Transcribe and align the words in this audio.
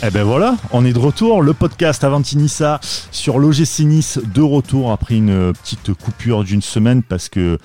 Eh 0.00 0.10
ben 0.10 0.22
voilà, 0.22 0.54
on 0.70 0.84
est 0.84 0.92
de 0.92 0.98
retour. 0.98 1.42
Le 1.42 1.52
podcast 1.54 2.04
Avantinissa 2.04 2.78
sur 3.10 3.40
l'OGC 3.40 3.80
Nice 3.80 4.20
de 4.32 4.42
retour 4.42 4.92
après 4.92 5.16
une 5.16 5.52
petite 5.52 5.92
coupure 5.92 6.44
d'une 6.44 6.62
semaine 6.62 7.02
parce 7.02 7.28
que 7.28 7.58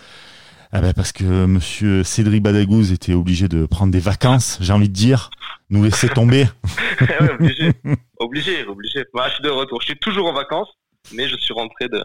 eh 0.73 0.79
ben 0.81 0.93
parce 0.93 1.11
que 1.11 1.45
Monsieur 1.45 2.03
Cédric 2.03 2.41
Badagouz 2.41 2.91
était 2.91 3.13
obligé 3.13 3.47
de 3.47 3.67
prendre 3.67 3.91
des 3.91 3.99
vacances, 3.99 4.57
j'ai 4.61 4.73
envie 4.73 4.89
de 4.89 4.93
dire, 4.93 5.29
nous 5.69 5.83
laisser 5.83 6.09
tomber. 6.09 6.47
ouais, 7.01 7.31
obligé, 7.33 7.71
obligé, 8.17 8.65
obligé. 8.65 9.05
Bah, 9.13 9.27
je 9.27 9.35
suis 9.35 9.43
de 9.43 9.49
retour. 9.49 9.79
Je 9.81 9.85
suis 9.85 9.99
toujours 9.99 10.27
en 10.27 10.33
vacances, 10.33 10.69
mais 11.13 11.27
je 11.27 11.37
suis 11.37 11.53
rentré 11.53 11.87
de 11.87 12.01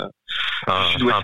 un, 0.66 0.92
sud-ouest. 0.92 1.16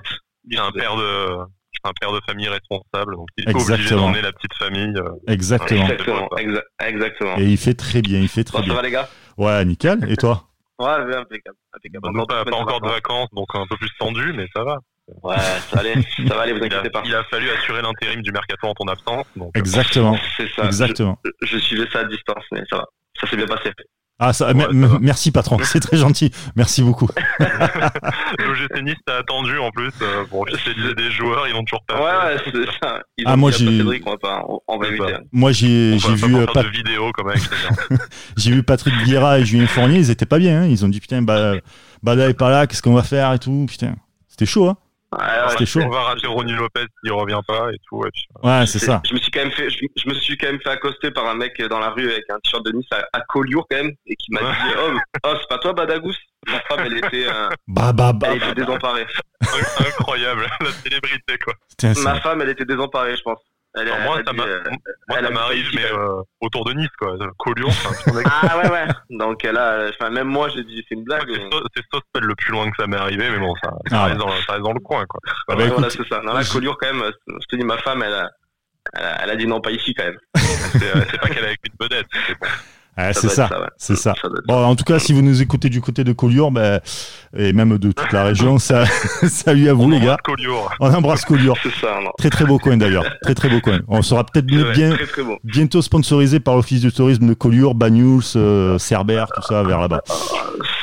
un, 0.57 0.65
un 0.65 0.73
père 0.73 0.97
de 0.97 1.37
un 1.85 1.93
père 2.01 2.13
de 2.13 2.21
famille 2.27 2.49
responsable, 2.49 3.17
donc 3.17 3.29
il 3.37 3.49
est 3.49 3.55
obligé 3.55 3.95
d'emmener 3.95 4.23
la 4.23 4.33
petite 4.33 4.55
famille. 4.55 4.95
euh, 4.97 5.11
Exactement. 5.33 5.83
Exactement, 5.89 6.29
exa- 6.39 6.63
exactement. 6.81 7.37
Et 7.39 7.45
il 7.45 7.59
fait 7.59 7.75
très 7.75 8.01
bien, 8.03 8.21
il 8.21 8.29
fait 8.29 8.45
très 8.45 8.59
Bon, 8.59 8.63
ça 8.63 8.67
bien. 8.67 8.75
va 8.75 8.83
les 8.83 8.91
gars? 8.91 9.09
Ouais, 9.37 9.65
nickel. 9.65 9.99
Et 10.11 10.17
toi? 10.17 10.45
Ouais, 10.79 10.89
impeccable. 10.89 11.57
impeccable. 11.75 12.13
Bon, 12.15 12.27
pas, 12.27 12.45
pas 12.45 12.57
encore 12.57 12.81
de 12.81 12.89
vacances. 12.89 13.29
donc 13.33 13.47
un 13.55 13.67
peu 13.69 13.77
plus 13.77 13.91
tendu, 13.99 14.33
mais 14.35 14.47
ça 14.55 14.65
va. 14.65 14.79
Ouais, 15.23 15.37
ça 15.37 15.77
va 15.77 15.81
aller, 15.81 15.95
ça 16.27 16.35
va 16.35 16.43
aller, 16.43 16.53
vous 16.53 16.59
Il 16.65 16.73
a, 16.73 16.79
inquiétez 16.79 16.91
pas. 16.91 17.03
il 17.05 17.15
a 17.15 17.23
fallu 17.25 17.51
assurer 17.51 17.83
l'intérim 17.83 18.23
du 18.23 18.33
mercato 18.33 18.67
en 18.67 18.75
ton 18.75 18.87
absence. 18.89 19.27
Donc, 19.37 19.49
euh, 19.55 19.61
Exactement. 19.61 20.17
C'est 20.37 20.49
ça. 20.57 20.65
Exactement. 20.65 21.19
Je, 21.43 21.47
je 21.47 21.59
suivais 21.59 21.87
ça 21.93 22.01
à 22.01 22.05
distance, 22.05 22.45
mais 22.53 22.63
ça 22.71 22.77
va. 22.79 22.87
Ça 23.21 23.29
s'est 23.29 23.37
bien 23.37 23.47
passé. 23.47 23.71
Ah 24.21 24.33
ça, 24.33 24.53
Ouais, 24.53 24.67
merci 25.01 25.33
patron, 25.33 25.59
c'est 25.65 25.81
très 25.81 25.97
gentil. 25.97 26.31
Merci 26.55 26.83
beaucoup. 26.83 27.09
L'OGC 27.41 28.83
Nice 28.85 28.95
t'a 29.07 29.17
attendu 29.19 29.59
en 29.59 29.71
plus 29.73 29.91
euh, 30.03 30.25
pour 30.31 30.43
officialiser 30.43 30.95
des 30.95 31.11
joueurs, 31.11 31.49
ils 31.49 31.53
vont 31.53 31.65
toujours 31.65 31.85
pas. 31.87 31.97
Ouais, 32.29 32.39
fait. 32.39 32.57
ouais, 32.57 32.65
c'est 32.81 32.87
ça. 32.87 33.01
Ils 33.19 33.25
Ah, 33.27 33.37
moi, 33.37 33.51
j'ai-. 33.51 33.83
Moi 35.33 35.53
j'ai 35.53 35.95
On 35.95 35.99
j'ai 35.99 36.15
va 36.15 36.27
vu 36.27 36.33
pas 36.33 36.39
euh, 36.39 36.45
faire 36.45 36.53
Pat- 36.53 36.65
de 36.65 36.71
vidéo 36.71 37.11
avec 37.27 37.39
Sébastien. 37.39 37.97
j'ai 38.37 38.51
vu 38.53 38.63
Patrick 38.63 38.95
Vieira 39.05 39.39
et 39.41 39.45
Julien 39.45 39.67
Fournier, 39.67 39.99
ils 39.99 40.11
étaient 40.11 40.27
pas 40.27 40.39
bien. 40.39 40.63
hein. 40.63 40.67
Ils 40.67 40.85
ont 40.85 40.89
dit 40.89 41.01
putain 41.01 41.23
bah 41.23 41.55
Bada 42.03 42.29
est 42.29 42.35
pas 42.35 42.51
là, 42.51 42.67
qu'est-ce 42.67 42.83
qu'on 42.83 42.95
va 42.95 43.03
faire 43.03 43.33
et 43.33 43.39
tout. 43.39 43.67
Putain, 43.69 43.95
c'était 44.29 44.47
chaud. 44.47 44.69
Hein 44.69 44.77
Ouais, 45.19 45.25
ouais, 45.25 45.49
C'était 45.51 45.67
chaud. 45.67 45.81
On 45.83 45.89
va 45.91 46.03
rater 46.03 46.27
Ronny 46.27 46.53
Lopez 46.53 46.85
s'il 47.03 47.13
revient 47.13 47.41
pas 47.47 47.71
et 47.73 47.77
tout. 47.89 48.01
puis, 48.13 48.27
ouais, 48.43 48.67
c'est 48.67 48.79
ça. 48.79 49.01
Je 49.09 49.15
me 49.15 49.19
suis 49.19 49.31
quand 49.31 49.41
même 49.43 49.53
fait, 49.53 49.71
je, 49.71 49.79
je 49.97 50.09
me 50.09 50.15
suis 50.15 50.37
quand 50.37 50.47
même 50.49 50.61
fait 50.61 50.71
accoster 50.71 51.11
par 51.11 51.27
un 51.27 51.35
mec 51.35 51.61
dans 51.69 51.79
la 51.79 51.91
rue 51.91 52.11
avec 52.11 52.25
un 52.31 52.39
t-shirt 52.41 52.65
de 52.65 52.73
Nice 52.73 52.87
à, 52.93 53.05
à 53.13 53.21
Collioure 53.23 53.67
quand 53.71 53.77
même 53.79 53.93
et 54.07 54.17
qui 54.17 54.33
m'a 54.33 54.41
Ouais. 54.43 54.51
dit 54.53 54.75
oh, 54.79 54.99
oh 55.27 55.35
c'est 55.41 55.49
pas 55.49 55.59
toi 55.59 55.73
Badagous? 55.73 56.15
Ma 56.47 56.61
femme 56.61 56.81
elle 56.87 56.99
était, 56.99 57.27
euh, 57.27 57.49
Bah 57.69 57.93
bah 57.93 58.13
bah. 58.13 58.29
elle 58.33 58.37
était 58.43 58.55
désemparée. 58.55 59.07
Inc- 59.43 59.87
Incroyable, 59.89 60.47
la 60.61 60.71
célébrité 60.73 61.39
quoi. 61.43 61.55
Ma 62.03 62.21
femme 62.21 62.43
elle 62.43 62.51
était 62.51 62.65
désemparée 62.67 63.17
je 63.17 63.23
pense. 63.23 63.39
Elle, 63.77 63.89
moi, 64.05 64.19
a 64.19 64.25
ça 64.25 64.31
euh, 64.31 64.63
Moi, 65.09 65.19
elle 65.19 65.25
ça 65.25 65.27
a 65.27 65.31
m'arrive, 65.31 65.69
mais 65.75 65.85
euh, 65.85 65.97
euh, 66.19 66.23
autour 66.41 66.65
de 66.65 66.75
Nice, 66.75 66.89
quoi. 66.99 67.17
Collioure. 67.39 67.73
Ah 68.25 68.59
ouais 68.59 68.71
ouais. 68.71 68.87
Donc 69.11 69.43
là, 69.43 69.89
enfin 69.91 70.11
même 70.11 70.29
moi 70.29 70.49
j'ai 70.49 70.63
dit 70.63 70.85
c'est 70.89 70.95
une 70.95 71.03
blague. 71.05 71.29
C'est 71.29 71.51
So- 71.51 71.65
c'est 71.75 71.83
Sospel 71.93 72.23
le 72.23 72.35
plus 72.37 72.53
loin 72.53 72.71
que 72.71 72.77
ça 72.79 72.87
m'est 72.87 72.97
arrivé, 72.97 73.29
mais 73.31 73.39
bon, 73.39 73.53
ça, 73.63 73.71
ça, 73.91 73.97
Ah, 74.03 74.05
reste, 74.05 74.19
dans, 74.19 74.29
ça 74.47 74.53
reste 74.53 74.63
dans 74.65 74.73
le 74.73 74.81
coin, 74.81 75.05
quoi. 75.07 75.21
Ah, 75.27 75.33
bah, 75.49 75.55
Ouais, 75.57 75.65
écoute, 75.65 75.79
voilà 75.79 75.91
c'est 75.91 76.07
ça. 76.09 76.21
Non 76.23 76.35
là 76.35 76.43
Collioure 76.45 76.79
quand 76.79 76.93
même, 76.93 77.03
euh, 77.03 77.11
je 77.29 77.47
te 77.49 77.57
dis 77.57 77.65
ma 77.65 77.79
femme 77.79 78.03
elle 78.05 78.15
a, 78.15 78.31
elle 78.93 79.05
a, 79.05 79.23
elle 79.25 79.31
a 79.31 79.37
dit 79.37 79.47
non 79.49 79.61
pas 79.61 79.73
ici 79.73 79.93
quand 79.93 80.05
même. 80.05 80.19
C'est 80.35 80.97
euh, 80.97 81.19
pas 81.21 81.29
qu'elle 81.29 81.45
avec 81.45 81.61
une 81.67 81.75
vedette. 81.81 82.07
Ça 82.97 83.13
c'est 83.13 83.29
ça. 83.29 83.45
être 83.45 83.49
ça, 83.53 83.61
ouais. 83.61 83.67
C'est 83.77 83.97
ça. 83.97 84.15
Bon, 84.47 84.65
en 84.65 84.77
tout 84.77 84.85
cas, 84.85 84.99
si 84.99 85.13
vous 85.13 85.23
nous 85.23 85.43
écoutez 85.43 85.69
du 85.69 85.81
côté 85.81 86.05
de 86.05 86.13
Collioure, 86.13 86.51
ben, 86.53 86.81
et 87.37 87.53
même 87.53 87.77
de 87.79 87.91
toute 87.93 88.13
la 88.13 88.25
région, 88.25 88.59
ça, 88.59 88.85
salut 89.29 89.69
à 89.69 89.73
vous 89.75 89.85
On 89.85 89.89
les 89.89 90.01
gars. 90.01 90.17
Collioure. 90.23 90.73
On 90.81 90.93
embrasse 90.95 91.25
Collioure. 91.25 91.57
C'est 91.63 91.75
ça, 91.75 91.99
non. 92.03 92.11
Très 92.19 92.31
très 92.31 92.45
beau 92.45 92.59
coin 92.59 92.77
d'ailleurs. 92.77 93.05
Très 93.23 93.35
très 93.35 93.49
beau 93.49 93.61
coin. 93.61 93.81
On 93.89 94.03
sera 94.03 94.25
peut-être 94.25 94.47
bien, 94.47 94.93
Très 94.95 95.07
très 95.07 95.23
beau. 95.23 95.39
bientôt 95.43 95.83
sponsorisé 95.83 96.39
par 96.41 96.55
l'office 96.57 96.81
du 96.83 96.93
tourisme 96.93 97.27
de 97.27 97.35
Collioure, 97.35 97.75
Banyuls, 97.75 98.23
euh, 98.37 98.79
Cerbère, 98.79 99.27
tout 99.35 99.43
ça 99.43 99.63
vers 99.65 99.81
là-bas. 99.81 100.03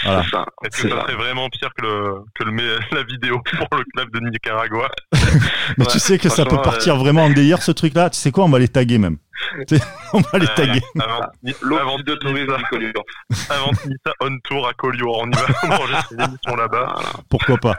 Voilà. 0.04 0.24
C'est 0.24 0.32
ça. 0.32 0.46
Ça 0.72 1.02
serait 1.02 1.16
vraiment 1.16 1.48
pire 1.50 1.70
que, 1.78 1.86
le, 1.86 2.14
que 2.36 2.44
le, 2.44 2.52
la 2.92 3.04
vidéo 3.04 3.40
pour 3.58 3.78
le 3.78 3.84
club 3.96 4.12
de 4.14 4.30
Nicaragua 4.30 4.90
Mais 5.78 5.86
Ouais, 5.86 5.92
tu 5.92 6.00
sais 6.00 6.18
que 6.18 6.30
ça 6.30 6.46
peut 6.46 6.62
partir 6.62 6.98
vraiment 6.98 7.24
en 7.26 7.30
délire 7.30 7.62
ce 7.62 7.72
truc-là. 7.72 8.10
Tu 8.10 8.20
sais 8.20 8.32
quoi 8.32 8.44
On 8.46 8.50
va 8.50 8.60
les 8.60 8.68
taguer 8.68 8.98
même. 8.98 9.18
On 10.14 10.20
va 10.20 10.40
les 10.40 10.46
Euh, 10.46 10.56
taguer. 10.56 10.82
Avant, 11.00 11.98
de 12.00 12.16
tourisme 12.16 12.48
de 12.58 12.70
Collioure. 12.70 13.04
avant 13.50 13.72
Nissa 13.72 14.14
on 14.22 14.38
tour 14.44 14.68
à 14.68 14.74
Collioure. 14.74 15.20
On 15.24 15.28
y 15.30 15.34
va 15.36 15.46
on 15.64 15.72
enregistre 15.72 16.14
une 16.14 16.22
émission 16.22 16.56
là-bas. 16.56 16.96
Pourquoi 17.30 17.58
pas 17.58 17.76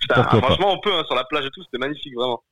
Putain, 0.00 0.14
Pourquoi 0.16 0.40
pas. 0.40 0.46
franchement, 0.48 0.72
on 0.74 0.80
peut, 0.80 0.92
hein, 0.92 1.02
sur 1.06 1.14
la 1.14 1.24
plage 1.24 1.44
et 1.46 1.50
tout, 1.50 1.62
c'était 1.62 1.78
magnifique, 1.78 2.14
vraiment. 2.16 2.42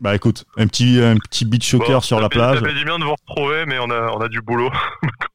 Bah 0.00 0.14
écoute, 0.14 0.46
un 0.56 0.66
petit 0.66 0.98
un 0.98 1.18
petit 1.18 1.44
beach 1.44 1.70
soccer 1.70 1.96
Bon, 1.96 2.00
sur 2.00 2.20
la 2.20 2.30
plage. 2.30 2.58
Ça 2.60 2.64
fait 2.64 2.72
du 2.72 2.86
bien 2.86 2.98
de 2.98 3.04
vous 3.04 3.14
retrouver, 3.28 3.66
mais 3.66 3.78
on 3.78 3.90
a, 3.90 4.10
on 4.12 4.20
a 4.22 4.28
du 4.28 4.40
boulot. 4.40 4.70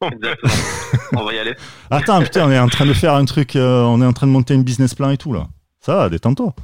On 1.16 1.22
va 1.24 1.32
y 1.32 1.38
aller. 1.38 1.54
Attends, 1.90 2.20
putain, 2.20 2.46
on 2.46 2.50
est 2.50 2.58
en 2.58 2.68
train 2.68 2.84
de 2.84 2.92
faire 2.92 3.14
un 3.14 3.24
truc, 3.24 3.54
euh, 3.56 3.82
on 3.82 4.02
est 4.02 4.06
en 4.06 4.12
train 4.12 4.26
de 4.26 4.32
monter 4.32 4.54
un 4.54 4.58
business 4.62 4.94
plan 4.94 5.10
et 5.10 5.16
tout 5.16 5.32
là. 5.32 5.46
Ça 5.84 5.96
va, 5.96 6.08
détends-toi. 6.08 6.54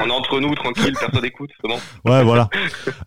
on 0.00 0.08
est 0.08 0.10
entre 0.10 0.40
nous, 0.40 0.56
tranquille, 0.56 0.92
personne 0.98 1.22
n'écoute, 1.22 1.50
c'est 1.60 1.68
bon. 1.68 1.78
Ouais, 2.04 2.24
voilà. 2.24 2.50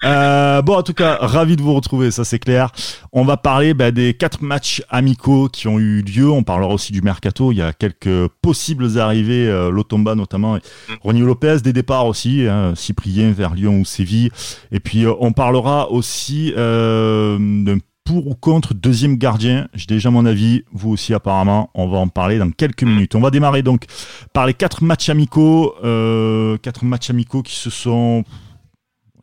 Euh, 0.05 0.61
bon, 0.61 0.77
en 0.77 0.83
tout 0.83 0.93
cas, 0.93 1.17
ravi 1.19 1.57
de 1.57 1.61
vous 1.61 1.73
retrouver, 1.73 2.11
ça 2.11 2.23
c'est 2.23 2.39
clair. 2.39 2.71
On 3.11 3.25
va 3.25 3.35
parler 3.35 3.73
bah, 3.73 3.91
des 3.91 4.13
quatre 4.13 4.41
matchs 4.41 4.81
amicaux 4.89 5.49
qui 5.49 5.67
ont 5.67 5.79
eu 5.79 6.01
lieu. 6.01 6.29
On 6.29 6.43
parlera 6.43 6.73
aussi 6.73 6.93
du 6.93 7.01
mercato. 7.01 7.51
Il 7.51 7.57
y 7.57 7.61
a 7.61 7.73
quelques 7.73 8.29
possibles 8.41 8.97
arrivées, 8.97 9.49
euh, 9.49 9.69
Lotomba 9.69 10.15
notamment, 10.15 10.55
et 10.55 10.61
Ronnie 11.01 11.19
Lopez, 11.19 11.57
des 11.61 11.73
départs 11.73 12.05
aussi, 12.05 12.47
hein, 12.47 12.71
Cyprien 12.73 13.33
vers 13.33 13.53
Lyon 13.53 13.81
ou 13.81 13.85
Séville. 13.85 14.31
Et 14.71 14.79
puis, 14.79 15.05
euh, 15.05 15.11
on 15.19 15.33
parlera 15.33 15.91
aussi 15.91 16.53
d'un 16.55 17.79
pour 18.05 18.27
ou 18.27 18.35
contre 18.35 18.73
deuxième 18.73 19.17
gardien. 19.17 19.67
J'ai 19.73 19.87
déjà 19.87 20.11
mon 20.11 20.25
avis, 20.25 20.63
vous 20.71 20.91
aussi 20.91 21.13
apparemment. 21.13 21.69
On 21.73 21.89
va 21.89 21.97
en 21.97 22.07
parler 22.07 22.37
dans 22.37 22.51
quelques 22.51 22.83
minutes. 22.83 23.15
On 23.15 23.19
va 23.19 23.31
démarrer 23.31 23.63
donc 23.63 23.85
par 24.31 24.45
les 24.45 24.53
quatre 24.53 24.83
matchs 24.83 25.09
amicaux, 25.09 25.75
euh, 25.83 26.57
quatre 26.59 26.85
matchs 26.85 27.09
amicaux 27.09 27.41
qui 27.41 27.55
se 27.55 27.69
sont 27.69 28.23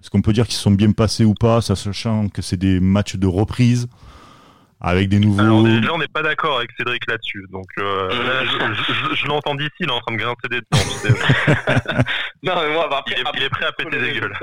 est-ce 0.01 0.11
qu'on 0.11 0.21
peut 0.21 0.33
dire 0.33 0.47
qu'ils 0.47 0.57
se 0.57 0.63
sont 0.63 0.73
bien 0.73 0.91
passés 0.91 1.25
ou 1.25 1.35
pas, 1.35 1.61
sachant 1.61 2.29
que 2.29 2.43
c'est 2.43 2.57
des 2.57 2.81
matchs 2.81 3.15
de 3.15 3.29
reprise 3.29 3.87
avec 4.85 5.09
des 5.09 5.19
nouveaux. 5.21 5.41
Alors 5.41 5.63
déjà, 5.63 5.93
on 5.95 5.99
n'est 5.99 6.09
pas 6.09 6.23
d'accord 6.23 6.59
avec 6.59 6.71
Cédric 6.77 7.07
là-dessus. 7.09 7.45
Donc 7.51 7.67
euh, 7.79 8.09
là, 8.09 8.45
je, 8.45 8.75
je- 8.75 8.93
je- 8.93 9.15
je 9.15 9.27
l'entends 9.27 9.55
d'ici, 9.55 9.71
il 9.81 9.89
est 9.89 9.93
en 9.93 10.01
train 10.01 10.13
de 10.15 10.19
grincer 10.19 10.49
des 10.51 10.61
dents. 10.61 10.79
tu. 11.03 11.13
Non, 12.45 12.55
mais 12.61 12.73
moi, 12.75 12.89
après, 12.93 13.15
Il 13.17 13.19
est- 13.19 13.21
après, 13.27 13.39
il 13.39 13.45
est 13.45 13.49
prêt 13.51 13.65
à 13.67 13.73
péter 13.73 14.01
des 14.01 14.19
gueules. 14.19 14.37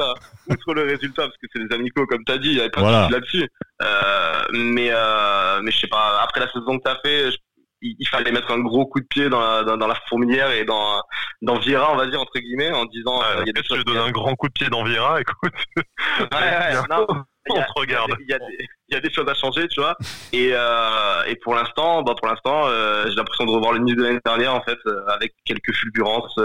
Outre 0.50 0.74
le 0.74 0.84
résultat, 0.84 1.24
parce 1.24 1.36
que 1.38 1.48
c'est 1.54 1.68
des 1.68 1.76
amicaux, 1.76 2.06
comme 2.06 2.24
t'as 2.24 2.38
dit, 2.38 2.48
il 2.48 2.54
n'y 2.56 2.60
avait 2.62 2.70
pas 2.70 2.80
Voilà. 2.80 3.08
de 3.08 3.14
là-dessus. 3.14 3.46
Euh, 3.82 4.42
mais, 4.54 4.88
euh, 4.92 5.60
mais 5.62 5.72
je 5.72 5.80
sais 5.80 5.88
pas, 5.88 6.22
après 6.24 6.40
la 6.40 6.50
saison 6.50 6.78
que 6.78 6.84
t'as 6.84 6.98
fait, 7.04 7.32
je- 7.32 7.38
il, 7.82 7.96
il 8.00 8.08
fallait 8.08 8.32
mettre 8.32 8.52
un 8.52 8.60
gros 8.60 8.86
coup 8.86 9.02
de 9.02 9.06
pied 9.06 9.28
dans 9.30 9.42
la, 9.42 9.64
dans, 9.64 9.76
dans 9.78 9.88
la 9.88 9.96
fourmilière 10.08 10.50
et 10.52 10.64
dans, 10.64 11.02
dans 11.42 11.60
Vieira, 11.60 11.92
on 11.92 11.98
va 11.98 12.08
dire, 12.08 12.22
entre 12.22 12.40
guillemets, 12.40 12.72
en 12.72 12.86
disant, 12.86 13.20
Ah, 13.22 13.26
euh, 13.26 13.34
il 13.36 13.38
y 13.40 13.42
a 13.42 13.44
des 13.46 13.52
Qu'est-ce 13.54 13.64
que 13.64 13.76
choses 13.76 13.80
je 13.80 13.94
donne 13.94 13.98
un 14.08 14.12
grand 14.12 14.34
coup 14.36 14.48
de 14.48 14.54
pied 14.54 14.68
dans 14.70 14.84
Vieira 14.86 15.20
Écoute, 15.20 15.52
Ouais, 15.76 15.84
ouais, 16.32 16.74
non, 16.90 17.06
il 17.50 17.56
y 17.56 17.58
on 17.58 17.60
a- 17.62 17.66
regarde. 17.76 18.16
Il 18.22 18.30
y, 18.30 18.34
a 18.34 18.40
des- 18.40 18.68
il 18.90 18.96
y 18.96 18.98
a 18.98 19.02
des 19.02 19.12
choses 19.14 19.28
à 19.28 19.34
changer, 19.34 19.68
tu 19.68 19.80
vois. 19.80 19.96
Et, 20.34 20.50
euh, 20.54 21.24
et 21.28 21.36
pour 21.36 21.54
l'instant, 21.56 22.02
bah 22.02 22.14
pour 22.18 22.28
l'instant, 22.28 22.64
euh, 22.68 23.06
j'ai 23.08 23.16
l'impression 23.16 23.46
de 23.46 23.52
revoir 23.52 23.74
le 23.74 23.80
Nice 23.80 23.96
de 23.96 24.04
l'année 24.04 24.20
dernière, 24.26 24.56
en 24.56 24.62
fait, 24.62 24.78
euh, 24.88 25.06
avec 25.08 25.34
quelques 25.46 25.74
fulgurances. 25.74 26.38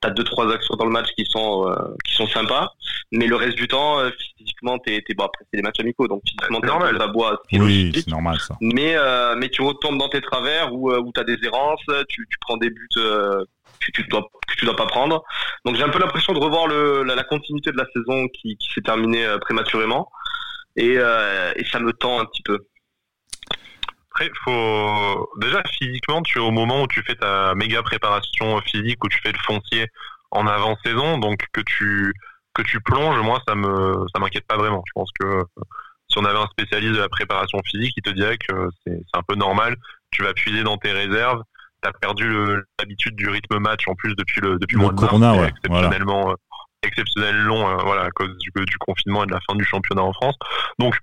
T'as 0.00 0.10
deux 0.10 0.24
trois 0.24 0.52
actions 0.52 0.74
dans 0.76 0.84
le 0.84 0.90
match 0.90 1.08
qui 1.16 1.24
sont 1.26 1.74
qui 2.04 2.14
sont 2.14 2.26
sympas, 2.26 2.70
mais 3.12 3.26
le 3.26 3.36
reste 3.36 3.56
du 3.56 3.68
temps, 3.68 3.98
physiquement, 4.38 4.78
t'es 4.78 5.02
t'es 5.06 5.14
bon 5.14 5.24
après 5.24 5.44
c'est 5.50 5.56
des 5.58 5.62
matchs 5.62 5.80
amicaux, 5.80 6.08
donc 6.08 6.22
physiquement 6.24 6.60
t'es 6.60 6.66
normal. 6.66 7.00
à 7.00 7.06
bois, 7.08 7.40
Oui, 7.52 7.92
c'est 7.94 8.08
normal 8.08 8.38
ça. 8.40 8.56
Mais 8.60 8.96
mais 9.36 9.48
tu 9.48 9.62
retombes 9.62 9.98
dans 9.98 10.08
tes 10.08 10.20
travers 10.20 10.72
où 10.72 10.92
où 10.92 11.12
t'as 11.12 11.24
des 11.24 11.38
errances, 11.44 11.84
tu 12.08 12.26
tu 12.30 12.38
prends 12.40 12.56
des 12.56 12.70
buts. 12.70 12.88
que 12.94 13.90
tu 13.92 14.04
dois 14.04 14.22
que 14.48 14.54
tu 14.56 14.64
dois 14.64 14.76
pas 14.76 14.86
prendre. 14.86 15.22
Donc 15.64 15.76
j'ai 15.76 15.82
un 15.82 15.88
peu 15.88 15.98
l'impression 15.98 16.32
de 16.32 16.38
revoir 16.38 16.66
le, 16.68 17.02
la, 17.02 17.14
la 17.16 17.24
continuité 17.24 17.72
de 17.72 17.76
la 17.76 17.86
saison 17.92 18.28
qui, 18.28 18.56
qui 18.56 18.68
s'est 18.72 18.80
terminée 18.80 19.26
prématurément 19.40 20.08
et, 20.76 20.94
euh, 20.98 21.52
et 21.56 21.64
ça 21.66 21.78
me 21.80 21.92
tend 21.92 22.20
un 22.20 22.24
petit 22.26 22.42
peu. 22.42 22.58
Après, 24.10 24.30
faut 24.44 25.30
déjà 25.38 25.62
physiquement, 25.78 26.22
tu 26.22 26.38
es 26.38 26.40
au 26.40 26.50
moment 26.50 26.82
où 26.82 26.86
tu 26.86 27.02
fais 27.02 27.14
ta 27.14 27.54
méga 27.54 27.82
préparation 27.82 28.60
physique, 28.60 29.02
où 29.04 29.08
tu 29.08 29.18
fais 29.22 29.32
le 29.32 29.38
foncier 29.44 29.86
en 30.30 30.46
avant-saison, 30.46 31.18
donc 31.18 31.46
que 31.52 31.60
tu 31.62 32.12
que 32.54 32.60
tu 32.62 32.80
plonges, 32.80 33.18
moi 33.22 33.40
ça 33.48 33.54
me 33.54 34.04
ça 34.12 34.20
m'inquiète 34.20 34.46
pas 34.46 34.56
vraiment. 34.58 34.82
Je 34.86 34.92
pense 34.94 35.10
que 35.18 35.26
euh, 35.26 35.44
si 36.08 36.18
on 36.18 36.24
avait 36.26 36.38
un 36.38 36.46
spécialiste 36.48 36.92
de 36.92 36.98
la 37.00 37.08
préparation 37.08 37.58
physique, 37.64 37.94
il 37.96 38.02
te 38.02 38.10
dirait 38.10 38.36
que 38.36 38.68
c'est 38.84 38.92
c'est 38.92 39.18
un 39.18 39.22
peu 39.26 39.34
normal. 39.34 39.76
Tu 40.10 40.22
vas 40.22 40.34
puiser 40.34 40.62
dans 40.62 40.76
tes 40.76 40.92
réserves. 40.92 41.42
T'as 41.80 41.92
perdu 41.92 42.28
le- 42.28 42.64
l'habitude 42.78 43.16
du 43.16 43.28
rythme 43.30 43.58
match 43.58 43.88
en 43.88 43.94
plus 43.94 44.14
depuis 44.14 44.40
le 44.42 44.58
depuis 44.58 44.76
Le 44.76 44.82
le 44.82 44.84
mois 44.84 44.92
de 44.92 45.00
mars, 45.00 45.08
corona, 45.10 45.34
ouais, 45.34 45.48
exceptionnellement 45.48 46.30
euh, 46.30 46.34
exceptionnel 46.82 47.36
long, 47.36 47.68
euh, 47.68 47.76
voilà 47.84 48.02
à 48.02 48.10
cause 48.10 48.36
du, 48.38 48.50
confinement 48.78 49.24
et 49.24 49.26
de 49.26 49.32
la 49.32 49.40
fin 49.46 49.54
du 49.54 49.64
championnat 49.64 50.02
en 50.02 50.12
France. 50.12 50.36
Donc 50.78 50.96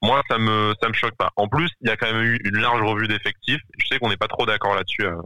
moi 0.00 0.22
ça 0.30 0.38
me 0.38 0.74
ça 0.80 0.88
me 0.88 0.94
choque 0.94 1.16
pas. 1.16 1.30
En 1.36 1.48
plus, 1.48 1.68
il 1.80 1.88
y 1.88 1.90
a 1.90 1.96
quand 1.96 2.12
même 2.12 2.22
eu 2.22 2.38
une 2.44 2.58
large 2.58 2.82
revue 2.82 3.08
d'effectifs. 3.08 3.60
Je 3.78 3.86
sais 3.86 3.98
qu'on 3.98 4.08
n'est 4.08 4.16
pas 4.16 4.28
trop 4.28 4.46
d'accord 4.46 4.74
là-dessus 4.74 5.04
euh, 5.04 5.16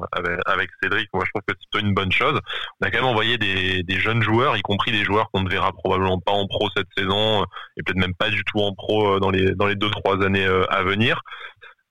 avec, 0.46 0.70
Cédric. 0.82 1.08
Moi, 1.12 1.24
je 1.26 1.30
trouve 1.30 1.42
que 1.46 1.54
c'est 1.60 1.70
plutôt 1.70 1.86
une 1.86 1.94
bonne 1.94 2.12
chose. 2.12 2.40
On 2.80 2.86
a 2.86 2.90
quand 2.90 2.98
même 2.98 3.08
envoyé 3.08 3.36
des, 3.36 3.82
des 3.82 4.00
jeunes 4.00 4.22
joueurs, 4.22 4.56
y 4.56 4.62
compris 4.62 4.92
des 4.92 5.04
joueurs 5.04 5.30
qu'on 5.30 5.42
ne 5.42 5.50
verra 5.50 5.72
probablement 5.72 6.18
pas 6.18 6.32
en 6.32 6.46
pro 6.46 6.68
cette 6.74 6.88
saison 6.96 7.44
et 7.76 7.82
peut-être 7.82 7.98
même 7.98 8.14
pas 8.14 8.30
du 8.30 8.42
tout 8.44 8.60
en 8.60 8.74
pro 8.74 9.20
dans 9.20 9.30
les 9.30 9.54
dans 9.54 9.66
les 9.66 9.76
deux 9.76 9.90
trois 9.90 10.22
années 10.24 10.46
à 10.46 10.82
venir. 10.82 11.20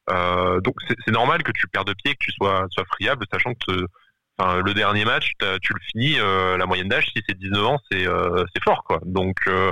donc 0.10 0.76
c'est 0.88 1.14
normal 1.14 1.44
que 1.44 1.52
tu 1.52 1.68
perds 1.68 1.86
de 1.86 1.94
pied, 1.94 2.14
que 2.14 2.26
tu 2.26 2.32
sois 2.32 2.66
sois 2.72 2.86
friable, 2.86 3.26
sachant 3.32 3.54
que 3.54 3.86
le 4.64 4.74
dernier 4.74 5.06
match, 5.06 5.32
tu 5.62 5.74
le 5.74 5.80
finis, 5.92 6.20
euh, 6.20 6.58
la 6.58 6.66
moyenne 6.66 6.88
d'âge, 6.88 7.08
si 7.16 7.24
c'est 7.28 7.38
19 7.38 7.66
ans, 7.66 7.78
euh, 7.94 8.46
c'est 8.54 8.64
fort, 8.64 8.84
quoi. 8.84 9.00
Donc, 9.06 9.36
euh, 9.48 9.72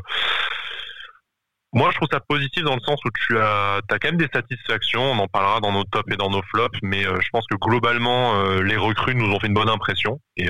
moi, 1.71 1.91
je 1.91 1.97
trouve 1.97 2.07
ça 2.11 2.19
positif 2.19 2.63
dans 2.63 2.75
le 2.75 2.81
sens 2.81 2.99
où 3.05 3.09
tu 3.11 3.37
as, 3.37 3.77
as 3.77 3.99
quand 3.99 4.07
même 4.07 4.17
des 4.17 4.29
satisfactions. 4.33 5.03
On 5.03 5.19
en 5.19 5.27
parlera 5.27 5.59
dans 5.59 5.71
nos 5.71 5.83
tops 5.83 6.11
et 6.11 6.17
dans 6.17 6.29
nos 6.29 6.41
flops, 6.41 6.79
mais 6.81 7.03
je 7.03 7.29
pense 7.31 7.45
que 7.47 7.55
globalement, 7.55 8.41
les 8.59 8.75
recrues 8.75 9.13
nous 9.13 9.31
ont 9.31 9.39
fait 9.39 9.47
une 9.47 9.53
bonne 9.53 9.69
impression 9.69 10.19
et 10.35 10.49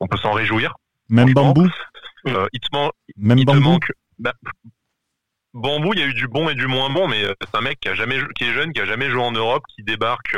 on 0.00 0.08
peut 0.08 0.16
s'en 0.16 0.32
réjouir. 0.32 0.74
Même 1.08 1.32
Bambou. 1.32 1.68
il 2.24 2.60
te, 2.60 2.90
Même 3.16 3.44
Bambou. 3.44 3.78
Bah, 4.18 4.32
Bambou, 5.54 5.92
il 5.92 6.00
y 6.00 6.02
a 6.02 6.06
eu 6.06 6.14
du 6.14 6.26
bon 6.26 6.48
et 6.48 6.56
du 6.56 6.66
moins 6.66 6.90
bon, 6.90 7.06
mais 7.06 7.22
c'est 7.40 7.56
un 7.56 7.60
mec 7.60 7.78
qui 7.78 7.88
a 7.88 7.94
jamais, 7.94 8.18
qui 8.34 8.42
est 8.42 8.52
jeune, 8.52 8.72
qui 8.72 8.80
a 8.80 8.84
jamais 8.84 9.10
joué 9.10 9.22
en 9.22 9.30
Europe, 9.30 9.62
qui 9.68 9.84
débarque, 9.84 10.36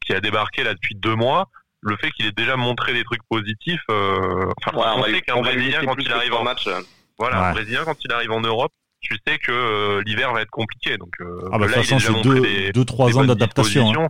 qui 0.00 0.14
a 0.14 0.20
débarqué 0.20 0.64
là 0.64 0.72
depuis 0.72 0.94
deux 0.94 1.16
mois 1.16 1.50
le 1.80 1.96
fait 1.96 2.10
qu'il 2.10 2.26
ait 2.26 2.32
déjà 2.32 2.56
montré 2.56 2.92
des 2.92 3.04
trucs 3.04 3.22
positifs. 3.28 3.82
Euh, 3.90 4.50
enfin, 4.64 4.76
on, 4.96 5.04
sait 5.04 5.20
qu'un 5.20 5.40
Brésilien 5.40 5.80
quand 5.84 5.96
il 5.98 6.12
arrive 6.12 6.34
en 6.34 6.44
match, 6.44 6.66
euh. 6.66 6.80
voilà, 7.18 7.48
un 7.48 7.52
Brésilien 7.52 7.84
quand 7.84 7.96
il 8.04 8.12
arrive 8.12 8.32
en 8.32 8.40
Europe, 8.40 8.72
tu 9.00 9.16
sais 9.26 9.38
que 9.38 9.52
euh, 9.52 10.02
l'hiver 10.04 10.32
va 10.32 10.42
être 10.42 10.50
compliqué. 10.50 10.96
Donc, 10.98 11.14
ah 11.20 11.58
bah, 11.58 11.66
de 11.66 11.72
toute 11.72 11.84
façon, 11.84 11.98
c'est 11.98 12.22
deux, 12.22 12.72
deux, 12.72 12.84
trois 12.84 13.16
ans 13.16 13.24
d'adaptation. 13.24 13.92
Hein. 13.92 14.08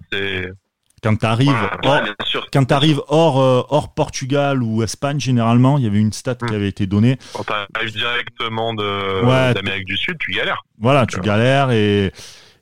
Quand 1.00 1.16
tu 1.16 1.26
arrives, 1.26 1.70
hors, 1.84 2.02
quand 2.52 2.72
arrives 2.72 3.00
hors, 3.06 3.36
hors 3.36 3.94
Portugal 3.94 4.64
ou 4.64 4.82
Espagne, 4.82 5.20
généralement, 5.20 5.78
il 5.78 5.84
y 5.84 5.86
avait 5.86 6.00
une 6.00 6.12
stat 6.12 6.34
qui 6.34 6.46
hmm. 6.46 6.56
avait 6.56 6.68
été 6.68 6.88
donnée. 6.88 7.18
Quand 7.34 7.44
tu 7.44 7.52
arrives 7.52 7.92
directement 7.92 8.74
d'Amérique 8.74 9.84
du 9.84 9.96
Sud, 9.96 10.16
tu 10.18 10.32
galères. 10.32 10.64
Voilà, 10.80 11.06
tu 11.06 11.20
galères 11.20 11.70
et 11.70 12.12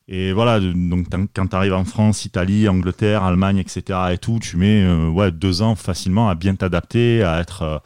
et 0.08 0.32
voilà, 0.32 0.60
donc 0.60 1.08
quand 1.34 1.48
tu 1.48 1.56
arrives 1.56 1.74
en 1.74 1.84
France, 1.84 2.24
Italie, 2.24 2.68
Angleterre, 2.68 3.24
Allemagne, 3.24 3.58
etc. 3.58 3.98
et 4.12 4.18
tout, 4.18 4.38
tu 4.40 4.56
mets 4.56 4.84
euh, 4.84 5.08
ouais, 5.08 5.32
deux 5.32 5.62
ans 5.62 5.74
facilement 5.74 6.28
à 6.28 6.36
bien 6.36 6.54
t'adapter, 6.54 7.24
à 7.24 7.40
être, 7.40 7.62
euh, 7.62 7.78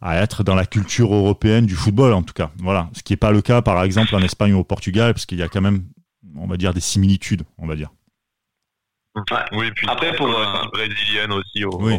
à 0.00 0.18
être 0.18 0.44
dans 0.44 0.54
la 0.54 0.66
culture 0.66 1.12
européenne 1.12 1.66
du 1.66 1.74
football 1.74 2.12
en 2.12 2.22
tout 2.22 2.34
cas. 2.34 2.50
Voilà, 2.58 2.88
ce 2.92 3.02
qui 3.02 3.12
n'est 3.12 3.16
pas 3.16 3.32
le 3.32 3.42
cas 3.42 3.60
par 3.60 3.82
exemple 3.82 4.14
en 4.14 4.20
Espagne 4.20 4.52
ou 4.52 4.58
au 4.58 4.64
Portugal, 4.64 5.14
parce 5.14 5.26
qu'il 5.26 5.38
y 5.38 5.42
a 5.42 5.48
quand 5.48 5.60
même, 5.60 5.82
on 6.36 6.46
va 6.46 6.56
dire, 6.56 6.72
des 6.74 6.80
similitudes, 6.80 7.42
on 7.58 7.66
va 7.66 7.74
dire. 7.74 7.90
Oui, 9.52 9.70
puis 9.74 9.86
après 9.90 10.14
pour 10.14 10.28
euh, 10.28 10.46
brésilienne 10.72 11.32
aussi, 11.32 11.64
au, 11.64 11.76
oui. 11.82 11.98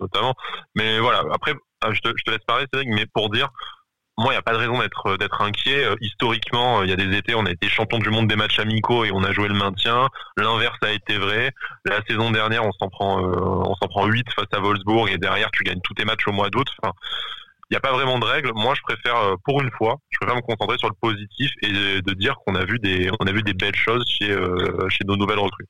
notamment. 0.00 0.34
Mais 0.74 0.98
voilà, 0.98 1.22
après, 1.32 1.54
je 1.90 2.00
te, 2.00 2.08
je 2.08 2.24
te 2.24 2.30
laisse 2.32 2.44
parler, 2.44 2.66
Cédric, 2.72 2.92
mais 2.92 3.06
pour 3.06 3.30
dire, 3.30 3.50
moi, 4.20 4.32
il 4.32 4.36
n'y 4.36 4.38
a 4.38 4.42
pas 4.42 4.52
de 4.52 4.58
raison 4.58 4.78
d'être 4.78 5.06
euh, 5.06 5.16
d'être 5.16 5.40
inquiet. 5.40 5.82
Euh, 5.82 5.96
historiquement, 6.02 6.80
euh, 6.80 6.84
il 6.84 6.90
y 6.90 6.92
a 6.92 6.96
des 6.96 7.16
étés, 7.16 7.34
on 7.34 7.46
a 7.46 7.50
été 7.50 7.68
champion 7.68 7.98
du 7.98 8.10
monde 8.10 8.28
des 8.28 8.36
matchs 8.36 8.58
amicaux 8.58 9.06
et 9.06 9.10
on 9.12 9.24
a 9.24 9.32
joué 9.32 9.48
le 9.48 9.54
maintien. 9.54 10.08
L'inverse 10.36 10.76
a 10.82 10.92
été 10.92 11.16
vrai. 11.16 11.52
La 11.86 12.02
saison 12.06 12.30
dernière, 12.30 12.66
on 12.66 12.72
s'en 12.72 12.90
prend 12.90 13.18
on 13.22 13.74
s'en 13.76 13.88
prend 13.88 14.06
8 14.06 14.26
face 14.34 14.46
à 14.52 14.60
Wolfsburg 14.60 15.08
et 15.10 15.16
derrière, 15.16 15.50
tu 15.52 15.64
gagnes 15.64 15.80
tous 15.82 15.94
tes 15.94 16.04
matchs 16.04 16.28
au 16.28 16.32
mois 16.32 16.50
d'août. 16.50 16.68
Enfin, 16.82 16.92
il 17.70 17.74
n'y 17.74 17.76
a 17.78 17.80
pas 17.80 17.92
vraiment 17.92 18.18
de 18.18 18.26
règles. 18.26 18.52
Moi, 18.54 18.74
je 18.74 18.82
préfère, 18.82 19.36
pour 19.44 19.62
une 19.62 19.70
fois, 19.70 19.96
je 20.10 20.18
préfère 20.18 20.36
me 20.36 20.42
concentrer 20.42 20.76
sur 20.76 20.88
le 20.88 20.96
positif 21.00 21.50
et 21.62 21.72
de 22.02 22.12
dire 22.12 22.36
qu'on 22.44 22.56
a 22.56 22.64
vu 22.64 22.78
des, 22.78 23.10
on 23.20 23.26
a 23.26 23.32
vu 23.32 23.42
des 23.42 23.54
belles 23.54 23.76
choses 23.76 24.04
chez 24.06 25.04
nos 25.06 25.16
nouvelles 25.16 25.38
recrues. 25.38 25.66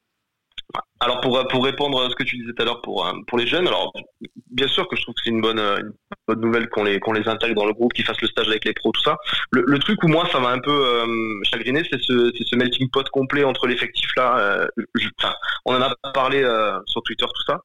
Alors 1.01 1.21
pour 1.21 1.47
pour 1.49 1.65
répondre 1.65 2.05
à 2.05 2.11
ce 2.11 2.15
que 2.15 2.23
tu 2.23 2.37
disais 2.37 2.53
tout 2.53 2.63
à 2.63 2.67
l'heure 2.67 2.83
pour 2.83 3.07
euh, 3.07 3.13
pour 3.27 3.39
les 3.39 3.47
jeunes, 3.47 3.67
alors 3.67 3.91
bien 4.51 4.69
sûr 4.69 4.87
que 4.87 4.97
je 4.97 5.03
trouve 5.03 5.15
que 5.15 5.23
c'est 5.25 5.31
une 5.31 5.41
bonne 5.41 5.59
une 5.59 5.93
bonne 6.29 6.41
nouvelle 6.41 6.69
qu'on 6.69 6.85
les 6.85 7.01
qu'on 7.01 7.13
les 7.13 7.27
intègre 7.27 7.55
dans 7.55 7.67
le 7.67 7.73
groupe, 7.73 7.95
qu'ils 7.95 8.05
fassent 8.05 8.21
le 8.21 8.29
stage 8.29 8.49
avec 8.49 8.67
les 8.67 8.75
pros, 8.75 8.93
tout 8.93 9.03
ça. 9.03 9.17
Le, 9.51 9.79
truc 9.79 10.03
où 10.03 10.09
moi 10.09 10.29
ça 10.31 10.41
m'a 10.41 10.51
un 10.51 10.59
peu 10.59 10.71
euh, 10.71 11.41
chagriné, 11.45 11.83
c'est 11.91 12.01
ce 12.01 12.31
c'est 12.37 12.45
ce 12.45 12.55
melting 12.55 12.91
pot 12.91 13.09
complet 13.09 13.45
entre 13.45 13.67
l'effectif 13.67 14.11
là. 14.17 14.39
Euh, 14.39 14.69
on 15.65 15.75
en 15.75 15.81
a 15.81 15.95
parlé 16.13 16.41
sur 16.87 17.03
Twitter 17.03 17.25
tout 17.27 17.45
ça, 17.47 17.61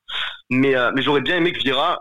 mais 0.50 0.74
mais 0.96 1.02
j'aurais 1.02 1.22
bien 1.22 1.38
aimé 1.38 1.52
que 1.52 1.60
Vira 1.60 2.00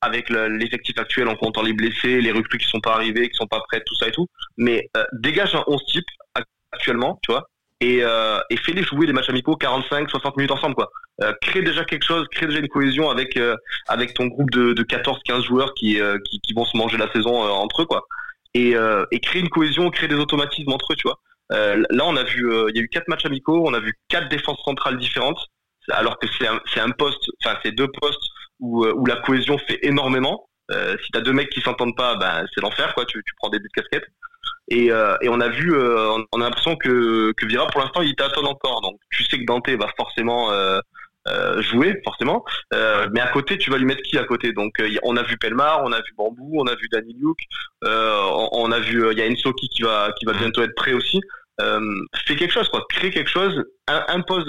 avec 0.00 0.30
l'effectif 0.30 0.96
actuel 0.98 1.26
en 1.26 1.34
comptant 1.34 1.62
les 1.62 1.72
blessés, 1.72 2.20
les 2.20 2.30
recrues 2.30 2.58
qui 2.58 2.68
sont 2.68 2.80
pas 2.80 2.94
arrivés, 2.94 3.28
qui 3.28 3.34
sont 3.34 3.48
pas 3.48 3.60
prêts, 3.68 3.82
tout 3.84 3.96
ça 3.96 4.06
et 4.06 4.12
tout, 4.12 4.28
mais 4.56 4.88
dégage 5.12 5.56
un 5.56 5.64
11 5.66 5.84
type 5.86 6.06
actuellement, 6.72 7.18
tu 7.22 7.32
vois, 7.32 7.48
et, 7.80 8.00
euh, 8.02 8.40
et 8.50 8.56
fais-les 8.56 8.82
jouer 8.82 9.06
des 9.06 9.12
matchs 9.12 9.28
amicaux 9.28 9.56
45 9.56 10.10
60 10.10 10.36
minutes 10.36 10.50
ensemble 10.50 10.74
quoi. 10.74 10.90
Euh, 11.22 11.32
crée 11.40 11.62
déjà 11.62 11.84
quelque 11.84 12.04
chose 12.04 12.26
crée 12.32 12.46
déjà 12.46 12.58
une 12.58 12.68
cohésion 12.68 13.08
avec 13.10 13.36
euh, 13.36 13.56
avec 13.86 14.14
ton 14.14 14.26
groupe 14.26 14.50
de, 14.50 14.72
de 14.72 14.82
14 14.82 15.20
15 15.24 15.44
joueurs 15.44 15.74
qui, 15.74 16.00
euh, 16.00 16.18
qui, 16.28 16.40
qui 16.40 16.54
vont 16.54 16.64
se 16.64 16.76
manger 16.76 16.96
la 16.96 17.10
saison 17.12 17.44
euh, 17.44 17.48
entre 17.50 17.82
eux 17.82 17.86
quoi. 17.86 18.06
Et 18.54 18.74
et 19.10 19.20
crée 19.20 19.38
une 19.40 19.50
cohésion 19.50 19.90
crée 19.90 20.08
des 20.08 20.16
automatismes 20.16 20.72
entre 20.72 20.92
eux 20.92 20.96
tu 20.96 21.06
vois. 21.06 21.20
Là 21.50 22.04
on 22.04 22.16
a 22.16 22.24
vu 22.24 22.50
il 22.70 22.76
y 22.76 22.80
a 22.80 22.82
eu 22.82 22.88
quatre 22.88 23.06
matchs 23.06 23.26
amicaux 23.26 23.62
on 23.64 23.74
a 23.74 23.78
vu 23.78 23.94
quatre 24.08 24.28
défenses 24.28 24.58
centrales 24.64 24.98
différentes 24.98 25.38
alors 25.90 26.18
que 26.18 26.26
c'est 26.38 26.48
un, 26.48 26.58
un 26.76 26.90
poste 26.90 27.30
enfin 27.44 27.56
c'est 27.62 27.72
deux 27.72 27.86
postes 28.00 28.22
où 28.58 28.84
où 28.86 29.06
la 29.06 29.16
cohésion 29.16 29.58
fait 29.58 29.78
énormément 29.82 30.48
si 30.70 31.10
t'as 31.12 31.20
deux 31.20 31.32
mecs 31.32 31.50
qui 31.50 31.60
s'entendent 31.60 31.96
pas 31.96 32.16
ben 32.16 32.44
c'est 32.54 32.60
l'enfer 32.60 32.94
quoi 32.94 33.06
tu, 33.06 33.22
tu 33.24 33.34
prends 33.38 33.48
des 33.48 33.58
buts 33.58 33.68
de 33.74 33.80
casquette 33.80 34.04
et, 34.70 34.92
euh, 34.92 35.16
et 35.22 35.28
on 35.28 35.40
a 35.40 35.48
vu, 35.48 35.74
euh, 35.74 36.18
on 36.32 36.40
a 36.40 36.44
l'impression 36.44 36.76
que, 36.76 37.32
que 37.32 37.46
Vira, 37.46 37.66
pour 37.68 37.80
l'instant, 37.80 38.02
il 38.02 38.14
tâtonne 38.14 38.46
encore. 38.46 38.82
Donc, 38.82 39.00
tu 39.10 39.24
sais 39.24 39.38
que 39.38 39.44
Dante 39.44 39.68
va 39.70 39.88
forcément 39.96 40.52
euh, 40.52 40.80
jouer, 41.60 42.00
forcément. 42.04 42.44
mais 42.72 43.20
à 43.20 43.28
côté, 43.28 43.58
tu 43.58 43.70
vas 43.70 43.78
lui 43.78 43.86
mettre 43.86 44.02
qui 44.02 44.18
à 44.18 44.24
côté? 44.24 44.52
Donc, 44.52 44.74
on 45.02 45.16
a 45.16 45.22
vu 45.22 45.36
Pelmar, 45.38 45.82
on 45.84 45.92
a 45.92 45.98
vu 45.98 46.12
Bambou, 46.16 46.52
on 46.58 46.66
a 46.66 46.74
vu 46.74 46.88
Danny 46.90 47.14
Luke, 47.18 47.40
on, 47.82 48.48
on, 48.52 48.72
a 48.72 48.78
vu, 48.78 49.10
il 49.12 49.18
y 49.18 49.22
a 49.22 49.26
Ensoki 49.26 49.68
qui 49.68 49.82
va, 49.82 50.12
qui 50.18 50.26
va 50.26 50.32
bientôt 50.32 50.62
être 50.62 50.74
prêt 50.74 50.92
aussi. 50.92 51.20
Fais 52.26 52.36
quelque 52.36 52.52
chose, 52.52 52.68
quoi. 52.68 52.84
Crée 52.88 53.10
quelque 53.10 53.30
chose, 53.30 53.64
impose 53.86 54.46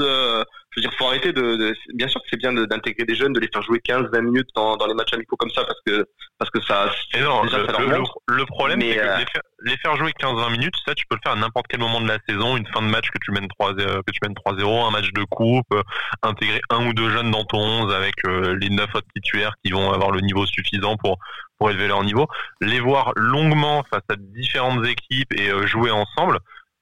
je 0.72 0.80
veux 0.80 0.82
dire, 0.82 0.98
faut 0.98 1.06
arrêter 1.08 1.34
de, 1.34 1.74
bien 1.96 2.08
sûr 2.08 2.22
que 2.22 2.28
c'est 2.30 2.38
bien 2.38 2.54
d'intégrer 2.54 3.04
des 3.04 3.16
jeunes, 3.16 3.34
de 3.34 3.40
les 3.40 3.50
faire 3.52 3.64
jouer 3.64 3.80
15-20 3.80 4.22
minutes 4.22 4.50
dans, 4.56 4.78
dans, 4.78 4.86
les 4.86 4.94
matchs 4.94 5.14
amicaux 5.14 5.36
comme 5.36 5.50
ça 5.50 5.64
parce 5.64 5.80
que 5.86 6.06
parce 6.38 6.52
que 6.52 6.62
ça. 6.62 6.92
Non, 7.20 7.44
déjà, 7.44 7.58
le, 7.58 7.66
ça 7.66 7.72
leur 7.72 8.20
le, 8.28 8.46
problème, 8.46 8.80
c'est 8.82 8.96
que 8.96 9.00
euh, 9.00 9.18
les, 9.64 9.78
faire, 9.78 9.96
jouer 9.98 10.12
15-20 10.12 10.52
minutes, 10.52 10.76
ça, 10.86 10.94
tu 10.94 11.06
peux 11.10 11.16
le 11.16 11.22
faire 11.24 11.34
à 11.34 11.36
n'importe 11.36 11.66
quel 11.70 11.80
moment 11.80 12.02
de 12.02 12.08
la 12.08 12.20
saison, 12.28 12.56
une 12.56 12.68
fin 12.68 12.82
de 12.82 12.88
match 12.88 13.08
que 13.10 13.18
tu 13.24 13.32
mènes 13.32 13.48
3 13.48 13.80
euh, 13.80 14.02
que 14.06 14.12
tu 14.12 14.20
mènes 14.22 14.34
3-0, 14.34 14.88
un 14.88 14.92
match 14.92 15.12
de 15.12 15.24
coupe, 15.24 15.66
euh, 15.74 15.82
intégrer 16.22 16.62
un 16.70 16.86
ou 16.86 16.94
deux 16.94 17.10
jeunes 17.10 17.32
dans 17.32 17.46
ton 17.46 17.60
11 17.60 17.94
avec 17.94 18.16
les 18.24 18.70
9 18.70 18.88
autres 18.94 19.08
titulaires 19.16 19.54
qui 19.64 19.72
vont 19.72 19.92
avoir 19.92 20.12
le 20.12 20.22
niveau 20.22 20.46
suffisant 20.46 20.96
pour 20.98 21.18
pour 21.58 21.70
élever 21.70 21.88
leur 21.88 22.06
niveau, 22.06 22.26
les 22.62 22.80
voir 22.80 23.12
longuement 23.18 23.84
face 23.92 24.04
à 24.10 24.16
différentes 24.18 24.86
équipes 24.86 25.34
et 25.34 25.50
jouer 25.68 25.92
ensemble 25.92 26.40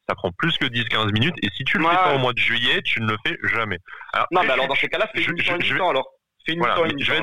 ça 0.08 0.16
prend 0.16 0.32
plus 0.32 0.58
que 0.58 0.66
10-15 0.66 1.12
minutes. 1.12 1.36
Et 1.44 1.50
si 1.56 1.64
tu 1.64 1.78
le 1.78 1.86
fais 1.86 1.96
pas 1.96 2.16
au 2.16 2.20
mois 2.20 2.34
de 2.34 2.40
juillet, 2.40 2.82
tu 2.82 3.02
ne 3.02 3.08
le 3.08 3.18
fais 3.26 3.38
jamais. 3.44 3.80
non, 4.32 4.44
mais 4.44 4.52
alors 4.52 4.68
dans 4.68 4.76
ces 4.76 4.88
cas-là, 4.88 5.10
fais 5.14 5.22
une 5.22 5.38
je, 5.40 5.76
alors. 5.76 6.08
Fais 6.46 6.54
une 6.54 6.64
je, 7.00 7.12
vais, 7.12 7.22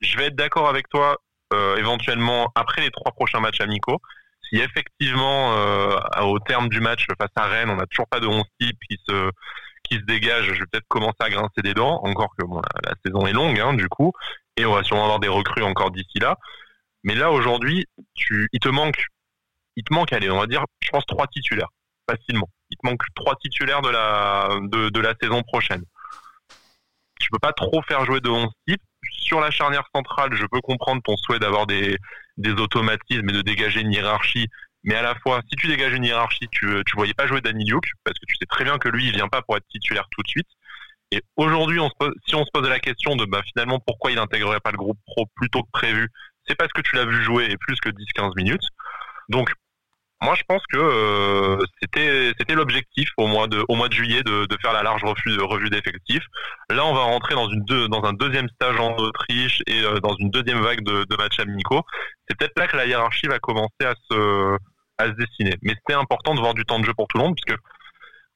je 0.00 0.16
vais 0.18 0.26
être 0.26 0.36
d'accord 0.36 0.68
avec 0.68 0.88
toi 0.88 1.16
euh, 1.52 1.76
éventuellement 1.76 2.50
après 2.54 2.82
les 2.82 2.90
trois 2.90 3.12
prochains 3.12 3.40
matchs 3.40 3.60
amicaux. 3.60 4.00
Si 4.48 4.58
effectivement, 4.58 5.54
euh, 5.56 5.96
au 6.22 6.38
terme 6.40 6.68
du 6.68 6.80
match 6.80 7.06
face 7.18 7.30
à 7.36 7.46
Rennes, 7.46 7.70
on 7.70 7.76
n'a 7.76 7.86
toujours 7.86 8.08
pas 8.08 8.20
de 8.20 8.26
11 8.26 8.42
types 8.60 8.78
qui 8.88 8.98
se 9.08 9.30
qui 9.84 9.96
se 9.96 10.02
dégagent, 10.02 10.46
je 10.46 10.60
vais 10.60 10.66
peut-être 10.70 10.86
commencer 10.88 11.16
à 11.20 11.28
grincer 11.28 11.60
des 11.62 11.74
dents. 11.74 12.00
Encore 12.04 12.34
que 12.38 12.46
bon, 12.46 12.62
la, 12.84 12.94
saison 13.04 13.26
est 13.26 13.32
longue, 13.32 13.58
hein, 13.60 13.74
du 13.74 13.88
coup, 13.88 14.12
et 14.56 14.64
on 14.64 14.72
va 14.72 14.82
sûrement 14.84 15.04
avoir 15.04 15.18
des 15.18 15.28
recrues 15.28 15.62
encore 15.62 15.90
d'ici 15.90 16.18
là. 16.18 16.36
Mais 17.04 17.14
là 17.14 17.30
aujourd'hui, 17.32 17.86
tu, 18.14 18.48
il 18.52 18.60
te 18.60 18.68
manque, 18.68 19.06
il 19.76 19.84
te 19.84 19.92
manque, 19.92 20.12
allez, 20.12 20.30
on 20.30 20.38
va 20.38 20.46
dire, 20.46 20.64
je 20.80 20.90
pense 20.90 21.04
trois 21.06 21.26
titulaires 21.26 21.68
Il 22.28 22.76
te 22.76 22.86
manque 22.86 23.02
trois 23.14 23.36
titulaires 23.36 23.82
de 23.82 23.90
la, 23.90 24.48
de, 24.62 25.00
la 25.00 25.14
saison 25.20 25.42
prochaine. 25.42 25.82
Tu 27.20 27.28
peux 27.30 27.38
pas 27.38 27.52
trop 27.52 27.82
faire 27.82 28.04
jouer 28.04 28.20
de 28.20 28.28
11 28.28 28.48
types. 28.66 28.82
Sur 29.10 29.40
la 29.40 29.50
charnière 29.50 29.84
centrale, 29.94 30.34
je 30.34 30.46
peux 30.46 30.60
comprendre 30.60 31.02
ton 31.02 31.16
souhait 31.16 31.38
d'avoir 31.38 31.66
des, 31.66 31.96
des 32.36 32.52
automatismes 32.52 33.28
et 33.28 33.32
de 33.32 33.42
dégager 33.42 33.80
une 33.80 33.92
hiérarchie. 33.92 34.48
Mais 34.84 34.94
à 34.94 35.02
la 35.02 35.14
fois, 35.16 35.40
si 35.48 35.56
tu 35.56 35.68
dégages 35.68 35.92
une 35.92 36.04
hiérarchie, 36.04 36.48
tu, 36.50 36.66
tu 36.86 36.96
voyais 36.96 37.14
pas 37.14 37.26
jouer 37.26 37.40
Danny 37.40 37.64
Luke, 37.64 37.86
parce 38.04 38.18
que 38.18 38.26
tu 38.26 38.34
sais 38.36 38.46
très 38.46 38.64
bien 38.64 38.78
que 38.78 38.88
lui, 38.88 39.06
il 39.06 39.12
vient 39.12 39.28
pas 39.28 39.42
pour 39.42 39.56
être 39.56 39.66
titulaire 39.68 40.06
tout 40.10 40.22
de 40.22 40.28
suite. 40.28 40.48
Et 41.12 41.22
aujourd'hui, 41.36 41.78
si 42.26 42.34
on 42.34 42.44
se 42.44 42.50
pose 42.52 42.68
la 42.68 42.80
question 42.80 43.16
de 43.16 43.26
bah, 43.26 43.42
finalement 43.52 43.78
pourquoi 43.78 44.10
il 44.10 44.16
n'intégrerait 44.16 44.60
pas 44.60 44.70
le 44.70 44.78
groupe 44.78 44.98
pro 45.06 45.26
plus 45.36 45.50
tôt 45.50 45.62
que 45.62 45.70
prévu, 45.70 46.08
c'est 46.48 46.54
parce 46.56 46.72
que 46.72 46.80
tu 46.80 46.96
l'as 46.96 47.04
vu 47.04 47.22
jouer 47.22 47.54
plus 47.58 47.76
que 47.80 47.90
10-15 47.90 48.32
minutes. 48.34 48.66
Donc 49.28 49.52
moi, 50.22 50.34
je 50.36 50.42
pense 50.46 50.62
que 50.72 50.78
euh, 50.78 51.58
c'était 51.80 52.32
c'était 52.38 52.54
l'objectif 52.54 53.08
au 53.16 53.26
mois 53.26 53.48
de 53.48 53.64
au 53.68 53.74
mois 53.74 53.88
de 53.88 53.92
juillet 53.92 54.22
de, 54.22 54.46
de 54.46 54.56
faire 54.62 54.72
la 54.72 54.84
large 54.84 55.02
revue 55.02 55.36
de 55.36 55.42
revue 55.42 55.68
d'effectifs. 55.68 56.24
Là, 56.70 56.86
on 56.86 56.94
va 56.94 57.02
rentrer 57.02 57.34
dans 57.34 57.48
une 57.48 57.64
deux, 57.64 57.88
dans 57.88 58.04
un 58.04 58.12
deuxième 58.12 58.48
stage 58.50 58.78
en 58.78 58.94
Autriche 58.96 59.62
et 59.66 59.82
euh, 59.82 59.98
dans 59.98 60.14
une 60.14 60.30
deuxième 60.30 60.60
vague 60.62 60.82
de, 60.82 61.04
de 61.10 61.16
matchs 61.16 61.40
amicaux. 61.40 61.82
C'est 62.28 62.38
peut-être 62.38 62.56
là 62.56 62.68
que 62.68 62.76
la 62.76 62.86
hiérarchie 62.86 63.26
va 63.26 63.40
commencer 63.40 63.84
à 63.84 63.94
se 64.08 64.56
à 64.98 65.06
se 65.06 65.12
dessiner. 65.12 65.56
Mais 65.62 65.74
c'était 65.74 65.98
important 65.98 66.34
de 66.34 66.40
voir 66.40 66.54
du 66.54 66.64
temps 66.64 66.78
de 66.78 66.84
jeu 66.84 66.94
pour 66.94 67.08
tout 67.08 67.18
le 67.18 67.24
monde, 67.24 67.34
puisque 67.34 67.58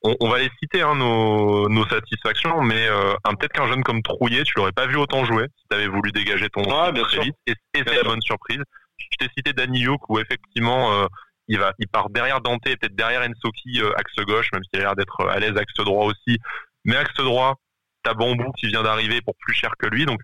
on, 0.02 0.28
va 0.28 0.38
les 0.38 0.50
citer 0.61 0.83
hein, 0.83 0.95
nos, 0.95 1.69
nos, 1.69 1.87
satisfactions, 1.87 2.62
mais 2.62 2.87
euh, 2.88 3.14
peut-être 3.38 3.52
qu'un 3.52 3.66
jeune 3.66 3.83
comme 3.83 4.02
Trouillet, 4.02 4.45
tu 4.45 4.52
l'aurais 4.57 4.73
pas 4.73 4.87
vu 4.87 4.97
autant 4.97 5.25
jouer 5.25 5.47
si 5.57 5.64
tu 5.69 5.76
avais 5.76 5.88
voulu 5.88 6.12
dégager 6.12 6.49
ton 6.50 6.62
ouais, 6.62 6.93
bien 6.93 7.02
très 7.05 7.23
vite. 7.23 7.35
Et, 7.47 7.55
c'est 7.75 7.95
la 7.95 8.05
bonne 8.05 8.23
surprise. 8.23 8.61
Je 8.99 9.07
t'ai 9.19 9.33
cité 9.37 9.52
Danny 9.52 9.81
Youk, 9.81 10.09
où 10.09 10.19
effectivement 10.19 11.07
il 11.49 11.59
va, 11.59 11.73
il 11.79 11.88
part 11.88 12.11
derrière 12.11 12.41
Dante, 12.41 12.62
peut-être 12.65 12.95
derrière 12.95 13.23
Ensoki 13.23 13.81
euh, 13.81 13.93
axe 13.97 14.17
gauche, 14.26 14.50
même 14.53 14.62
s'il 14.65 14.81
a 14.81 14.85
l'air 14.85 14.97
d'être 14.97 15.26
à 15.26 15.38
l'aise 15.38 15.57
axe 15.57 15.75
droit 15.75 16.07
aussi. 16.07 16.38
Mais 16.85 16.97
axe 16.97 17.15
droit, 17.17 17.57
t'as 18.03 18.15
Bambou 18.15 18.53
qui 18.53 18.67
vient 18.67 18.83
d'arriver 18.83 19.21
pour 19.23 19.35
plus 19.37 19.55
cher 19.55 19.73
que 19.79 19.87
lui, 19.87 20.07
donc 20.07 20.21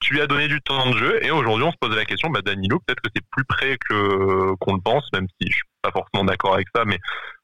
tu 0.00 0.14
lui 0.14 0.20
as 0.20 0.26
donné 0.26 0.48
du 0.48 0.60
temps 0.60 0.90
de 0.90 0.96
jeu 0.96 1.24
et 1.24 1.30
aujourd'hui 1.30 1.64
on 1.64 1.72
se 1.72 1.76
pose 1.80 1.96
la 1.96 2.04
question 2.04 2.28
bah 2.28 2.42
Danilo 2.42 2.80
peut-être 2.80 3.00
que 3.00 3.08
c'est 3.14 3.24
plus 3.30 3.44
près 3.44 3.78
que 3.78 4.54
qu'on 4.56 4.74
le 4.74 4.80
pense 4.80 5.10
même 5.12 5.26
si 5.40 5.48
je 5.48 5.54
suis 5.54 5.64
pas 5.80 5.90
forcément 5.90 6.24
d'accord 6.24 6.54
avec 6.54 6.68
ça 6.74 6.84
mais 6.84 6.98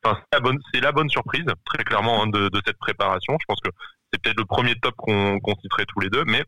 c'est 0.05 0.13
la 0.35 0.41
bonne 0.41 0.59
c'est 0.73 0.81
la 0.81 0.93
bonne 0.93 1.09
surprise 1.09 1.47
très 1.65 1.83
clairement 1.83 2.23
hein, 2.23 2.27
de, 2.27 2.51
de, 2.51 2.63
cette 2.67 2.77
préparation 2.79 3.39
je 3.41 3.45
pense 3.47 3.61
que 3.63 3.71
c'est 4.13 4.21
peut-être 4.21 4.39
le 4.39 4.45
premier 4.45 4.75
top 4.75 4.95
qu'on 4.97 5.41
qu'on 5.41 5.55
citerait 5.63 5.87
tous 5.87 6.01
les 6.01 6.11
deux 6.11 6.25
mais 6.27 6.45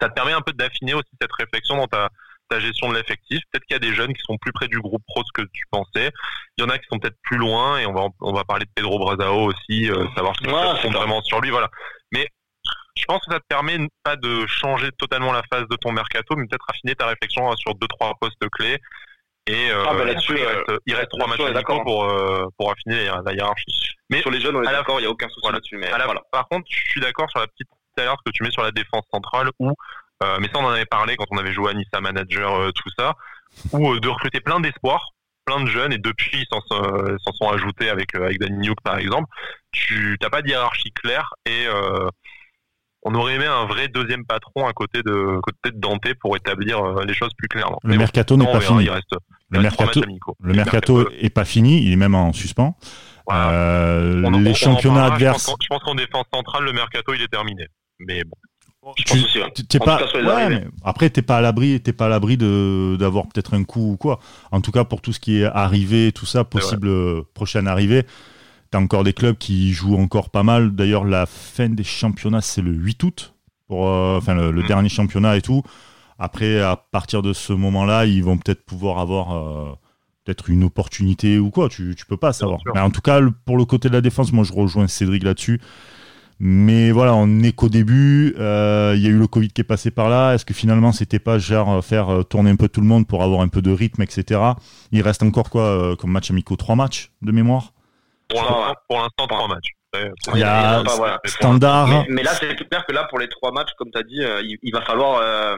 ça 0.00 0.10
te 0.10 0.14
permet 0.14 0.32
un 0.32 0.42
peu 0.42 0.52
d'affiner 0.52 0.92
aussi 0.92 1.10
cette 1.20 1.32
réflexion 1.32 1.78
dans 1.78 1.86
ta 1.86 2.10
ta 2.48 2.60
gestion 2.60 2.88
de 2.88 2.94
l'effectif. 2.94 3.40
Peut-être 3.50 3.64
qu'il 3.64 3.74
y 3.74 3.76
a 3.76 3.80
des 3.80 3.94
jeunes 3.94 4.12
qui 4.12 4.22
sont 4.26 4.36
plus 4.38 4.52
près 4.52 4.68
du 4.68 4.80
groupe 4.80 5.02
pro 5.06 5.22
que 5.34 5.42
tu 5.52 5.64
pensais. 5.70 6.10
Il 6.56 6.64
y 6.64 6.66
en 6.66 6.70
a 6.70 6.78
qui 6.78 6.86
sont 6.90 6.98
peut-être 6.98 7.18
plus 7.22 7.38
loin 7.38 7.78
et 7.78 7.86
on 7.86 7.92
va 7.92 8.08
on 8.20 8.32
va 8.32 8.44
parler 8.44 8.64
de 8.64 8.70
Pedro 8.74 8.98
Brazao 8.98 9.50
aussi, 9.50 9.90
euh, 9.90 10.06
savoir 10.16 10.34
ce 10.36 10.46
ouais, 10.46 10.90
vraiment 10.90 11.22
sur 11.22 11.40
lui. 11.40 11.50
Voilà. 11.50 11.70
Mais 12.12 12.28
je 12.96 13.04
pense 13.04 13.24
que 13.24 13.32
ça 13.32 13.40
te 13.40 13.46
permet 13.48 13.78
pas 14.02 14.16
de 14.16 14.46
changer 14.46 14.90
totalement 14.98 15.32
la 15.32 15.42
phase 15.52 15.68
de 15.68 15.76
ton 15.76 15.92
mercato, 15.92 16.36
mais 16.36 16.46
peut-être 16.46 16.66
affiner 16.68 16.94
ta 16.94 17.06
réflexion 17.06 17.50
hein, 17.50 17.56
sur 17.56 17.74
deux 17.74 17.88
trois 17.88 18.14
postes 18.20 18.48
clés. 18.52 18.78
Et 19.46 19.70
euh, 19.70 19.82
ah, 19.86 19.94
bah, 19.94 20.04
il, 20.04 20.10
reste, 20.10 20.32
il 20.86 20.94
reste 20.94 21.08
trois 21.08 21.26
matchs 21.26 21.52
d'accord 21.54 21.82
pour 21.82 22.04
euh, 22.04 22.44
pour 22.58 22.70
affiner 22.70 23.06
la, 23.24 23.32
hiérarchie. 23.32 23.96
Mais 24.10 24.20
sur 24.20 24.30
les 24.30 24.40
jeunes, 24.40 24.56
on 24.56 24.62
est 24.62 24.66
d'accord, 24.66 24.98
il 24.98 25.02
n'y 25.02 25.06
a 25.06 25.10
aucun 25.10 25.28
souci 25.28 25.50
là-dessus. 25.50 25.76
Mais 25.78 25.88
voilà. 25.88 26.20
Par 26.32 26.48
contre, 26.48 26.66
je 26.70 26.90
suis 26.90 27.00
d'accord 27.00 27.30
sur 27.30 27.40
la 27.40 27.46
petite 27.46 27.68
alerte 27.96 28.20
que 28.24 28.30
tu 28.30 28.42
mets 28.42 28.50
sur 28.50 28.62
la 28.62 28.70
défense 28.70 29.04
centrale 29.12 29.50
où 29.58 29.70
euh, 29.70 29.72
mais 30.40 30.48
ça 30.48 30.58
on 30.58 30.64
en 30.64 30.70
avait 30.70 30.86
parlé 30.86 31.16
quand 31.16 31.26
on 31.30 31.38
avait 31.38 31.52
joué 31.52 31.70
à 31.70 31.74
Nissa 31.74 32.00
Manager, 32.00 32.54
euh, 32.54 32.70
tout 32.72 32.90
ça, 32.98 33.14
ou 33.72 33.98
de 33.98 34.08
recruter 34.08 34.40
plein 34.40 34.60
d'espoirs 34.60 35.10
plein 35.44 35.62
de 35.62 35.68
jeunes 35.68 35.94
et 35.94 35.98
depuis 35.98 36.38
ils 36.38 36.46
s'en 36.50 37.32
sont 37.32 37.48
ajoutés 37.48 37.88
avec 37.88 38.14
avec 38.14 38.38
Danny 38.38 38.68
Nuke 38.68 38.82
par 38.82 38.98
exemple 38.98 39.28
tu 39.72 40.18
t'as 40.20 40.28
pas 40.28 40.42
de 40.42 40.48
hiérarchie 40.48 40.92
claire 40.92 41.32
et 41.46 41.66
on 43.02 43.14
aurait 43.14 43.34
aimé 43.34 43.46
un 43.46 43.64
vrai 43.66 43.88
deuxième 43.88 44.24
patron 44.24 44.66
à 44.66 44.72
côté 44.72 45.02
de, 45.02 45.38
côté 45.40 45.70
de 45.70 45.78
Dante 45.78 46.12
pour 46.20 46.36
établir 46.36 46.78
euh, 46.78 47.04
les 47.04 47.14
choses 47.14 47.32
plus 47.36 47.48
clairement. 47.48 47.78
Le 47.84 47.96
mercato 47.96 48.36
n'est 48.36 48.50
pas 48.50 48.60
fini. 48.60 48.88
le, 49.50 49.60
mercato, 49.60 50.02
le 50.40 50.54
mercato 50.54 51.10
est 51.10 51.30
pas 51.30 51.44
fini, 51.44 51.82
il 51.82 51.92
est 51.92 51.96
même 51.96 52.14
en 52.14 52.32
suspens. 52.32 52.76
Euh, 53.30 54.30
les 54.40 54.54
championnats 54.54 55.06
adverses. 55.06 55.54
Je 55.60 55.66
pense 55.68 55.82
qu'en 55.82 55.94
défense 55.94 56.26
centrale, 56.32 56.64
le 56.64 56.72
mercato 56.72 57.14
il 57.14 57.22
est 57.22 57.28
terminé. 57.28 57.66
Mais 58.00 58.24
bon. 58.24 58.36
Tu, 58.96 59.66
t'es 59.66 59.78
pas, 59.78 60.00
ouais, 60.14 60.48
mais 60.48 60.64
après 60.84 61.10
t'es 61.10 61.22
pas 61.22 61.38
à 61.38 61.40
l'abri, 61.40 61.80
t'es 61.80 61.92
pas 61.92 62.06
à 62.06 62.08
l'abri 62.08 62.36
de 62.36 62.96
d'avoir 62.98 63.26
peut-être 63.26 63.54
un 63.54 63.64
coup 63.64 63.92
ou 63.92 63.96
quoi. 63.96 64.20
En 64.50 64.60
tout 64.60 64.72
cas 64.72 64.84
pour 64.84 65.00
tout 65.00 65.12
ce 65.12 65.20
qui 65.20 65.40
est 65.40 65.44
arrivé, 65.44 66.12
tout 66.12 66.26
ça, 66.26 66.44
possible 66.44 67.24
prochaine 67.34 67.68
arrivée, 67.68 68.06
T'as 68.70 68.80
encore 68.80 69.02
des 69.02 69.14
clubs 69.14 69.36
qui 69.36 69.72
jouent 69.72 69.96
encore 69.96 70.28
pas 70.28 70.42
mal. 70.42 70.74
D'ailleurs, 70.74 71.04
la 71.04 71.24
fin 71.24 71.70
des 71.70 71.84
championnats, 71.84 72.42
c'est 72.42 72.60
le 72.60 72.72
8 72.72 73.02
août, 73.02 73.34
pour, 73.66 73.88
euh, 73.88 74.18
enfin 74.18 74.34
le, 74.34 74.52
mm. 74.52 74.66
dernier 74.66 74.88
championnat 74.90 75.36
et 75.36 75.42
tout. 75.42 75.62
Après, 76.18 76.60
à 76.60 76.76
partir 76.76 77.22
de 77.22 77.32
ce 77.32 77.52
moment-là, 77.54 78.04
ils 78.04 78.22
vont 78.22 78.36
peut-être 78.36 78.64
pouvoir 78.66 78.98
avoir 78.98 79.32
euh, 79.32 79.72
peut-être 80.24 80.50
une 80.50 80.64
opportunité 80.64 81.38
ou 81.38 81.50
quoi. 81.50 81.70
Tu, 81.70 81.94
tu 81.96 82.04
peux 82.04 82.18
pas 82.18 82.34
savoir. 82.34 82.60
Mais 82.74 82.80
en 82.80 82.90
tout 82.90 83.00
cas, 83.00 83.20
pour 83.46 83.56
le 83.56 83.64
côté 83.64 83.88
de 83.88 83.94
la 83.94 84.02
défense, 84.02 84.32
moi, 84.32 84.44
je 84.44 84.52
rejoins 84.52 84.86
Cédric 84.86 85.22
là-dessus. 85.22 85.60
Mais 86.40 86.92
voilà, 86.92 87.14
on 87.14 87.26
n'est 87.26 87.52
qu'au 87.52 87.68
début. 87.68 88.34
Euh, 88.38 88.94
il 88.96 89.02
y 89.02 89.06
a 89.06 89.10
eu 89.10 89.18
le 89.18 89.26
Covid 89.26 89.48
qui 89.48 89.60
est 89.60 89.64
passé 89.64 89.90
par 89.90 90.08
là. 90.08 90.34
Est-ce 90.34 90.44
que 90.44 90.54
finalement, 90.54 90.92
c'était 90.92 91.18
pas 91.18 91.38
genre 91.38 91.84
faire 91.84 92.24
tourner 92.28 92.50
un 92.50 92.56
peu 92.56 92.68
tout 92.68 92.80
le 92.80 92.86
monde 92.86 93.06
pour 93.06 93.22
avoir 93.22 93.40
un 93.40 93.48
peu 93.48 93.62
de 93.62 93.70
rythme, 93.70 94.02
etc. 94.02 94.40
Il 94.92 95.02
reste 95.02 95.22
encore 95.22 95.50
quoi 95.50 95.96
comme 95.96 96.12
match 96.12 96.30
amicaux 96.30 96.56
Trois 96.56 96.76
matchs 96.76 97.10
de 97.22 97.32
mémoire? 97.32 97.72
Pour 98.28 98.98
l'instant, 98.98 99.26
trois 99.26 99.48
matchs. 99.48 99.74
Il 100.34 100.40
y 100.40 100.44
a 100.44 100.82
standard. 101.24 101.88
Mais, 102.08 102.22
là, 102.22 102.32
c'est 102.32 102.54
clair 102.68 102.84
que 102.86 102.92
là, 102.92 103.04
pour 103.04 103.18
les 103.18 103.28
trois 103.28 103.52
matchs, 103.52 103.72
comme 103.78 103.90
tu 103.90 103.98
as 103.98 104.02
dit, 104.02 104.22
euh, 104.22 104.42
il, 104.42 104.72
va 104.72 104.82
falloir, 104.82 105.20
euh, 105.22 105.56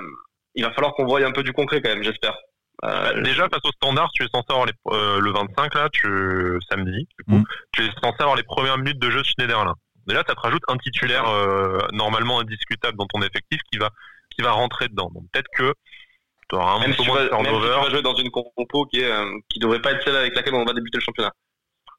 il 0.54 0.64
va 0.64 0.72
falloir 0.72 0.94
qu'on 0.94 1.04
voie 1.04 1.25
un 1.25 1.32
peu 1.32 1.42
du 1.42 1.52
concret 1.52 1.80
quand 1.80 1.90
même, 1.90 2.02
j'espère. 2.02 2.37
Euh, 2.84 3.20
déjà, 3.22 3.49
face 3.49 3.64
au 3.64 3.72
standard, 3.72 4.10
tu 4.12 4.22
es 4.22 4.28
censé 4.32 4.46
avoir 4.50 4.66
les, 4.66 4.72
le 5.20 5.32
25, 5.32 5.75
là, 5.75 5.88
tu, 5.92 6.58
samedi, 6.70 7.08
du 7.18 7.25
coup, 7.25 7.38
mm. 7.38 7.44
tu 7.72 7.82
es 7.82 7.90
censé 8.02 8.16
avoir 8.20 8.37
les 8.37 8.42
premières 8.42 8.78
minutes 8.78 9.00
de 9.00 9.10
jeu 9.10 9.20
de 9.20 9.52
Schneiderlin. 10.11 10.23
Déjà, 10.23 10.25
ça 10.26 10.35
te 10.35 10.40
rajoute 10.40 10.62
un 10.69 10.76
titulaire 10.76 11.25
normalement 11.93 12.40
indiscutable 12.40 12.97
dans 12.97 13.07
ton 13.07 13.23
effectif 13.23 13.61
qui 13.71 13.79
va, 13.79 13.90
qui 14.35 14.43
va 14.43 14.52
rentrer 14.52 14.88
dedans. 14.88 15.11
Donc 15.14 15.25
peut-être 15.33 15.49
que 15.57 15.75
tu 16.49 16.57
auras 16.57 16.73
un 16.73 16.81
même 16.81 16.95
si 16.95 17.02
tu 17.02 17.11
vas, 17.11 17.90
jouer 17.90 18.02
dans 18.02 18.14
une 18.14 18.31
compo 18.31 18.87
qui, 18.87 19.00
est, 19.00 19.12
qui 19.49 19.59
devrait 19.59 19.81
pas 19.81 19.93
être 19.93 20.05
celle 20.05 20.17
avec 20.17 20.35
laquelle 20.35 20.55
on 20.55 20.64
va 20.64 20.73
débuter 20.73 20.99
le 20.99 21.02
championnat. 21.02 21.33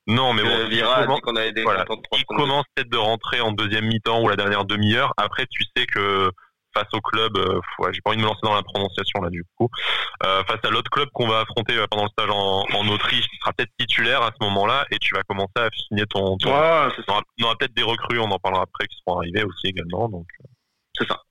Non, 0.08 0.34
mais 0.34 0.42
bon, 0.44 0.50
il 0.70 2.26
commence, 2.26 2.64
peut-être 2.76 2.90
de 2.90 2.98
rentrer 2.98 3.40
en 3.40 3.52
deuxième 3.52 3.86
mi-temps 3.86 4.22
ou 4.22 4.30
la 4.30 4.36
dernière 4.36 4.66
demi-heure. 4.66 5.14
Après, 5.16 5.46
tu 5.46 5.64
sais 5.76 5.86
que 5.86 6.32
face 6.74 6.88
au 6.94 7.02
club, 7.02 7.38
euh, 7.38 7.60
j'ai 7.92 8.02
pas 8.02 8.12
envie 8.12 8.18
de 8.18 8.22
me 8.22 8.28
lancer 8.28 8.42
dans 8.44 8.56
la 8.56 8.64
prononciation 8.64 9.22
là 9.22 9.30
du 9.30 9.44
coup, 9.58 9.70
euh, 10.26 10.44
face 10.46 10.60
à 10.64 10.70
l'autre 10.70 10.90
club 10.90 11.10
qu'on 11.14 11.28
va 11.28 11.42
affronter 11.42 11.76
euh, 11.76 11.86
pendant 11.90 12.04
le 12.04 12.10
stage 12.10 12.30
en, 12.30 12.88
Autriche, 12.88 13.28
tu 13.30 13.38
seras 13.38 13.54
peut-être 13.54 13.72
titulaire 13.78 14.22
à 14.22 14.32
ce 14.38 14.44
moment-là 14.46 14.86
et 14.92 15.00
tu 15.00 15.14
vas 15.16 15.24
commencer 15.24 15.52
à 15.56 15.70
signer 15.88 16.06
ton. 16.08 16.38
ton... 16.38 16.50
Ouais, 16.50 16.90
on 17.08 17.44
aura, 17.44 17.56
peut-être 17.56 17.74
des 17.74 17.84
recrues, 17.84 18.20
on 18.20 18.30
en 18.32 18.40
parlera 18.40 18.64
après, 18.64 18.88
qui 18.88 18.98
seront 18.98 19.20
arrivés 19.20 19.44
aussi 19.44 19.68
également. 19.68 20.10
Donc 20.10 20.28
c'est 20.98 21.08
ça. 21.08 21.22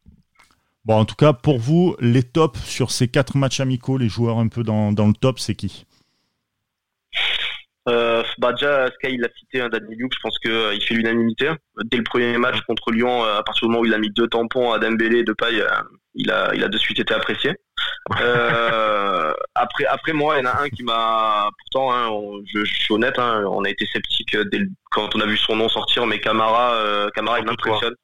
Bon, 0.86 0.94
en 0.94 1.04
tout 1.04 1.16
cas, 1.16 1.34
pour 1.34 1.58
vous, 1.58 1.96
les 2.00 2.22
tops 2.22 2.58
sur 2.64 2.90
ces 2.90 3.08
quatre 3.08 3.36
matchs 3.36 3.60
amicaux, 3.60 3.98
les 3.98 4.08
joueurs 4.08 4.38
un 4.38 4.48
peu 4.48 4.62
dans, 4.62 4.92
dans 4.92 5.06
le 5.06 5.12
top, 5.12 5.38
c'est 5.38 5.54
qui? 5.54 5.86
Euh, 7.88 8.22
bah 8.38 8.52
déjà, 8.52 8.88
Sky 8.88 9.14
il 9.14 9.20
l'a 9.20 9.28
cité, 9.38 9.60
hein, 9.60 9.68
Danny 9.70 9.96
Luke, 9.96 10.12
je 10.14 10.20
pense 10.20 10.38
qu'il 10.38 10.50
euh, 10.50 10.74
il 10.74 10.82
fait 10.82 10.94
l'unanimité. 10.94 11.50
Dès 11.84 11.96
le 11.96 12.04
premier 12.04 12.36
match 12.36 12.60
contre 12.62 12.90
Lyon, 12.90 13.24
euh, 13.24 13.38
à 13.38 13.42
partir 13.42 13.66
du 13.66 13.72
moment 13.72 13.80
où 13.82 13.86
il 13.86 13.94
a 13.94 13.98
mis 13.98 14.10
deux 14.10 14.28
tampons 14.28 14.72
à 14.72 14.78
Dembélé 14.78 15.24
de 15.24 15.32
paille, 15.32 15.64
il 16.14 16.30
a, 16.30 16.54
il 16.54 16.62
a 16.62 16.68
de 16.68 16.76
suite 16.76 17.00
été 17.00 17.14
apprécié. 17.14 17.54
après, 19.54 19.86
après 19.86 20.12
moi, 20.12 20.36
il 20.36 20.44
y 20.44 20.46
en 20.46 20.50
a 20.50 20.62
un 20.62 20.68
qui 20.68 20.82
m'a, 20.82 21.48
pourtant, 21.58 21.92
hein, 21.92 22.10
je, 22.52 22.64
suis 22.64 22.92
honnête, 22.92 23.18
hein, 23.18 23.44
on 23.46 23.64
a 23.64 23.70
été 23.70 23.86
sceptique 23.86 24.36
dès 24.36 24.60
quand 24.90 25.14
on 25.16 25.20
a 25.20 25.26
vu 25.26 25.38
son 25.38 25.56
nom 25.56 25.68
sortir, 25.68 26.06
mais 26.06 26.20
Camara, 26.20 27.08
Camara 27.14 27.40
il 27.40 27.46
m'impressionne. 27.46 27.94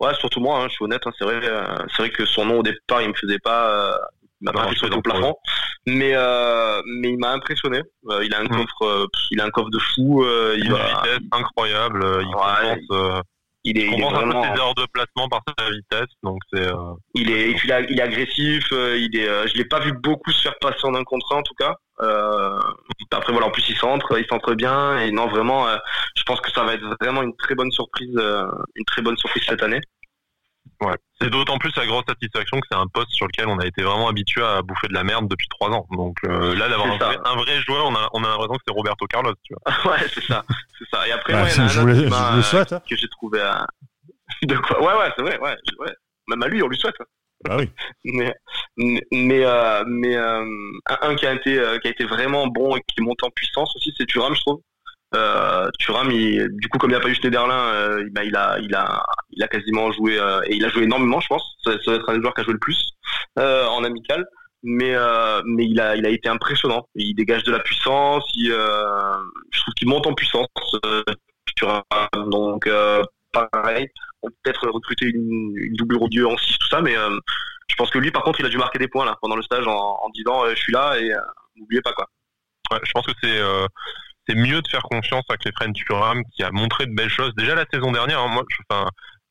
Ouais, 0.00 0.12
surtout 0.14 0.40
moi, 0.40 0.66
je 0.68 0.74
suis 0.74 0.84
honnête, 0.84 1.02
c'est 1.16 1.24
vrai, 1.24 1.40
c'est 1.88 2.02
vrai 2.02 2.10
que 2.10 2.26
son 2.26 2.44
nom 2.44 2.58
au 2.58 2.62
départ, 2.62 3.00
il 3.00 3.08
me 3.08 3.14
faisait 3.14 3.38
pas 3.38 3.98
m'a 4.42 4.52
pas 4.52 4.68
fait 4.72 4.94
au 4.94 5.02
plafond, 5.02 5.34
mais 5.86 6.12
euh, 6.14 6.82
mais 6.86 7.10
il 7.10 7.18
m'a 7.18 7.30
impressionné. 7.30 7.82
Euh, 8.08 8.24
il 8.24 8.34
a 8.34 8.40
un 8.40 8.44
mm. 8.44 8.48
coffre, 8.48 8.82
euh, 8.82 9.06
il 9.30 9.40
a 9.40 9.44
un 9.44 9.50
coffre 9.50 9.70
de 9.70 9.78
fou. 9.78 10.24
il 10.56 10.66
une 10.66 10.72
vitesse 10.72 11.26
incroyable. 11.32 12.04
Il 12.22 12.34
ouais, 12.34 12.80
il 13.64 13.78
est, 13.78 13.86
il 13.86 14.00
est 14.00 14.10
vraiment... 14.10 14.42
ses 14.42 14.58
erreurs 14.58 14.74
de 14.74 14.86
placement 14.92 15.28
par 15.28 15.40
sa 15.56 15.70
vitesse, 15.70 16.08
donc 16.24 16.38
c'est. 16.52 16.68
Il 17.14 17.30
est, 17.30 17.50
il 17.50 17.70
est, 17.70 17.86
il 17.90 17.98
est 18.00 18.02
agressif. 18.02 18.68
il 18.72 19.16
est, 19.16 19.48
je 19.48 19.56
l'ai 19.56 19.64
pas 19.64 19.78
vu 19.78 19.92
beaucoup 19.92 20.32
se 20.32 20.42
faire 20.42 20.58
passer 20.60 20.84
en 20.84 20.94
un 20.96 21.04
contre 21.04 21.32
un 21.34 21.38
en 21.38 21.42
tout 21.42 21.54
cas. 21.54 21.76
après 22.00 23.32
voilà, 23.32 23.46
en 23.46 23.50
plus 23.50 23.68
il 23.68 23.76
centre, 23.76 24.18
il 24.18 24.26
centre 24.26 24.54
bien 24.54 24.98
et 24.98 25.12
non 25.12 25.28
vraiment, 25.28 25.66
je 26.16 26.22
pense 26.24 26.40
que 26.40 26.50
ça 26.50 26.64
va 26.64 26.74
être 26.74 26.84
vraiment 27.00 27.22
une 27.22 27.36
très 27.36 27.54
bonne 27.54 27.70
surprise, 27.70 28.18
une 28.74 28.84
très 28.86 29.02
bonne 29.02 29.16
surprise 29.16 29.44
cette 29.46 29.62
année. 29.62 29.80
Ouais. 30.80 30.96
C'est 31.20 31.30
d'autant 31.30 31.58
plus 31.58 31.74
la 31.76 31.86
grosse 31.86 32.04
satisfaction 32.08 32.60
que 32.60 32.66
c'est 32.70 32.76
un 32.76 32.86
poste 32.86 33.10
sur 33.10 33.26
lequel 33.26 33.46
on 33.48 33.58
a 33.58 33.66
été 33.66 33.82
vraiment 33.82 34.08
habitué 34.08 34.42
à 34.42 34.62
bouffer 34.62 34.88
de 34.88 34.94
la 34.94 35.04
merde 35.04 35.28
depuis 35.28 35.46
trois 35.48 35.70
ans. 35.70 35.86
Donc 35.92 36.16
euh, 36.24 36.56
là, 36.56 36.68
d'avoir 36.68 36.88
un, 36.88 37.36
vrai 37.36 37.60
joueur, 37.62 37.86
on 37.86 37.94
a, 37.94 38.08
on 38.12 38.24
a 38.24 38.28
l'impression 38.28 38.54
que 38.54 38.62
c'est 38.66 38.74
Roberto 38.74 39.06
Carlos, 39.06 39.34
tu 39.44 39.54
vois. 39.54 39.92
ouais, 39.92 40.08
c'est 40.12 40.24
ça, 40.24 40.44
c'est 40.78 40.88
ça. 40.90 41.06
Et 41.06 41.12
après, 41.12 41.34
ouais, 41.34 41.50
il 41.52 41.56
y 41.56 41.60
en 41.60 41.64
a 41.64 41.68
je, 41.68 41.80
un 41.80 41.84
je 41.84 42.36
le 42.36 42.42
souhaite, 42.42 42.72
hein. 42.72 42.82
que 42.88 42.96
j'ai 42.96 43.08
trouvé 43.08 43.40
à... 43.40 43.66
de 44.42 44.56
quoi? 44.56 44.80
Ouais, 44.80 44.98
ouais, 45.00 45.12
c'est 45.16 45.22
vrai, 45.22 45.38
ouais, 45.38 45.56
ouais. 45.78 45.92
Même 46.28 46.42
à 46.42 46.48
lui, 46.48 46.62
on 46.62 46.68
lui 46.68 46.78
souhaite. 46.78 46.96
Bah 47.44 47.56
oui. 47.58 47.70
Mais 48.04 48.34
mais 48.76 49.44
euh, 49.44 49.84
mais 49.86 50.16
euh, 50.16 50.44
un, 50.86 51.14
qui 51.14 51.26
a 51.26 51.34
été 51.34 51.58
euh, 51.58 51.78
qui 51.78 51.88
a 51.88 51.90
été 51.90 52.04
vraiment 52.04 52.46
bon 52.46 52.76
et 52.76 52.80
qui 52.86 53.02
monte 53.02 53.22
en 53.22 53.30
puissance 53.30 53.74
aussi, 53.76 53.92
c'est 53.96 54.06
Thuram, 54.06 54.34
je 54.34 54.40
trouve. 54.40 54.60
Euh, 55.14 55.68
Thuram, 55.78 56.08
du 56.08 56.68
coup, 56.68 56.78
comme 56.78 56.90
il 56.90 56.94
n'y 56.94 56.98
a 56.98 57.00
pas 57.00 57.08
eu 57.08 57.14
Schneiderlin, 57.14 57.54
euh, 57.74 58.08
il, 58.24 58.36
a, 58.36 58.58
il, 58.58 58.74
a, 58.74 59.04
il 59.30 59.42
a 59.42 59.48
quasiment 59.48 59.92
joué, 59.92 60.18
euh, 60.18 60.40
et 60.46 60.54
il 60.54 60.64
a 60.64 60.68
joué 60.68 60.84
énormément, 60.84 61.20
je 61.20 61.28
pense. 61.28 61.56
Ça, 61.64 61.72
ça, 61.84 61.90
va 61.90 61.96
être 61.98 62.08
un 62.08 62.14
des 62.14 62.20
joueurs 62.20 62.34
qui 62.34 62.40
a 62.40 62.44
joué 62.44 62.54
le 62.54 62.58
plus 62.58 62.90
euh, 63.38 63.66
en 63.66 63.84
amical. 63.84 64.24
Mais, 64.64 64.94
euh, 64.94 65.42
mais 65.44 65.66
il, 65.66 65.80
a, 65.80 65.96
il 65.96 66.06
a 66.06 66.10
été 66.10 66.28
impressionnant. 66.28 66.86
Il 66.94 67.14
dégage 67.14 67.42
de 67.42 67.52
la 67.52 67.58
puissance. 67.58 68.24
Il, 68.36 68.46
je 68.46 69.60
trouve 69.60 69.74
qu'il 69.74 69.88
monte 69.88 70.06
en 70.06 70.14
puissance. 70.14 70.46
Thuram. 71.56 71.82
Donc, 72.28 72.68
pareil. 73.32 73.88
On 74.22 74.28
peut 74.28 74.34
peut-être 74.44 74.68
recruter 74.68 75.06
une, 75.06 75.52
une 75.56 75.74
double 75.74 75.96
Rodieu 75.96 76.28
en 76.28 76.36
6, 76.36 76.58
tout 76.58 76.68
ça, 76.68 76.80
mais 76.80 76.94
je 76.94 77.74
pense 77.74 77.90
que 77.90 77.98
lui, 77.98 78.12
par 78.12 78.22
contre, 78.22 78.38
il 78.38 78.46
a 78.46 78.48
dû 78.48 78.56
marquer 78.56 78.78
des 78.78 78.86
points 78.86 79.04
là 79.04 79.18
pendant 79.20 79.34
le 79.34 79.42
stage 79.42 79.66
en, 79.66 79.98
en 80.00 80.08
disant 80.10 80.48
je 80.48 80.54
suis 80.54 80.72
là 80.72 80.96
et 81.00 81.12
n'oubliez 81.56 81.82
pas 81.82 81.92
quoi. 81.92 82.08
je 82.84 82.92
pense 82.92 83.04
que 83.04 83.12
c'est 83.20 83.40
mieux 84.34 84.62
de 84.62 84.68
faire 84.68 84.82
confiance 84.82 85.24
à 85.28 85.36
Clefren 85.36 85.72
Turam 85.72 86.22
qui 86.34 86.42
a 86.42 86.50
montré 86.50 86.86
de 86.86 86.94
belles 86.94 87.10
choses. 87.10 87.34
Déjà 87.36 87.54
la 87.54 87.66
saison 87.72 87.92
dernière, 87.92 88.20
hein, 88.20 88.28
moi, 88.28 88.44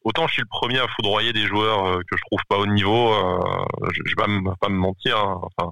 autant 0.04 0.28
je 0.28 0.34
suis 0.34 0.42
le 0.42 0.48
premier 0.48 0.80
à 0.80 0.88
foudroyer 0.88 1.34
des 1.34 1.46
joueurs 1.46 1.86
euh, 1.86 2.00
que 2.10 2.18
je 2.18 2.22
trouve 2.30 2.42
pas 2.50 2.58
au 2.58 2.66
niveau, 2.66 3.14
euh, 3.14 3.66
je, 3.92 4.02
je 4.06 4.10
vais 4.10 4.24
pas, 4.60 4.70
me 4.70 4.76
mentir, 4.76 5.18
hein, 5.18 5.72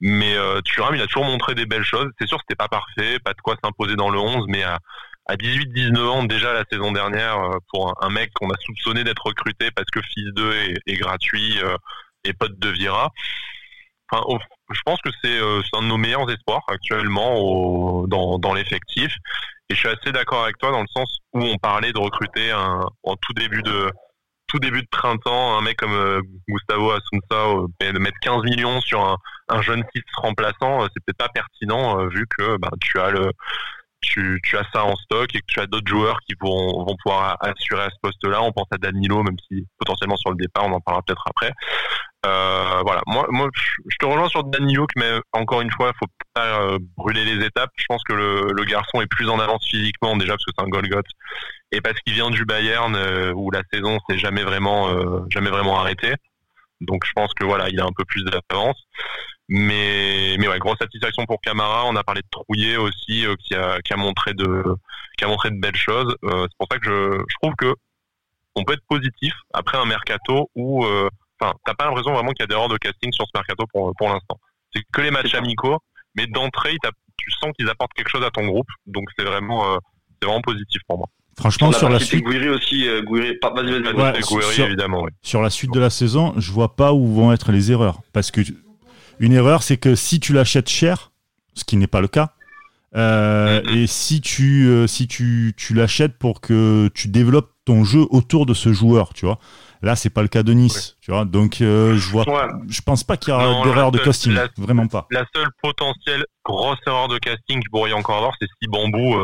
mais 0.00 0.36
euh, 0.36 0.60
il 0.94 1.00
a 1.02 1.06
toujours 1.06 1.24
montré 1.24 1.54
des 1.54 1.66
belles 1.66 1.84
choses. 1.84 2.08
C'est 2.20 2.26
sûr 2.26 2.38
c'était 2.40 2.56
pas 2.56 2.68
parfait, 2.68 3.18
pas 3.20 3.34
de 3.34 3.40
quoi 3.42 3.56
s'imposer 3.62 3.96
dans 3.96 4.10
le 4.10 4.18
11, 4.18 4.46
mais 4.48 4.62
à, 4.62 4.78
à 5.26 5.36
18-19 5.36 6.06
ans 6.06 6.24
déjà 6.24 6.52
la 6.52 6.64
saison 6.70 6.92
dernière 6.92 7.38
euh, 7.38 7.58
pour 7.68 7.94
un, 8.02 8.10
mec 8.10 8.32
qu'on 8.34 8.50
a 8.50 8.56
soupçonné 8.60 9.04
d'être 9.04 9.26
recruté 9.26 9.70
parce 9.70 9.88
que 9.90 10.00
fils 10.02 10.32
2 10.34 10.52
est, 10.52 10.74
est 10.86 10.96
gratuit 10.96 11.58
et 12.24 12.32
pote 12.32 12.58
de 12.58 12.68
Vira. 12.70 13.12
Enfin, 14.10 14.24
je 14.70 14.80
pense 14.84 15.00
que 15.00 15.10
c'est 15.22 15.38
un 15.74 15.82
de 15.82 15.86
nos 15.86 15.96
meilleurs 15.96 16.30
espoirs 16.30 16.62
actuellement 16.68 17.36
au, 17.36 18.06
dans, 18.06 18.38
dans 18.38 18.54
l'effectif. 18.54 19.12
Et 19.70 19.74
je 19.74 19.80
suis 19.80 19.88
assez 19.88 20.12
d'accord 20.12 20.44
avec 20.44 20.58
toi 20.58 20.70
dans 20.70 20.80
le 20.80 20.86
sens 20.88 21.18
où 21.34 21.42
on 21.42 21.56
parlait 21.58 21.92
de 21.92 21.98
recruter 21.98 22.50
un, 22.50 22.80
en 23.02 23.16
tout 23.16 23.32
début 23.34 23.62
de 23.62 23.90
tout 24.46 24.58
début 24.58 24.80
de 24.80 24.88
printemps 24.90 25.58
un 25.58 25.60
mec 25.60 25.76
comme 25.76 25.92
euh, 25.92 26.22
Gustavo 26.48 26.90
Asunza 26.90 27.68
euh, 27.82 27.92
de 27.92 27.98
mettre 27.98 28.16
15 28.22 28.44
millions 28.44 28.80
sur 28.80 29.04
un, 29.04 29.18
un 29.50 29.60
jeune 29.60 29.84
6 29.94 30.02
remplaçant, 30.16 30.82
euh, 30.82 30.86
c'est 30.94 31.04
peut-être 31.04 31.18
pas 31.18 31.28
pertinent 31.28 32.06
vu 32.06 32.26
que 32.26 32.56
bah, 32.56 32.70
tu 32.80 32.98
as 32.98 33.10
le 33.10 33.30
tu, 34.00 34.40
tu, 34.44 34.56
as 34.56 34.64
ça 34.72 34.84
en 34.84 34.96
stock 34.96 35.34
et 35.34 35.40
que 35.40 35.46
tu 35.46 35.60
as 35.60 35.66
d'autres 35.66 35.88
joueurs 35.88 36.18
qui 36.20 36.34
vont, 36.40 36.84
vont 36.84 36.96
pouvoir 37.02 37.36
assurer 37.40 37.82
à 37.82 37.90
ce 37.90 37.96
poste-là. 38.02 38.42
On 38.42 38.52
pense 38.52 38.68
à 38.70 38.78
Danilo, 38.78 39.22
même 39.22 39.36
si 39.48 39.66
potentiellement 39.78 40.16
sur 40.16 40.30
le 40.30 40.36
départ, 40.36 40.66
on 40.66 40.72
en 40.72 40.80
parlera 40.80 41.02
peut-être 41.02 41.24
après. 41.26 41.52
Euh, 42.26 42.80
voilà, 42.84 43.00
moi, 43.06 43.26
moi, 43.30 43.48
je 43.54 43.96
te 43.96 44.04
rejoins 44.04 44.28
sur 44.28 44.44
Danilo, 44.44 44.86
mais 44.96 45.10
encore 45.32 45.60
une 45.60 45.70
fois, 45.70 45.92
faut 45.98 46.10
pas 46.34 46.60
euh, 46.62 46.78
brûler 46.96 47.24
les 47.24 47.44
étapes. 47.44 47.70
Je 47.76 47.84
pense 47.88 48.02
que 48.04 48.12
le, 48.12 48.52
le, 48.52 48.64
garçon 48.64 49.00
est 49.00 49.06
plus 49.06 49.28
en 49.28 49.38
avance 49.38 49.64
physiquement 49.68 50.16
déjà 50.16 50.32
parce 50.32 50.44
que 50.44 50.50
c'est 50.56 50.64
un 50.64 50.68
Golgot 50.68 51.02
et 51.72 51.80
parce 51.80 51.98
qu'il 52.00 52.14
vient 52.14 52.30
du 52.30 52.44
Bayern 52.44 52.94
euh, 52.96 53.32
où 53.34 53.50
la 53.50 53.62
saison 53.72 53.98
s'est 54.08 54.18
jamais 54.18 54.42
vraiment, 54.42 54.88
euh, 54.88 55.20
jamais 55.30 55.50
vraiment 55.50 55.78
arrêtée. 55.78 56.14
Donc 56.80 57.04
je 57.04 57.12
pense 57.12 57.34
que 57.34 57.44
voilà, 57.44 57.68
il 57.68 57.80
a 57.80 57.84
un 57.84 57.92
peu 57.96 58.04
plus 58.04 58.24
d'avance. 58.24 58.80
Mais, 59.48 60.36
mais 60.38 60.46
ouais, 60.46 60.58
grosse 60.58 60.78
satisfaction 60.78 61.24
pour 61.24 61.40
Camara. 61.40 61.86
On 61.86 61.96
a 61.96 62.04
parlé 62.04 62.20
de 62.20 62.28
Trouillet 62.30 62.76
aussi, 62.76 63.24
euh, 63.24 63.34
qui, 63.36 63.54
a, 63.54 63.80
qui, 63.80 63.94
a 63.94 63.96
montré 63.96 64.34
de, 64.34 64.62
qui 65.16 65.24
a 65.24 65.28
montré 65.28 65.50
de 65.50 65.58
belles 65.58 65.76
choses. 65.76 66.14
Euh, 66.24 66.42
c'est 66.42 66.58
pour 66.58 66.68
ça 66.70 66.78
que 66.78 66.84
je, 66.84 67.24
je, 67.26 67.34
trouve 67.40 67.54
que 67.56 67.74
on 68.56 68.64
peut 68.64 68.74
être 68.74 68.86
positif 68.88 69.32
après 69.54 69.78
un 69.78 69.86
mercato 69.86 70.50
où, 70.54 70.84
euh, 70.84 71.08
enfin, 71.40 71.54
t'as 71.64 71.74
pas 71.74 71.86
l'impression 71.86 72.12
vraiment 72.12 72.32
qu'il 72.32 72.42
y 72.42 72.44
a 72.44 72.46
des 72.46 72.54
erreurs 72.54 72.68
de 72.68 72.76
casting 72.76 73.10
sur 73.12 73.24
ce 73.24 73.30
mercato 73.34 73.64
pour, 73.72 73.94
pour 73.96 74.08
l'instant. 74.08 74.38
C'est 74.74 74.82
que 74.92 75.00
les 75.00 75.10
matchs 75.10 75.34
amicaux, 75.34 75.78
mais 76.14 76.26
d'entrée, 76.26 76.76
tu 77.16 77.30
sens 77.30 77.52
qu'ils 77.58 77.70
apportent 77.70 77.94
quelque 77.94 78.10
chose 78.10 78.24
à 78.24 78.30
ton 78.30 78.46
groupe. 78.46 78.68
Donc 78.86 79.08
c'est 79.16 79.24
vraiment, 79.24 79.78
c'est 80.20 80.26
vraiment 80.26 80.42
positif 80.42 80.82
pour 80.86 80.98
moi. 80.98 81.06
Franchement, 81.38 81.72
sur 81.72 81.88
la 81.88 82.00
suite. 82.00 82.24
Gouiri 82.24 82.48
aussi, 82.48 82.90
ouais, 82.90 83.02
Gouiri, 83.02 83.38
sur, 84.22 84.64
évidemment. 84.64 85.02
Ouais. 85.04 85.10
Sur 85.22 85.40
la 85.40 85.50
suite 85.50 85.72
de 85.72 85.80
la 85.80 85.88
saison, 85.88 86.34
je 86.36 86.50
vois 86.50 86.74
pas 86.74 86.92
où 86.92 87.14
vont 87.14 87.32
être 87.32 87.52
les 87.52 87.70
erreurs. 87.70 88.00
Parce 88.12 88.32
que 88.32 88.40
une 89.20 89.32
erreur, 89.32 89.62
c'est 89.62 89.76
que 89.76 89.94
si 89.94 90.20
tu 90.20 90.32
l'achètes 90.32 90.68
cher, 90.68 91.10
ce 91.54 91.64
qui 91.64 91.76
n'est 91.76 91.86
pas 91.86 92.00
le 92.00 92.08
cas, 92.08 92.30
euh, 92.96 93.60
et 93.74 93.86
si 93.86 94.20
tu 94.20 94.66
euh, 94.66 94.86
si 94.86 95.06
tu, 95.08 95.52
tu 95.56 95.74
l'achètes 95.74 96.16
pour 96.18 96.40
que 96.40 96.88
tu 96.94 97.08
développes 97.08 97.50
ton 97.66 97.84
jeu 97.84 98.06
autour 98.10 98.46
de 98.46 98.54
ce 98.54 98.72
joueur, 98.72 99.12
tu 99.14 99.26
vois. 99.26 99.38
Là, 99.82 99.94
c'est 99.94 100.10
pas 100.10 100.22
le 100.22 100.28
cas 100.28 100.42
de 100.42 100.52
Nice, 100.54 100.96
tu 101.00 101.12
vois. 101.12 101.24
Donc, 101.24 101.60
euh, 101.60 101.96
je 101.96 102.10
vois, 102.10 102.28
Ouais. 102.28 102.50
je 102.68 102.80
pense 102.80 103.04
pas 103.04 103.16
qu'il 103.16 103.32
y 103.32 103.36
aura 103.36 103.62
d'erreur 103.62 103.92
de 103.92 103.98
casting, 103.98 104.32
la- 104.32 104.48
vraiment 104.56 104.88
pas. 104.88 105.06
La 105.12 105.24
seule 105.34 105.46
potentielle 105.62 106.24
grosse 106.44 106.78
erreur 106.86 107.06
de 107.08 107.18
casting 107.18 107.60
qu'il 107.60 107.70
pourrait 107.70 107.90
y 107.90 107.92
encore 107.92 108.16
avoir, 108.16 108.32
c'est 108.40 108.48
si 108.60 108.68
Bambou, 108.68 109.14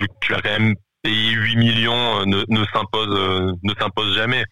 vu 0.00 0.08
que 0.08 0.14
tu 0.20 0.34
as 0.34 0.40
quand 0.40 0.58
même 0.58 0.74
payé 1.02 1.32
8 1.32 1.56
millions, 1.56 2.24
ne, 2.26 2.44
ne 2.48 2.64
s'impose 2.72 3.58
ne 3.62 3.72
s'impose 3.78 4.14
jamais. 4.14 4.44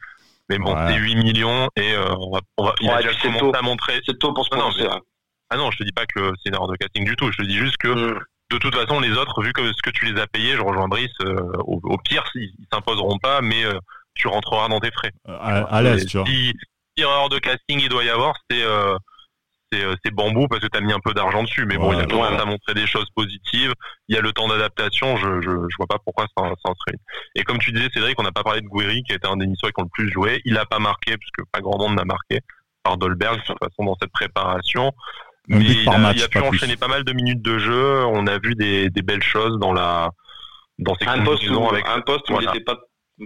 Mais 0.50 0.58
bon, 0.58 0.74
Ouais. 0.74 0.92
c'est 0.92 0.98
8 0.98 1.16
millions 1.16 1.68
et 1.76 1.92
euh, 1.94 2.14
on 2.18 2.30
va, 2.30 2.40
on 2.58 2.64
va- 2.66 2.74
il 2.80 2.90
a 2.90 3.02
déjà 3.02 3.14
commencé 3.20 3.40
tôt. 3.40 3.52
à 3.54 3.62
montrer. 3.62 4.00
C'est 4.04 4.18
tôt 4.18 4.32
pour 4.34 4.44
se 4.46 4.54
Non, 4.54 4.68
mais-. 4.76 4.86
Ah 5.50 5.56
non, 5.56 5.70
je 5.70 5.78
te 5.78 5.84
dis 5.84 5.92
pas 5.92 6.04
que 6.06 6.32
c'est 6.42 6.48
une 6.50 6.54
erreur 6.54 6.68
de 6.68 6.76
casting 6.76 7.04
du 7.04 7.16
tout. 7.16 7.30
Je 7.32 7.38
te 7.38 7.42
dis 7.42 7.56
juste 7.56 7.76
que 7.78 7.88
Mm. 7.88 8.18
de 8.50 8.58
toute 8.58 8.74
façon, 8.74 9.00
les 9.00 9.12
autres, 9.12 9.42
vu 9.42 9.52
que 9.52 9.66
ce 9.72 9.82
que 9.82 9.90
tu 9.90 10.04
les 10.04 10.20
as 10.20 10.26
payés, 10.26 10.54
je 10.56 10.60
rejoins 10.60 10.88
Brice, 10.88 11.10
euh, 11.22 11.34
au, 11.60 11.80
au 11.82 11.96
pire, 11.98 12.24
ils, 12.34 12.52
ils 12.58 12.66
s'imposeront 12.72 13.18
pas, 13.18 13.40
mais 13.40 13.64
euh, 13.64 13.78
tu 14.14 14.28
rentreras 14.28 14.68
dans 14.68 14.80
tes 14.80 14.90
frais. 14.92 15.12
Euh, 15.28 15.36
À, 15.40 15.62
à 15.76 15.82
l'aise, 15.82 16.06
tu 16.06 16.18
vois. 16.18 16.26
Si, 16.26 16.52
si 16.96 17.02
erreur 17.02 17.28
de 17.30 17.38
casting 17.38 17.80
il 17.80 17.88
doit 17.88 18.04
y 18.04 18.10
avoir, 18.10 18.34
c'est 18.50 18.62
euh, 18.62 18.96
c'est 19.74 19.84
euh, 19.84 19.94
c'est 20.04 20.14
bambou 20.14 20.46
parce 20.48 20.60
que 20.62 20.66
tu 20.68 20.78
as 20.78 20.80
mis 20.80 20.92
un 20.92 21.00
peu 21.00 21.12
d'argent 21.14 21.42
dessus. 21.42 21.66
Mais 21.66 21.76
bon, 21.76 21.92
il 21.92 22.00
a 22.00 22.06
ouais. 22.06 22.40
à 22.40 22.44
montrer 22.44 22.74
des 22.74 22.86
choses 22.86 23.08
positives. 23.14 23.72
Il 24.08 24.14
y 24.14 24.18
a 24.18 24.22
le 24.22 24.32
temps 24.32 24.46
d'adaptation. 24.48 25.16
Je, 25.16 25.40
je 25.40 25.50
je 25.50 25.76
vois 25.76 25.86
pas 25.88 25.98
pourquoi 26.04 26.26
ça, 26.36 26.44
ça 26.44 26.70
en 26.70 26.74
serait. 26.74 26.98
Et 27.34 27.42
comme 27.42 27.58
tu 27.58 27.72
disais, 27.72 27.88
Cédric, 27.92 28.18
on 28.20 28.22
n'a 28.22 28.32
pas 28.32 28.42
parlé 28.44 28.60
de 28.60 28.66
Guiri 28.68 29.02
qui 29.02 29.12
a 29.12 29.16
été 29.16 29.26
un 29.28 29.36
des 29.36 29.46
Niçois 29.46 29.70
qui 29.70 29.80
ont 29.80 29.84
le 29.84 29.90
plus 29.92 30.10
joué. 30.10 30.40
Il 30.44 30.56
a 30.58 30.64
pas 30.66 30.78
marqué 30.78 31.16
puisque 31.16 31.48
pas 31.52 31.60
grand 31.60 31.78
monde 31.78 31.96
n'a 31.96 32.04
marqué 32.04 32.40
par 32.82 32.96
Dolberg 32.98 33.36
de 33.40 33.44
toute 33.44 33.58
façon 33.58 33.84
dans 33.84 33.96
cette 34.00 34.12
préparation. 34.12 34.92
Un 35.50 35.58
Mais 35.58 35.64
but 35.64 35.78
il 35.82 35.88
a, 35.88 35.98
match, 35.98 36.16
il 36.18 36.22
a 36.24 36.28
pu 36.28 36.38
pas 36.40 36.48
plus. 36.48 36.56
enchaîner 36.56 36.76
pas 36.76 36.88
mal 36.88 37.04
de 37.04 37.12
minutes 37.12 37.42
de 37.42 37.58
jeu. 37.58 38.04
On 38.06 38.26
a 38.26 38.38
vu 38.38 38.54
des, 38.54 38.88
des 38.90 39.02
belles 39.02 39.22
choses 39.22 39.58
dans 39.58 39.72
la 39.72 40.10
dans 40.78 40.94
ses 40.96 41.06
Un 41.06 41.22
poste, 41.22 41.48
où, 41.50 41.68
avec 41.68 41.86
un 41.88 42.00
poste 42.00 42.28
où 42.30 42.32
voilà. 42.34 42.50
il 42.52 42.56
était 42.56 42.64
pas 42.64 42.78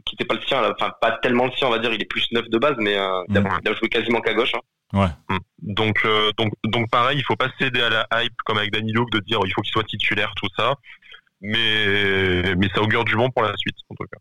qui 0.04 0.14
était 0.16 0.26
pas 0.26 0.34
le 0.34 0.42
sien, 0.42 0.62
enfin 0.70 0.92
pas 1.00 1.12
tellement 1.22 1.46
le 1.46 1.52
sien, 1.52 1.66
on 1.66 1.70
va 1.70 1.78
dire, 1.78 1.90
il 1.94 2.02
est 2.02 2.04
plus 2.10 2.26
neuf 2.32 2.46
de 2.50 2.58
base, 2.58 2.74
mais 2.78 2.98
euh, 2.98 3.22
il, 3.30 3.38
a, 3.38 3.40
Mm. 3.40 3.58
il 3.64 3.68
a 3.70 3.74
joué 3.74 3.88
quasiment 3.88 4.20
qu'à 4.20 4.34
gauche. 4.34 4.52
hein. 4.54 4.60
Mm. 5.28 5.36
Donc, 5.74 6.00
euh, 6.04 6.30
donc, 6.38 6.52
donc 6.64 6.90
pareil, 6.90 7.18
il 7.18 7.24
faut 7.24 7.36
pas 7.36 7.50
céder 7.58 7.80
à 7.82 7.90
la 7.90 8.06
hype 8.24 8.32
comme 8.44 8.58
avec 8.58 8.72
Danilo 8.72 9.04
de 9.12 9.18
dire 9.20 9.38
il 9.44 9.52
faut 9.52 9.60
qu'il 9.62 9.72
soit 9.72 9.84
titulaire, 9.84 10.32
tout 10.36 10.48
ça. 10.56 10.74
Mais, 11.40 12.54
mais 12.56 12.68
ça 12.74 12.82
augure 12.82 13.04
du 13.04 13.14
bon 13.14 13.30
pour 13.30 13.42
la 13.42 13.56
suite, 13.56 13.76
en 13.88 13.94
tout 13.94 14.04
cas. 14.10 14.18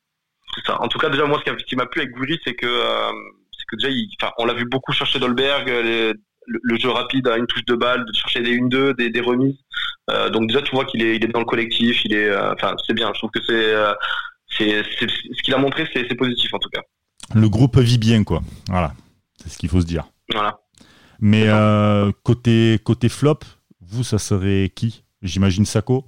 C'est 0.55 0.65
ça. 0.65 0.81
En 0.81 0.87
tout 0.87 0.99
cas, 0.99 1.09
déjà 1.09 1.25
moi, 1.25 1.41
ce 1.45 1.51
qui 1.65 1.75
m'a 1.75 1.85
plu 1.85 2.01
avec 2.01 2.13
Gouiri, 2.13 2.39
c'est 2.45 2.53
que 2.53 2.65
euh, 2.67 3.11
c'est 3.51 3.65
que 3.69 3.75
déjà, 3.77 3.89
il, 3.89 4.09
enfin, 4.21 4.31
on 4.37 4.45
l'a 4.45 4.53
vu 4.53 4.65
beaucoup 4.65 4.91
chercher 4.91 5.19
Dolberg, 5.19 5.69
euh, 5.69 5.81
les- 5.83 6.13
le, 6.49 6.59
le 6.63 6.77
jeu 6.79 6.89
rapide 6.89 7.27
à 7.27 7.37
une 7.37 7.45
touche 7.47 7.65
de 7.65 7.75
balle, 7.75 8.05
de 8.05 8.13
chercher 8.13 8.41
des 8.41 8.57
1-2, 8.57 8.93
des, 8.95 9.09
des 9.09 9.19
remises. 9.21 9.57
Euh, 10.09 10.29
donc 10.29 10.47
déjà, 10.47 10.61
tu 10.61 10.71
vois 10.75 10.85
qu'il 10.85 11.01
est, 11.03 11.17
il 11.17 11.23
est 11.23 11.27
dans 11.27 11.39
le 11.39 11.45
collectif, 11.45 12.05
il 12.05 12.13
est, 12.13 12.29
euh, 12.29 12.53
enfin, 12.53 12.73
c'est 12.85 12.93
bien. 12.93 13.09
Je 13.13 13.19
trouve 13.19 13.31
que 13.31 13.41
c'est, 13.45 13.53
euh, 13.73 13.93
c'est, 14.57 14.83
c'est- 14.99 15.07
ce 15.09 15.41
qu'il 15.43 15.53
a 15.53 15.57
montré, 15.57 15.89
c'est 15.93 16.15
positif 16.15 16.53
en 16.53 16.59
tout 16.59 16.69
cas. 16.69 16.81
Le 17.35 17.49
groupe 17.49 17.77
vit 17.79 17.97
bien, 17.97 18.23
quoi. 18.23 18.41
Voilà. 18.69 18.93
C'est 19.41 19.49
ce 19.49 19.57
qu'il 19.57 19.67
faut 19.69 19.81
se 19.81 19.85
dire. 19.85 20.05
Voilà. 20.33 20.59
Mais 21.19 21.47
euh, 21.47 22.11
côté, 22.23 22.79
côté 22.83 23.09
flop, 23.09 23.39
vous, 23.81 24.03
ça 24.03 24.17
serait 24.19 24.71
qui? 24.75 25.03
J'imagine 25.21 25.65
Sako 25.65 26.05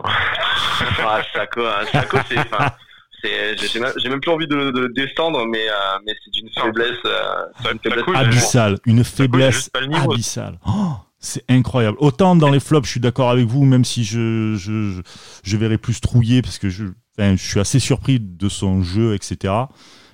Ah, 0.04 1.22
Sako, 1.34 1.64
hein, 1.66 1.84
Sako, 1.92 2.18
c'est, 2.28 3.56
j'ai, 3.56 3.80
même- 3.80 4.20
plus 4.20 4.30
envie 4.30 4.46
de, 4.46 4.92
descendre, 4.94 5.44
mais, 5.46 5.68
euh, 5.68 5.74
mais 6.06 6.12
c'est 6.24 6.30
d'une 6.30 6.48
faiblesse, 6.50 6.98
euh, 7.04 7.72
une 7.72 7.78
faiblesse 7.80 8.04
Sako, 8.04 8.14
abyssale. 8.16 8.78
Une 8.86 9.00
a 9.00 9.04
faiblesse 9.04 9.70
abyssale. 9.74 10.58
Oh, 10.66 10.92
c'est 11.18 11.44
incroyable. 11.48 11.96
Autant 12.00 12.36
dans 12.36 12.50
les 12.50 12.60
flops, 12.60 12.86
je 12.86 12.92
suis 12.92 13.00
d'accord 13.00 13.30
avec 13.30 13.46
vous, 13.46 13.64
même 13.64 13.84
si 13.84 14.04
je, 14.04 14.54
je, 14.56 14.90
je, 14.92 15.00
je 15.42 15.56
verrais 15.56 15.78
plus 15.78 16.00
trouiller 16.00 16.42
parce 16.42 16.58
que 16.58 16.68
je, 16.68 16.84
enfin, 17.18 17.34
je 17.36 17.44
suis 17.44 17.58
assez 17.60 17.80
surpris 17.80 18.20
de 18.20 18.48
son 18.48 18.82
jeu, 18.82 19.14
etc. 19.14 19.52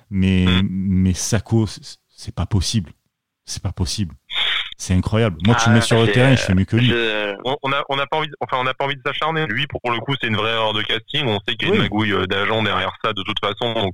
Mais, 0.09 0.45
Mm. 0.45 0.67
mais 0.69 1.13
Sako, 1.13 1.67
c'est- 2.25 2.35
pas 2.35 2.45
possible. 2.45 2.91
C'est 3.45 3.61
pas 3.61 3.71
possible. 3.71 4.13
C'est 4.77 4.93
incroyable. 4.93 5.37
Moi, 5.45 5.55
tu 5.55 5.63
Ah, 5.67 5.69
me 5.69 5.75
mets 5.75 5.81
sur 5.81 6.01
le 6.01 6.11
terrain, 6.11 6.35
je 6.35 6.41
fais 6.41 6.53
mieux 6.55 6.65
que 6.65 6.75
lui. 6.75 6.91
On 7.45 7.55
on 7.63 7.71
a, 7.71 7.83
on 7.89 7.97
a 7.99 8.05
pas 8.07 8.17
envie, 8.17 8.29
enfin, 8.41 8.57
on 8.59 8.63
n'a 8.63 8.73
pas 8.73 8.85
envie 8.85 8.95
de 8.95 9.01
s'acharner. 9.05 9.45
Lui, 9.45 9.67
pour 9.67 9.79
le 9.91 9.99
coup, 9.99 10.15
c'est 10.19 10.27
une 10.27 10.35
vraie 10.35 10.51
erreur 10.51 10.73
de 10.73 10.81
casting. 10.81 11.25
On 11.27 11.39
sait 11.47 11.55
qu'il 11.55 11.67
y 11.67 11.71
a 11.71 11.73
Oui. 11.73 11.77
une 11.77 11.83
magouille 11.83 12.11
euh, 12.13 12.25
d'agent 12.25 12.61
derrière 12.63 12.91
ça, 13.03 13.13
de 13.13 13.21
toute 13.23 13.39
façon. 13.39 13.73
Donc, 13.73 13.93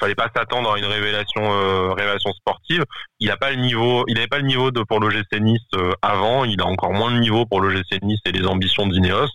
fallait 0.00 0.14
pas 0.14 0.28
s'attendre 0.34 0.72
à 0.72 0.78
une 0.78 0.84
révélation, 0.86 1.42
euh, 1.52 1.92
révélation 1.92 2.32
sportive. 2.32 2.84
Il 3.20 3.30
a 3.30 3.36
pas 3.36 3.50
le 3.50 3.56
niveau, 3.58 4.04
il 4.08 4.18
avait 4.18 4.26
pas 4.28 4.38
le 4.38 4.46
niveau 4.46 4.70
de, 4.70 4.82
pour 4.82 4.98
l'OGC 4.98 5.40
Nice 5.40 5.60
euh, 5.74 5.92
avant. 6.02 6.44
Il 6.44 6.60
a 6.60 6.66
encore 6.66 6.92
moins 6.92 7.12
de 7.12 7.18
niveau 7.18 7.46
pour 7.46 7.60
l'OGC 7.60 8.02
Nice 8.02 8.20
et 8.26 8.32
les 8.32 8.46
ambitions 8.46 8.86
d'Ineos. 8.88 9.28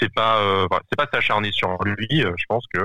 C'est 0.00 0.12
pas, 0.12 0.38
euh, 0.38 0.66
c'est 0.90 0.96
pas 0.96 1.06
s'acharner 1.12 1.52
sur 1.52 1.76
lui. 1.84 2.06
Je 2.10 2.44
pense 2.48 2.64
que 2.74 2.80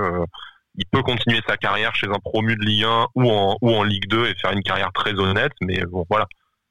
il 0.76 0.84
peut 0.90 1.02
continuer 1.02 1.40
sa 1.48 1.56
carrière 1.56 1.94
chez 1.94 2.06
un 2.06 2.18
promu 2.18 2.56
de 2.56 2.64
Ligue 2.64 2.84
1 2.84 3.06
ou 3.14 3.30
en, 3.30 3.56
ou 3.60 3.74
en 3.74 3.82
Ligue 3.82 4.08
2 4.08 4.26
et 4.26 4.34
faire 4.34 4.52
une 4.52 4.62
carrière 4.62 4.92
très 4.92 5.14
honnête. 5.14 5.52
Mais 5.60 5.84
bon, 5.86 6.04
voilà. 6.10 6.26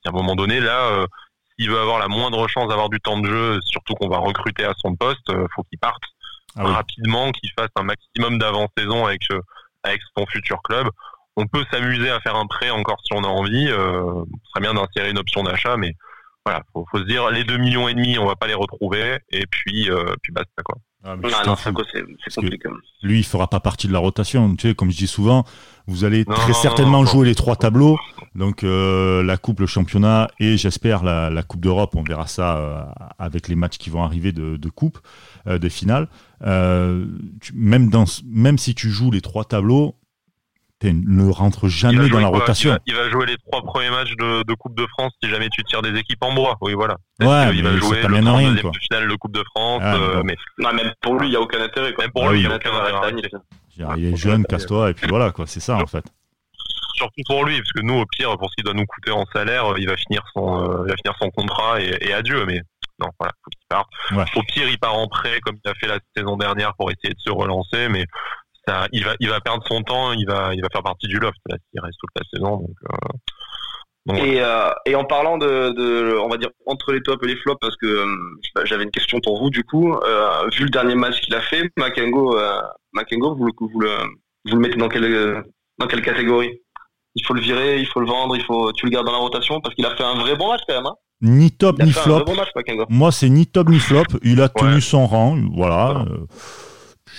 À 0.05 0.09
un 0.09 0.11
moment 0.11 0.35
donné, 0.35 0.59
là, 0.59 0.81
euh, 0.91 1.07
s'il 1.57 1.69
veut 1.69 1.79
avoir 1.79 1.97
la 1.99 2.07
moindre 2.07 2.47
chance 2.47 2.67
d'avoir 2.67 2.89
du 2.89 2.99
temps 2.99 3.19
de 3.19 3.27
jeu, 3.27 3.59
surtout 3.65 3.95
qu'on 3.95 4.07
va 4.09 4.17
recruter 4.19 4.63
à 4.65 4.73
son 4.77 4.95
poste, 4.95 5.29
euh, 5.29 5.47
faut 5.55 5.63
qu'il 5.63 5.79
parte 5.79 6.03
Ah 6.55 6.63
oui. 6.65 6.71
rapidement, 6.71 7.31
qu'il 7.31 7.49
fasse 7.57 7.69
un 7.75 7.83
maximum 7.83 8.37
d'avant-saison 8.37 9.05
avec 9.05 9.21
euh, 9.31 9.41
avec 9.83 10.01
son 10.17 10.25
futur 10.27 10.61
club. 10.63 10.87
On 11.37 11.47
peut 11.47 11.65
s'amuser 11.71 12.09
à 12.09 12.19
faire 12.21 12.35
un 12.35 12.45
prêt 12.47 12.69
encore 12.69 12.99
si 13.03 13.13
on 13.13 13.23
a 13.23 13.27
envie. 13.27 13.67
Euh, 13.69 14.23
ce 14.43 14.49
serait 14.51 14.61
bien 14.61 14.73
d'insérer 14.73 15.09
une 15.09 15.17
option 15.17 15.43
d'achat, 15.43 15.75
mais 15.77 15.93
voilà, 16.45 16.61
faut, 16.73 16.85
faut 16.91 16.99
se 16.99 17.03
dire 17.03 17.29
les 17.31 17.43
2 17.43 17.57
millions 17.57 17.87
et 17.87 17.93
demi, 17.95 18.17
on 18.19 18.25
va 18.25 18.35
pas 18.35 18.47
les 18.47 18.53
retrouver, 18.53 19.17
et 19.31 19.45
puis 19.47 19.89
euh, 19.89 20.13
puis 20.21 20.31
basta 20.31 20.61
quoi. 20.63 20.75
Ah, 21.05 21.15
non, 21.45 21.55
c'est 21.55 22.33
compliqué. 22.33 22.67
Lui, 23.03 23.19
il 23.19 23.23
fera 23.23 23.47
pas 23.47 23.59
partie 23.59 23.87
de 23.87 23.93
la 23.93 23.99
rotation. 23.99 24.55
Tu 24.55 24.69
sais, 24.69 24.75
comme 24.75 24.89
je 24.89 24.97
dis 24.97 25.07
souvent, 25.07 25.45
vous 25.85 26.03
allez 26.03 26.25
très 26.25 26.53
certainement 26.53 27.05
jouer 27.05 27.27
les 27.27 27.35
trois 27.35 27.55
tableaux. 27.55 27.97
Donc 28.33 28.63
euh, 28.63 29.23
la 29.23 29.37
coupe, 29.37 29.59
le 29.59 29.67
championnat 29.67 30.29
et 30.39 30.57
j'espère 30.57 31.03
la, 31.03 31.43
coupe 31.43 31.61
d'Europe. 31.61 31.95
On 31.95 32.03
verra 32.03 32.25
ça 32.25 32.57
euh, 32.57 32.83
avec 33.19 33.47
les 33.47 33.55
matchs 33.55 33.77
qui 33.77 33.91
vont 33.91 34.03
arriver 34.03 34.31
de, 34.31 34.69
coupe, 34.69 34.99
euh, 35.47 35.59
des 35.59 35.69
finales. 35.69 36.07
même 36.41 37.89
dans, 37.89 38.05
même 38.25 38.57
si 38.57 38.73
tu 38.73 38.89
joues 38.89 39.11
les 39.11 39.21
trois 39.21 39.45
tableaux, 39.45 39.95
ne 40.93 41.29
rentre 41.29 41.67
jamais 41.67 42.09
dans 42.09 42.19
la 42.19 42.27
rotation. 42.27 42.77
Il 42.85 42.95
va, 42.95 43.09
jouer 43.09 43.25
les 43.25 43.37
trois 43.37 43.61
premiers 43.63 43.89
matchs 43.89 44.15
de, 44.17 44.53
Coupe 44.55 44.77
de 44.77 44.85
France 44.87 45.11
si 45.21 45.29
jamais 45.29 45.49
tu 45.49 45.63
tires 45.63 45.81
des 45.81 45.97
équipes 45.97 46.23
en 46.23 46.33
bois. 46.33 46.57
Oui, 46.61 46.73
voilà. 46.73 46.95
Ouais, 47.19 47.55
il 47.55 47.63
va 47.63 47.75
jouer 47.77 48.01
le 48.01 48.15
rien, 48.15 48.53
deuxième 48.53 48.73
finale 48.73 49.07
de 49.07 49.15
Coupe 49.15 49.33
de 49.33 49.43
France. 49.55 49.81
Euh, 49.83 50.23
mais... 50.23 50.35
Non, 50.57 50.73
même 50.73 50.91
pour 51.01 51.15
lui, 51.15 51.27
il 51.27 51.31
n'y 51.31 51.35
a 51.35 51.41
aucun 51.41 51.61
intérêt. 51.61 51.93
Même 51.97 52.11
pour 52.11 52.29
lui, 52.29 52.39
il 52.39 52.47
n'y 52.47 52.51
a 52.51 52.55
aucun 52.55 52.71
intérêt. 52.71 53.13
Il 53.97 54.05
est 54.05 54.15
jeune, 54.15 54.45
casse-toi, 54.45 54.91
et 54.91 54.93
puis 54.93 55.07
voilà, 55.07 55.31
quoi. 55.31 55.45
C'est 55.47 55.59
ça, 55.59 55.77
en 55.77 55.87
fait. 55.87 56.05
Surtout 56.95 57.21
pour 57.27 57.43
lui, 57.43 57.57
parce 57.57 57.73
que 57.73 57.81
nous, 57.81 57.95
au 57.95 58.05
pire, 58.05 58.37
pour 58.37 58.49
ce 58.49 58.55
qu'il 58.55 58.63
doit 58.63 58.73
nous 58.73 58.85
coûter 58.85 59.11
en 59.11 59.25
salaire, 59.33 59.65
il 59.77 59.85
va 59.85 59.97
finir 59.97 60.23
son, 60.33 60.63
euh, 60.63 60.83
il 60.85 60.91
va 60.91 60.95
finir 60.95 61.13
son 61.19 61.29
contrat 61.29 61.81
et, 61.81 61.93
et 61.99 62.13
adieu. 62.13 62.45
Mais 62.45 62.61
non, 62.99 63.09
voilà, 63.19 63.33
faut 63.43 63.49
qu'il 63.49 63.67
parte. 63.67 63.89
Au 64.35 64.43
pire, 64.43 64.69
il 64.69 64.79
part 64.79 64.95
en 64.95 65.07
prêt 65.07 65.39
comme 65.41 65.57
il 65.63 65.69
a 65.69 65.73
fait 65.73 65.87
la 65.87 65.99
saison 66.15 66.37
dernière 66.37 66.73
pour 66.75 66.89
essayer 66.91 67.13
de 67.13 67.19
se 67.19 67.29
relancer, 67.29 67.89
mais 67.89 68.05
il 68.91 69.03
va, 69.03 69.15
il 69.19 69.29
va 69.29 69.39
perdre 69.41 69.63
son 69.67 69.81
temps, 69.81 70.11
il 70.13 70.25
va, 70.25 70.53
il 70.53 70.61
va 70.61 70.67
faire 70.71 70.83
partie 70.83 71.07
du 71.07 71.17
loft 71.17 71.37
là, 71.47 71.57
s'il 71.57 71.81
reste 71.81 71.97
toute 71.99 72.09
la 72.15 72.23
saison. 72.31 72.57
Donc, 72.57 72.75
euh, 72.91 74.23
et, 74.23 74.39
euh, 74.39 74.69
et, 74.85 74.95
en 74.95 75.03
parlant 75.03 75.37
de, 75.37 75.71
de, 75.71 76.17
on 76.19 76.29
va 76.29 76.37
dire 76.37 76.49
entre 76.67 76.91
les 76.91 77.01
tops 77.01 77.23
et 77.23 77.27
les 77.27 77.35
flops, 77.37 77.57
parce 77.59 77.75
que 77.77 77.87
euh, 77.87 78.65
j'avais 78.65 78.83
une 78.83 78.91
question 78.91 79.19
pour 79.19 79.41
vous 79.41 79.49
du 79.49 79.63
coup, 79.63 79.93
euh, 79.93 80.47
vu 80.53 80.65
le 80.65 80.69
dernier 80.69 80.95
match 80.95 81.19
qu'il 81.21 81.33
a 81.33 81.41
fait, 81.41 81.71
Makengo, 81.77 82.37
euh, 82.37 82.61
Makengo, 82.93 83.35
vous, 83.35 83.49
vous, 83.59 83.79
le, 83.79 83.89
vous 84.45 84.55
le 84.55 84.59
mettez 84.59 84.77
dans 84.77 84.89
quelle, 84.89 85.43
dans 85.79 85.87
quelle 85.87 86.03
catégorie? 86.03 86.61
Il 87.15 87.25
faut 87.25 87.33
le 87.33 87.41
virer, 87.41 87.79
il 87.79 87.87
faut 87.87 87.99
le 87.99 88.07
vendre, 88.07 88.35
il 88.35 88.43
faut, 88.43 88.71
tu 88.73 88.85
le 88.85 88.91
gardes 88.91 89.07
dans 89.07 89.13
la 89.13 89.19
rotation 89.19 89.59
parce 89.61 89.73
qu'il 89.73 89.85
a 89.85 89.95
fait 89.95 90.03
un 90.03 90.15
vrai 90.15 90.35
bon 90.35 90.49
match 90.49 90.61
quand 90.67 90.75
même. 90.75 90.85
Hein? 90.85 90.95
Ni 91.21 91.49
top 91.49 91.81
ni 91.81 91.91
flop. 91.91 92.25
Bon 92.25 92.35
match, 92.35 92.49
Moi, 92.89 93.11
c'est 93.11 93.29
ni 93.29 93.47
top 93.47 93.69
ni 93.69 93.79
flop. 93.79 94.03
Il 94.21 94.41
a 94.41 94.49
tenu 94.49 94.81
son 94.81 95.07
rang, 95.07 95.37
voilà 95.53 96.05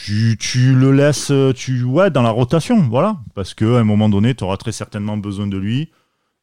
tu, 0.04 0.74
le 0.74 0.92
laisses 0.92 1.32
tu 1.54 1.82
ouais 1.82 2.10
dans 2.10 2.22
la 2.22 2.30
rotation 2.30 2.80
voilà. 2.82 3.18
Parce 3.34 3.54
que 3.54 3.76
à 3.76 3.80
un 3.80 3.84
moment 3.84 4.08
donné 4.08 4.34
tu 4.34 4.44
auras 4.44 4.56
très 4.56 4.72
certainement 4.72 5.16
besoin 5.16 5.46
de 5.46 5.56
lui 5.56 5.90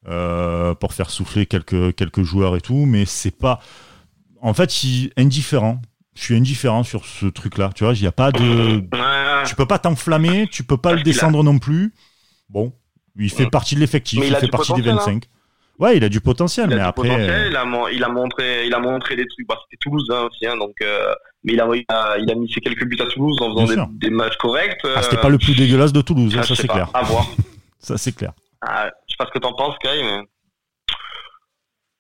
euh, 0.08 0.74
pour 0.76 0.94
faire 0.94 1.10
souffler 1.10 1.46
quelques 1.46 1.96
quelques 1.96 2.24
joueurs 2.24 2.56
et 2.56 2.62
tout. 2.62 2.86
Mais 2.86 3.06
c'est 3.06 3.38
pas 3.38 3.60
en 4.42 4.54
fait 4.54 4.84
il 4.84 5.12
indifférent. 5.18 5.82
Je 6.16 6.24
suis 6.24 6.36
indifférent 6.36 6.84
sur 6.84 7.06
ce 7.06 7.26
truc 7.26 7.58
là 7.58 7.72
tu 7.74 7.84
vois. 7.84 7.94
Il 7.94 8.04
y 8.04 8.08
a 8.08 8.12
pas 8.12 8.32
de 8.32 8.84
tu 9.46 9.56
peux 9.56 9.66
pas 9.66 9.80
t'enflammer 9.80 10.48
tu 10.52 10.64
peux 10.64 10.78
pas 10.78 10.94
le 10.94 11.04
descendre 11.04 11.44
non 11.44 11.60
plus. 11.60 11.94
Bon 12.50 12.74
il 13.16 13.30
fait 13.30 13.48
partie 13.48 13.76
de 13.76 13.80
l'effectif 13.80 14.20
il, 14.26 14.36
fait 14.36 14.48
partie 14.48 14.74
des 14.74 14.82
25 14.82 15.26
Ouais, 15.80 15.98
il 15.98 16.04
a 16.04 16.10
du 16.10 16.22
potentiel, 16.22 16.70
mais 16.70 16.80
après. 16.80 17.10
Euh, 17.10 17.48
il, 17.50 17.56
a, 17.56 17.66
il, 17.92 18.04
a, 18.04 18.10
montré, 18.10 18.68
il 18.68 18.74
a 18.74 18.80
montré 18.80 19.16
des 19.16 19.26
trucs. 19.26 19.48
Bah, 19.48 19.58
c'était 19.64 19.80
Toulouse 19.82 20.08
hein, 20.12 20.28
aussi, 20.30 20.46
hein, 20.46 20.56
donc. 20.58 20.76
Euh, 20.82 21.14
mais 21.44 21.54
il 21.54 21.62
a, 21.62 22.18
il 22.18 22.32
a, 22.32 22.36
mis 22.36 22.52
ses 22.52 22.62
quelques 22.62 22.86
buts 22.86 22.98
à 23.00 23.06
Toulouse 23.06 23.38
en 23.42 23.56
faisant 23.56 23.90
des, 23.92 24.10
matchs 24.10 24.38
corrects. 24.38 24.80
Ah, 24.96 25.02
c'était 25.02 25.18
pas 25.18 25.30
le 25.30 25.38
plus 25.38 25.56
dégueulasse 25.56 25.94
de 25.94 26.02
Toulouse, 26.02 26.34
hein, 26.36 26.42
ah, 26.42 26.48
ça 26.48 26.56
c'est 26.56 26.68
clair. 26.68 26.90
À 26.94 27.04
voir. 27.04 27.26
ça 27.80 27.98
c'est 27.98 28.16
clair. 28.16 28.32
Ah, 28.62 28.90
je 29.08 29.14
sais 29.14 29.18
pas 29.18 29.26
ce 29.26 29.32
que 29.32 29.40
t'en 29.40 29.54
penses, 29.54 29.78
Kai, 29.80 30.02
mais. 30.04 30.20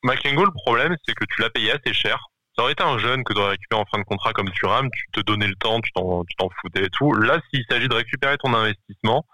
McEngo, 0.04 0.46
le 0.46 0.52
problème, 0.52 0.96
c'est 1.06 1.14
que 1.14 1.26
tu 1.26 1.42
l'as 1.42 1.50
payé 1.50 1.72
assez 1.72 1.94
cher. 1.94 2.20
Ça 2.56 2.64
aurait 2.64 2.74
été 2.74 2.84
un 2.84 2.98
jeune 3.00 3.24
que 3.24 3.34
tu 3.34 3.40
aurais 3.40 3.52
récupéré 3.52 3.82
en 3.82 3.86
fin 3.86 4.00
de 4.00 4.04
contrat 4.04 4.32
comme 4.34 4.50
Thuram, 4.52 4.90
tu 4.92 5.06
te 5.12 5.22
donnais 5.22 5.48
le 5.48 5.56
temps, 5.56 5.80
tu 5.82 5.92
t'en 5.94 6.24
foutais 6.62 6.86
et 6.86 6.90
tout. 6.90 7.14
Là, 7.14 7.40
s'il 7.50 7.64
s'agit 7.70 7.88
de 7.88 7.96
récupérer 7.96 8.38
ton 8.38 8.54
investissement, 8.54 9.26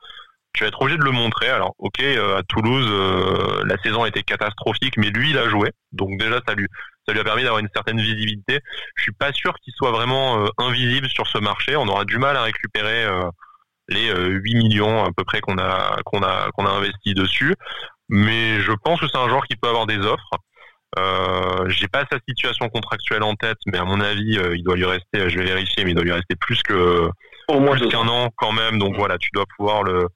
tu 0.54 0.64
vas 0.64 0.68
être 0.68 0.82
obligé 0.82 0.98
de 0.98 1.04
le 1.04 1.12
montrer. 1.12 1.50
Alors, 1.50 1.76
ok, 1.78 2.02
euh, 2.02 2.38
à 2.38 2.44
Toulouse, 2.44 2.88
euh, 2.90 3.64
la 3.66 3.78
saison 3.82 4.04
a 4.04 4.08
été 4.08 4.24
catastrophique, 4.24 4.98
mais 4.98 5.10
lui, 5.10 5.32
il 5.32 5.38
a 5.38 5.48
joué. 5.50 5.72
Donc 5.92 6.18
déjà, 6.20 6.40
ça 6.48 6.56
lui, 6.56 6.68
ça 7.08 7.14
lui 7.14 7.20
a 7.20 7.24
permis 7.24 7.44
d'avoir 7.44 7.60
une 7.60 7.70
certaine 7.74 8.00
visibilité. 8.00 8.60
Je 8.96 9.04
suis 9.04 9.12
pas 9.12 9.32
sûr 9.32 9.54
qu'il 9.64 9.74
soit 9.76 9.92
vraiment 9.92 10.44
euh, 10.44 10.50
invisible 10.58 11.08
sur 11.10 11.28
ce 11.28 11.38
marché. 11.38 11.76
On 11.76 11.88
aura 11.88 12.06
du 12.06 12.18
mal 12.18 12.36
à 12.36 12.44
récupérer 12.44 13.06
les 13.88 14.12
8 14.14 14.56
millions 14.56 15.04
à 15.04 15.10
peu 15.16 15.24
près 15.24 15.42
qu'on 15.42 15.58
a, 15.58 15.98
qu'on 16.06 16.22
a, 16.22 16.50
qu'on 16.52 16.66
a 16.66 16.72
investi 16.72 17.14
dessus. 17.14 17.56
Mais 18.08 18.60
je 18.62 18.72
pense 18.84 19.00
que 19.00 19.08
c'est 19.08 19.18
un 19.18 19.30
joueur 19.30 19.46
qui 19.46 19.56
peut 19.56 19.70
avoir 19.70 19.86
des 19.86 20.00
offres. 20.00 20.32
Euh, 20.98 21.70
j'ai 21.70 21.88
pas 21.88 22.04
sa 22.12 22.18
situation 22.28 22.68
contractuelle 22.70 23.22
en 23.22 23.36
tête, 23.36 23.58
mais 23.68 23.78
à 23.78 23.86
mon 23.86 24.02
avis, 24.02 24.40
il 24.56 24.64
doit 24.64 24.76
lui 24.76 24.86
rester, 24.86 25.30
je 25.30 25.38
vais 25.38 25.46
vérifier, 25.46 25.84
mais 25.84 25.92
il 25.92 25.94
doit 25.94 26.04
lui 26.04 26.12
rester 26.12 26.36
plus 26.36 26.62
que 26.64 27.10
au 27.48 27.60
moins 27.60 27.78
qu'un 27.78 28.08
an 28.08 28.30
quand 28.36 28.52
même. 28.52 28.80
Donc 28.80 28.96
voilà, 28.96 29.18
tu 29.18 29.30
dois 29.34 29.46
pouvoir 29.56 29.84
le, 29.84 30.08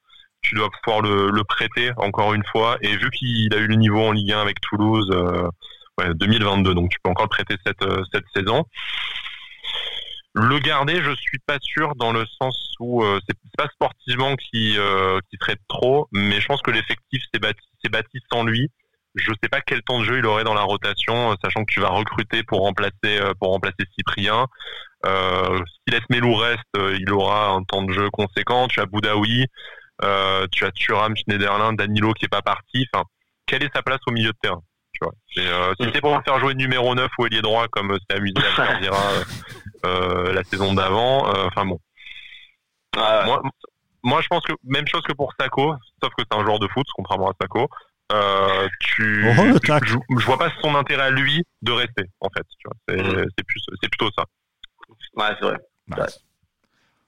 tu 0.44 0.56
dois 0.56 0.70
pouvoir 0.70 1.02
le, 1.02 1.44
prêter 1.44 1.92
encore 1.98 2.34
une 2.34 2.44
fois. 2.52 2.78
Et 2.82 2.96
vu 2.96 3.10
qu'il 3.12 3.54
a 3.54 3.58
eu 3.58 3.68
le 3.68 3.76
niveau 3.76 4.02
en 4.02 4.12
Ligue 4.12 4.32
1 4.32 4.42
avec 4.42 4.62
Toulouse, 4.62 5.10
euh, 5.12 5.50
2022, 6.00 6.74
donc 6.74 6.90
tu 6.90 6.98
peux 7.04 7.10
encore 7.10 7.26
le 7.26 7.30
prêter 7.30 7.56
cette, 7.66 7.82
euh, 7.84 8.04
cette 8.14 8.26
saison. 8.36 8.66
Le 10.36 10.58
garder, 10.60 11.02
je 11.02 11.12
suis 11.16 11.38
pas 11.46 11.58
sûr 11.62 11.96
dans 11.96 12.12
le 12.12 12.26
sens 12.42 12.74
où 12.80 13.04
euh, 13.04 13.20
c'est 13.28 13.38
pas 13.56 13.68
sportivement 13.72 14.36
qui 14.36 14.76
euh, 14.78 15.20
qui 15.30 15.38
serait 15.40 15.58
trop, 15.68 16.08
mais 16.12 16.42
je 16.42 16.48
pense 16.48 16.62
que 16.64 16.72
l'effectif 16.72 17.22
s'est 17.32 17.40
bâti, 17.40 17.62
bâti 17.92 18.20
sans 18.32 18.44
lui. 18.44 18.70
Je 19.14 19.32
sais 19.44 19.50
pas 19.50 19.62
quel 19.62 19.84
temps 19.84 20.00
de 20.00 20.06
jeu 20.06 20.18
il 20.18 20.26
aurait 20.26 20.44
dans 20.44 20.56
la 20.56 20.64
rotation, 20.64 21.36
sachant 21.44 21.64
que 21.66 21.72
tu 21.72 21.80
vas 21.80 21.90
recruter 21.90 22.42
pour 22.42 22.62
remplacer 22.62 23.20
pour 23.40 23.50
remplacer 23.50 23.86
Cyprien. 23.96 24.48
Euh, 25.06 25.60
si 25.88 25.96
Melou 26.10 26.34
reste, 26.34 26.64
il 27.00 27.12
aura 27.12 27.50
un 27.50 27.62
temps 27.64 27.84
de 27.84 27.94
jeu 27.94 28.10
conséquent. 28.10 28.68
Tu 28.68 28.80
as 28.80 28.88
Boudaoui, 28.88 29.42
euh, 29.44 29.46
tu 30.52 30.66
as 30.66 30.72
Thuram, 30.72 31.16
Schneiderlin, 31.16 31.74
Danilo 31.74 32.13
qui 32.13 32.26
est 32.26 32.30
pas 32.30 32.42
parti. 32.42 32.88
Enfin, 32.94 33.06
quelle 33.46 33.63
est 33.63 33.74
sa 33.74 33.82
place 33.82 34.00
au 34.08 34.12
milieu 34.12 34.32
de 34.32 34.38
terrain 34.42 34.62
tu 34.94 35.00
vois 35.04 35.13
euh, 35.38 35.74
Si 35.80 35.88
c'est 35.94 36.02
pour 36.02 36.22
faire 36.24 36.39
jouer 36.39 36.54
numéro 36.54 36.94
9 36.96 37.10
ou 37.18 37.26
ailier 37.26 37.42
droit 37.42 37.68
comme 37.70 37.98
c'est 38.10 38.18
amusé 38.18 38.36
à 38.58 38.80
dire 38.80 38.94
euh, 39.86 40.34
la 40.34 40.44
saison 40.44 40.74
d'avant, 40.74 41.28
enfin 41.48 41.66
bon. 41.66 41.80
moi, 42.96 43.42
moi, 44.04 44.22
je 44.22 44.28
pense 44.28 44.44
que 44.44 44.54
même 44.63 44.88
chose 44.88 45.02
que 45.04 45.13
pour 45.13 45.34
Sako, 45.39 45.76
sauf 46.02 46.13
que 46.18 46.24
c'est 46.30 46.38
un 46.38 46.44
joueur 46.44 46.60
de 46.60 46.68
foot, 46.68 46.86
contrairement 46.94 47.30
à 47.30 47.34
Sako. 47.42 47.70
Euh, 48.12 48.68
tu, 48.82 49.26
oh, 49.28 49.58
je, 49.63 50.26
vois 50.26 50.38
pas 50.38 50.52
son 50.62 50.76
intérêt 50.76 51.04
à 51.04 51.10
lui 51.10 51.42
de 51.62 51.72
rester 51.72 52.04
en 52.20 52.30
fait. 52.30 52.46
C'est 52.88 52.98
mm. 52.98 53.89
plutôt 53.89 54.10
ça. 54.16 54.26
Ouais, 55.16 55.36
c'est 55.39 55.46
vrai. 55.46 55.58
Bah, 55.88 56.06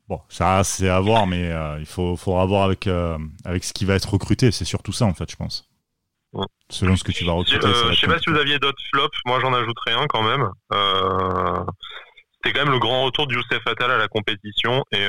Bon, 0.08 0.22
ça 0.30 0.64
c'est 0.64 0.90
à 0.90 1.00
voir, 1.00 1.26
mais 1.26 1.52
euh, 1.52 1.80
il 1.80 1.86
faut, 1.86 2.16
faudra 2.16 2.46
voir 2.46 2.64
avec, 2.64 2.86
euh, 2.86 3.18
avec 3.44 3.64
ce 3.64 3.74
qui 3.74 3.86
va 3.86 3.96
être 3.96 4.12
recruté. 4.12 4.52
C'est 4.52 4.66
surtout 4.66 4.92
ça, 4.92 5.06
en 5.06 5.14
fait, 5.14 5.30
je 5.30 5.36
pense. 5.36 5.68
Selon 6.70 6.96
ce 6.96 7.04
que 7.04 7.12
tu 7.12 7.24
vas 7.24 7.32
recruter. 7.32 7.66
Euh, 7.66 7.92
je 7.92 8.00
sais 8.00 8.08
pas 8.08 8.20
si 8.20 8.30
vous 8.30 8.38
aviez 8.38 8.60
d'autres 8.60 8.82
flops. 8.94 9.18
Moi, 9.26 9.40
j'en 9.40 9.54
ajouterai 9.54 9.94
un 9.94 10.06
quand 10.08 10.22
même. 10.22 10.50
C'était 12.36 12.54
quand 12.54 12.66
même 12.66 12.74
le 12.74 12.80
grand 12.80 13.06
retour 13.06 13.26
de 13.28 13.34
Youssef 13.34 13.66
Attal 13.66 13.90
à 13.90 13.98
la 13.98 14.08
compétition 14.08 14.84
et 14.92 15.06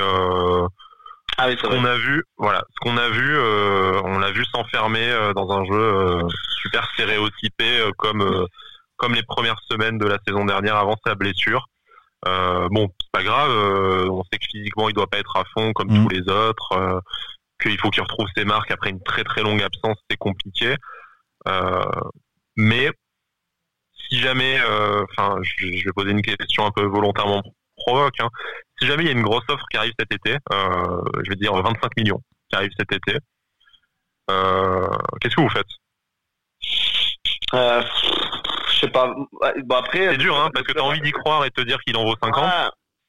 ah 1.38 1.48
oui, 1.48 1.58
ce 1.60 1.66
qu'on 1.66 1.84
a 1.84 1.96
vu, 1.98 2.24
voilà, 2.38 2.64
ce 2.70 2.76
qu'on 2.80 2.96
a 2.96 3.10
vu, 3.10 3.38
on 3.38 4.18
l'a 4.18 4.30
vu 4.30 4.44
s'enfermer 4.46 5.32
dans 5.34 5.50
un 5.50 5.64
jeu 5.66 6.20
super 6.62 6.88
stéréotypé 6.94 7.90
comme 7.98 8.46
comme 8.96 9.14
les 9.14 9.22
premières 9.22 9.60
semaines 9.70 9.98
de 9.98 10.06
la 10.06 10.16
saison 10.26 10.46
dernière 10.46 10.76
avant 10.76 10.96
sa 11.04 11.14
blessure. 11.14 11.68
Euh, 12.26 12.68
bon, 12.70 12.88
c'est 13.00 13.12
pas 13.12 13.22
grave. 13.22 13.50
Euh, 13.50 14.08
on 14.10 14.22
sait 14.24 14.38
que 14.38 14.46
physiquement, 14.50 14.88
il 14.88 14.94
doit 14.94 15.06
pas 15.06 15.18
être 15.18 15.36
à 15.36 15.44
fond 15.54 15.72
comme 15.72 15.88
mm. 15.90 16.02
tous 16.02 16.08
les 16.08 16.28
autres. 16.32 16.72
Euh, 16.72 17.00
qu'il 17.60 17.78
faut 17.78 17.90
qu'il 17.90 18.02
retrouve 18.02 18.26
ses 18.36 18.44
marques 18.44 18.70
après 18.70 18.90
une 18.90 19.02
très 19.02 19.24
très 19.24 19.42
longue 19.42 19.62
absence, 19.62 19.96
c'est 20.10 20.18
compliqué. 20.18 20.76
mais 22.56 22.90
si 24.08 24.18
jamais, 24.20 24.60
enfin, 24.60 25.36
je, 25.42 25.84
vais 25.84 25.92
poser 25.94 26.10
une 26.10 26.22
question 26.22 26.66
un 26.66 26.70
peu 26.70 26.84
volontairement 26.84 27.42
provoque. 27.76 28.20
Hein. 28.20 28.28
Si 28.78 28.86
jamais 28.86 29.04
il 29.04 29.06
y 29.06 29.08
a 29.08 29.12
une 29.12 29.22
grosse 29.22 29.44
offre 29.48 29.64
qui 29.70 29.78
arrive 29.78 29.94
cet 29.98 30.12
été, 30.12 30.36
je 30.50 31.30
vais 31.30 31.36
dire 31.36 31.54
25 31.54 31.96
millions 31.96 32.20
qui 32.50 32.56
arrive 32.56 32.70
cet 32.78 32.92
été, 32.92 33.18
qu'est-ce 34.28 35.36
que 35.36 35.40
vous 35.40 35.48
faites? 35.48 35.64
Je 38.76 38.80
sais 38.80 38.88
pas. 38.88 39.14
Bon, 39.64 39.76
après, 39.76 40.10
c'est 40.10 40.18
dur, 40.18 40.36
hein, 40.36 40.50
parce 40.52 40.64
que 40.66 40.72
tu 40.72 40.78
as 40.78 40.84
envie 40.84 41.00
d'y 41.00 41.12
croire 41.12 41.44
et 41.44 41.48
de 41.48 41.54
te 41.54 41.66
dire 41.66 41.78
qu'il 41.86 41.96
en 41.96 42.04
vaut 42.04 42.14
50. 42.22 42.44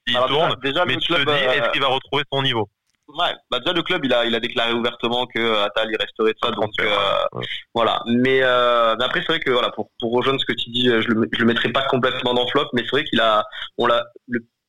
Il 0.08 0.18
tourne, 0.28 0.56
déjà, 0.64 0.86
mais 0.86 0.96
tu 0.98 1.14
te 1.14 1.22
dis, 1.22 1.32
est-ce 1.32 1.68
euh, 1.68 1.72
qu'il 1.72 1.82
va 1.82 1.88
retrouver 1.88 2.24
son 2.32 2.42
niveau 2.42 2.70
Ouais, 3.08 3.34
bah 3.50 3.60
déjà 3.60 3.72
le 3.72 3.84
club 3.84 4.04
il 4.04 4.14
a 4.14 4.26
il 4.26 4.36
a 4.36 4.40
déclaré 4.42 4.74
ouvertement 4.74 5.28
que 5.28 5.40
euh, 5.40 5.64
Atal 5.64 5.88
il 5.90 5.96
resterait 5.96 6.34
de 6.34 6.38
ça 6.44 6.52
donc 6.52 6.72
euh, 6.82 7.40
voilà. 7.74 8.02
Mais, 8.06 8.42
euh, 8.44 8.96
mais 9.00 9.06
après 9.06 9.22
c'est 9.22 9.28
vrai 9.28 9.40
que 9.40 9.50
voilà 9.50 9.70
pour 9.70 9.92
pour 10.00 10.12
rejoindre 10.12 10.42
ce 10.42 10.46
que 10.46 10.52
tu 10.52 10.70
dis, 10.72 10.88
je 10.88 11.08
le 11.08 11.30
je 11.32 11.40
le 11.40 11.46
mettrai 11.46 11.70
pas 11.70 11.84
complètement 11.84 12.34
dans 12.34 12.46
flop, 12.48 12.68
mais 12.74 12.82
c'est 12.82 12.92
vrai 12.92 13.06
qu'il 13.06 13.22
a 13.22 13.46
on 13.78 13.88
l'a 13.88 14.04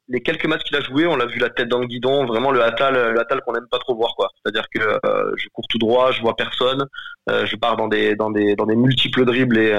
les 0.06 0.22
quelques 0.22 0.46
matchs 0.46 0.62
qu'il 0.62 0.76
a 0.76 0.80
joué, 0.80 1.04
on 1.06 1.16
l'a 1.16 1.26
vu 1.26 1.40
la 1.40 1.50
tête 1.50 1.68
dans 1.68 1.80
le 1.80 1.86
guidon, 1.86 2.26
vraiment 2.26 2.52
le 2.52 2.62
Atal 2.62 2.94
le 3.12 3.20
Atal 3.20 3.40
qu'on 3.40 3.54
n'aime 3.54 3.66
pas 3.68 3.80
trop 3.80 3.96
voir 3.96 4.14
quoi. 4.14 4.28
C'est-à-dire 4.36 4.66
que 4.72 5.00
je 5.36 5.48
cours 5.52 5.66
tout 5.68 5.78
droit, 5.78 6.12
je 6.12 6.20
vois 6.20 6.36
personne, 6.36 6.86
je 7.28 7.56
pars 7.56 7.76
dans 7.76 7.88
des 7.88 8.14
dans 8.14 8.30
des 8.30 8.54
dans 8.54 8.66
des 8.66 8.76
multiples 8.76 9.24
dribbles 9.24 9.58
et 9.58 9.72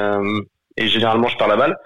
et 0.78 0.88
généralement 0.88 1.28
je 1.28 1.38
perds 1.38 1.48
la 1.48 1.58
balle. 1.58 1.78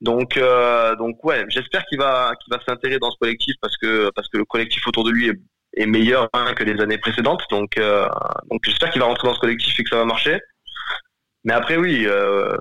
Donc, 0.00 0.36
euh, 0.36 0.94
donc 0.96 1.22
ouais, 1.24 1.44
j'espère 1.48 1.84
qu'il 1.86 1.98
va, 1.98 2.32
qu'il 2.36 2.54
va 2.54 2.62
s'intégrer 2.64 2.98
dans 2.98 3.10
ce 3.10 3.18
collectif 3.18 3.56
parce 3.60 3.76
que, 3.76 4.10
parce 4.14 4.28
que 4.28 4.38
le 4.38 4.44
collectif 4.44 4.86
autour 4.86 5.04
de 5.04 5.10
lui 5.10 5.28
est, 5.28 5.40
est 5.74 5.86
meilleur 5.86 6.28
hein, 6.32 6.54
que 6.54 6.64
les 6.64 6.80
années 6.80 6.98
précédentes. 6.98 7.42
Donc, 7.50 7.76
euh, 7.78 8.08
donc 8.50 8.60
j'espère 8.64 8.90
qu'il 8.90 9.00
va 9.00 9.06
rentrer 9.06 9.26
dans 9.26 9.34
ce 9.34 9.40
collectif 9.40 9.78
et 9.78 9.82
que 9.82 9.90
ça 9.90 9.96
va 9.96 10.04
marcher. 10.04 10.38
Mais 11.44 11.52
après, 11.52 11.76
oui, 11.76 12.04
euh, 12.06 12.56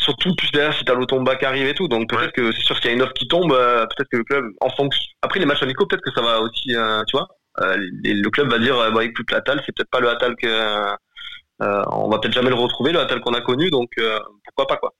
surtout 0.00 0.34
plus 0.36 0.50
derrière 0.52 0.72
si 0.74 0.84
t'as 0.84 0.94
l'automba 0.94 1.36
qui 1.36 1.44
arrive 1.44 1.66
et 1.66 1.74
tout. 1.74 1.88
Donc 1.88 2.08
peut-être 2.08 2.32
que 2.32 2.52
c'est 2.52 2.62
sûr 2.62 2.76
qu'il 2.80 2.90
y 2.90 2.92
a 2.94 2.96
une 2.96 3.02
offre 3.02 3.14
qui 3.14 3.28
tombe, 3.28 3.50
peut-être 3.50 4.08
que 4.10 4.16
le 4.16 4.24
club, 4.24 4.46
en 4.60 4.70
fonction. 4.70 5.02
Après 5.22 5.40
les 5.40 5.46
matchs 5.46 5.62
amicaux, 5.62 5.86
peut-être 5.86 6.02
que 6.02 6.12
ça 6.14 6.22
va 6.22 6.40
aussi, 6.40 6.68
tu 6.68 7.12
vois. 7.16 7.28
Le 7.58 8.28
club 8.30 8.50
va 8.50 8.58
dire, 8.58 8.76
bah 8.92 9.04
écoute, 9.04 9.30
l'Atal, 9.30 9.62
c'est 9.66 9.74
peut-être 9.74 9.90
pas 9.90 10.00
le 10.00 10.08
Atal 10.08 10.36
que, 10.36 10.96
on 11.60 12.08
va 12.08 12.18
peut-être 12.18 12.34
jamais 12.34 12.50
le 12.50 12.56
retrouver, 12.56 12.92
le 12.92 13.00
Atal 13.00 13.20
qu'on 13.20 13.34
a 13.34 13.40
connu, 13.40 13.70
donc 13.70 13.90
pourquoi 14.44 14.66
pas 14.66 14.76
quoi. 14.76 14.92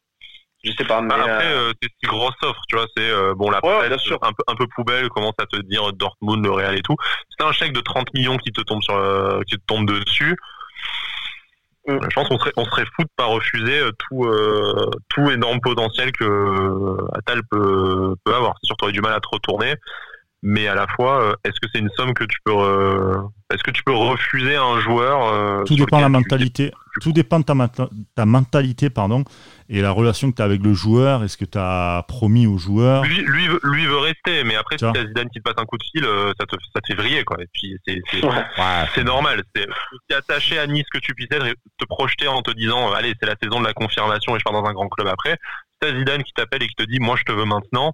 Je 0.65 0.73
sais 0.73 0.85
pas, 0.85 1.01
mais 1.01 1.15
après 1.15 1.55
c'est 1.81 1.91
une 2.03 2.09
grosse 2.09 2.35
offre, 2.43 2.61
tu 2.69 2.77
vois. 2.77 2.87
C'est 2.97 3.11
bon 3.37 3.51
la 3.51 3.61
presse, 3.61 4.13
un 4.23 4.33
peu 4.33 4.43
un 4.49 4.55
peu 4.57 4.67
poubelle 4.75 5.09
commence 5.11 5.35
à 5.39 5.47
te 5.47 5.61
dire 5.63 5.93
Dortmund, 5.93 6.45
le 6.45 6.51
Real 6.51 6.77
et 6.77 6.83
tout. 6.83 6.97
C'est 7.37 7.45
un 7.45 7.53
chèque 7.53 7.73
de 7.73 7.81
30 7.81 8.13
millions 8.15 8.37
qui 8.37 8.53
te 8.53 8.63
tombe 8.63 8.83
sur, 8.83 9.41
qui 9.47 9.57
te 9.57 9.63
tombe 9.67 9.87
dessus. 9.87 10.37
Mm. 11.87 11.99
Je 12.03 12.15
pense 12.15 12.29
qu'on 12.29 12.39
serait, 12.39 12.53
on 12.57 12.65
serait 12.65 12.85
fou 12.85 13.03
de 13.03 13.11
pas 13.17 13.27
refuser 13.27 13.79
euh, 13.79 13.93
tout, 13.99 14.25
euh, 14.25 14.91
tout 15.09 15.31
énorme 15.31 15.61
potentiel 15.61 16.11
que 16.13 16.25
euh, 16.25 17.09
Atal 17.15 17.43
peut, 17.51 18.15
peut 18.25 18.35
avoir. 18.35 18.55
C'est 18.61 18.67
sûr, 18.67 18.77
tu 18.77 18.85
aurais 18.85 18.93
du 18.93 19.01
mal 19.01 19.13
à 19.13 19.21
te 19.21 19.29
retourner, 19.31 19.75
mais 20.43 20.69
à 20.69 20.75
la 20.75 20.87
fois, 20.87 21.35
est-ce 21.45 21.59
que 21.61 21.69
c'est 21.73 21.81
une 21.81 21.91
somme 21.97 22.15
que 22.15 22.25
tu 22.25 22.39
peux, 22.45 22.53
est-ce 23.53 23.63
que 23.63 23.71
tu 23.71 23.83
peux 23.83 23.95
refuser 23.95 24.57
à 24.57 24.63
un 24.63 24.81
joueur 24.81 25.65
Tout 25.65 25.77
dépend 25.77 25.99
de 25.99 26.03
la 26.03 26.09
mentalité. 26.09 26.73
Tout 27.01 27.13
dépend 27.13 27.41
de 27.41 27.45
ta, 27.45 27.55
ta 28.15 28.25
mentalité, 28.25 28.89
pardon 28.89 29.25
et 29.69 29.81
la 29.81 29.91
relation 29.91 30.31
que 30.31 30.37
tu 30.37 30.43
as 30.43 30.45
avec 30.45 30.63
le 30.63 30.75
joueur, 30.75 31.25
est-ce 31.25 31.37
que 31.37 31.45
tu 31.45 31.59
as 31.59 32.05
promis 32.07 32.47
au 32.47 32.57
joueur 32.57 33.03
lui, 33.05 33.17
lui, 33.23 33.49
veut, 33.49 33.61
lui 33.65 33.87
veut 33.87 33.99
rester, 33.99 34.45
mais 34.45 34.55
après, 34.55 34.79
si 34.79 34.85
t'as 34.85 35.07
Zidane 35.07 35.29
qui 35.31 35.41
te 35.41 35.43
passe 35.43 35.59
un 35.59 35.65
coup 35.65 35.77
de 35.77 35.83
fil, 35.83 36.05
euh, 36.05 36.33
ça 36.39 36.47
te, 36.47 36.55
ça 36.73 36.81
te 36.81 36.87
fait 36.87 36.95
vriller, 36.95 37.25
quoi. 37.25 37.37
Et 37.41 37.49
puis, 37.53 37.77
c'est, 37.87 38.01
c'est, 38.11 38.21
c'est 38.95 39.05
normal. 39.05 39.43
C'est, 39.55 39.67
attaché 40.15 40.59
à 40.59 40.67
Nice 40.67 40.87
que 40.93 40.99
tu 40.99 41.15
puisses 41.15 41.33
être 41.33 41.47
et 41.47 41.55
te 41.79 41.85
projeter 41.85 42.29
en 42.29 42.43
te 42.43 42.53
disant, 42.53 42.93
allez, 42.93 43.13
c'est 43.21 43.27
la 43.27 43.35
saison 43.43 43.61
de 43.61 43.67
la 43.67 43.75
confirmation 43.75 44.37
et 44.37 44.39
je 44.39 44.45
pars 44.45 44.53
dans 44.53 44.65
un 44.65 44.73
grand 44.73 44.89
club 44.89 45.09
après. 45.09 45.33
Si 45.33 45.79
t'as 45.81 45.99
Zidane 45.99 46.23
qui 46.23 46.33
t'appelle 46.33 46.63
et 46.63 46.69
qui 46.69 46.77
te 46.77 46.85
dit, 46.85 47.01
moi, 47.01 47.17
je 47.17 47.25
te 47.25 47.33
veux 47.33 47.45
maintenant, 47.45 47.93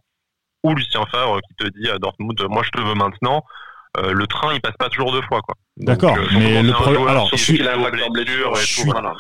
ou 0.63 0.75
Lucien 0.75 1.05
Favre 1.07 1.41
qui 1.41 1.55
te 1.55 1.69
dit 1.79 1.89
à 1.91 1.99
Dortmund, 1.99 2.41
moi, 2.49 2.63
je 2.63 2.71
te 2.71 2.81
veux 2.81 2.95
maintenant, 2.95 3.45
euh, 3.99 4.13
le 4.13 4.27
train 4.27 4.55
il 4.55 4.61
passe 4.61 4.77
pas 4.79 4.89
toujours 4.89 5.13
deux 5.13 5.23
fois 5.23 5.41
quoi. 5.43 5.55
D'accord, 5.79 6.17
euh, 6.19 6.27
mais 6.35 6.63
le 6.63 6.71
problème 6.73 7.09
alors 7.09 7.31
je 7.33 7.37
suis, 7.37 7.59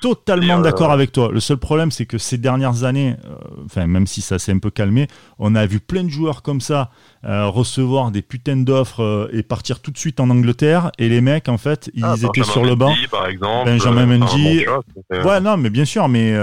totalement 0.02 0.60
d'accord 0.60 0.90
euh, 0.90 0.94
avec 0.94 1.10
toi. 1.10 1.30
Le 1.32 1.40
seul 1.40 1.56
problème 1.56 1.90
c'est 1.90 2.04
que 2.04 2.18
ces 2.18 2.36
dernières 2.36 2.84
années 2.84 3.16
enfin 3.64 3.86
même 3.86 4.06
si 4.06 4.20
ça 4.20 4.38
s'est 4.38 4.52
un 4.52 4.58
peu 4.58 4.70
calmé, 4.70 5.08
on 5.38 5.54
a 5.54 5.64
vu 5.64 5.80
plein 5.80 6.04
de 6.04 6.10
joueurs 6.10 6.42
comme 6.42 6.60
ça 6.60 6.90
recevoir 7.24 8.10
des 8.10 8.20
putains 8.20 8.56
d'offres 8.56 9.30
et 9.32 9.42
partir 9.42 9.80
tout 9.80 9.92
de 9.92 9.98
suite 9.98 10.20
en 10.20 10.28
Angleterre 10.28 10.90
et 10.98 11.08
les 11.08 11.22
mecs 11.22 11.48
en 11.48 11.56
fait, 11.56 11.90
ils 11.94 12.04
ah, 12.04 12.16
étaient 12.22 12.42
sur 12.42 12.64
le 12.64 12.74
banc. 12.74 12.94
Par 13.10 13.28
exemple, 13.28 13.70
Benjamin 13.70 14.06
Mendy. 14.06 14.66
ouais, 15.10 15.40
non, 15.40 15.56
mais 15.56 15.70
bien 15.70 15.86
sûr, 15.86 16.08
mais 16.08 16.34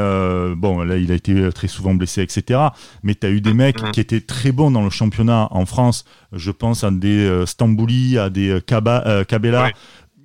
bon, 0.56 0.82
là 0.82 0.98
il 0.98 1.12
a 1.12 1.15
été 1.15 1.52
très 1.52 1.67
souvent 1.67 1.93
blessé 1.93 2.24
etc. 2.24 2.60
Mais 3.04 3.13
tu 3.13 3.28
as 3.28 3.30
eu 3.30 3.41
des 3.41 3.54
mecs 3.54 3.82
mm. 3.82 3.91
qui 3.91 4.00
étaient 4.00 4.22
très 4.22 4.52
bons 4.52 4.72
dans 4.72 4.84
le 4.84 4.89
championnat 4.89 5.50
en 5.52 5.67
France, 5.67 6.06
je 6.34 6.52
pense 6.52 6.84
à 6.84 6.91
des 6.91 7.45
Stambouli, 7.45 8.17
à 8.17 8.30
des 8.30 8.50
euh, 8.50 8.62
euh, 8.80 9.24
Kabela, 9.24 9.72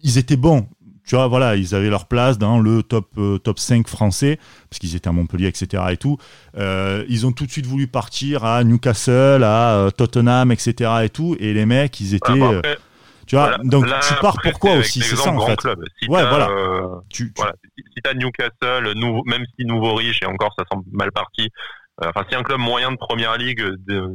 ils 0.04 0.18
étaient 0.18 0.36
bons. 0.36 0.68
Tu 1.04 1.16
vois, 1.16 1.26
voilà, 1.26 1.56
ils 1.56 1.74
avaient 1.74 1.90
leur 1.90 2.06
place 2.06 2.38
dans 2.38 2.60
le 2.60 2.82
top 2.82 3.08
euh, 3.18 3.36
top 3.36 3.58
5 3.58 3.88
français 3.88 4.38
parce 4.70 4.78
qu'ils 4.78 4.96
étaient 4.96 5.08
à 5.08 5.12
Montpellier, 5.12 5.48
etc. 5.48 5.82
Et 5.90 5.96
tout. 5.96 6.16
ils 6.56 7.26
ont 7.26 7.32
tout 7.32 7.44
de 7.44 7.50
suite 7.50 7.66
voulu 7.66 7.88
partir 7.88 8.44
à 8.44 8.64
Newcastle, 8.64 9.42
à 9.42 9.88
Tottenham, 9.96 10.52
etc. 10.52 10.90
Et 11.02 11.08
tout. 11.10 11.36
Et 11.40 11.52
les 11.52 11.66
mecs, 11.66 12.00
ils 12.00 12.14
étaient. 12.14 12.38
Bah, 12.38 12.62
tu 13.26 13.36
vois, 13.36 13.56
donc 13.64 13.86
tu 13.86 14.14
pars 14.20 14.36
pourquoi 14.42 14.74
aussi 14.76 15.00
C'est 15.00 15.16
ça 15.16 15.30
en 15.32 15.46
fait. 15.46 15.58
Si 15.98 16.08
ouais, 16.08 16.26
voilà. 16.28 16.48
tu, 17.08 17.32
Si, 17.76 18.02
t'as 18.02 18.14
Newcastle, 18.14 18.94
même 19.26 19.44
si 19.58 19.66
nouveau 19.66 19.94
riche 19.94 20.22
et 20.22 20.26
encore 20.26 20.54
ça 20.58 20.64
semble 20.70 20.84
mal 20.92 21.10
parti, 21.12 21.50
euh, 22.02 22.10
enfin, 22.14 22.26
si 22.28 22.34
un 22.34 22.42
club 22.42 22.58
moyen 22.58 22.90
de 22.90 22.96
première 22.96 23.36
ligue 23.36 23.64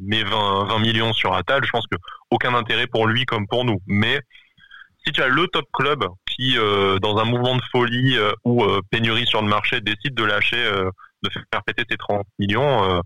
met 0.03 0.23
20, 0.23 0.65
20 0.65 0.79
millions 0.79 1.13
sur 1.13 1.33
Atal, 1.33 1.63
je 1.63 1.69
pense 1.69 1.85
que 1.89 1.95
aucun 2.29 2.53
intérêt 2.53 2.87
pour 2.87 3.07
lui 3.07 3.25
comme 3.25 3.47
pour 3.47 3.63
nous. 3.63 3.81
Mais 3.87 4.19
si 5.05 5.11
tu 5.11 5.21
as 5.21 5.27
le 5.27 5.47
top 5.47 5.65
club 5.73 6.05
qui, 6.29 6.57
euh, 6.57 6.99
dans 6.99 7.17
un 7.17 7.25
mouvement 7.25 7.55
de 7.55 7.61
folie 7.71 8.17
euh, 8.17 8.31
ou 8.43 8.63
pénurie 8.91 9.25
sur 9.25 9.41
le 9.41 9.47
marché, 9.47 9.81
décide 9.81 10.13
de 10.13 10.23
lâcher, 10.23 10.63
de 11.23 11.29
faire 11.29 11.63
péter 11.65 11.83
ses 11.89 11.97
30 11.97 12.25
millions, 12.37 13.01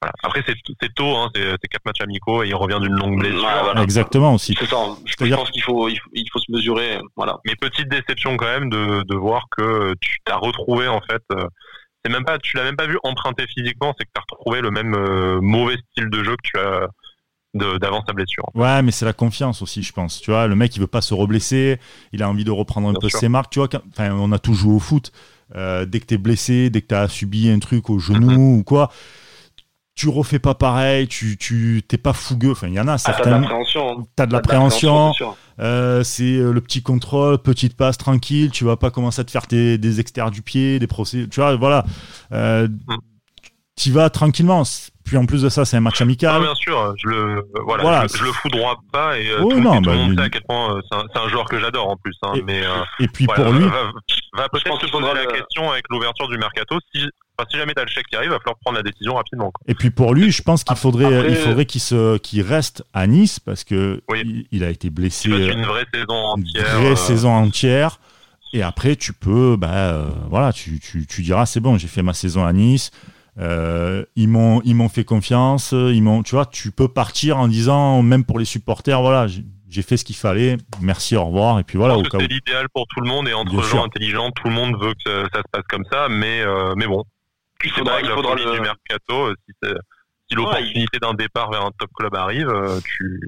voilà. 0.00 0.14
Après, 0.24 0.42
c'est 0.46 0.94
tôt, 0.94 1.16
hein, 1.16 1.30
c'est 1.34 1.68
quatre 1.68 1.84
matchs 1.86 2.00
amicaux 2.00 2.42
et 2.42 2.48
il 2.48 2.56
revient 2.56 2.80
d'une 2.80 2.94
longue 2.94 3.20
blessure. 3.20 3.78
Exactement 3.80 4.34
aussi. 4.34 4.56
C'est 4.58 4.66
ça. 4.66 4.76
Je, 5.04 5.32
pense 5.32 5.50
qu'il 5.52 5.62
faut, 5.62 5.88
il 5.88 6.28
faut, 6.32 6.40
se 6.40 6.50
mesurer. 6.50 6.98
Voilà. 7.14 7.38
Mais 7.46 7.54
petite 7.54 7.88
déception 7.88 8.36
quand 8.36 8.46
même 8.46 8.68
de, 8.68 9.04
de 9.04 9.14
voir 9.14 9.44
que 9.56 9.94
tu 10.00 10.18
t'as 10.24 10.38
retrouvé 10.38 10.88
en 10.88 11.00
fait 11.02 11.22
c'est 12.04 12.10
même 12.10 12.24
pas, 12.24 12.38
tu 12.38 12.56
l'as 12.56 12.64
même 12.64 12.76
pas 12.76 12.86
vu 12.86 12.98
emprunter 13.04 13.46
physiquement, 13.46 13.94
c'est 13.98 14.04
que 14.04 14.10
tu 14.14 14.20
as 14.20 14.24
retrouvé 14.28 14.60
le 14.60 14.70
même 14.70 14.94
euh, 14.94 15.40
mauvais 15.40 15.76
style 15.90 16.10
de 16.10 16.24
jeu 16.24 16.36
que 16.36 16.48
tu 16.48 16.58
as 16.58 16.88
d'avant 17.54 18.02
sa 18.06 18.12
blessure. 18.12 18.48
Ouais, 18.54 18.82
mais 18.82 18.92
c'est 18.92 19.04
la 19.04 19.12
confiance 19.12 19.62
aussi, 19.62 19.82
je 19.82 19.92
pense. 19.92 20.20
Tu 20.20 20.30
vois, 20.30 20.46
le 20.46 20.54
mec, 20.54 20.74
il 20.76 20.80
veut 20.80 20.86
pas 20.86 21.02
se 21.02 21.14
reblesser, 21.14 21.78
il 22.12 22.22
a 22.22 22.28
envie 22.28 22.44
de 22.44 22.50
reprendre 22.50 22.88
un 22.88 22.94
peu 22.94 23.08
ses 23.08 23.28
marques. 23.28 23.50
Tu 23.50 23.58
vois, 23.58 23.68
enfin, 23.90 24.12
on 24.12 24.32
a 24.32 24.38
tout 24.38 24.54
joué 24.54 24.72
au 24.72 24.78
foot. 24.78 25.12
Euh, 25.54 25.84
dès 25.84 26.00
que 26.00 26.06
tu 26.06 26.14
es 26.14 26.18
blessé, 26.18 26.70
dès 26.70 26.80
que 26.80 26.86
tu 26.86 26.94
as 26.94 27.08
subi 27.08 27.50
un 27.50 27.58
truc 27.58 27.90
au 27.90 27.98
genou 27.98 28.30
mm-hmm. 28.30 28.60
ou 28.60 28.64
quoi, 28.64 28.90
tu 29.94 30.08
refais 30.08 30.38
pas 30.38 30.54
pareil, 30.54 31.06
tu 31.06 31.36
tu 31.36 31.82
t'es 31.86 31.98
pas 31.98 32.14
fougueux. 32.14 32.52
Enfin, 32.52 32.68
il 32.68 32.74
y 32.74 32.80
en 32.80 32.88
a 32.88 32.96
certains. 32.96 33.42
Ah, 33.44 33.94
t'as 34.16 34.26
de 34.26 34.32
l'appréhension. 34.32 35.12
Euh, 35.60 36.02
c'est 36.02 36.24
euh, 36.24 36.52
le 36.52 36.60
petit 36.62 36.82
contrôle, 36.82 37.38
petite 37.38 37.76
passe 37.76 37.98
tranquille. 37.98 38.50
Tu 38.50 38.64
vas 38.64 38.76
pas 38.76 38.90
commencer 38.90 39.20
à 39.20 39.24
te 39.24 39.30
faire 39.30 39.46
tes, 39.46 39.76
des 39.76 40.00
extérieurs 40.00 40.30
du 40.30 40.40
pied, 40.40 40.78
des 40.78 40.86
procès. 40.86 41.26
Tu 41.30 41.40
vois, 41.40 41.56
voilà. 41.56 41.84
Euh, 42.32 42.68
mm. 42.68 42.96
Tu 43.76 43.90
vas 43.90 44.08
tranquillement. 44.08 44.64
Puis 45.04 45.16
en 45.16 45.26
plus 45.26 45.42
de 45.42 45.48
ça, 45.48 45.64
c'est 45.64 45.76
un 45.76 45.80
match 45.80 46.00
amical. 46.00 46.34
Ah, 46.36 46.40
bien 46.40 46.54
sûr, 46.54 46.94
je 46.96 47.08
le 47.08 47.44
voilà, 47.64 48.06
Je, 48.14 48.22
le 48.22 48.32
foudroie 48.32 48.76
pas 48.92 49.18
et 49.18 49.28
tout, 49.36 49.60
non, 49.60 49.80
bah, 49.80 49.92
le 49.92 49.98
monde 49.98 50.16
sait 50.16 50.24
à 50.24 50.30
quel 50.30 50.42
point 50.42 50.80
c'est 50.90 51.18
un, 51.18 51.28
joueur 51.28 51.46
que 51.46 51.58
j'adore 51.58 51.88
en 51.88 51.96
plus. 51.96 52.16
Hein, 52.22 52.32
et, 52.34 52.42
mais 52.42 52.62
et 53.00 53.08
puis 53.08 53.26
pour 53.26 53.50
lui, 53.50 53.64
va, 53.64 53.90
va 54.36 54.48
peut-être 54.48 54.80
se 54.80 54.90
poser 54.90 55.14
la 55.14 55.26
question 55.26 55.70
avec 55.70 55.84
l'ouverture 55.90 56.28
du 56.28 56.38
mercato 56.38 56.78
si 56.94 57.04
si 57.50 57.56
jamais 57.56 57.74
t'as 57.74 57.82
le 57.82 57.88
chèque 57.88 58.06
qui 58.06 58.16
arrive, 58.16 58.28
il 58.28 58.32
va 58.32 58.38
falloir 58.38 58.56
prendre 58.60 58.76
la 58.76 58.82
décision 58.82 59.14
rapidement. 59.14 59.52
Et 59.66 59.74
puis 59.74 59.90
pour 59.90 60.14
lui, 60.14 60.30
je 60.30 60.42
pense 60.42 60.64
qu'il 60.64 60.76
faudrait, 60.76 61.30
il 61.30 61.36
faudrait 61.36 61.66
qu'il 61.66 61.80
se, 61.80 62.18
qu'il 62.18 62.42
reste 62.42 62.84
à 62.92 63.06
Nice 63.06 63.40
parce 63.40 63.64
que 63.64 64.00
il, 64.50 64.64
a 64.64 64.70
été 64.70 64.90
blessé. 64.90 65.28
une 65.28 65.64
vraie 65.64 65.86
saison 65.92 66.14
entière. 66.14 66.74
Une 66.76 66.82
vraie 66.82 66.92
euh, 66.92 66.96
saison 66.96 67.30
entière. 67.30 67.98
Et 68.54 68.62
après, 68.62 68.96
tu 68.96 69.14
peux, 69.14 69.56
bah, 69.56 69.72
euh, 69.72 70.08
voilà, 70.28 70.52
tu, 70.52 70.78
tu, 70.78 71.06
tu 71.06 71.22
diras, 71.22 71.46
c'est 71.46 71.60
bon, 71.60 71.78
j'ai 71.78 71.88
fait 71.88 72.02
ma 72.02 72.12
saison 72.12 72.44
à 72.44 72.52
Nice. 72.52 72.90
Euh, 73.38 74.04
ils 74.14 74.28
m'ont, 74.28 74.60
ils 74.64 74.74
m'ont 74.74 74.88
fait 74.88 75.04
confiance. 75.04 75.72
Ils 75.72 76.02
m'ont, 76.02 76.22
tu 76.22 76.34
vois, 76.34 76.46
tu 76.46 76.70
peux 76.70 76.88
partir 76.88 77.38
en 77.38 77.48
disant, 77.48 78.02
même 78.02 78.24
pour 78.24 78.38
les 78.38 78.44
supporters, 78.44 79.00
voilà, 79.00 79.26
j'ai 79.26 79.82
fait 79.82 79.96
ce 79.96 80.04
qu'il 80.04 80.16
fallait. 80.16 80.56
Merci, 80.80 81.16
au 81.16 81.24
revoir. 81.24 81.58
Et 81.58 81.64
puis 81.64 81.78
voilà. 81.78 81.96
C'est 82.10 82.26
l'idéal 82.26 82.68
pour 82.74 82.86
tout 82.88 83.00
le 83.00 83.08
monde 83.08 83.28
et 83.28 83.32
entre 83.32 83.62
gens 83.62 83.84
intelligents, 83.84 84.30
tout 84.30 84.48
le 84.48 84.54
monde 84.54 84.76
veut 84.80 84.94
que 85.04 85.22
ça, 85.32 85.38
se 85.38 85.50
passe 85.50 85.64
comme 85.68 85.84
ça. 85.90 86.08
Mais, 86.08 86.42
mais 86.76 86.86
bon, 86.86 87.04
il 87.64 87.70
faudra, 87.70 88.00
il 88.00 88.08
faudra 88.08 88.34
le... 88.34 88.54
du 88.54 88.60
mercato. 88.60 89.28
Euh, 89.28 89.34
si, 89.46 89.68
si 90.28 90.34
l'opportunité 90.34 90.98
d'un 90.98 91.14
départ 91.14 91.50
vers 91.50 91.64
un 91.64 91.70
top 91.78 91.90
club 91.94 92.14
arrive, 92.14 92.48
euh, 92.48 92.80
tu 92.84 93.20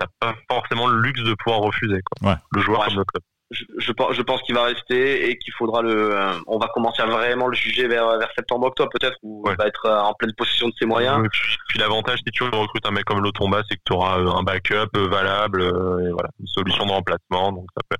n'as 0.00 0.06
pas 0.20 0.34
forcément 0.48 0.88
le 0.88 1.00
luxe 1.00 1.22
de 1.22 1.34
pouvoir 1.34 1.60
refuser 1.60 2.00
quoi. 2.02 2.38
le 2.52 2.60
joueur 2.60 2.84
comme 2.86 2.96
le 2.96 3.04
club. 3.04 3.22
Je, 3.50 3.64
je, 3.78 4.22
pense 4.22 4.42
qu'il 4.42 4.54
va 4.54 4.64
rester 4.64 5.28
et 5.28 5.36
qu'il 5.36 5.52
faudra 5.52 5.82
le. 5.82 6.16
Euh, 6.16 6.32
on 6.46 6.58
va 6.58 6.68
commencer 6.68 7.02
à 7.02 7.06
vraiment 7.06 7.46
le 7.46 7.54
juger 7.54 7.86
vers, 7.86 8.18
vers 8.18 8.28
septembre-octobre 8.34 8.90
peut-être 8.98 9.16
où 9.22 9.44
il 9.48 9.56
va 9.56 9.66
être 9.66 9.88
en 9.88 10.14
pleine 10.14 10.32
possession 10.32 10.68
de 10.68 10.74
ses 10.78 10.86
moyens. 10.86 11.22
puis, 11.68 11.78
l'avantage 11.78 12.20
si 12.26 12.32
tu 12.32 12.42
recrutes 12.42 12.86
un 12.86 12.90
mec 12.90 13.04
comme 13.04 13.22
Lotomba, 13.22 13.62
c'est 13.68 13.76
que 13.76 13.82
tu 13.84 13.92
auras 13.92 14.16
un 14.16 14.42
backup 14.42 14.96
valable 14.96 15.62
et 15.62 16.10
voilà 16.10 16.30
une 16.40 16.46
solution 16.46 16.86
de 16.86 16.92
remplacement 16.92 17.52
donc 17.52 17.66
ça 17.76 17.82
peut 17.88 17.96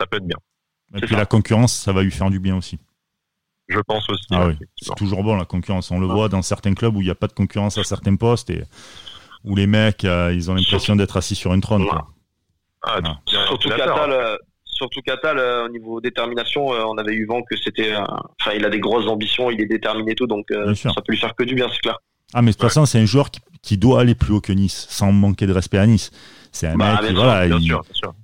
ça 0.00 0.06
peut 0.06 0.16
être 0.16 0.26
bien. 0.26 0.38
Et 0.94 1.00
puis 1.00 1.16
la 1.16 1.26
concurrence, 1.26 1.74
ça 1.74 1.92
va 1.92 2.02
lui 2.02 2.10
faire 2.10 2.30
du 2.30 2.38
bien 2.38 2.56
aussi. 2.56 2.78
Je 3.68 3.80
pense 3.80 4.08
aussi. 4.08 4.26
Ah 4.30 4.50
c'est 4.80 4.94
toujours 4.94 5.24
bon 5.24 5.36
la 5.36 5.44
concurrence. 5.44 5.90
On 5.90 5.98
le 5.98 6.06
voit 6.06 6.28
dans 6.28 6.42
certains 6.42 6.74
clubs 6.74 6.94
où 6.94 7.00
il 7.00 7.04
n'y 7.04 7.10
a 7.10 7.16
pas 7.16 7.26
de 7.26 7.32
concurrence 7.32 7.78
à 7.78 7.84
certains 7.84 8.14
postes 8.14 8.50
et 8.50 8.62
où 9.44 9.56
les 9.56 9.66
mecs, 9.66 10.04
euh, 10.04 10.32
ils 10.32 10.50
ont 10.50 10.54
l'impression 10.54 10.94
d'être 10.94 11.16
assis 11.16 11.34
sur 11.34 11.52
une 11.52 11.60
trône. 11.60 11.86
Ah, 12.82 13.00
surtout 13.26 13.68
Catal, 13.68 14.12
euh, 14.12 14.36
surtout 14.76 15.00
Catal, 15.00 15.38
euh, 15.38 15.66
au 15.66 15.68
niveau 15.68 16.00
détermination, 16.00 16.66
on 16.68 16.96
avait 16.98 17.14
eu 17.14 17.26
vent 17.26 17.42
que 17.42 17.56
c'était. 17.56 17.94
Enfin, 17.96 18.52
il 18.56 18.64
a 18.64 18.70
des 18.70 18.80
grosses 18.80 19.08
ambitions, 19.08 19.50
il 19.50 19.60
est 19.60 19.66
déterminé 19.66 20.12
et 20.12 20.14
tout, 20.14 20.26
donc 20.26 20.46
ça 20.74 20.92
peut 20.94 21.12
lui 21.12 21.18
faire 21.18 21.34
que 21.34 21.44
du 21.44 21.54
bien, 21.54 21.66
c'est 21.72 21.80
clair. 21.80 21.98
Ah, 22.34 22.42
mais 22.42 22.50
de 22.50 22.56
toute 22.56 22.62
façon, 22.62 22.86
c'est 22.86 22.98
un 22.98 23.06
joueur 23.06 23.30
qui, 23.62 23.76
doit 23.78 24.00
aller 24.00 24.14
plus 24.14 24.32
haut 24.32 24.40
que 24.40 24.52
Nice, 24.52 24.86
sans 24.90 25.12
manquer 25.12 25.46
de 25.46 25.52
respect 25.52 25.78
à 25.78 25.86
Nice. 25.86 26.10
C'est 26.52 26.66
un 26.66 26.76
bah, 26.76 27.00
mec 27.00 27.10
qui, 27.10 27.14
voilà, 27.14 27.46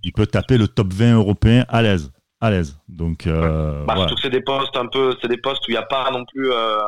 il, 0.02 0.12
peut 0.12 0.26
taper 0.26 0.58
le 0.58 0.66
top 0.68 0.92
20 0.92 1.14
européen 1.14 1.64
à 1.68 1.82
l'aise 1.82 2.10
à 2.42 2.50
l'aise. 2.50 2.76
Donc, 2.88 3.26
euh, 3.26 3.84
bah, 3.86 4.06
c'est 4.20 4.28
des 4.28 4.40
postes 4.40 4.76
un 4.76 4.86
peu, 4.86 5.14
c'est 5.22 5.28
des 5.28 5.36
postes 5.36 5.62
où 5.68 5.70
il 5.70 5.74
n'y 5.74 5.78
a 5.78 5.84
pas 5.84 6.10
non 6.10 6.24
plus. 6.24 6.50
Euh, 6.50 6.80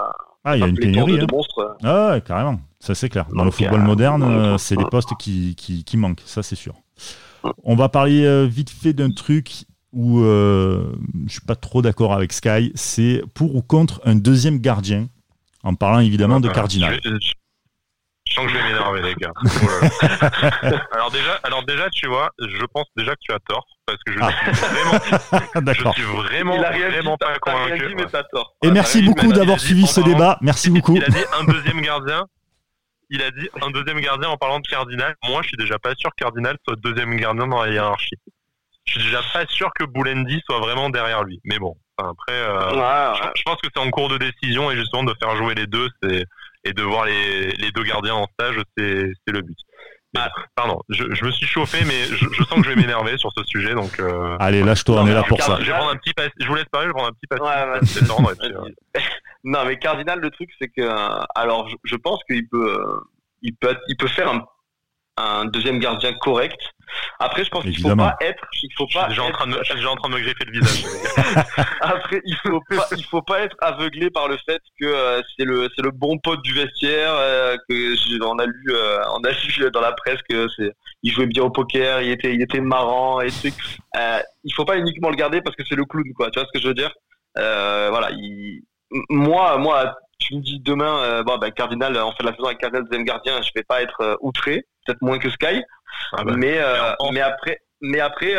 Ah, 0.42 0.56
il 0.56 0.60
y 0.60 0.62
a 0.64 0.66
une 0.66 0.76
pénurie. 0.76 1.18
Hein. 1.18 1.76
Ah, 1.84 2.10
ouais, 2.10 2.20
carrément. 2.20 2.60
Ça, 2.80 2.94
c'est 2.94 3.08
clair. 3.08 3.26
Dans 3.32 3.44
le 3.44 3.50
football 3.50 3.80
moderne, 3.80 4.58
c'est 4.58 4.76
des 4.76 4.84
postes 4.84 5.16
qui, 5.18 5.54
qui, 5.54 5.84
qui, 5.84 5.96
manquent. 5.96 6.22
Ça, 6.26 6.42
c'est 6.42 6.56
sûr. 6.56 6.74
On 7.62 7.76
va 7.76 7.88
parler 7.88 8.46
vite 8.46 8.70
fait 8.70 8.92
d'un 8.92 9.10
truc 9.10 9.66
où 9.94 10.22
euh, 10.22 10.92
je 11.26 11.32
suis 11.32 11.40
pas 11.40 11.54
trop 11.54 11.80
d'accord 11.80 12.12
avec 12.12 12.32
Sky. 12.32 12.72
C'est 12.74 13.22
pour 13.32 13.54
ou 13.54 13.62
contre 13.62 14.00
un 14.04 14.16
deuxième 14.16 14.58
gardien, 14.58 15.08
en 15.62 15.74
parlant 15.74 16.00
évidemment 16.00 16.40
de 16.40 16.48
Cardinal. 16.48 17.00
Je 18.26 18.34
sens 18.34 18.46
que 18.46 18.52
je 18.52 18.56
vais 18.56 18.64
m'énerver, 18.64 19.02
les 19.02 19.14
gars. 19.14 19.32
alors 20.92 21.10
déjà, 21.10 21.38
alors 21.42 21.64
déjà, 21.66 21.88
tu 21.90 22.08
vois, 22.08 22.30
je 22.40 22.64
pense 22.72 22.86
déjà 22.96 23.12
que 23.12 23.20
tu 23.20 23.32
as 23.32 23.38
tort 23.46 23.66
parce 23.86 23.98
que 24.04 24.12
je 24.12 24.18
ah. 24.20 24.30
suis 24.30 24.66
vraiment, 24.66 25.72
je 25.72 25.90
suis 25.92 26.02
vraiment, 26.02 26.56
vraiment 26.56 27.16
pas 27.18 27.38
convaincu. 27.38 27.94
Et 28.62 28.70
merci 28.70 29.02
beaucoup 29.02 29.32
d'avoir 29.32 29.60
suivi 29.60 29.86
ce 29.86 30.00
débat. 30.00 30.38
Merci 30.40 30.70
beaucoup. 30.70 30.96
Il 30.96 31.04
a 31.04 31.08
dit 31.08 31.24
un 31.38 31.44
deuxième 31.44 31.80
gardien. 31.82 32.24
Il 33.10 33.22
a 33.22 33.30
dit 33.30 33.48
un 33.62 33.70
deuxième 33.70 34.00
gardien 34.00 34.28
en 34.28 34.36
parlant 34.36 34.60
de 34.60 34.66
Cardinal. 34.66 35.14
Moi, 35.28 35.42
je 35.42 35.48
suis 35.48 35.56
déjà 35.56 35.78
pas 35.78 35.94
sûr 35.94 36.10
que 36.10 36.24
Cardinal 36.24 36.56
soit 36.64 36.76
deuxième 36.76 37.16
gardien 37.16 37.46
dans 37.46 37.62
la 37.62 37.70
hiérarchie. 37.70 38.16
Je 38.86 38.92
suis 38.92 39.02
déjà 39.04 39.22
pas 39.32 39.46
sûr 39.48 39.70
que 39.78 39.84
Boulendi 39.84 40.42
soit 40.46 40.58
vraiment 40.58 40.90
derrière 40.90 41.24
lui. 41.24 41.40
Mais 41.44 41.58
bon, 41.58 41.76
après, 41.98 42.32
euh, 42.32 43.14
Je, 43.34 43.42
pense 43.44 43.60
que 43.60 43.68
c'est 43.74 43.80
en 43.80 43.90
cours 43.90 44.08
de 44.08 44.18
décision 44.18 44.70
et 44.70 44.76
justement 44.76 45.04
de 45.04 45.14
faire 45.20 45.36
jouer 45.36 45.54
les 45.54 45.66
deux, 45.66 45.88
c'est 46.02 46.24
et 46.66 46.72
de 46.72 46.82
voir 46.82 47.04
les, 47.04 47.50
les 47.52 47.70
deux 47.72 47.82
gardiens 47.82 48.14
en 48.14 48.26
stage, 48.32 48.56
c'est 48.76 49.12
le 49.26 49.42
but. 49.42 49.58
Ah. 50.16 50.30
pardon, 50.54 50.80
je, 50.88 51.12
je, 51.12 51.24
me 51.24 51.30
suis 51.32 51.46
chauffé, 51.46 51.84
mais 51.84 52.04
je, 52.04 52.26
je 52.32 52.44
sens 52.44 52.60
que 52.60 52.62
je 52.62 52.68
vais 52.68 52.76
m'énerver 52.76 53.18
sur 53.18 53.32
ce 53.36 53.42
sujet, 53.44 53.74
donc. 53.74 53.98
Euh... 53.98 54.36
Allez, 54.38 54.62
lâche-toi, 54.62 55.02
on 55.02 55.06
est 55.08 55.12
là 55.12 55.24
pour 55.24 55.42
ça. 55.42 55.58
Je 55.60 55.66
vais 55.66 55.72
prendre 55.72 55.90
un 55.90 55.96
petit 55.96 56.12
Je 56.38 56.46
vous 56.46 56.54
laisse 56.54 56.66
parler, 56.70 56.86
je 56.86 56.90
vais 56.90 56.94
prendre 56.94 57.08
un 57.08 57.12
petit 57.12 57.26
passage. 57.26 57.80
Ouais, 58.94 59.02
non, 59.44 59.64
mais 59.64 59.78
Cardinal, 59.78 60.20
le 60.20 60.30
truc, 60.30 60.50
c'est 60.58 60.68
que, 60.68 60.82
alors, 61.34 61.68
je, 61.84 61.96
pense 61.96 62.18
qu'il 62.24 62.48
peut, 62.48 63.00
il 63.42 63.54
peut, 63.54 63.76
il 63.88 63.96
peut 63.96 64.08
faire 64.08 64.32
un 64.32 64.44
un 65.16 65.44
deuxième 65.46 65.78
gardien 65.78 66.12
correct. 66.14 66.60
Après, 67.18 67.44
je 67.44 67.50
pense 67.50 67.62
qu'il 67.64 67.80
faut 67.80 67.96
pas 67.96 68.16
être, 68.20 68.44
il 68.62 68.72
faut 68.76 68.86
pas. 68.92 69.08
J'ai 69.10 69.20
en 69.20 69.30
train 69.30 69.46
de, 69.46 69.58
j'ai 69.62 69.86
en 69.86 69.96
train 69.96 70.08
de 70.08 70.14
me 70.14 70.20
greffer 70.20 70.44
le 70.44 70.52
visage. 70.52 70.84
Après, 71.80 72.20
il 72.24 72.36
faut 72.36 72.60
pas, 72.68 72.86
il 72.96 73.04
faut 73.04 73.22
pas 73.22 73.40
être 73.40 73.56
aveuglé 73.60 74.10
par 74.10 74.28
le 74.28 74.36
fait 74.44 74.60
que 74.80 74.86
euh, 74.86 75.22
c'est 75.36 75.44
le, 75.44 75.68
c'est 75.74 75.82
le 75.82 75.90
bon 75.92 76.18
pote 76.18 76.42
du 76.42 76.52
vestiaire, 76.52 77.14
euh, 77.14 77.56
que 77.68 78.24
on 78.24 78.38
a 78.38 78.46
lu, 78.46 78.64
euh, 78.70 79.02
on 79.12 79.22
a 79.24 79.30
lu 79.30 79.70
dans 79.72 79.80
la 79.80 79.92
presse 79.92 80.20
que 80.28 80.46
c'est, 80.56 80.72
il 81.02 81.12
jouait 81.12 81.26
bien 81.26 81.44
au 81.44 81.50
poker, 81.50 82.02
il 82.02 82.10
était, 82.10 82.34
il 82.34 82.42
était 82.42 82.60
marrant 82.60 83.20
et 83.20 83.30
trucs. 83.30 83.54
Euh, 83.96 84.20
il 84.44 84.52
faut 84.52 84.64
pas 84.64 84.76
uniquement 84.76 85.10
le 85.10 85.16
garder 85.16 85.40
parce 85.40 85.56
que 85.56 85.64
c'est 85.68 85.76
le 85.76 85.84
clown, 85.84 86.12
quoi. 86.14 86.30
Tu 86.30 86.38
vois 86.38 86.48
ce 86.52 86.58
que 86.58 86.62
je 86.62 86.68
veux 86.68 86.74
dire? 86.74 86.92
Voilà, 87.34 88.10
il, 88.12 88.62
moi, 89.08 89.58
moi, 89.58 89.96
tu 90.18 90.36
me 90.36 90.40
dis 90.40 90.60
demain, 90.60 91.02
euh, 91.04 91.22
bon, 91.22 91.38
ben, 91.38 91.50
Cardinal, 91.50 91.96
on 91.96 92.12
fait 92.12 92.22
la 92.22 92.32
saison 92.32 92.46
avec 92.46 92.58
Cardinal 92.58 92.84
deuxième 92.84 93.04
gardien, 93.04 93.40
je 93.42 93.50
vais 93.54 93.64
pas 93.64 93.82
être 93.82 94.00
euh, 94.00 94.16
outré, 94.20 94.64
peut-être 94.86 95.02
moins 95.02 95.18
que 95.18 95.30
Sky, 95.30 95.62
ah 96.12 96.24
bah, 96.24 96.34
mais 96.36 96.58
euh, 96.58 96.92
mais 97.12 97.20
après, 97.20 97.58
mais 97.80 98.00
après, 98.00 98.34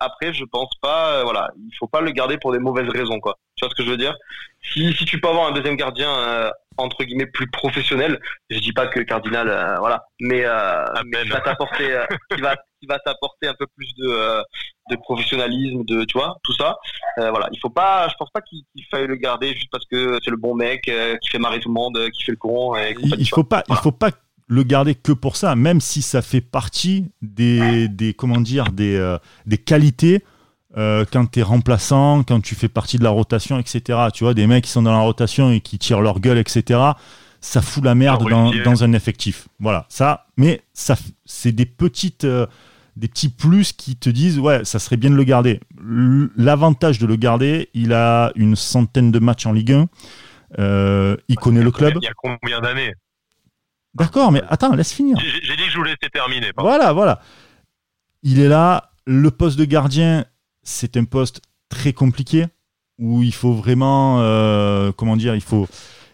après, 0.00 0.32
je 0.32 0.44
pense 0.44 0.70
pas, 0.80 1.22
voilà, 1.24 1.50
il 1.56 1.76
faut 1.78 1.88
pas 1.88 2.00
le 2.00 2.10
garder 2.10 2.38
pour 2.38 2.52
des 2.52 2.58
mauvaises 2.58 2.88
raisons, 2.88 3.20
quoi. 3.20 3.36
Tu 3.56 3.64
vois 3.64 3.70
ce 3.70 3.74
que 3.74 3.84
je 3.84 3.90
veux 3.90 3.96
dire? 3.96 4.14
Si 4.62 4.92
si 4.94 5.04
tu 5.04 5.20
peux 5.20 5.28
avoir 5.28 5.48
un 5.48 5.52
deuxième 5.52 5.76
gardien 5.76 6.50
entre 6.78 7.04
guillemets 7.04 7.26
plus 7.26 7.50
professionnel, 7.50 8.20
je 8.48 8.58
dis 8.60 8.72
pas 8.72 8.86
que 8.86 9.00
Cardinal, 9.00 9.76
voilà, 9.80 10.04
mais, 10.20 10.44
mais 11.06 11.22
qui 11.22 11.28
va 11.28 11.40
t'apporter, 11.40 12.04
qui 12.34 12.40
va 12.40 12.54
qui 12.80 12.86
va 12.86 12.98
t'apporter 12.98 13.46
un 13.46 13.54
peu 13.54 13.66
plus 13.76 13.92
de, 13.96 14.06
euh, 14.08 14.42
de 14.90 14.96
professionnalisme, 14.96 15.84
de 15.84 16.04
tu 16.04 16.18
vois, 16.18 16.36
tout 16.42 16.54
ça. 16.54 16.76
Euh, 17.18 17.30
voilà, 17.30 17.48
il 17.52 17.58
faut 17.58 17.70
pas, 17.70 18.08
je 18.08 18.14
pense 18.18 18.30
pas 18.30 18.40
qu'il 18.40 18.64
faille 18.90 19.06
le 19.06 19.16
garder 19.16 19.54
juste 19.54 19.70
parce 19.70 19.84
que 19.86 20.18
c'est 20.24 20.30
le 20.30 20.36
bon 20.36 20.54
mec 20.54 20.88
euh, 20.88 21.16
qui 21.18 21.28
fait 21.30 21.38
marrer 21.38 21.60
tout 21.60 21.68
le 21.68 21.74
monde, 21.74 21.98
qui 22.12 22.24
fait 22.24 22.32
le 22.32 22.38
courant. 22.38 22.76
Et 22.76 22.94
il 23.18 23.28
faut 23.28 23.44
pas, 23.44 23.64
il 23.68 23.76
faut 23.76 23.92
pas 23.92 24.10
le 24.46 24.62
garder 24.62 24.94
que 24.94 25.12
pour 25.12 25.36
ça, 25.36 25.54
même 25.54 25.80
si 25.80 26.02
ça 26.02 26.22
fait 26.22 26.40
partie 26.40 27.10
des, 27.20 27.88
des 27.88 28.14
comment 28.14 28.40
dire, 28.40 28.72
des, 28.72 29.16
des 29.44 29.58
qualités. 29.58 30.24
quand 30.74 31.30
tu 31.30 31.40
es 31.40 31.42
remplaçant, 31.42 32.22
quand 32.22 32.40
tu 32.40 32.54
fais 32.54 32.68
partie 32.68 32.98
de 32.98 33.04
la 33.04 33.10
rotation, 33.10 33.58
etc. 33.58 34.08
Tu 34.14 34.24
vois, 34.24 34.32
des 34.32 34.46
mecs 34.46 34.64
qui 34.64 34.70
sont 34.70 34.82
dans 34.82 34.92
la 34.92 35.00
rotation 35.00 35.50
et 35.50 35.60
qui 35.60 35.78
tirent 35.78 36.00
leur 36.00 36.20
gueule, 36.20 36.38
etc 36.38 36.92
ça 37.40 37.62
fout 37.62 37.84
la 37.84 37.94
merde 37.94 38.28
dans, 38.28 38.50
dans, 38.64 38.84
un 38.84 38.92
effectif. 38.92 39.48
Voilà, 39.60 39.86
ça, 39.88 40.26
mais 40.36 40.62
ça, 40.72 40.96
c'est 41.24 41.52
des 41.52 41.66
petites, 41.66 42.24
des 42.98 43.08
petits 43.08 43.28
plus 43.28 43.72
qui 43.72 43.96
te 43.96 44.10
disent 44.10 44.38
ouais, 44.38 44.64
ça 44.64 44.78
serait 44.78 44.96
bien 44.96 45.10
de 45.10 45.14
le 45.14 45.24
garder. 45.24 45.60
L'avantage 46.36 46.98
de 46.98 47.06
le 47.06 47.16
garder, 47.16 47.70
il 47.72 47.92
a 47.92 48.32
une 48.34 48.56
centaine 48.56 49.12
de 49.12 49.18
matchs 49.20 49.46
en 49.46 49.52
Ligue 49.52 49.72
1. 49.72 49.88
Euh, 50.58 51.16
il 51.28 51.36
connaît 51.36 51.62
le 51.62 51.70
club. 51.70 51.94
Il 52.00 52.04
y 52.04 52.08
a 52.08 52.12
combien 52.16 52.60
d'années? 52.60 52.94
D'accord, 53.94 54.32
mais 54.32 54.42
attends, 54.48 54.74
laisse 54.74 54.92
finir. 54.92 55.16
J'ai 55.18 55.56
dit 55.56 55.64
que 55.64 55.70
je 55.70 55.76
voulais 55.76 55.90
laisser 56.00 56.10
terminer. 56.10 56.50
Voilà, 56.56 56.92
voilà. 56.92 57.20
Il 58.22 58.40
est 58.40 58.48
là. 58.48 58.90
Le 59.06 59.30
poste 59.30 59.58
de 59.58 59.64
gardien, 59.64 60.26
c'est 60.62 60.98
un 60.98 61.04
poste 61.04 61.40
très 61.70 61.94
compliqué 61.94 62.46
où 62.98 63.22
il 63.22 63.32
faut 63.32 63.54
vraiment, 63.54 64.20
euh, 64.20 64.92
comment 64.92 65.16
dire, 65.16 65.34
il 65.34 65.40
faut, 65.40 65.66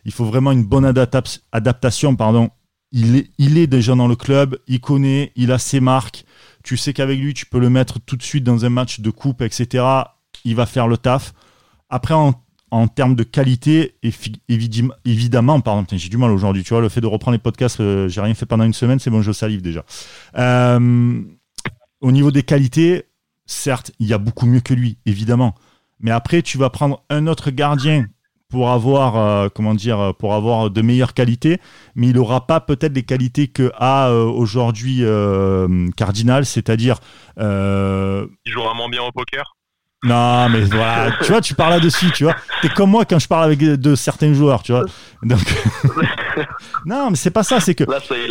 il 0.04 0.12
faut 0.12 0.24
vraiment 0.24 0.52
une 0.52 0.64
bonne 0.64 0.84
adaptation, 0.84 2.14
pardon. 2.14 2.50
Il 2.92 3.16
est, 3.16 3.30
il 3.38 3.58
est 3.58 3.66
déjà 3.66 3.96
dans 3.96 4.06
le 4.06 4.14
club, 4.14 4.58
il 4.68 4.80
connaît, 4.80 5.32
il 5.34 5.50
a 5.50 5.58
ses 5.58 5.80
marques. 5.80 6.24
Tu 6.64 6.79
sais 6.79 6.92
qu'avec 6.94 7.20
lui, 7.20 7.35
tu 7.35 7.46
peux 7.46 7.61
le 7.61 7.70
mettre 7.70 8.00
tout 8.00 8.16
de 8.16 8.22
suite 8.22 8.42
dans 8.42 8.64
un 8.64 8.70
match 8.70 9.00
de 9.00 9.11
coupe, 9.11 9.42
etc. 9.42 9.85
Il 10.44 10.57
va 10.57 10.66
faire 10.66 10.88
le 10.88 10.96
taf. 10.96 11.35
Après, 11.90 12.14
en, 12.14 12.35
termes 12.88 13.14
de 13.14 13.22
qualité, 13.22 13.94
évidemment, 15.05 15.61
pardon, 15.61 15.87
j'ai 15.92 16.09
du 16.09 16.16
mal 16.16 16.33
aujourd'hui. 16.33 16.64
Tu 16.64 16.70
vois, 16.70 16.81
le 16.81 16.88
fait 16.88 17.00
de 17.03 17.07
reprendre 17.07 17.35
les 17.35 17.38
podcasts, 17.38 17.81
euh, 17.81 18.09
j'ai 18.09 18.20
rien 18.20 18.35
fait 18.35 18.46
pendant 18.46 18.64
une 18.64 18.72
semaine, 18.72 18.98
c'est 18.98 19.11
bon, 19.11 19.22
je 19.22 19.31
salive 19.31 19.62
déjà. 19.62 19.85
Euh, 20.37 21.22
au 22.00 22.11
niveau 22.11 22.33
des 22.33 22.42
qualités, 22.42 23.05
certes, 23.46 23.92
il 24.00 24.09
y 24.09 24.12
a 24.12 24.18
beaucoup 24.18 24.46
mieux 24.46 24.61
que 24.61 24.74
lui, 24.74 24.98
évidemment. 25.07 25.55
Mais 26.00 26.11
après, 26.11 26.42
tu 26.42 26.59
vas 26.59 26.70
prendre 26.70 27.05
un 27.11 27.29
autre 27.29 27.50
gardien 27.50 28.07
pour 28.54 28.70
avoir 28.70 29.16
euh, 29.16 29.48
comment 29.52 29.74
dire 29.74 30.14
pour 30.16 30.32
avoir 30.32 30.70
de 30.70 30.80
meilleures 30.80 31.12
qualités 31.12 31.60
mais 31.96 32.06
il 32.10 32.18
aura 32.18 32.46
pas 32.46 32.60
peut-être 32.60 32.94
les 32.94 33.02
qualités 33.02 33.48
que 33.48 33.72
a 33.74 34.10
euh, 34.10 34.26
aujourd'hui 34.26 34.98
euh, 35.00 35.88
Cardinal 35.96 36.46
c'est-à-dire 36.46 37.00
il 37.36 37.42
jouera 38.46 38.74
moins 38.74 38.88
bien 38.88 39.02
au 39.02 39.10
poker? 39.10 39.56
Non 40.04 40.48
mais 40.50 40.60
voilà. 40.60 41.10
Tu 41.22 41.32
vois 41.32 41.40
tu 41.40 41.56
parles 41.56 41.72
là-dessus 41.72 42.12
tu 42.12 42.22
vois. 42.22 42.36
T'es 42.62 42.68
comme 42.68 42.90
moi 42.90 43.04
quand 43.04 43.18
je 43.18 43.26
parle 43.26 43.42
avec 43.42 43.58
de 43.58 43.94
certains 43.96 44.32
joueurs 44.32 44.62
tu 44.62 44.70
vois. 44.70 44.84
Donc 45.24 45.40
non 46.86 47.10
mais 47.10 47.16
c'est 47.16 47.32
pas 47.32 47.42
ça 47.42 47.58
c'est 47.58 47.74
que 47.74 47.82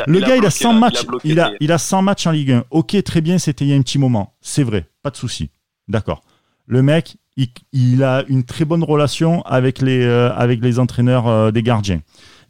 le 0.07 0.19
gars 0.21 0.37
il 0.37 0.45
a 0.45 0.51
100 0.51 0.71
matchs 0.71 1.03
il 1.25 1.41
a 1.41 1.51
il 1.59 1.73
a 1.73 1.77
100 1.77 2.01
matchs 2.01 2.27
en 2.27 2.31
Ligue 2.31 2.51
1 2.51 2.63
ok 2.71 3.03
très 3.03 3.19
bien 3.19 3.37
c'était 3.39 3.65
il 3.65 3.71
y 3.71 3.73
a 3.73 3.75
un 3.75 3.81
petit 3.81 3.99
moment. 3.99 4.35
C'est 4.39 4.63
vrai 4.63 4.85
pas 5.01 5.09
de 5.09 5.17
souci. 5.17 5.49
D'accord. 5.89 6.21
Le 6.65 6.81
mec 6.81 7.17
il, 7.71 8.03
a 8.03 8.23
une 8.27 8.43
très 8.43 8.65
bonne 8.65 8.83
relation 8.83 9.41
avec 9.43 9.81
les, 9.81 10.03
euh, 10.03 10.33
avec 10.33 10.61
les 10.61 10.79
entraîneurs 10.79 11.27
euh, 11.27 11.51
des 11.51 11.63
gardiens. 11.63 12.01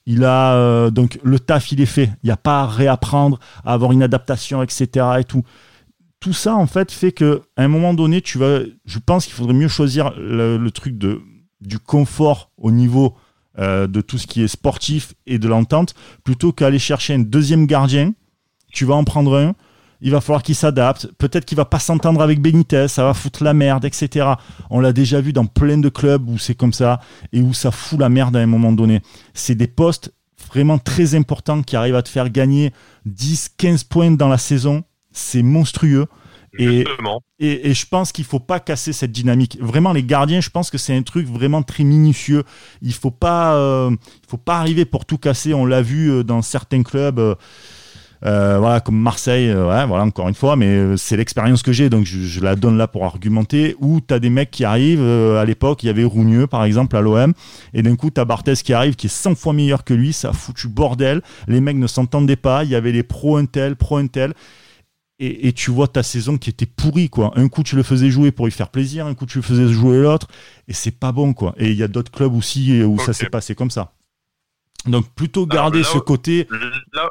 Il 0.06 0.26
a 0.26 0.56
euh, 0.56 0.90
donc 0.92 1.20
le 1.24 1.40
taf, 1.40 1.72
il 1.72 1.80
est 1.80 1.86
fait. 1.86 2.12
Il 2.24 2.28
n'y 2.28 2.32
a 2.32 2.38
pas 2.38 2.62
à 2.62 2.68
réapprendre, 2.68 3.40
à 3.64 3.74
avoir 3.74 3.92
une 3.92 4.04
adaptation, 4.04 4.62
etc. 4.62 5.06
Et 5.20 5.24
tout. 5.24 5.44
Tout 6.20 6.34
ça, 6.34 6.56
en 6.56 6.68
fait, 6.68 6.92
fait 6.92 7.12
que 7.12 7.42
à 7.58 7.64
un 7.64 7.68
moment 7.68 7.94
donné, 7.94 8.22
tu 8.22 8.38
vas. 8.38 8.60
Je 8.86 9.00
pense 9.00 9.26
qu'il 9.26 9.34
faudrait 9.34 9.54
mieux 9.54 9.68
choisir 9.68 10.14
le, 10.18 10.70
truc 10.70 10.98
de, 10.98 11.22
du 11.60 11.80
confort 11.80 12.50
au 12.58 12.72
niveau 12.72 13.16
de 13.58 14.02
tout 14.02 14.18
ce 14.18 14.26
qui 14.26 14.42
est 14.42 14.48
sportif 14.48 15.16
et 15.26 15.38
de 15.38 15.50
l'entente, 15.50 15.96
plutôt 16.24 16.54
qu'aller 16.54 16.80
chercher 16.80 17.14
un 17.14 17.20
deuxième 17.20 17.66
gardien. 17.66 18.14
Tu 18.72 18.86
vas 18.86 18.96
en 18.96 19.04
prendre 19.04 19.38
un 19.38 19.54
il 20.04 20.12
va 20.12 20.22
falloir 20.22 20.44
qu'il 20.44 20.54
s'adapte. 20.54 21.08
Peut-être 21.18 21.46
qu'il 21.46 21.56
va 21.56 21.66
pas 21.66 21.80
s'entendre 21.80 22.22
avec 22.22 22.42
Benitez, 22.42 22.90
ça 22.90 23.06
va 23.06 23.14
foutre 23.14 23.44
la 23.44 23.54
merde, 23.54 23.86
etc. 23.86 24.34
On 24.70 24.82
l'a 24.82 24.92
déjà 24.92 25.22
vu 25.22 25.32
dans 25.32 25.46
plein 25.46 25.78
de 25.78 25.90
clubs 25.90 26.30
où 26.30 26.38
c'est 26.38 26.56
comme 26.56 26.74
ça 26.74 27.00
et 27.32 27.42
où 27.42 27.54
ça 27.54 27.72
fout 27.72 28.00
la 28.00 28.10
merde 28.10 28.36
à 28.36 28.40
un 28.40 28.46
moment 28.46 28.74
donné. 28.74 29.02
C'est 29.34 29.56
des 29.56 29.68
postes 29.68 30.14
vraiment 30.50 30.78
très 30.78 31.16
importants 31.16 31.64
qui 31.64 31.78
arrivent 31.78 31.96
à 31.96 32.04
te 32.04 32.10
faire 32.10 32.30
gagner 32.30 32.74
10, 33.06 33.56
15 33.58 33.86
points 33.86 34.12
dans 34.12 34.28
la 34.28 34.38
saison. 34.38 34.84
C'est 35.14 35.42
monstrueux. 35.42 36.06
Et, 36.60 36.86
et, 37.40 37.74
je 37.74 37.86
pense 37.88 38.12
qu'il 38.12 38.26
faut 38.26 38.40
pas 38.40 38.60
casser 38.60 38.94
cette 38.94 39.12
dynamique. 39.12 39.58
Vraiment, 39.60 39.92
les 39.92 40.04
gardiens, 40.04 40.40
je 40.40 40.52
pense 40.52 40.70
que 40.70 40.78
c'est 40.78 40.96
un 40.96 41.02
truc 41.02 41.28
vraiment 41.28 41.64
très 41.64 41.84
minutieux. 41.84 42.44
Il 42.82 42.94
faut 42.94 43.10
pas, 43.10 43.56
euh, 43.56 43.90
il 43.92 44.30
faut 44.30 44.38
pas 44.38 44.58
arriver 44.58 44.86
pour 44.86 45.06
tout 45.06 45.18
casser. 45.18 45.54
On 45.56 45.66
l'a 45.66 45.82
vu 45.82 46.12
euh, 46.12 46.24
dans 46.24 46.44
certains 46.44 46.84
clubs. 46.84 47.18
Euh, 47.18 47.36
voilà, 48.24 48.80
comme 48.80 48.98
Marseille, 48.98 49.50
euh, 49.50 49.86
voilà, 49.86 50.04
encore 50.04 50.30
une 50.30 50.36
fois, 50.36 50.56
mais 50.56 50.68
euh, 50.68 50.98
c'est 50.98 51.18
l'expérience 51.18 51.62
que 51.62 51.74
j'ai, 51.74 51.90
donc 51.90 52.06
je, 52.06 52.40
la 52.42 52.56
donne 52.56 52.78
là 52.78 52.88
pour 52.88 53.04
argumenter. 53.04 53.76
Où 53.80 54.00
tu 54.00 54.14
as 54.14 54.20
des 54.20 54.30
mecs 54.30 54.52
qui 54.52 54.64
arrivent, 54.64 55.04
à 55.04 55.46
l'époque, 55.46 55.84
il 55.84 55.88
y 55.88 55.90
avait 55.90 56.04
Rougneux, 56.04 56.48
par 56.48 56.64
exemple, 56.64 56.96
à 56.96 57.02
l'OM, 57.02 57.34
et 57.74 57.82
d'un 57.82 57.96
coup, 57.96 58.10
tu 58.12 58.22
as 58.22 58.26
Barthez 58.26 58.56
qui 58.56 58.74
arrive, 58.74 58.96
qui 58.96 59.08
est 59.08 59.10
100 59.10 59.36
fois 59.36 59.54
meilleur 59.54 59.84
que 59.84 59.94
lui, 59.94 60.14
ça 60.14 60.30
a 60.30 60.34
foutu 60.34 60.68
bordel, 60.68 61.22
les 61.48 61.60
mecs 61.60 61.78
ne 61.78 61.88
s'entendaient 61.88 62.36
pas, 62.36 62.64
il 62.64 62.70
y 62.70 62.76
avait 62.76 62.92
les 62.92 63.04
pro 63.04 63.38
Intel, 63.38 63.76
pro 63.76 63.98
Intel. 63.98 64.34
Et, 65.20 65.48
et, 65.48 65.54
tu 65.54 65.70
vois 65.70 65.88
ta 65.88 66.02
saison 66.02 66.38
qui 66.38 66.50
était 66.50 66.66
pourrie 66.66 67.08
quoi. 67.08 67.32
Un 67.36 67.48
coup 67.48 67.62
tu 67.62 67.76
le 67.76 67.84
faisais 67.84 68.10
jouer 68.10 68.32
pour 68.32 68.46
lui 68.46 68.52
faire 68.52 68.70
plaisir, 68.70 69.06
un 69.06 69.14
coup 69.14 69.28
tu 69.28 69.38
le 69.38 69.44
faisais 69.44 69.68
jouer 69.68 70.02
l'autre, 70.02 70.28
et 70.68 70.74
c'est 70.74 70.92
pas 70.92 71.12
bon 71.12 71.34
quoi. 71.34 71.54
Et 71.58 71.70
il 71.70 71.78
y 71.78 71.84
a 71.84 71.88
d'autres 71.88 72.12
clubs 72.12 72.34
aussi 72.34 72.82
où 72.84 72.98
ça 72.98 73.14
s'est 73.14 73.30
passé 73.30 73.54
comme 73.54 73.70
ça. 73.70 73.94
Donc 74.88 75.08
plutôt 75.14 75.46
garder 75.46 75.84
ce 75.84 76.00
côté. 76.00 76.48
Là... 76.94 77.10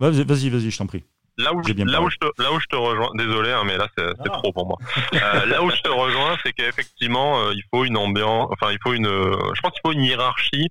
Ouais, 0.00 0.10
vas-y, 0.10 0.48
vas-y, 0.48 0.70
je 0.70 0.78
t'en 0.78 0.86
prie. 0.86 1.04
Là 1.40 1.54
où, 1.54 1.62
là, 1.62 2.02
où 2.02 2.10
je 2.10 2.16
te, 2.16 2.42
là 2.42 2.52
où 2.52 2.60
je 2.60 2.66
te 2.66 2.76
rejoins, 2.76 3.10
désolé, 3.14 3.50
hein, 3.50 3.62
mais 3.64 3.78
là 3.78 3.86
c'est 3.96 4.04
ah. 4.04 4.28
trop 4.28 4.52
pour 4.52 4.66
moi. 4.66 4.76
Euh, 5.14 5.46
là 5.46 5.62
où 5.62 5.70
je 5.70 5.80
te 5.80 5.88
rejoins, 5.88 6.36
c'est 6.44 6.52
qu'effectivement, 6.52 7.40
euh, 7.40 7.52
il 7.54 7.62
faut 7.72 7.84
une 7.84 7.96
ambiance, 7.96 8.48
enfin, 8.50 8.72
il 8.72 8.78
faut 8.82 8.92
une, 8.92 9.06
euh, 9.06 9.36
je 9.54 9.60
pense 9.60 9.72
qu'il 9.72 9.80
faut 9.84 9.92
une 9.92 10.04
hiérarchie 10.04 10.68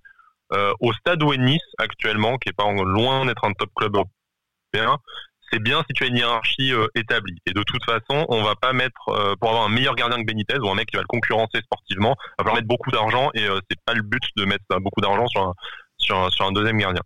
au 0.79 0.91
stade 0.93 1.21
où 1.21 1.31
est 1.31 1.37
Nice 1.37 1.61
actuellement, 1.77 2.37
qui 2.37 2.49
est 2.49 2.53
pas 2.53 2.71
loin 2.71 3.23
d'être 3.25 3.45
un 3.45 3.53
top 3.53 3.69
club 3.75 3.95
européen. 3.95 4.97
C'est 5.51 5.61
bien 5.61 5.83
si 5.87 5.93
tu 5.93 6.03
as 6.03 6.07
une 6.07 6.17
hiérarchie 6.17 6.73
établie. 6.95 7.37
Et 7.45 7.53
de 7.53 7.61
toute 7.61 7.83
façon, 7.83 8.25
on 8.29 8.41
va 8.41 8.55
pas 8.55 8.73
mettre, 8.73 9.35
pour 9.39 9.49
avoir 9.49 9.65
un 9.65 9.69
meilleur 9.69 9.93
gardien 9.93 10.17
que 10.17 10.25
Benitez 10.25 10.57
ou 10.57 10.67
un 10.67 10.73
mec 10.73 10.87
qui 10.87 10.95
va 10.95 11.03
le 11.03 11.07
concurrencer 11.07 11.61
sportivement, 11.61 12.15
on 12.17 12.31
va 12.31 12.35
falloir 12.37 12.55
mettre 12.55 12.67
beaucoup 12.67 12.89
d'argent 12.89 13.29
et 13.35 13.45
c'est 13.69 13.79
pas 13.85 13.93
le 13.93 14.01
but 14.01 14.23
de 14.37 14.45
mettre 14.45 14.63
beaucoup 14.79 15.01
d'argent 15.01 15.27
sur 15.27 15.41
un, 15.41 15.53
sur 15.99 16.33
sur 16.33 16.47
un 16.47 16.51
deuxième 16.51 16.79
gardien 16.79 17.03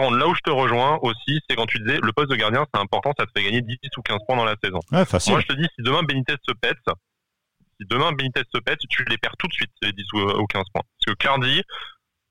là 0.00 0.26
où 0.28 0.34
je 0.34 0.40
te 0.40 0.50
rejoins 0.50 0.98
aussi, 1.02 1.40
c'est 1.48 1.56
quand 1.56 1.66
tu 1.66 1.78
disais 1.80 1.98
le 2.02 2.12
poste 2.12 2.30
de 2.30 2.36
gardien, 2.36 2.64
c'est 2.72 2.80
important, 2.80 3.12
ça 3.18 3.26
te 3.26 3.30
fait 3.36 3.44
gagner 3.44 3.62
10 3.62 3.76
ou 3.96 4.02
15 4.02 4.18
points 4.26 4.36
dans 4.36 4.44
la 4.44 4.56
saison. 4.62 4.80
Moi, 5.32 5.40
je 5.42 5.46
te 5.54 5.60
dis, 5.60 5.68
si 5.76 5.82
demain 5.82 6.02
Benitez 6.02 6.34
se 6.46 6.52
pète, 6.54 6.78
si 7.80 7.86
demain 7.88 8.12
Benitez 8.12 8.42
se 8.52 8.60
pète, 8.60 8.78
tu 8.88 9.04
les 9.08 9.18
perds 9.18 9.36
tout 9.38 9.48
de 9.48 9.52
suite, 9.52 9.70
les 9.82 9.92
10 9.92 10.04
ou 10.14 10.46
15 10.46 10.64
points. 10.72 10.82
Parce 10.82 11.06
que 11.06 11.12
Cardi, 11.22 11.62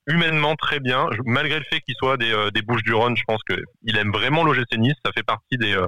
humainement 0.07 0.55
très 0.55 0.80
bien, 0.80 1.07
malgré 1.26 1.59
le 1.59 1.66
fait 1.66 1.80
qu'il 1.82 1.95
soit 1.97 2.18
des, 2.18 2.32
euh, 2.32 2.51
des 2.51 2.62
Bouches 2.62 2.84
du 2.84 2.93
Rhône, 2.93 3.16
je 3.16 3.24
pense 3.28 3.41
qu'il 3.43 3.97
aime 3.97 4.12
vraiment 4.12 4.43
l'OGC 4.43 4.78
Nice, 4.78 4.95
ça 5.05 5.12
fait 5.12 5.24
partie 5.24 5.57
des, 5.57 5.76
euh, 5.76 5.86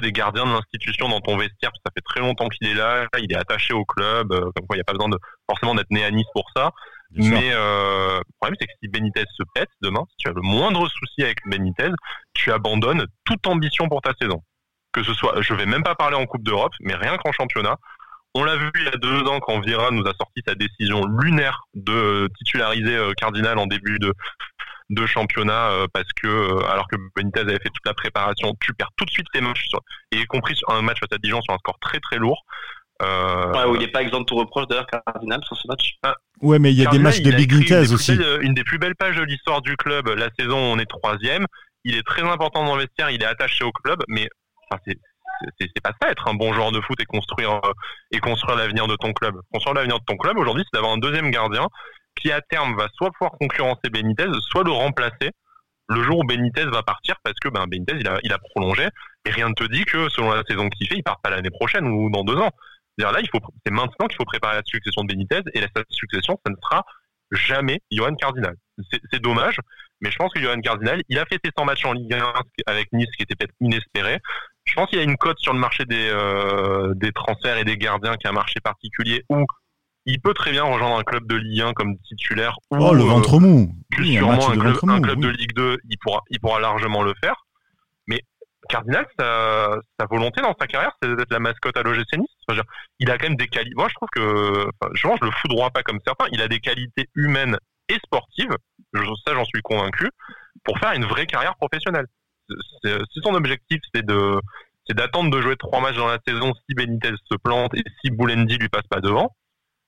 des 0.00 0.12
gardiens 0.12 0.46
de 0.46 0.52
l'institution 0.52 1.08
dans 1.08 1.20
ton 1.20 1.36
vestiaire, 1.36 1.70
ça 1.84 1.92
fait 1.94 2.02
très 2.04 2.20
longtemps 2.20 2.48
qu'il 2.48 2.66
est 2.68 2.74
là, 2.74 3.06
il 3.18 3.30
est 3.32 3.36
attaché 3.36 3.74
au 3.74 3.84
club, 3.84 4.32
euh, 4.32 4.50
comme 4.54 4.66
quoi 4.66 4.76
il 4.76 4.78
n'y 4.78 4.80
a 4.80 4.84
pas 4.84 4.92
besoin 4.92 5.08
de 5.08 5.18
forcément 5.48 5.74
d'être 5.74 5.90
né 5.90 6.04
à 6.04 6.10
Nice 6.10 6.26
pour 6.32 6.50
ça. 6.56 6.72
Mais 7.16 7.50
euh, 7.52 8.18
le 8.18 8.32
problème, 8.40 8.56
c'est 8.60 8.66
que 8.66 8.72
si 8.82 8.88
Benitez 8.88 9.24
se 9.36 9.42
pète 9.54 9.68
demain, 9.82 10.02
si 10.10 10.16
tu 10.18 10.28
as 10.28 10.32
le 10.32 10.42
moindre 10.42 10.88
souci 10.88 11.22
avec 11.22 11.38
Benitez, 11.46 11.90
tu 12.34 12.50
abandonnes 12.50 13.06
toute 13.24 13.46
ambition 13.46 13.88
pour 13.88 14.02
ta 14.02 14.12
saison. 14.20 14.42
Que 14.92 15.02
ce 15.02 15.12
soit, 15.14 15.40
je 15.40 15.54
vais 15.54 15.66
même 15.66 15.82
pas 15.82 15.94
parler 15.94 16.16
en 16.16 16.26
Coupe 16.26 16.42
d'Europe, 16.42 16.72
mais 16.80 16.94
rien 16.94 17.16
qu'en 17.18 17.32
championnat. 17.32 17.76
On 18.36 18.42
l'a 18.42 18.56
vu 18.56 18.70
il 18.74 18.84
y 18.84 18.88
a 18.88 18.96
deux 18.96 19.22
ans 19.28 19.38
quand 19.38 19.60
Vira 19.60 19.92
nous 19.92 20.04
a 20.06 20.12
sorti 20.14 20.42
sa 20.44 20.56
décision 20.56 21.04
lunaire 21.06 21.62
de 21.74 22.28
titulariser 22.38 22.96
euh, 22.96 23.12
Cardinal 23.16 23.58
en 23.58 23.66
début 23.66 24.00
de, 24.00 24.12
de 24.90 25.06
championnat 25.06 25.70
euh, 25.70 25.86
parce 25.92 26.12
que 26.20 26.26
euh, 26.26 26.68
alors 26.68 26.88
que 26.88 26.96
Benitez 27.16 27.40
avait 27.40 27.60
fait 27.60 27.70
toute 27.70 27.86
la 27.86 27.94
préparation, 27.94 28.54
tu 28.60 28.74
perds 28.74 28.90
tout 28.96 29.04
de 29.04 29.10
suite 29.10 29.26
tes 29.32 29.40
matchs 29.40 29.66
et 30.10 30.18
y 30.18 30.26
compris 30.26 30.58
un 30.68 30.82
match 30.82 30.98
face 31.00 31.12
à 31.12 31.18
Dijon 31.18 31.40
sur 31.42 31.54
un 31.54 31.58
score 31.58 31.78
très 31.80 32.00
très 32.00 32.16
lourd. 32.16 32.44
Euh, 33.04 33.52
ouais, 33.52 33.64
où 33.64 33.74
il 33.74 33.80
n'est 33.80 33.88
pas 33.88 34.02
exempt 34.02 34.20
de 34.20 34.24
tout 34.24 34.36
reproche 34.36 34.66
d'ailleurs 34.66 34.86
Cardinal 34.86 35.42
sur 35.44 35.56
ce 35.56 35.68
match. 35.68 35.94
Ah. 36.02 36.14
Ouais, 36.40 36.58
mais 36.58 36.72
il 36.72 36.80
y 36.80 36.86
a 36.86 36.90
des 36.90 36.98
matchs 36.98 37.20
de 37.20 37.30
Big 37.32 37.52
aussi. 37.92 38.18
une 38.40 38.54
des 38.54 38.64
plus 38.64 38.78
belles 38.78 38.96
pages 38.96 39.16
de 39.16 39.22
l'histoire 39.22 39.62
du 39.62 39.76
club. 39.76 40.08
La 40.08 40.28
saison, 40.38 40.58
on 40.58 40.78
est 40.78 40.86
troisième. 40.86 41.46
Il 41.84 41.96
est 41.96 42.02
très 42.02 42.22
important 42.22 42.64
dans 42.64 42.76
le 42.76 42.82
vestiaire. 42.82 43.10
Il 43.10 43.22
est 43.22 43.26
attaché 43.26 43.64
au 43.64 43.72
club, 43.72 44.02
mais 44.08 44.28
enfin, 44.70 44.80
c'est 45.58 45.82
pas 45.82 45.92
ça 46.00 46.10
être 46.10 46.28
un 46.28 46.34
bon 46.34 46.52
joueur 46.52 46.72
de 46.72 46.80
foot 46.80 46.98
et 47.00 47.04
construire 47.04 47.60
et 48.10 48.18
construire 48.18 48.56
l'avenir 48.56 48.86
de 48.86 48.96
ton 48.96 49.12
club. 49.12 49.34
Construire 49.52 49.74
l'avenir 49.74 49.98
de 49.98 50.04
ton 50.06 50.16
club 50.16 50.38
aujourd'hui, 50.38 50.64
c'est 50.64 50.76
d'avoir 50.76 50.94
un 50.94 50.98
deuxième 50.98 51.30
gardien 51.30 51.66
qui 52.16 52.30
à 52.30 52.40
terme 52.40 52.76
va 52.76 52.88
soit 52.94 53.10
pouvoir 53.10 53.32
concurrencer 53.32 53.90
Benitez, 53.90 54.28
soit 54.48 54.64
le 54.64 54.70
remplacer 54.70 55.30
le 55.88 56.02
jour 56.02 56.20
où 56.20 56.24
Benitez 56.24 56.64
va 56.64 56.82
partir 56.82 57.16
parce 57.22 57.38
que 57.40 57.48
ben, 57.48 57.66
Benitez 57.66 57.96
il 57.98 58.08
a, 58.08 58.18
il 58.22 58.32
a 58.32 58.38
prolongé 58.38 58.88
et 59.26 59.30
rien 59.30 59.48
ne 59.48 59.54
te 59.54 59.64
dit 59.64 59.84
que 59.84 60.08
selon 60.08 60.30
la 60.32 60.42
saison 60.48 60.68
qu'il 60.68 60.88
fait, 60.88 60.96
il 60.96 61.02
part 61.02 61.20
pas 61.20 61.30
l'année 61.30 61.50
prochaine 61.50 61.86
ou 61.86 62.10
dans 62.10 62.24
deux 62.24 62.36
ans. 62.36 62.50
Là, 62.98 63.20
il 63.20 63.28
faut, 63.28 63.40
c'est 63.64 63.72
maintenant 63.72 64.06
qu'il 64.06 64.16
faut 64.16 64.24
préparer 64.24 64.56
la 64.56 64.62
succession 64.64 65.02
de 65.02 65.08
Benitez 65.08 65.42
et 65.52 65.60
la 65.60 65.68
succession, 65.90 66.38
ça 66.44 66.52
ne 66.52 66.56
sera 66.62 66.84
jamais 67.30 67.80
Johan 67.90 68.14
Cardinal. 68.14 68.54
C'est 69.10 69.20
dommage, 69.20 69.58
mais 70.00 70.10
je 70.10 70.16
pense 70.16 70.32
que 70.32 70.40
Johan 70.40 70.60
Cardinal, 70.60 71.02
il 71.08 71.18
a 71.18 71.24
fait 71.26 71.38
ses 71.44 71.50
100 71.56 71.64
matchs 71.64 71.84
en 71.84 71.92
Ligue 71.92 72.14
1 72.14 72.32
avec 72.66 72.92
Nice, 72.92 73.08
qui 73.16 73.22
était 73.22 73.34
peut-être 73.34 73.54
inespéré. 73.60 74.20
Je 74.64 74.74
pense 74.74 74.88
qu'il 74.88 74.98
a 74.98 75.02
une 75.02 75.16
cote 75.16 75.38
sur 75.38 75.52
le 75.52 75.58
marché 75.58 75.84
des, 75.84 76.08
euh, 76.08 76.94
des 76.94 77.12
transferts 77.12 77.58
et 77.58 77.64
des 77.64 77.76
gardiens 77.76 78.16
qui 78.16 78.26
a 78.26 78.30
un 78.30 78.34
marché 78.34 78.60
particulier 78.60 79.22
où 79.28 79.44
il 80.06 80.20
peut 80.20 80.34
très 80.34 80.50
bien 80.50 80.64
rejoindre 80.64 80.98
un 80.98 81.02
club 81.02 81.26
de 81.26 81.36
Ligue 81.36 81.62
1 81.62 81.72
comme 81.72 81.96
titulaire. 81.98 82.56
Oh, 82.70 82.92
le 82.92 83.02
ventre 83.02 83.38
mou. 83.38 83.74
Plus 83.90 84.14
sûrement 84.14 84.50
un, 84.50 84.58
club, 84.58 84.76
un 84.88 85.00
club 85.00 85.20
de 85.20 85.28
Ligue 85.28 85.54
2, 85.54 85.78
il 85.88 85.98
pourra, 85.98 86.20
il 86.30 86.40
pourra 86.40 86.60
largement 86.60 87.02
le 87.02 87.14
faire. 87.22 87.46
Cardinal, 88.68 89.06
sa, 89.18 90.06
volonté 90.10 90.40
dans 90.40 90.54
sa 90.58 90.66
carrière, 90.66 90.92
c'est 91.02 91.14
d'être 91.14 91.30
la 91.30 91.38
mascotte 91.38 91.76
à 91.76 91.82
l'OGC 91.82 92.16
Nice. 92.16 92.58
il 92.98 93.10
a 93.10 93.18
quand 93.18 93.28
même 93.28 93.36
des 93.36 93.48
qualités. 93.48 93.74
Moi, 93.76 93.88
je 93.88 93.94
trouve 93.94 94.08
que, 94.12 94.68
enfin, 94.80 94.92
je, 94.94 95.08
je 95.20 95.24
le 95.24 95.30
foudroie 95.42 95.70
pas 95.70 95.82
comme 95.82 96.00
certains. 96.06 96.26
Il 96.32 96.42
a 96.42 96.48
des 96.48 96.60
qualités 96.60 97.08
humaines 97.14 97.58
et 97.88 97.96
sportives. 98.04 98.56
Ça, 98.94 99.34
j'en 99.34 99.44
suis 99.44 99.62
convaincu. 99.62 100.08
Pour 100.64 100.78
faire 100.78 100.92
une 100.92 101.04
vraie 101.04 101.26
carrière 101.26 101.56
professionnelle. 101.56 102.06
Si 102.82 103.20
son 103.22 103.34
objectif, 103.34 103.80
c'est 103.94 104.04
de, 104.04 104.38
c'est 104.86 104.96
d'attendre 104.96 105.30
de 105.30 105.40
jouer 105.40 105.56
trois 105.56 105.80
matchs 105.80 105.96
dans 105.96 106.08
la 106.08 106.18
saison 106.26 106.52
si 106.54 106.74
Benitez 106.74 107.14
se 107.30 107.36
plante 107.36 107.74
et 107.74 107.82
si 108.00 108.10
Boulendi 108.10 108.56
lui 108.58 108.68
passe 108.68 108.86
pas 108.88 109.00
devant 109.00 109.34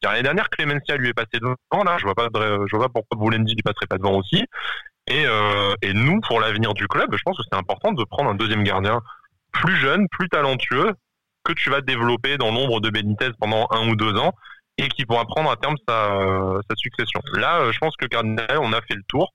L'année 0.02 0.22
dernière, 0.22 0.48
Clemencia 0.50 0.96
lui 0.96 1.08
est 1.08 1.14
passé 1.14 1.40
devant. 1.40 1.84
Là, 1.84 1.96
je 1.98 2.04
vois 2.04 2.14
pas, 2.14 2.28
vois 2.28 2.80
pas 2.80 2.88
pourquoi 2.88 3.18
Boulendi 3.18 3.54
lui 3.54 3.62
passerait 3.62 3.86
pas 3.86 3.98
devant 3.98 4.18
aussi. 4.18 4.44
Et, 5.08 5.24
euh, 5.24 5.74
et 5.82 5.92
nous, 5.92 6.20
pour 6.20 6.40
l'avenir 6.40 6.74
du 6.74 6.88
club, 6.88 7.14
je 7.14 7.22
pense 7.24 7.36
que 7.36 7.42
c'est 7.50 7.58
important 7.58 7.92
de 7.92 8.04
prendre 8.04 8.30
un 8.30 8.34
deuxième 8.34 8.64
gardien 8.64 9.00
plus 9.52 9.76
jeune, 9.76 10.08
plus 10.08 10.28
talentueux, 10.28 10.92
que 11.44 11.52
tu 11.52 11.70
vas 11.70 11.80
développer 11.80 12.38
dans 12.38 12.50
l'ombre 12.50 12.80
de 12.80 12.90
Benitez 12.90 13.30
pendant 13.38 13.68
un 13.70 13.88
ou 13.88 13.96
deux 13.96 14.16
ans 14.16 14.32
et 14.78 14.88
qui 14.88 15.06
pourra 15.06 15.24
prendre 15.24 15.50
à 15.50 15.56
terme 15.56 15.76
sa, 15.88 16.10
sa 16.68 16.76
succession. 16.76 17.20
Là, 17.34 17.60
euh, 17.60 17.72
je 17.72 17.78
pense 17.78 17.96
que 17.96 18.06
Cardinal, 18.06 18.58
on 18.60 18.72
a 18.72 18.82
fait 18.82 18.94
le 18.94 19.04
tour 19.08 19.32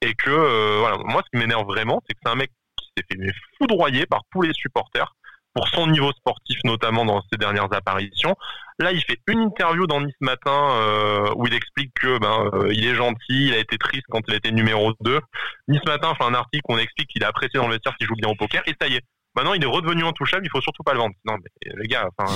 et 0.00 0.14
que 0.14 0.30
euh, 0.30 0.78
voilà, 0.80 0.96
moi, 1.04 1.22
ce 1.24 1.30
qui 1.30 1.40
m'énerve 1.40 1.66
vraiment, 1.66 2.02
c'est 2.06 2.14
que 2.14 2.20
c'est 2.24 2.30
un 2.30 2.34
mec 2.34 2.50
qui 2.78 2.88
s'est 2.96 3.04
fait 3.08 3.32
foudroyer 3.58 4.06
par 4.06 4.22
tous 4.32 4.42
les 4.42 4.52
supporters 4.54 5.14
pour 5.54 5.68
son 5.68 5.86
niveau 5.86 6.12
sportif 6.12 6.58
notamment 6.64 7.04
dans 7.04 7.22
ses 7.30 7.38
dernières 7.38 7.72
apparitions. 7.72 8.34
Là, 8.78 8.92
il 8.92 9.02
fait 9.02 9.18
une 9.26 9.40
interview 9.40 9.86
dans 9.86 10.00
Nice 10.00 10.14
Matin 10.20 10.70
euh, 10.72 11.32
où 11.36 11.46
il 11.46 11.54
explique 11.54 11.92
que 11.94 12.18
ben 12.18 12.50
euh, 12.54 12.72
il 12.72 12.86
est 12.86 12.94
gentil, 12.94 13.48
il 13.48 13.54
a 13.54 13.58
été 13.58 13.76
triste 13.78 14.04
quand 14.10 14.20
il 14.28 14.34
était 14.34 14.50
numéro 14.50 14.92
2. 15.00 15.20
Nice 15.68 15.84
Matin 15.86 16.14
fait 16.14 16.24
un 16.24 16.34
article 16.34 16.64
où 16.68 16.74
on 16.74 16.78
explique 16.78 17.08
qu'il 17.08 17.22
a 17.24 17.28
apprécié 17.28 17.60
dans 17.60 17.66
le 17.66 17.74
vestiaire 17.74 17.94
qu'il 17.96 18.06
joue 18.06 18.16
bien 18.16 18.30
au 18.30 18.34
poker 18.34 18.62
et 18.66 18.74
ça 18.80 18.88
y 18.88 18.96
est. 18.96 19.02
Maintenant, 19.36 19.54
il 19.54 19.62
est 19.62 19.66
redevenu 19.66 20.04
intouchable, 20.04 20.44
il 20.44 20.50
faut 20.50 20.60
surtout 20.60 20.82
pas 20.82 20.92
le 20.94 20.98
vendre. 20.98 21.14
Non 21.24 21.34
mais 21.36 21.72
les 21.76 21.88
gars, 21.88 22.08
enfin 22.16 22.34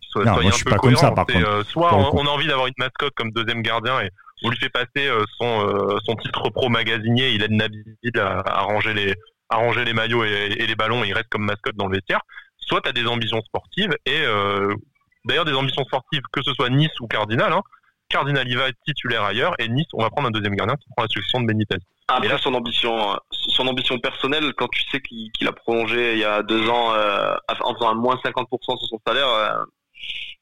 soyez 0.00 0.28
un 0.28 0.50
peu 0.64 0.70
pas 0.70 0.76
comme 0.76 0.96
ça, 0.96 1.10
par 1.10 1.26
contre. 1.26 1.46
Euh, 1.46 1.62
soit 1.64 1.94
on, 1.94 2.26
a 2.26 2.30
envie 2.30 2.46
d'avoir 2.46 2.66
une 2.66 2.74
mascotte 2.78 3.12
comme 3.14 3.30
deuxième 3.32 3.62
gardien 3.62 4.00
et 4.00 4.10
on 4.44 4.50
lui 4.50 4.58
fait 4.58 4.70
passer 4.70 5.10
son 5.38 5.98
son 6.04 6.14
titre 6.16 6.48
pro 6.50 6.68
magasinier, 6.68 7.30
il 7.30 7.42
aide 7.42 7.50
Nabil 7.50 7.82
à, 8.18 8.38
à 8.46 8.60
ranger 8.60 8.94
les 8.94 9.14
à 9.50 9.56
ranger 9.56 9.84
les 9.84 9.94
maillots 9.94 10.24
et, 10.24 10.56
et 10.58 10.66
les 10.66 10.76
ballons, 10.76 11.02
et 11.02 11.08
il 11.08 11.14
reste 11.14 11.28
comme 11.30 11.44
mascotte 11.44 11.76
dans 11.76 11.86
le 11.86 11.96
vestiaire 11.96 12.20
soit 12.68 12.80
tu 12.80 12.88
as 12.88 12.92
des 12.92 13.06
ambitions 13.06 13.40
sportives 13.42 13.96
et 14.06 14.20
euh, 14.22 14.74
d'ailleurs 15.24 15.44
des 15.44 15.54
ambitions 15.54 15.84
sportives 15.84 16.22
que 16.32 16.42
ce 16.42 16.52
soit 16.54 16.68
Nice 16.70 17.00
ou 17.00 17.06
Cardinal. 17.06 17.52
Hein. 17.52 17.62
Cardinal 18.08 18.48
il 18.48 18.56
va 18.56 18.68
être 18.68 18.78
titulaire 18.86 19.24
ailleurs 19.24 19.54
et 19.58 19.68
Nice 19.68 19.86
on 19.92 20.02
va 20.02 20.10
prendre 20.10 20.28
un 20.28 20.30
deuxième 20.30 20.54
gardien 20.54 20.76
qui 20.76 20.88
prend 20.94 21.02
la 21.02 21.08
succession 21.08 21.40
de 21.40 21.46
Benitez. 21.46 21.76
Après 22.10 22.28
là, 22.28 22.38
son 22.38 22.54
ambition, 22.54 23.18
son 23.30 23.66
ambition 23.66 23.98
personnelle, 23.98 24.54
quand 24.54 24.68
tu 24.68 24.82
sais 24.90 25.00
qu'il 25.00 25.46
a 25.46 25.52
prolongé 25.52 26.14
il 26.14 26.18
y 26.20 26.24
a 26.24 26.42
deux 26.42 26.68
ans 26.70 26.94
euh, 26.94 27.34
en 27.60 27.74
faisant 27.74 27.90
un 27.90 27.94
moins 27.94 28.16
50% 28.24 28.46
sur 28.62 28.88
son 28.88 28.98
salaire, 29.06 29.28
euh, 29.28 29.64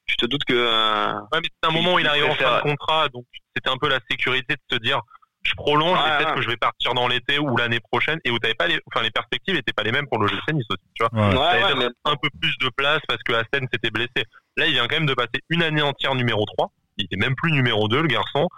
tu 0.06 0.16
te 0.16 0.26
doutes 0.26 0.44
que. 0.44 0.54
ouais, 0.54 1.40
mais 1.42 1.48
c'est 1.60 1.68
un 1.68 1.72
moment 1.72 1.94
où 1.94 1.98
il 1.98 2.06
arrive 2.06 2.26
en 2.26 2.34
fin 2.34 2.58
de 2.58 2.62
contrat, 2.62 3.08
donc 3.08 3.24
c'était 3.54 3.68
un 3.68 3.78
peu 3.78 3.88
la 3.88 3.98
sécurité 4.08 4.54
de 4.54 4.76
te 4.76 4.80
dire 4.80 5.00
je 5.46 5.54
prolonge 5.54 5.98
et 5.98 6.18
peut-être 6.18 6.34
que 6.34 6.42
je 6.42 6.48
vais 6.48 6.56
partir 6.56 6.94
dans 6.94 7.08
l'été 7.08 7.38
ou 7.38 7.56
l'année 7.56 7.80
prochaine 7.80 8.18
et 8.24 8.30
où 8.30 8.38
t'avais 8.38 8.54
pas 8.54 8.66
les, 8.66 8.80
enfin 8.86 9.02
les 9.02 9.10
perspectives 9.10 9.54
n'étaient 9.54 9.72
pas 9.72 9.82
les 9.82 9.92
mêmes 9.92 10.06
pour 10.06 10.18
le 10.18 10.28
GC 10.28 10.52
Nice 10.52 10.66
aussi, 10.70 10.82
tu 10.94 11.04
vois. 11.04 11.12
Ouais. 11.14 11.88
un 12.04 12.16
peu 12.16 12.28
plus 12.40 12.56
de 12.58 12.68
place 12.76 13.00
parce 13.08 13.22
que 13.22 13.32
Asen 13.32 13.66
s'était 13.72 13.90
blessé. 13.90 14.24
Là, 14.56 14.66
il 14.66 14.72
vient 14.72 14.86
quand 14.86 14.96
même 14.96 15.06
de 15.06 15.14
passer 15.14 15.42
une 15.48 15.62
année 15.62 15.82
entière 15.82 16.14
numéro 16.14 16.44
3. 16.44 16.70
Il 16.98 17.04
était 17.04 17.16
même 17.16 17.34
plus 17.34 17.52
numéro 17.52 17.88
2, 17.88 18.02
le 18.02 18.08
garçon. 18.08 18.48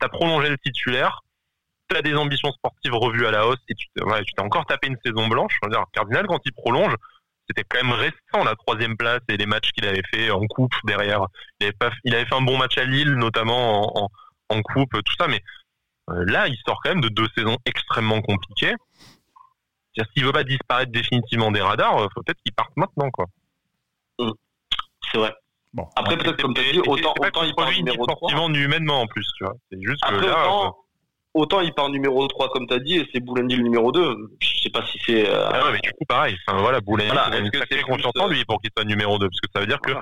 T'as 0.00 0.08
prolongé 0.08 0.48
le 0.48 0.58
titulaire. 0.58 1.20
T'as 1.88 2.02
des 2.02 2.14
ambitions 2.14 2.50
sportives 2.52 2.94
revues 2.94 3.26
à 3.26 3.30
la 3.30 3.46
hausse 3.46 3.60
et 3.68 3.74
tu 3.74 3.86
t'es 3.94 4.40
encore 4.42 4.66
tapé 4.66 4.88
une 4.88 4.96
saison 5.04 5.28
blanche. 5.28 5.58
dire, 5.68 5.84
Cardinal, 5.92 6.26
quand 6.26 6.40
il 6.44 6.52
prolonge, 6.52 6.94
c'était 7.48 7.62
quand 7.68 7.82
même 7.82 7.92
récent 7.92 8.44
la 8.44 8.56
troisième 8.56 8.96
place 8.96 9.20
et 9.28 9.36
les 9.36 9.46
matchs 9.46 9.70
qu'il 9.72 9.86
avait 9.86 10.02
fait 10.12 10.30
en 10.30 10.46
coupe 10.46 10.74
derrière. 10.84 11.26
Il 11.60 11.66
avait, 11.66 11.76
pas, 11.78 11.90
il 12.04 12.14
avait 12.14 12.24
fait 12.24 12.34
un 12.34 12.40
bon 12.40 12.56
match 12.56 12.78
à 12.78 12.84
Lille, 12.84 13.12
notamment 13.12 13.98
en, 13.98 14.04
en, 14.04 14.56
en 14.56 14.62
coupe, 14.62 14.92
tout 14.92 15.14
ça, 15.18 15.28
mais 15.28 15.42
là, 16.08 16.48
il 16.48 16.56
sort 16.66 16.80
quand 16.82 16.90
même 16.90 17.00
de 17.00 17.08
deux 17.08 17.28
saisons 17.36 17.56
extrêmement 17.66 18.20
compliquées. 18.20 18.74
S'il 20.12 20.24
veut 20.24 20.32
pas 20.32 20.44
disparaître 20.44 20.90
définitivement 20.90 21.52
des 21.52 21.60
radars, 21.60 21.94
il 21.98 22.02
euh, 22.02 22.08
faut 22.12 22.22
peut-être 22.22 22.42
qu'il 22.44 22.52
parte 22.52 22.76
maintenant, 22.76 23.10
quoi. 23.10 23.26
Mmh. 24.18 24.30
C'est 25.10 25.18
vrai. 25.18 25.32
Bon. 25.72 25.88
Après, 25.96 26.16
peut-être 26.16 26.40
comme 26.40 26.54
tu 26.54 26.60
as 26.60 26.72
dit, 26.72 26.80
autant, 26.80 27.14
autant 27.20 27.44
il 27.44 27.54
part 27.54 27.70
numéro 27.70 28.06
3. 28.06 28.50
humainement 28.52 29.02
en 29.02 29.06
plus, 29.06 29.26
tu 29.36 29.44
vois. 29.44 29.54
C'est 29.70 29.80
juste 29.80 30.04
que 30.04 30.14
là. 30.14 30.48
Autant, 30.48 30.66
euh, 30.66 30.70
autant, 31.34 31.60
il 31.60 31.72
part 31.74 31.90
numéro 31.90 32.26
3 32.26 32.48
comme 32.50 32.66
tu 32.66 32.74
as 32.74 32.78
dit, 32.80 32.96
et 32.96 33.08
c'est 33.12 33.20
Boulendi 33.20 33.56
le 33.56 33.62
numéro 33.62 33.92
2. 33.92 34.16
Je 34.40 34.62
sais 34.62 34.70
pas 34.70 34.84
si 34.86 34.98
c'est. 35.06 35.28
Ah 35.28 35.64
ouais, 35.66 35.72
mais 35.72 35.80
du 35.80 35.92
coup, 35.92 36.04
pareil. 36.08 36.36
Enfin, 36.46 36.60
voilà, 36.60 36.80
Boulendi, 36.80 37.10
voilà, 37.12 37.28
il 37.28 37.34
a 37.34 37.38
une 37.38 37.52
sacrée 37.52 37.82
confiance 37.82 38.12
en 38.18 38.26
lui 38.26 38.44
pour 38.44 38.60
qu'il 38.60 38.70
soit 38.76 38.84
numéro 38.84 39.18
2. 39.18 39.28
Parce 39.28 39.40
que 39.40 39.48
ça 39.54 39.60
veut 39.60 39.66
dire 39.66 39.80
que 39.80 39.92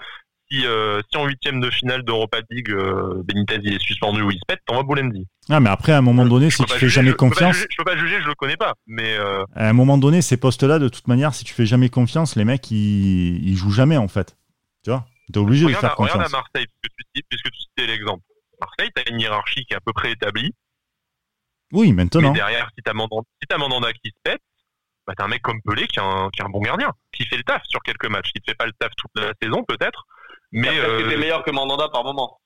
si, 0.52 0.66
euh, 0.66 1.00
si 1.10 1.16
en 1.16 1.26
huitième 1.26 1.60
de 1.60 1.70
finale 1.70 2.02
d'Europa 2.02 2.38
League, 2.50 2.70
euh, 2.70 3.22
Benitez 3.24 3.58
il 3.62 3.74
est 3.74 3.82
suspendu 3.82 4.22
ou 4.22 4.30
il 4.30 4.36
se 4.36 4.44
pète, 4.46 4.60
t'envoies 4.66 4.82
Boulendi. 4.82 5.26
Ah, 5.48 5.60
mais 5.60 5.70
après, 5.70 5.92
à 5.92 5.98
un 5.98 6.02
moment 6.02 6.26
donné, 6.26 6.50
si 6.50 6.64
tu 6.64 6.74
fais 6.74 6.88
jamais 6.88 7.12
confiance. 7.12 7.56
Je 7.56 7.76
peux, 7.76 7.84
pas 7.84 7.96
juger, 7.96 8.20
je 8.20 8.28
le 8.28 8.34
connais 8.34 8.56
pas. 8.56 8.74
Mais 8.86 9.16
À 9.54 9.68
un 9.68 9.72
moment 9.72 9.98
donné, 9.98 10.22
ces 10.22 10.36
postes-là, 10.36 10.78
de 10.78 10.88
toute 10.88 11.08
manière, 11.08 11.34
si 11.34 11.44
tu 11.44 11.54
fais 11.54 11.66
jamais 11.66 11.88
confiance, 11.88 12.36
les 12.36 12.44
mecs, 12.44 12.70
ils, 12.70 13.48
ils 13.48 13.56
jouent 13.56 13.72
jamais, 13.72 13.96
en 13.96 14.08
fait. 14.08 14.36
Tu 14.84 14.90
vois? 14.90 15.06
T'es 15.32 15.38
obligé 15.38 15.66
de 15.66 15.72
faire 15.72 15.94
confiance. 15.94 16.16
Regarde 16.16 16.34
à 16.34 16.36
Marseille, 16.36 16.66
puisque 16.80 16.96
tu, 17.14 17.22
puisque 17.28 17.50
tu 17.50 17.58
citais 17.60 17.86
l'exemple. 17.86 18.22
Marseille, 18.60 18.90
t'as 18.94 19.02
une 19.10 19.20
hiérarchie 19.20 19.64
qui 19.64 19.72
est 19.72 19.76
à 19.76 19.80
peu 19.80 19.92
près 19.92 20.12
établie. 20.12 20.52
Oui, 21.72 21.92
maintenant. 21.92 22.32
Mais 22.32 22.38
derrière, 22.38 22.68
si 22.76 22.82
t'as 22.82 22.92
Mandanda, 22.92 23.26
si 23.40 23.58
Mandanda 23.58 23.92
qui 23.92 24.10
se 24.10 24.20
pète, 24.22 24.42
bah, 25.06 25.14
t'as 25.16 25.24
un 25.24 25.28
mec 25.28 25.42
comme 25.42 25.60
Pelé 25.62 25.86
qui 25.88 25.98
est, 25.98 26.02
un, 26.02 26.28
qui 26.30 26.42
est 26.42 26.44
un 26.44 26.50
bon 26.50 26.60
gardien, 26.60 26.92
qui 27.12 27.24
fait 27.24 27.36
le 27.36 27.42
taf 27.42 27.62
sur 27.64 27.80
quelques 27.80 28.06
matchs. 28.06 28.30
Qui 28.32 28.40
ne 28.40 28.52
fait 28.52 28.56
pas 28.56 28.66
le 28.66 28.72
taf 28.78 28.90
toute 28.96 29.10
la 29.16 29.32
saison, 29.42 29.64
peut-être. 29.64 30.06
Mais. 30.52 30.68
Euh... 30.68 31.06
était 31.06 31.16
meilleur 31.16 31.42
que 31.44 31.50
Mandanda 31.50 31.88
par 31.88 32.04
moment. 32.04 32.38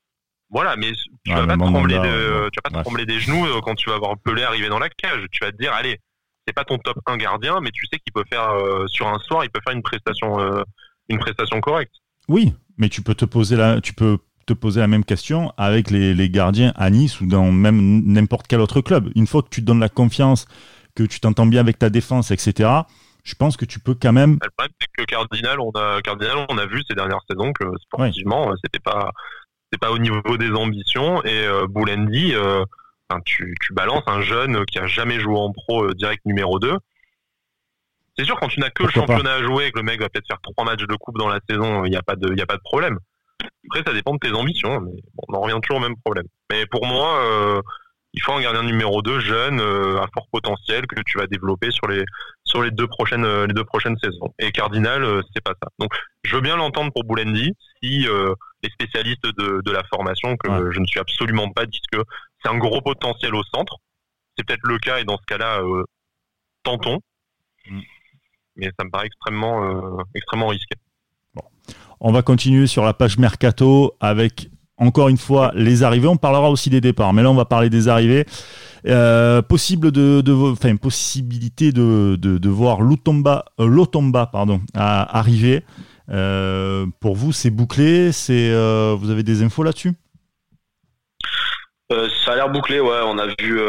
Voilà, 0.50 0.76
mais 0.76 0.92
tu 1.24 1.32
vas 1.32 1.46
pas, 1.46 1.56
trembler, 1.56 1.98
de, 1.98 2.48
tu 2.50 2.60
vas 2.62 2.70
pas 2.70 2.82
trembler 2.82 3.04
des 3.04 3.18
genoux 3.18 3.46
euh, 3.46 3.60
quand 3.62 3.74
tu 3.74 3.90
vas 3.90 3.98
voir 3.98 4.16
Pelé 4.18 4.44
arriver 4.44 4.68
dans 4.68 4.78
la 4.78 4.88
cage. 4.88 5.24
Tu 5.32 5.44
vas 5.44 5.50
te 5.50 5.56
dire, 5.56 5.72
allez, 5.72 5.98
c'est 6.46 6.52
pas 6.52 6.64
ton 6.64 6.78
top 6.78 6.98
1 7.06 7.16
gardien, 7.16 7.58
mais 7.60 7.70
tu 7.72 7.84
sais 7.86 7.98
qu'il 7.98 8.12
peut 8.12 8.24
faire, 8.30 8.50
euh, 8.50 8.86
sur 8.86 9.08
un 9.08 9.18
soir, 9.18 9.44
il 9.44 9.50
peut 9.50 9.60
faire 9.66 9.74
une 9.74 9.82
prestation, 9.82 10.38
euh, 10.38 10.62
une 11.08 11.18
prestation 11.18 11.60
correcte. 11.60 11.94
Oui, 12.28 12.54
mais 12.78 12.88
tu 12.88 13.02
peux 13.02 13.14
te 13.14 13.24
poser 13.24 13.56
la, 13.56 13.80
tu 13.80 13.92
peux 13.92 14.18
te 14.46 14.52
poser 14.52 14.78
la 14.78 14.86
même 14.86 15.04
question 15.04 15.52
avec 15.56 15.90
les, 15.90 16.14
les 16.14 16.30
gardiens 16.30 16.72
à 16.76 16.90
Nice 16.90 17.20
ou 17.20 17.26
dans 17.26 17.50
même 17.50 18.02
n'importe 18.04 18.46
quel 18.46 18.60
autre 18.60 18.80
club. 18.80 19.10
Une 19.16 19.26
fois 19.26 19.42
que 19.42 19.48
tu 19.48 19.62
te 19.62 19.66
donnes 19.66 19.80
la 19.80 19.88
confiance 19.88 20.46
que 20.94 21.02
tu 21.02 21.18
t'entends 21.18 21.46
bien 21.46 21.60
avec 21.60 21.78
ta 21.78 21.90
défense, 21.90 22.30
etc., 22.30 22.70
je 23.26 23.34
pense 23.34 23.56
que 23.56 23.64
tu 23.64 23.80
peux 23.80 23.94
quand 23.94 24.12
même. 24.12 24.38
Le 24.40 24.50
problème, 24.56 24.72
c'est 24.80 24.88
que 24.96 25.04
Cardinal, 25.04 25.58
on 25.60 25.70
a, 25.72 26.00
Cardinal, 26.00 26.46
on 26.48 26.58
a 26.58 26.66
vu 26.66 26.82
ces 26.88 26.94
dernières 26.94 27.20
saisons 27.28 27.52
que 27.52 27.64
sportivement, 27.80 28.54
c'était 28.62 28.78
pas, 28.78 29.10
c'est 29.72 29.80
pas 29.80 29.90
au 29.90 29.98
niveau 29.98 30.36
des 30.36 30.52
ambitions. 30.52 31.22
Et 31.24 31.44
euh, 31.44 31.66
Boulendi, 31.66 32.34
euh, 32.34 32.64
tu, 33.24 33.56
tu, 33.60 33.72
balances 33.72 34.04
un 34.06 34.22
jeune 34.22 34.64
qui 34.66 34.78
a 34.78 34.86
jamais 34.86 35.18
joué 35.18 35.36
en 35.36 35.52
pro 35.52 35.86
euh, 35.86 35.94
direct 35.94 36.24
numéro 36.24 36.60
2. 36.60 36.76
C'est 38.16 38.24
sûr, 38.24 38.38
quand 38.38 38.48
tu 38.48 38.60
n'as 38.60 38.70
que 38.70 38.84
le 38.84 38.90
championnat 38.90 39.34
à 39.34 39.42
jouer, 39.42 39.72
que 39.72 39.78
le 39.78 39.84
mec 39.84 40.00
va 40.00 40.08
peut-être 40.08 40.28
faire 40.28 40.40
trois 40.40 40.64
matchs 40.64 40.86
de 40.86 40.94
coupe 40.94 41.18
dans 41.18 41.28
la 41.28 41.40
saison, 41.50 41.84
il 41.84 41.90
n'y 41.90 41.96
a 41.96 42.02
pas 42.02 42.14
de, 42.14 42.32
il 42.32 42.40
a 42.40 42.46
pas 42.46 42.56
de 42.56 42.62
problème. 42.62 42.98
Après, 43.68 43.82
ça 43.84 43.92
dépend 43.92 44.14
de 44.14 44.18
tes 44.18 44.32
ambitions, 44.32 44.80
mais 44.80 44.92
on 45.26 45.34
en 45.34 45.40
revient 45.40 45.58
toujours 45.62 45.78
au 45.78 45.82
même 45.82 45.96
problème. 45.96 46.26
Mais 46.50 46.64
pour 46.66 46.86
moi, 46.86 47.20
euh, 47.24 47.60
il 48.16 48.22
faut 48.22 48.32
un 48.32 48.40
gardien 48.40 48.62
numéro 48.62 49.02
2 49.02 49.20
jeune, 49.20 49.60
euh, 49.60 50.00
à 50.00 50.06
fort 50.12 50.26
potentiel 50.32 50.86
que 50.86 51.00
tu 51.02 51.18
vas 51.18 51.26
développer 51.26 51.70
sur 51.70 51.86
les 51.86 52.02
sur 52.44 52.62
les 52.62 52.70
deux 52.70 52.86
prochaines 52.86 53.26
euh, 53.26 53.46
les 53.46 53.52
deux 53.52 53.64
prochaines 53.64 53.96
saisons. 53.98 54.34
Et 54.38 54.52
Cardinal, 54.52 55.04
euh, 55.04 55.20
c'est 55.34 55.44
pas 55.44 55.52
ça. 55.62 55.68
Donc, 55.78 55.92
je 56.24 56.34
veux 56.34 56.40
bien 56.40 56.56
l'entendre 56.56 56.90
pour 56.92 57.04
Boulendi 57.04 57.52
si 57.82 58.06
les 58.62 58.70
spécialistes 58.70 59.26
de, 59.26 59.60
de 59.62 59.70
la 59.70 59.84
formation 59.84 60.36
que 60.38 60.72
je 60.72 60.80
ne 60.80 60.86
suis 60.86 60.98
absolument 60.98 61.50
pas 61.50 61.66
disent 61.66 61.80
que 61.92 62.02
c'est 62.42 62.50
un 62.50 62.56
gros 62.56 62.80
potentiel 62.80 63.34
au 63.34 63.42
centre. 63.54 63.76
C'est 64.36 64.44
peut-être 64.46 64.64
le 64.64 64.78
cas 64.78 64.98
et 64.98 65.04
dans 65.04 65.18
ce 65.18 65.26
cas-là, 65.26 65.60
tentons. 66.62 66.98
Mm. 67.68 67.80
Mais 68.56 68.70
ça 68.78 68.84
me 68.84 68.90
paraît 68.90 69.06
extrêmement 69.06 70.02
extrêmement 70.14 70.48
risqué. 70.48 70.74
Bon. 71.34 71.42
On 72.00 72.12
va 72.12 72.22
continuer 72.22 72.66
sur 72.66 72.82
la 72.82 72.94
page 72.94 73.18
Mercato 73.18 73.94
avec 74.00 74.48
encore 74.78 75.08
une 75.08 75.18
fois 75.18 75.52
les 75.54 75.82
arrivées. 75.82 76.08
On 76.08 76.16
parlera 76.16 76.50
aussi 76.50 76.70
des 76.70 76.80
départs, 76.80 77.12
mais 77.12 77.22
là 77.22 77.30
on 77.30 77.34
va 77.34 77.44
parler 77.44 77.70
des 77.70 77.88
arrivées. 77.88 78.26
Euh, 78.86 79.42
possible 79.42 79.90
de, 79.90 80.22
enfin 80.52 80.76
possibilité 80.76 81.72
de, 81.72 82.16
de, 82.16 82.48
voir 82.48 82.82
Lutomba, 82.82 83.46
euh, 83.58 83.66
Lotomba 83.66 84.26
pardon, 84.26 84.60
arriver. 84.74 85.64
Euh, 86.08 86.86
pour 87.00 87.16
vous, 87.16 87.32
c'est 87.32 87.50
bouclé. 87.50 88.12
C'est, 88.12 88.50
vous 88.94 89.10
avez 89.10 89.22
des 89.22 89.42
infos 89.42 89.62
là-dessus? 89.62 89.92
Ça 91.88 92.32
a 92.32 92.36
l'air 92.36 92.50
bouclé, 92.50 92.80
ouais. 92.80 93.00
On 93.04 93.18
a 93.18 93.26
vu, 93.26 93.60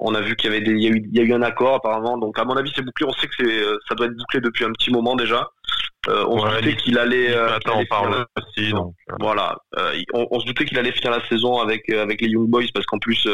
on 0.00 0.14
a 0.14 0.20
vu 0.20 0.36
qu'il 0.36 0.52
y 0.52 0.56
avait 0.56 0.66
a 0.66 0.70
eu, 0.70 1.08
il 1.12 1.16
y 1.16 1.20
a 1.20 1.22
eu 1.22 1.34
un 1.34 1.42
accord 1.42 1.74
apparemment. 1.74 2.16
Donc 2.16 2.38
à 2.38 2.44
mon 2.44 2.56
avis, 2.56 2.70
c'est 2.74 2.82
bouclé. 2.82 3.06
On 3.06 3.12
sait 3.12 3.26
que 3.26 3.34
c'est, 3.38 3.62
ça 3.88 3.94
doit 3.94 4.06
être 4.06 4.16
bouclé 4.16 4.40
depuis 4.40 4.64
un 4.64 4.72
petit 4.72 4.90
moment 4.90 5.16
déjà. 5.16 5.46
Euh, 6.08 6.24
on 6.28 6.40
se 6.40 6.54
doutait 6.56 6.76
qu'il 6.76 6.98
allait. 6.98 7.36
Euh, 7.36 7.58
on 7.66 7.84
parle 7.84 8.24
aussi, 8.38 8.70
donc. 8.70 8.94
Voilà. 9.18 9.58
On, 10.14 10.26
on, 10.30 10.40
se 10.40 10.46
doutait 10.46 10.64
qu'il 10.64 10.78
allait 10.78 10.92
finir 10.92 11.10
la 11.10 11.26
saison 11.28 11.58
avec 11.58 11.90
avec 11.90 12.22
les 12.22 12.28
Young 12.28 12.48
Boys 12.48 12.64
parce 12.72 12.86
qu'en 12.86 12.98
plus 12.98 13.28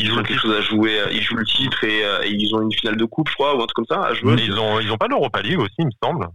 ils 0.00 0.12
ont 0.12 0.22
quelque 0.22 0.40
chose 0.40 0.56
à 0.56 0.60
jouer. 0.60 0.98
Ils 1.12 1.22
jouent 1.22 1.36
le 1.36 1.46
titre 1.46 1.84
et, 1.84 2.00
et, 2.00 2.30
ils 2.30 2.54
ont 2.54 2.62
une 2.62 2.72
finale 2.72 2.96
de 2.96 3.04
coupe, 3.04 3.28
je 3.28 3.34
crois, 3.34 3.54
ou 3.54 3.62
un 3.62 3.66
truc 3.66 3.74
comme 3.76 3.96
ça 3.96 4.02
à 4.02 4.14
jouer. 4.14 4.34
Ils 4.38 4.58
ont, 4.58 4.80
ils 4.80 4.90
ont 4.90 4.96
pas 4.96 5.06
l'Europa 5.06 5.40
League 5.42 5.60
aussi, 5.60 5.76
il 5.78 5.86
me 5.86 5.90
semble 6.02 6.28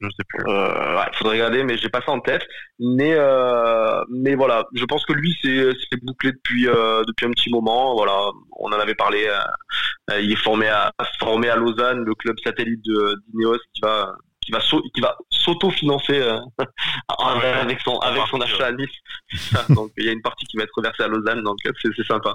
je 0.00 0.08
sais 0.08 0.24
plus. 0.28 0.44
Euh, 0.48 0.96
ouais, 0.96 1.06
faudrait 1.14 1.36
regarder, 1.36 1.64
mais 1.64 1.76
j'ai 1.76 1.88
pas 1.88 2.02
ça 2.02 2.12
en 2.12 2.20
tête. 2.20 2.46
Mais 2.78 3.14
euh, 3.14 4.02
mais 4.10 4.34
voilà, 4.34 4.66
je 4.74 4.84
pense 4.84 5.04
que 5.06 5.12
lui 5.12 5.34
c'est 5.42 5.70
c'est 5.90 6.02
bouclé 6.02 6.32
depuis 6.32 6.68
euh, 6.68 7.02
depuis 7.06 7.26
un 7.26 7.30
petit 7.30 7.50
moment. 7.50 7.94
Voilà, 7.94 8.30
on 8.58 8.68
en 8.68 8.78
avait 8.78 8.94
parlé. 8.94 9.26
Euh, 9.28 10.20
il 10.20 10.32
est 10.32 10.42
formé 10.42 10.68
à 10.68 10.92
formé 11.18 11.48
à 11.48 11.56
Lausanne, 11.56 12.04
le 12.04 12.14
club 12.14 12.36
satellite 12.44 12.84
de 12.84 13.16
d'Ineos 13.28 13.58
qui 13.74 13.80
va 13.82 14.14
qui 14.46 14.52
va 14.52 14.60
qui 14.60 15.00
va 15.00 15.16
s'auto-financer 15.28 16.20
euh, 16.20 16.38
avec 17.18 17.80
son 17.80 17.98
avec 17.98 18.22
son 18.30 18.40
achat 18.40 18.66
à 18.66 18.72
Nice. 18.72 18.88
donc 19.70 19.90
il 19.98 20.06
y 20.06 20.08
a 20.08 20.12
une 20.12 20.22
partie 20.22 20.46
qui 20.46 20.56
va 20.56 20.62
être 20.62 20.80
versée 20.80 21.02
à 21.02 21.08
Lausanne, 21.08 21.42
donc 21.42 21.58
c'est 21.62 22.06
sympa. 22.06 22.34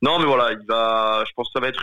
Non 0.00 0.18
mais 0.18 0.26
voilà, 0.26 0.52
il 0.52 0.66
va, 0.66 1.24
je 1.26 1.32
pense 1.34 1.48
que 1.48 1.52
ça 1.54 1.60
va 1.60 1.68
être 1.68 1.82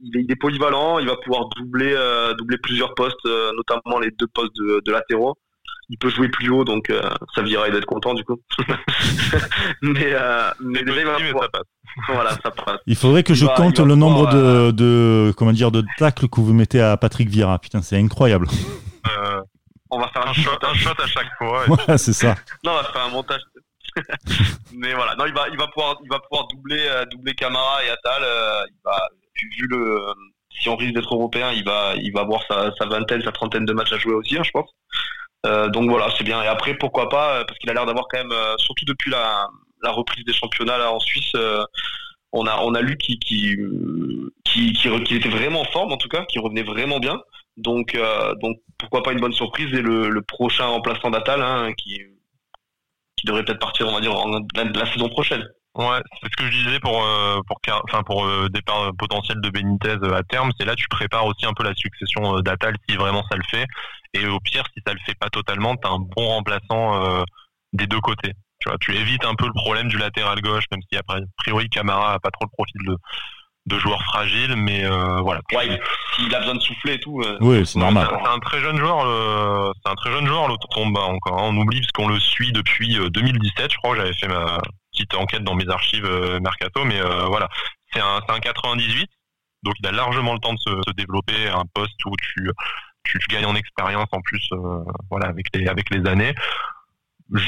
il 0.00 0.30
est, 0.30 0.36
polyvalent, 0.36 0.98
il 0.98 1.06
va 1.06 1.16
pouvoir 1.16 1.48
doubler, 1.56 1.94
euh, 1.96 2.34
doubler 2.34 2.58
plusieurs 2.58 2.94
postes, 2.94 3.24
euh, 3.24 3.52
notamment 3.56 3.98
les 3.98 4.10
deux 4.10 4.26
postes 4.26 4.54
de, 4.56 4.82
de, 4.84 4.92
latéraux. 4.92 5.34
Il 5.88 5.96
peut 5.96 6.10
jouer 6.10 6.28
plus 6.28 6.50
haut, 6.50 6.64
donc 6.64 6.90
euh, 6.90 7.00
ça 7.34 7.40
virait 7.40 7.70
d'être 7.70 7.86
content 7.86 8.12
du 8.12 8.22
coup. 8.22 8.36
mais 9.82 10.14
mais 10.60 10.82
déjà, 10.82 11.00
il 11.00 11.06
va 11.06 11.16
pouvoir... 11.16 11.44
ça 11.44 11.48
passe. 11.48 11.62
Voilà, 12.08 12.30
ça 12.42 12.50
passe. 12.50 12.80
Il 12.86 12.96
faudrait 12.96 13.22
que 13.22 13.32
je 13.32 13.46
compte 13.46 13.78
le 13.78 13.94
nombre 13.94 14.28
de, 14.28 14.70
de, 14.70 15.32
comment 15.34 15.52
dire 15.52 15.70
de 15.70 15.82
tacles 15.96 16.28
que 16.28 16.40
vous 16.40 16.52
mettez 16.52 16.82
à 16.82 16.98
Patrick 16.98 17.30
Vieira. 17.30 17.58
Putain, 17.58 17.80
c'est 17.80 17.96
incroyable. 17.96 18.48
On 19.90 19.98
va 19.98 20.08
faire 20.08 20.26
un, 20.26 20.32
shot, 20.32 20.58
un 20.62 20.74
shot 20.74 21.02
à 21.02 21.06
chaque 21.06 21.32
fois. 21.38 21.64
Ouais, 21.88 21.98
c'est 21.98 22.12
ça. 22.12 22.34
non, 22.64 22.72
on 22.72 22.76
va 22.76 22.84
faire 22.84 23.02
un 23.02 23.10
montage 23.10 23.40
mais 24.74 24.92
voilà, 24.94 25.16
non, 25.16 25.26
il 25.26 25.32
va, 25.32 25.48
il 25.48 25.56
va 25.56 25.66
pouvoir, 25.68 25.96
il 26.04 26.08
va 26.08 26.20
pouvoir 26.20 26.46
doubler, 26.48 26.88
doubler 27.10 27.34
Camara 27.34 27.82
et 27.84 27.88
Atal. 27.90 28.22
il 28.68 28.76
va, 28.84 29.08
vu 29.34 29.66
le 29.66 30.12
si 30.50 30.68
on 30.68 30.76
risque 30.76 30.94
d'être 30.94 31.12
européen, 31.14 31.52
il 31.52 31.64
va 31.64 31.94
il 31.96 32.12
va 32.12 32.20
avoir 32.20 32.42
sa, 32.46 32.70
sa, 32.76 32.86
vingtaine, 32.86 33.22
sa 33.22 33.32
trentaine 33.32 33.64
de 33.64 33.72
matchs 33.72 33.92
à 33.92 33.98
jouer 33.98 34.14
aussi, 34.14 34.36
hein, 34.36 34.42
je 34.44 34.50
pense. 34.50 34.70
Euh, 35.46 35.68
donc 35.68 35.88
voilà, 35.88 36.08
c'est 36.16 36.24
bien. 36.24 36.42
Et 36.42 36.46
après, 36.46 36.74
pourquoi 36.74 37.08
pas, 37.08 37.44
parce 37.44 37.58
qu'il 37.58 37.70
a 37.70 37.74
l'air 37.74 37.86
d'avoir 37.86 38.06
quand 38.10 38.18
même, 38.18 38.32
euh, 38.32 38.56
surtout 38.58 38.84
depuis 38.84 39.10
la, 39.10 39.48
la, 39.82 39.92
reprise 39.92 40.24
des 40.24 40.32
championnats 40.32 40.78
là 40.78 40.92
en 40.92 41.00
Suisse, 41.00 41.32
euh, 41.36 41.64
on 42.32 42.46
a 42.46 42.58
on 42.62 42.74
a 42.74 42.80
lu 42.80 42.96
qu'il 42.98 43.18
qui, 43.18 43.56
qui, 44.44 44.72
qui, 44.72 45.14
était 45.14 45.28
vraiment 45.28 45.60
en 45.60 45.64
forme 45.66 45.92
en 45.92 45.96
tout 45.96 46.08
cas, 46.08 46.24
qui 46.26 46.38
revenait 46.38 46.62
vraiment 46.62 46.98
bien. 46.98 47.20
Donc 47.58 47.96
euh, 47.96 48.34
donc 48.36 48.56
pourquoi 48.78 49.02
pas 49.02 49.12
une 49.12 49.20
bonne 49.20 49.32
surprise 49.32 49.72
et 49.74 49.82
le, 49.82 50.22
prochain 50.22 50.66
remplaçant 50.66 51.10
d'Atal 51.10 51.42
hein, 51.42 51.72
qui 51.76 52.00
qui 53.16 53.26
devrait 53.26 53.44
peut-être 53.44 53.58
partir, 53.58 53.88
on 53.88 53.94
va 53.94 54.00
dire, 54.00 54.14
en, 54.14 54.40
la, 54.54 54.86
saison 54.92 55.08
prochaine. 55.08 55.44
Ouais, 55.74 56.00
c'est 56.20 56.30
ce 56.30 56.36
que 56.36 56.44
je 56.44 56.56
disais 56.56 56.78
pour 56.78 57.04
euh, 57.04 57.40
pour 57.48 57.58
enfin 57.84 58.04
pour 58.04 58.26
euh, 58.26 58.48
départ 58.48 58.92
potentiel 58.96 59.40
de 59.40 59.50
Benitez 59.50 59.96
à 60.14 60.22
terme, 60.22 60.52
c'est 60.58 60.64
là 60.66 60.76
tu 60.76 60.86
prépares 60.88 61.26
aussi 61.26 61.46
un 61.46 61.52
peu 61.52 61.64
la 61.64 61.74
succession 61.74 62.38
d'Atal 62.40 62.74
si 62.88 62.96
vraiment 62.96 63.24
ça 63.28 63.36
le 63.36 63.42
fait 63.50 63.66
et 64.14 64.24
au 64.26 64.38
pire 64.38 64.62
si 64.72 64.80
ça 64.86 64.92
le 64.92 65.00
fait 65.04 65.16
pas 65.18 65.28
totalement, 65.28 65.74
tu 65.76 65.88
as 65.88 65.90
un 65.90 65.98
bon 65.98 66.28
remplaçant 66.28 67.24
des 67.72 67.86
deux 67.86 68.00
côtés. 68.00 68.32
Tu 68.80 68.94
évites 68.94 69.24
un 69.24 69.34
peu 69.34 69.46
le 69.46 69.52
problème 69.52 69.88
du 69.88 69.98
latéral 69.98 70.40
gauche 70.40 70.64
même 70.70 70.80
si 70.90 70.98
a 70.98 71.02
priori 71.38 71.68
Camara 71.68 72.14
a 72.14 72.18
pas 72.20 72.30
trop 72.30 72.44
le 72.44 72.50
profil 72.50 72.80
de 72.86 72.96
de 73.68 73.78
joueur 73.78 74.02
fragile, 74.02 74.56
mais 74.56 74.84
voilà. 75.22 75.40
Ouais, 75.52 75.80
s'il 76.16 76.34
a 76.34 76.40
besoin 76.40 76.54
de 76.54 76.60
souffler 76.60 76.94
et 76.94 77.00
tout. 77.00 77.22
oui, 77.40 77.64
c'est 77.66 77.78
normal. 77.78 78.08
C'est 78.10 78.28
un 78.28 78.38
très 78.38 78.60
jeune 78.60 78.78
joueur, 78.78 79.74
c'est 79.82 79.90
un 79.90 79.94
très 79.94 80.10
jeune 80.10 80.26
joueur, 80.26 80.44
encore. 80.44 81.38
Hein. 81.38 81.50
On 81.50 81.56
oublie 81.56 81.80
parce 81.80 81.92
qu'on 81.92 82.08
le 82.08 82.18
suit 82.18 82.52
depuis 82.52 82.98
2017, 83.10 83.72
je 83.72 83.76
crois. 83.78 83.96
J'avais 83.96 84.14
fait 84.14 84.28
ma 84.28 84.58
petite 84.98 85.14
enquête 85.14 85.44
dans 85.44 85.54
mes 85.54 85.68
archives 85.68 86.04
euh, 86.04 86.40
Mercato, 86.40 86.84
mais 86.84 87.00
euh, 87.00 87.26
voilà, 87.26 87.48
c'est 87.92 88.00
un, 88.00 88.20
un 88.28 88.40
98, 88.40 89.08
donc 89.62 89.74
il 89.80 89.86
a 89.86 89.92
largement 89.92 90.34
le 90.34 90.40
temps 90.40 90.54
de 90.54 90.58
se, 90.58 90.92
développer 90.92 91.48
un 91.48 91.64
poste 91.74 92.04
où 92.06 92.14
tu, 92.16 92.50
tu, 93.04 93.18
gagnes 93.28 93.46
en 93.46 93.54
expérience 93.54 94.08
en 94.12 94.20
plus, 94.20 94.46
euh, 94.52 94.84
voilà, 95.10 95.28
avec 95.28 95.46
les, 95.54 95.66
avec 95.68 95.90
les 95.90 96.08
années. 96.08 96.34
Je, 97.32 97.44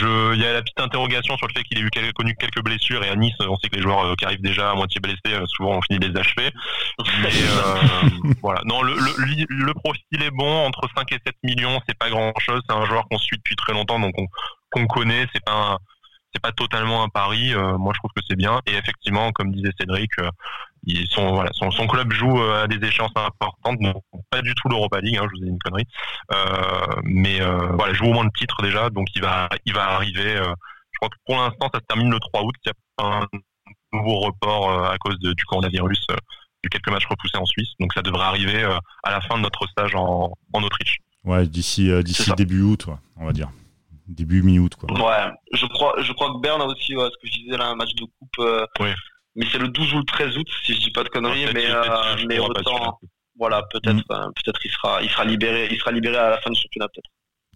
il 0.00 0.40
y 0.40 0.46
a 0.46 0.52
la 0.52 0.62
petite 0.62 0.80
interrogation 0.80 1.36
sur 1.36 1.46
le 1.46 1.52
fait 1.52 1.64
qu'il 1.64 1.78
ait 1.78 1.82
eu 1.82 2.12
connu 2.12 2.34
quelques 2.36 2.62
blessures 2.62 3.02
et 3.04 3.08
à 3.08 3.16
Nice, 3.16 3.34
on 3.40 3.56
sait 3.58 3.68
que 3.68 3.76
les 3.76 3.82
joueurs 3.82 4.16
qui 4.16 4.24
arrivent 4.24 4.42
déjà 4.42 4.70
à 4.70 4.74
moitié 4.74 5.00
blessés, 5.00 5.38
souvent 5.46 5.76
on 5.78 5.82
finit 5.82 5.98
les 5.98 6.16
achever. 6.18 6.50
Mais 7.22 7.30
voilà, 8.42 8.60
non, 8.64 8.82
le, 8.82 8.94
le, 8.94 9.46
le, 9.48 9.74
profil 9.74 10.22
est 10.22 10.30
bon 10.30 10.66
entre 10.66 10.88
5 10.96 11.10
et 11.12 11.18
7 11.24 11.34
millions, 11.42 11.80
c'est 11.88 11.98
pas 11.98 12.10
grand 12.10 12.32
chose. 12.38 12.60
C'est 12.68 12.74
un 12.74 12.84
joueur 12.86 13.06
qu'on 13.08 13.18
suit 13.18 13.38
depuis 13.38 13.56
très 13.56 13.72
longtemps, 13.72 13.98
donc 13.98 14.14
qu'on 14.70 14.86
connaît. 14.86 15.26
C'est 15.32 15.44
pas 15.44 15.72
un, 15.72 15.78
c'est 16.32 16.42
pas 16.42 16.52
totalement 16.52 17.02
un 17.02 17.08
pari. 17.08 17.54
Euh, 17.54 17.78
moi, 17.78 17.92
je 17.94 18.00
trouve 18.00 18.10
que 18.14 18.22
c'est 18.28 18.36
bien. 18.36 18.60
Et 18.66 18.74
effectivement, 18.74 19.32
comme 19.32 19.52
disait 19.52 19.72
Cédric, 19.78 20.10
euh, 20.20 20.30
ils 20.88 21.08
sont, 21.08 21.32
voilà, 21.32 21.50
son, 21.52 21.70
son 21.70 21.86
club 21.86 22.12
joue 22.12 22.40
à 22.40 22.66
des 22.66 22.84
échéances 22.86 23.12
importantes, 23.14 23.80
non, 23.80 23.94
pas 24.30 24.42
du 24.42 24.54
tout 24.54 24.68
l'Europa 24.68 25.00
League, 25.00 25.16
hein, 25.16 25.26
je 25.30 25.38
vous 25.38 25.42
ai 25.42 25.46
dit 25.46 25.52
une 25.52 25.58
connerie, 25.58 25.86
mais 27.04 27.40
voilà, 27.74 27.92
joue 27.94 28.06
au 28.06 28.12
moins 28.12 28.24
le 28.24 28.38
titre 28.38 28.62
déjà, 28.62 28.90
donc 28.90 29.08
il 29.14 29.22
va, 29.22 29.48
il 29.64 29.74
va 29.74 29.90
arriver. 29.90 30.34
je 30.36 30.98
crois 30.98 31.08
que 31.08 31.16
pour 31.26 31.36
l'instant, 31.36 31.68
ça 31.72 31.80
se 31.80 31.84
termine 31.86 32.10
le 32.10 32.18
3 32.18 32.42
août. 32.42 32.54
Il 32.64 32.68
y 32.68 33.04
a 33.04 33.06
un 33.06 33.26
nouveau 33.92 34.20
report 34.20 34.84
à 34.86 34.96
cause 34.98 35.18
du 35.18 35.44
coronavirus 35.44 36.06
eu 36.64 36.68
quelques 36.68 36.88
matchs 36.88 37.06
repoussés 37.06 37.36
en 37.36 37.46
Suisse. 37.46 37.68
Donc 37.78 37.92
ça 37.94 38.02
devrait 38.02 38.24
arriver 38.24 38.64
à 39.02 39.10
la 39.10 39.20
fin 39.20 39.36
de 39.36 39.42
notre 39.42 39.66
stage 39.68 39.94
en, 39.94 40.32
en 40.52 40.62
Autriche. 40.62 40.98
Ouais, 41.24 41.46
d'ici 41.46 41.90
d'ici 42.02 42.32
début 42.36 42.62
août, 42.62 42.86
on 43.16 43.26
va 43.26 43.32
dire 43.32 43.50
début 44.08 44.42
mi-août 44.42 44.74
quoi. 44.74 44.90
Ouais, 44.92 45.30
je 45.52 45.66
crois 45.66 45.94
je 46.00 46.12
crois 46.12 46.32
que 46.32 46.40
Berne 46.40 46.62
a 46.62 46.64
aussi 46.64 46.94
ce 46.94 47.08
que 47.20 47.28
je 47.28 47.42
disais 47.42 47.56
là 47.56 47.68
un 47.68 47.74
match 47.74 47.94
de 47.94 48.04
coupe 48.04 48.38
euh, 48.38 48.66
oui. 48.80 48.88
Mais 49.36 49.46
c'est 49.50 49.58
le 49.58 49.68
12 49.68 49.94
ou 49.94 49.98
le 49.98 50.04
13 50.04 50.36
août 50.36 50.48
si 50.64 50.74
je 50.74 50.80
dis 50.80 50.90
pas 50.90 51.04
de 51.04 51.08
conneries 51.08 51.46
mais 51.54 51.66
euh, 51.70 52.16
mais 52.28 52.38
autant 52.38 52.98
voilà, 53.38 53.62
peut-être 53.70 53.94
mm. 53.94 54.02
euh, 54.10 54.30
peut-être 54.34 54.60
il 54.64 54.70
sera 54.70 55.02
il 55.02 55.08
sera 55.10 55.24
libéré, 55.24 55.68
il 55.70 55.78
sera 55.78 55.92
libéré 55.92 56.16
à 56.16 56.30
la 56.30 56.40
fin 56.40 56.50
du 56.50 56.60
championnat 56.60 56.88
peut-être. 56.88 57.10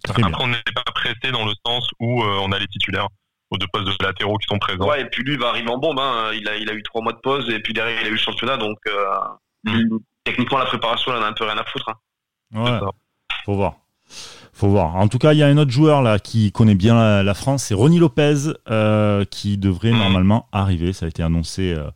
Après 0.09 0.43
on 0.43 0.47
n'est 0.47 0.61
pas 0.73 0.91
pressé 0.93 1.31
dans 1.31 1.45
le 1.45 1.53
sens 1.65 1.89
où 1.99 2.23
on 2.23 2.51
a 2.51 2.59
les 2.59 2.67
titulaires 2.67 3.07
aux 3.49 3.57
deux 3.57 3.67
postes 3.71 3.85
de 3.85 4.05
latéraux 4.05 4.37
qui 4.37 4.47
sont 4.47 4.59
présents. 4.59 4.87
Ouais, 4.87 5.01
et 5.01 5.05
puis 5.05 5.23
lui 5.23 5.33
il 5.33 5.39
va 5.39 5.49
arriver 5.49 5.69
en 5.69 5.77
bombe 5.77 5.99
hein. 5.99 6.31
il 6.33 6.47
a 6.47 6.55
il 6.55 6.69
a 6.69 6.73
eu 6.73 6.83
trois 6.83 7.01
mois 7.01 7.13
de 7.13 7.19
pause 7.19 7.49
et 7.49 7.59
puis 7.59 7.73
derrière 7.73 8.01
il 8.01 8.05
a 8.07 8.09
eu 8.09 8.13
le 8.13 8.17
championnat 8.17 8.57
donc 8.57 8.77
mm. 9.65 9.97
techniquement 10.23 10.59
la 10.59 10.65
préparation 10.65 11.15
elle 11.15 11.23
a 11.23 11.27
un 11.27 11.33
peu 11.33 11.43
rien 11.43 11.57
à 11.57 11.65
foutre. 11.65 11.89
Hein. 11.89 12.63
Ouais. 12.63 12.79
Faut 13.45 13.55
voir 13.55 13.75
faut 14.53 14.69
voir. 14.69 14.95
En 14.95 15.07
tout 15.07 15.17
cas, 15.17 15.33
il 15.33 15.39
y 15.39 15.43
a 15.43 15.47
un 15.47 15.57
autre 15.57 15.71
joueur 15.71 16.01
là 16.01 16.19
qui 16.19 16.51
connaît 16.51 16.75
bien 16.75 17.23
la, 17.23 17.33
France, 17.33 17.63
c'est 17.65 17.73
Ronnie 17.73 17.99
Lopez, 17.99 18.53
euh, 18.69 19.25
qui 19.25 19.57
devrait 19.57 19.91
mmh. 19.91 19.97
normalement 19.97 20.47
arriver. 20.51 20.93
Ça 20.93 21.07
a 21.07 21.09
été 21.09 21.23
annoncé 21.23 21.73
euh, 21.73 21.89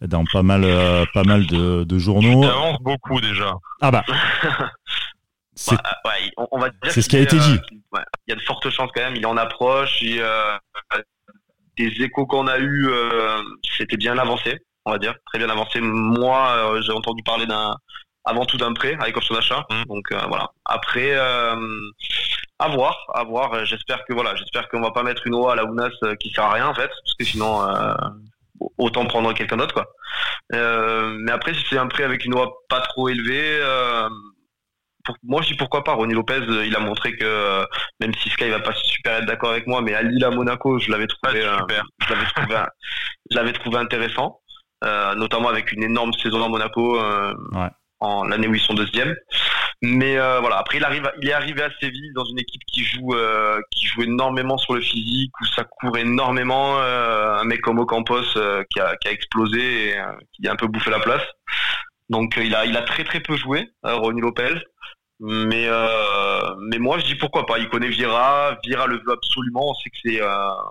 dans 0.00 0.24
pas 0.32 0.42
mal, 0.42 0.62
euh, 0.64 1.04
pas 1.12 1.24
mal 1.24 1.46
de, 1.46 1.84
de 1.84 1.98
journaux. 1.98 2.44
Ça 2.44 2.50
avance 2.50 2.78
beaucoup 2.80 3.20
déjà. 3.20 3.54
Ah 3.80 3.90
bah. 3.90 4.04
C'est 5.58 5.72
ouais, 5.72 6.30
on, 6.50 6.58
va 6.58 6.68
C'est 6.90 7.00
ce 7.00 7.08
qui 7.08 7.16
a 7.16 7.20
été 7.20 7.38
dit. 7.38 7.58
Il 7.72 8.28
y 8.28 8.32
a 8.32 8.36
de 8.36 8.42
fortes 8.42 8.68
chances 8.68 8.90
quand 8.94 9.00
même. 9.00 9.16
Il 9.16 9.26
en 9.26 9.38
approche. 9.38 10.02
Et, 10.02 10.20
des 11.78 11.92
échos 12.02 12.26
qu'on 12.26 12.46
a 12.46 12.58
eu, 12.58 12.90
c'était 13.76 13.96
bien 13.96 14.18
avancé, 14.18 14.58
on 14.84 14.92
va 14.92 14.98
dire, 14.98 15.14
très 15.26 15.38
bien 15.38 15.48
avancé. 15.48 15.80
Moi, 15.80 16.78
j'ai 16.82 16.92
entendu 16.92 17.22
parler 17.22 17.46
d'un 17.46 17.74
avant 18.26 18.44
tout 18.44 18.56
d'un 18.58 18.74
prêt 18.74 18.96
avec 19.00 19.16
option 19.16 19.34
d'achat. 19.34 19.64
Mmh. 19.70 19.84
Donc 19.88 20.12
euh, 20.12 20.20
voilà. 20.28 20.50
Après, 20.66 21.12
euh, 21.14 21.56
à 22.58 22.68
voir, 22.68 23.06
à 23.14 23.24
voir. 23.24 23.64
J'espère 23.64 24.04
que 24.04 24.12
voilà, 24.12 24.34
j'espère 24.34 24.68
qu'on 24.68 24.80
va 24.80 24.90
pas 24.90 25.02
mettre 25.02 25.26
une 25.26 25.34
OA 25.34 25.52
à 25.52 25.56
la 25.56 25.64
Ounas 25.64 25.90
euh, 26.02 26.14
qui 26.16 26.30
sert 26.30 26.44
à 26.44 26.52
rien 26.52 26.68
en 26.68 26.74
fait, 26.74 26.88
parce 26.88 27.14
que 27.18 27.24
sinon 27.24 27.62
euh, 27.62 27.94
autant 28.78 29.04
prendre 29.06 29.32
quelqu'un 29.32 29.56
d'autre 29.56 29.74
quoi. 29.74 29.86
Euh, 30.54 31.16
mais 31.20 31.32
après, 31.32 31.54
si 31.54 31.64
c'est 31.68 31.78
un 31.78 31.86
prêt 31.86 32.04
avec 32.04 32.24
une 32.24 32.34
OA 32.34 32.50
pas 32.68 32.80
trop 32.80 33.08
élevée. 33.08 33.60
Pour, 35.04 35.16
moi, 35.22 35.40
je 35.40 35.50
dis 35.50 35.54
pourquoi 35.54 35.84
pas. 35.84 35.92
Ronnie 35.92 36.14
Lopez, 36.14 36.40
il 36.64 36.74
a 36.74 36.80
montré 36.80 37.16
que 37.16 37.64
même 38.00 38.12
si 38.14 38.28
Sky 38.28 38.48
va 38.48 38.58
pas 38.58 38.74
super 38.74 39.18
être 39.18 39.26
d'accord 39.26 39.50
avec 39.50 39.68
moi, 39.68 39.80
mais 39.80 39.94
à 39.94 40.02
Lille, 40.02 40.24
à 40.24 40.30
Monaco, 40.30 40.80
je 40.80 40.90
l'avais 40.90 41.06
trouvé, 41.06 41.42
je 41.42 41.46
l'avais 41.46 42.24
trouvé, 42.34 42.56
je 43.30 43.36
l'avais 43.36 43.52
trouvé 43.52 43.78
intéressant, 43.78 44.40
notamment 44.82 45.48
avec 45.48 45.70
une 45.70 45.84
énorme 45.84 46.12
saison 46.14 46.40
dans 46.40 46.48
Monaco. 46.48 47.00
Ouais 47.52 47.70
en 48.00 48.24
l'année 48.24 48.48
où 48.48 48.54
ils 48.54 48.60
sont 48.60 48.74
deuxième. 48.74 49.14
Mais 49.82 50.18
euh, 50.18 50.40
voilà, 50.40 50.56
après 50.56 50.78
il 50.78 50.84
arrive, 50.84 51.10
il 51.20 51.28
est 51.28 51.32
arrivé 51.32 51.62
à 51.62 51.70
Séville 51.80 52.12
dans 52.14 52.24
une 52.24 52.38
équipe 52.38 52.62
qui 52.66 52.82
joue, 52.82 53.14
euh, 53.14 53.60
qui 53.70 53.86
joue 53.86 54.02
énormément 54.02 54.56
sur 54.56 54.74
le 54.74 54.80
physique, 54.80 55.32
où 55.40 55.44
ça 55.44 55.64
court 55.64 55.96
énormément. 55.98 56.80
Euh, 56.80 57.36
un 57.36 57.44
mec 57.44 57.60
comme 57.60 57.78
Ocampos 57.78 58.22
qui 58.70 58.80
a, 58.80 58.96
qui 58.96 59.08
a 59.08 59.12
explosé 59.12 59.90
et 59.90 59.96
qui 60.32 60.48
a 60.48 60.52
un 60.52 60.56
peu 60.56 60.66
bouffé 60.66 60.90
la 60.90 61.00
place. 61.00 61.22
Donc 62.08 62.38
il 62.42 62.54
a, 62.54 62.64
il 62.64 62.76
a 62.76 62.82
très 62.82 63.04
très 63.04 63.20
peu 63.20 63.36
joué, 63.36 63.68
Ronnie 63.82 64.20
Lopez. 64.20 64.54
Mais 65.20 65.68
mais 66.60 66.78
moi 66.78 66.98
je 66.98 67.06
dis 67.06 67.14
pourquoi 67.14 67.44
pas. 67.44 67.58
Il 67.58 67.68
connaît 67.68 67.88
Vieira, 67.88 68.56
Vieira 68.64 68.86
le 68.86 68.96
veut 68.96 69.12
absolument. 69.12 69.70
On 69.70 69.74
sait 69.74 69.90
que 69.90 69.96
c'est. 70.04 70.20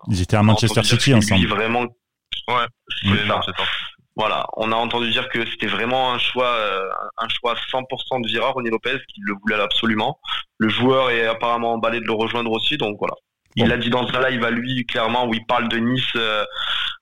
Ils 0.10 0.22
étaient 0.22 0.38
à 0.38 0.44
Manchester 0.44 0.84
City 0.84 1.14
ensemble. 1.14 1.48
Vraiment. 1.48 1.86
Ouais. 2.48 2.66
C'est 3.02 3.56
voilà, 4.16 4.46
on 4.56 4.72
a 4.72 4.76
entendu 4.76 5.12
dire 5.12 5.28
que 5.28 5.46
c'était 5.46 5.68
vraiment 5.68 6.14
un 6.14 6.18
choix, 6.18 6.48
euh, 6.48 6.90
un 7.18 7.28
choix 7.28 7.56
100% 7.72 8.22
de 8.22 8.28
Vira, 8.28 8.52
Ronnie 8.52 8.70
Lopez, 8.70 8.98
qui 9.10 9.20
le 9.22 9.34
voulait 9.42 9.62
absolument. 9.62 10.20
Le 10.58 10.70
joueur 10.70 11.10
est 11.10 11.26
apparemment 11.26 11.74
emballé 11.74 12.00
de 12.00 12.06
le 12.06 12.14
rejoindre 12.14 12.52
aussi, 12.52 12.78
donc 12.78 12.98
voilà. 12.98 13.14
Il 13.58 13.72
a 13.72 13.78
dit 13.78 13.90
dans 13.90 14.06
un 14.08 14.30
live 14.30 14.44
à 14.44 14.52
lui 14.52 14.86
clairement 14.86 15.28
où 15.28 15.34
il 15.34 15.46
parle 15.46 15.70
de 15.70 15.78
Nice 15.78 16.04
euh, 16.18 16.44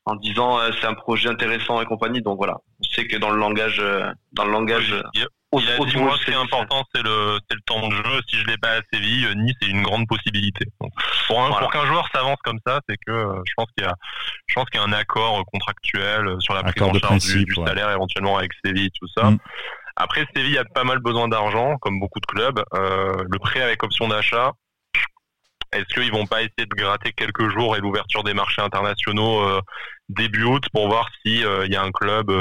en 0.05 0.15
disant 0.15 0.59
euh, 0.59 0.69
c'est 0.79 0.85
un 0.85 0.93
projet 0.93 1.29
intéressant 1.29 1.81
et 1.81 1.85
compagnie. 1.85 2.21
Donc 2.21 2.37
voilà, 2.37 2.57
on 2.79 2.83
sait 2.95 3.07
que 3.07 3.17
dans 3.17 3.31
le 3.31 3.39
langage, 3.39 3.81
dans 4.33 4.45
le 4.45 4.51
langage, 4.51 4.95
il 5.15 5.27
a 5.59 5.85
dit, 5.85 5.97
moi, 5.97 6.17
ce 6.19 6.25
qui 6.25 6.31
est 6.31 6.35
important, 6.35 6.83
c'est 6.93 7.03
le, 7.03 7.39
c'est 7.49 7.55
le 7.55 7.61
temps 7.65 7.87
de 7.87 7.93
jeu. 7.93 8.21
Si 8.29 8.37
je 8.37 8.45
l'ai 8.45 8.57
pas 8.57 8.77
à 8.77 8.81
Séville, 8.91 9.27
Nice 9.35 9.55
est 9.61 9.67
une 9.67 9.83
grande 9.83 10.07
possibilité. 10.07 10.65
pour, 11.27 11.43
un, 11.43 11.51
pour 11.51 11.71
qu'un 11.71 11.85
joueur 11.85 12.07
s'avance 12.13 12.37
comme 12.43 12.59
ça, 12.65 12.79
c'est 12.87 12.97
que 12.97 13.11
euh, 13.11 13.41
je 13.45 13.53
pense 13.55 13.67
qu'il 13.75 13.85
y 13.85 13.87
a, 13.87 13.95
je 14.47 14.53
pense 14.55 14.69
qu'il 14.69 14.79
y 14.79 14.83
a 14.83 14.87
un 14.87 14.93
accord 14.93 15.43
contractuel 15.51 16.35
sur 16.39 16.53
la 16.53 16.63
prise 16.63 16.81
en 16.81 16.93
charge 16.93 17.25
du, 17.25 17.55
salaire 17.55 17.91
éventuellement 17.91 18.37
avec 18.37 18.51
Séville, 18.63 18.91
tout 18.99 19.07
ça. 19.15 19.31
Mm. 19.31 19.37
Après, 19.95 20.25
Séville 20.35 20.57
a 20.57 20.65
pas 20.65 20.83
mal 20.83 20.99
besoin 20.99 21.27
d'argent, 21.27 21.77
comme 21.77 21.99
beaucoup 21.99 22.19
de 22.19 22.25
clubs. 22.25 22.63
Euh, 22.73 23.23
le 23.29 23.39
prêt 23.39 23.61
avec 23.61 23.83
option 23.83 24.07
d'achat, 24.07 24.51
est-ce 25.71 25.85
qu'ils 25.93 26.11
vont 26.11 26.25
pas 26.25 26.41
essayer 26.41 26.65
de 26.65 26.75
gratter 26.75 27.11
quelques 27.13 27.49
jours 27.49 27.75
et 27.75 27.79
l'ouverture 27.79 28.23
des 28.23 28.33
marchés 28.33 28.61
internationaux 28.61 29.41
euh, 29.41 29.61
début 30.09 30.43
août 30.43 30.65
pour 30.73 30.87
voir 30.87 31.09
s'il 31.21 31.47
il 31.65 31.71
y 31.71 31.75
a 31.75 31.83
un 31.83 31.91
club 31.91 32.31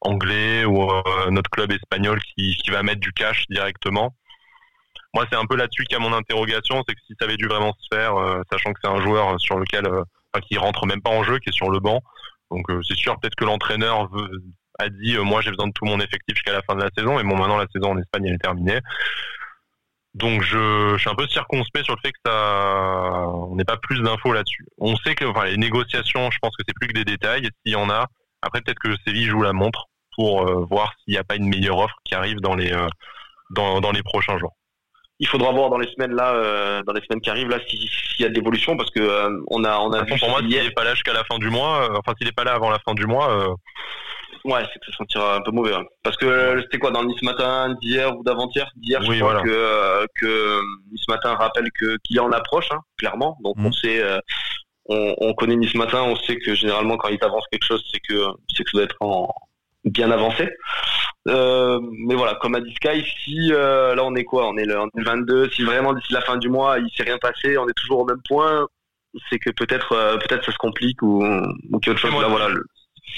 anglais 0.00 0.64
ou 0.64 0.82
euh, 0.82 1.30
notre 1.30 1.50
club 1.50 1.72
espagnol 1.72 2.20
qui, 2.22 2.56
qui 2.56 2.70
va 2.70 2.82
mettre 2.82 3.00
du 3.00 3.12
cash 3.12 3.44
directement. 3.48 4.14
Moi, 5.14 5.26
c'est 5.30 5.36
un 5.36 5.46
peu 5.46 5.56
là-dessus 5.56 5.84
qu'il 5.84 5.98
y 5.98 6.00
a 6.00 6.08
mon 6.08 6.16
interrogation, 6.16 6.82
c'est 6.86 6.94
que 6.94 7.00
si 7.06 7.14
ça 7.18 7.26
avait 7.26 7.36
dû 7.36 7.46
vraiment 7.46 7.74
se 7.78 7.94
faire, 7.94 8.16
euh, 8.16 8.42
sachant 8.50 8.72
que 8.72 8.80
c'est 8.82 8.90
un 8.90 9.00
joueur 9.00 9.40
sur 9.40 9.58
lequel, 9.58 9.86
euh, 9.86 10.04
enfin, 10.32 10.44
qui 10.48 10.56
rentre 10.56 10.86
même 10.86 11.02
pas 11.02 11.10
en 11.10 11.24
jeu, 11.24 11.38
qui 11.38 11.50
est 11.50 11.52
sur 11.52 11.70
le 11.70 11.80
banc. 11.80 12.00
Donc 12.50 12.66
c'est 12.88 12.96
sûr, 12.96 13.18
peut-être 13.20 13.36
que 13.36 13.44
l'entraîneur 13.44 14.08
a 14.80 14.88
dit, 14.88 15.16
moi 15.18 15.40
j'ai 15.40 15.50
besoin 15.50 15.68
de 15.68 15.72
tout 15.72 15.84
mon 15.84 16.00
effectif 16.00 16.34
jusqu'à 16.34 16.52
la 16.52 16.62
fin 16.62 16.74
de 16.74 16.82
la 16.82 16.88
saison, 16.96 17.16
mais 17.16 17.22
bon, 17.22 17.36
maintenant 17.36 17.56
la 17.56 17.68
saison 17.72 17.92
en 17.92 17.98
Espagne 17.98 18.24
elle 18.26 18.34
est 18.34 18.38
terminée. 18.38 18.80
Donc 20.14 20.42
je, 20.42 20.94
je, 20.94 20.98
suis 20.98 21.08
un 21.08 21.14
peu 21.14 21.28
circonspect 21.28 21.84
sur 21.84 21.94
le 21.94 22.00
fait 22.02 22.10
que 22.10 22.18
ça, 22.26 23.28
on 23.28 23.54
n'ait 23.54 23.64
pas 23.64 23.76
plus 23.76 24.02
d'infos 24.02 24.32
là-dessus. 24.32 24.66
On 24.78 24.96
sait 24.96 25.14
que, 25.14 25.24
enfin, 25.26 25.44
les 25.44 25.58
négociations, 25.58 26.28
je 26.32 26.38
pense 26.42 26.56
que 26.56 26.64
c'est 26.66 26.74
plus 26.74 26.88
que 26.88 26.94
des 26.94 27.04
détails. 27.04 27.48
S'il 27.64 27.74
y 27.74 27.76
en 27.76 27.88
a, 27.88 28.08
après 28.42 28.60
peut-être 28.62 28.80
que 28.80 28.96
Séville 29.06 29.26
joue 29.26 29.42
la 29.42 29.52
montre 29.52 29.89
pour 30.16 30.46
euh, 30.46 30.66
voir 30.70 30.92
s'il 30.98 31.12
n'y 31.12 31.18
a 31.18 31.24
pas 31.24 31.36
une 31.36 31.48
meilleure 31.48 31.78
offre 31.78 31.96
qui 32.04 32.14
arrive 32.14 32.40
dans 32.40 32.54
les, 32.54 32.72
euh, 32.72 32.86
dans, 33.50 33.80
dans 33.80 33.92
les 33.92 34.02
prochains 34.02 34.38
jours 34.38 34.54
il 35.22 35.28
faudra 35.28 35.52
voir 35.52 35.68
dans 35.68 35.76
les 35.76 35.92
semaines 35.92 36.14
là, 36.14 36.32
euh, 36.32 36.82
dans 36.84 36.94
les 36.94 37.02
semaines 37.02 37.20
qui 37.20 37.28
arrivent 37.28 37.50
là, 37.50 37.58
s'il 37.68 37.88
y 38.20 38.24
a 38.24 38.30
de 38.30 38.34
l'évolution, 38.34 38.74
parce 38.78 38.90
que 38.90 39.28
on 39.48 39.64
a, 39.64 39.78
on 39.78 39.92
a 39.92 40.02
vu. 40.02 40.18
Pour 40.18 40.30
moi, 40.30 40.40
s'il 40.40 40.48
n'est 40.48 40.70
pas 40.70 40.82
là 40.82 40.94
jusqu'à 40.94 41.12
la 41.12 41.24
fin 41.24 41.36
du 41.36 41.50
mois, 41.50 41.90
enfin 41.98 42.14
s'il 42.16 42.26
n'est 42.26 42.32
pas 42.32 42.44
là 42.44 42.54
avant 42.54 42.70
la 42.70 42.78
fin 42.78 42.94
du 42.94 43.04
mois. 43.04 43.54
Ouais, 44.46 44.62
c'est 44.72 44.78
que 44.78 44.86
ça 44.86 44.96
sentira 44.96 45.36
un 45.36 45.42
peu 45.42 45.50
mauvais. 45.50 45.74
Hein. 45.74 45.84
Parce 46.02 46.16
que 46.16 46.62
c'était 46.62 46.78
quoi 46.78 46.90
dans 46.90 47.04
Nice 47.04 47.20
Matin 47.20 47.76
d'hier 47.82 48.16
ou 48.16 48.24
d'avant-hier 48.24 48.66
D'hier, 48.76 49.02
je 49.02 49.12
crois 49.20 49.42
que, 49.42 50.06
que 50.18 50.60
Nice 50.90 51.06
Matin 51.06 51.34
rappelle 51.34 51.70
que 51.78 51.98
qu'il 52.02 52.16
est 52.16 52.20
en 52.20 52.32
approche, 52.32 52.68
hein, 52.70 52.80
clairement. 52.96 53.36
Donc 53.44 53.58
mmh. 53.58 53.66
on 53.66 53.72
sait, 53.72 54.02
on, 54.86 55.14
on, 55.18 55.34
connaît 55.34 55.56
Nice 55.56 55.74
Matin, 55.74 56.02
on 56.02 56.16
sait 56.16 56.36
que 56.36 56.54
généralement 56.54 56.96
quand 56.96 57.08
il 57.08 57.22
avance 57.22 57.44
quelque 57.52 57.66
chose, 57.66 57.84
c'est 57.92 58.00
que 58.00 58.24
c'est 58.56 58.64
que 58.64 58.70
ça 58.70 58.78
doit 58.78 58.84
être 58.84 58.96
en, 59.00 59.28
bien 59.84 60.10
avancé. 60.10 60.48
Euh, 61.28 61.78
mais 62.06 62.14
voilà, 62.14 62.34
comme 62.36 62.54
a 62.54 62.60
dit 62.60 62.74
Sky, 62.74 63.04
si 63.24 63.52
euh, 63.52 63.94
là 63.94 64.04
on 64.04 64.14
est 64.14 64.24
quoi? 64.24 64.48
On 64.48 64.56
est 64.56 64.64
le, 64.64 64.76
22. 64.94 65.50
Si 65.50 65.62
vraiment 65.64 65.92
d'ici 65.92 66.12
la 66.12 66.22
fin 66.22 66.36
du 66.38 66.48
mois 66.48 66.78
il 66.78 66.88
s'est 66.96 67.02
rien 67.02 67.18
passé, 67.18 67.58
on 67.58 67.68
est 67.68 67.76
toujours 67.76 68.00
au 68.00 68.04
même 68.06 68.22
point, 68.26 68.66
c'est 69.28 69.38
que 69.38 69.50
peut-être 69.50 69.92
euh, 69.92 70.16
peut-être 70.16 70.44
ça 70.46 70.52
se 70.52 70.58
complique 70.58 71.02
ou, 71.02 71.22
ou 71.24 71.78
qu'il 71.78 71.88
y 71.88 71.90
a 71.90 71.92
autre 71.92 72.00
chose. 72.00 72.22
Là, 72.22 72.28
voilà, 72.28 72.48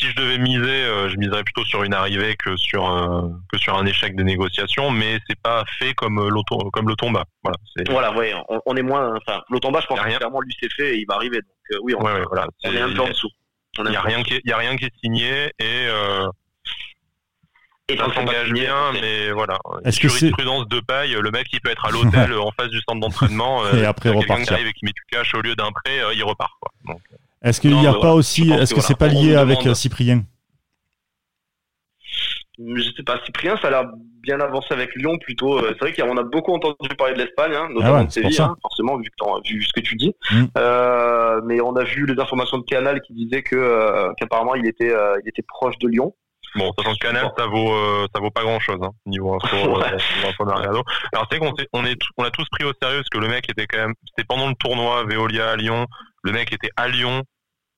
Si 0.01 0.07
je 0.07 0.17
devais 0.17 0.39
miser, 0.39 0.85
je 1.09 1.17
miserais 1.17 1.45
plutôt 1.45 1.65
sur 1.65 1.85
une 1.85 1.95
arrivée 1.95 2.35
que 2.35 2.57
sur 2.57 2.83
que 3.53 3.57
sur 3.57 3.79
un 3.79 3.87
échec 3.87 4.17
des 4.17 4.25
négociations, 4.25 4.91
mais 4.91 5.21
c'est 5.29 5.41
pas 5.41 5.63
fait 5.79 5.95
comme 5.95 6.29
l'auto 6.29 6.59
comme 6.73 6.89
le 6.89 6.97
tomba. 6.97 7.25
Voilà, 7.45 7.57
voilà, 7.89 8.13
ouais, 8.17 8.35
on, 8.67 8.77
est 8.77 8.83
moins. 8.83 9.15
Enfin, 9.17 9.43
l'automba, 9.49 9.81
je 9.81 9.87
pense 9.87 10.01
que 10.01 10.17
clairement 10.17 10.41
lui 10.41 10.55
c'est 10.61 10.73
fait 10.73 10.97
et 10.97 10.99
il 10.99 11.07
va 11.07 11.15
arriver. 11.15 11.37
Donc 11.37 11.83
oui, 11.85 11.95
on, 11.95 12.01
voilà, 12.01 12.49
on 12.65 12.73
est, 12.73 12.81
un 12.81 12.93
peu 12.93 13.03
en 13.03 13.09
dessous. 13.09 13.31
Il 13.79 13.85
n'y 13.85 13.97
a, 13.97 14.01
a 14.01 14.03
rien 14.03 14.23
qui 14.77 14.85
est 14.85 15.01
signé 15.01 15.53
et 15.61 15.87
et 17.89 17.97
ça 17.97 18.13
s'engage 18.15 18.53
bien, 18.53 18.93
mais 18.93 19.33
voilà. 19.33 19.59
Est-ce 19.85 20.01
que 20.01 20.09
c'est 20.09 20.31
prudence 20.31 20.69
de 20.69 20.81
paille 20.81 21.17
Le 21.21 21.31
mec, 21.31 21.47
il 21.53 21.61
peut 21.61 21.71
être 21.71 21.85
à 21.85 21.91
l'hôtel 21.91 22.33
en 22.39 22.51
face 22.53 22.69
du 22.69 22.81
centre 22.89 23.01
d'entraînement. 23.01 23.67
et 23.73 23.83
euh, 23.83 23.89
après 23.89 24.11
repartir. 24.11 24.47
Qui 24.47 24.55
arrive 24.55 24.67
et 24.69 24.73
qui 24.73 24.85
met 24.85 24.93
du 24.93 25.03
cash 25.11 25.35
au 25.35 25.43
lieu 25.43 25.57
d'un 25.57 25.71
prêt, 25.73 26.01
euh, 26.01 26.15
il 26.15 26.23
repart. 26.23 26.53
Quoi. 26.61 26.73
Donc, 26.87 27.01
est-ce 27.43 27.61
qu'il 27.61 27.77
n'y 27.77 27.87
a 27.87 27.95
pas 27.95 28.15
aussi, 28.15 28.51
est-ce 28.53 28.75
que 28.75 28.81
c'est 28.81 28.97
pas 28.97 29.09
lié 29.09 29.35
avec 29.35 29.67
euh, 29.67 29.75
Cyprien? 29.75 30.23
Je 32.59 32.83
sais 32.97 33.03
pas, 33.03 33.19
Cyprien, 33.25 33.57
ça 33.61 33.69
a 33.69 33.71
l'air 33.71 33.85
bien 34.23 34.39
avancé 34.39 34.69
avec 34.71 34.95
Lyon 34.95 35.19
plutôt. 35.19 35.59
C'est 35.61 35.81
vrai 35.81 35.93
qu'on 35.93 36.17
a 36.17 36.23
beaucoup 36.23 36.53
entendu 36.55 36.77
parler 36.97 37.15
de 37.15 37.19
l'Espagne, 37.19 37.53
hein, 37.57 37.67
notamment 37.73 37.97
ah 37.97 38.05
de 38.05 38.11
Séville, 38.11 38.41
hein, 38.41 38.55
forcément, 38.63 38.97
vu, 38.99 39.11
vu, 39.45 39.65
ce 39.65 39.73
que 39.73 39.81
tu 39.81 39.97
dis. 39.97 40.15
Mm. 40.31 40.45
mais 41.45 41.61
on 41.61 41.75
a 41.75 41.83
vu 41.83 42.07
les 42.07 42.21
informations 42.21 42.59
de 42.59 42.65
Canal 42.65 43.01
qui 43.01 43.15
disaient 43.15 43.43
que 43.43 44.13
qu'apparemment 44.19 44.55
il 44.55 44.67
était 44.67 44.95
il 45.25 45.29
était 45.29 45.43
proche 45.43 45.77
de 45.79 45.89
Lyon. 45.89 46.15
Bon, 46.55 46.71
sachant 46.77 46.93
que 46.93 46.99
Canal, 46.99 47.31
ça 47.37 47.47
vaut, 47.47 47.73
euh, 47.73 48.07
ça 48.15 48.21
vaut 48.21 48.31
pas 48.31 48.43
grand 48.43 48.61
chose, 48.61 48.79
hein, 48.83 48.91
niveau 49.07 49.35
info, 49.35 49.57
euh, 49.57 50.83
Alors, 51.13 51.27
c'est 51.31 51.39
qu'on 51.39 51.55
on 51.73 51.85
est, 51.85 51.99
on 52.19 52.25
a 52.25 52.31
tous 52.31 52.47
pris 52.51 52.65
au 52.65 52.73
sérieux 52.81 52.99
parce 52.99 53.09
que 53.09 53.19
le 53.19 53.29
mec 53.29 53.49
était 53.49 53.67
quand 53.67 53.79
même, 53.79 53.95
c'était 54.09 54.27
pendant 54.27 54.49
le 54.49 54.55
tournoi 54.55 55.05
Veolia 55.05 55.51
à 55.51 55.57
Lyon. 55.57 55.87
Le 56.23 56.33
mec 56.33 56.53
était 56.53 56.71
à 56.77 56.89
Lyon. 56.89 57.23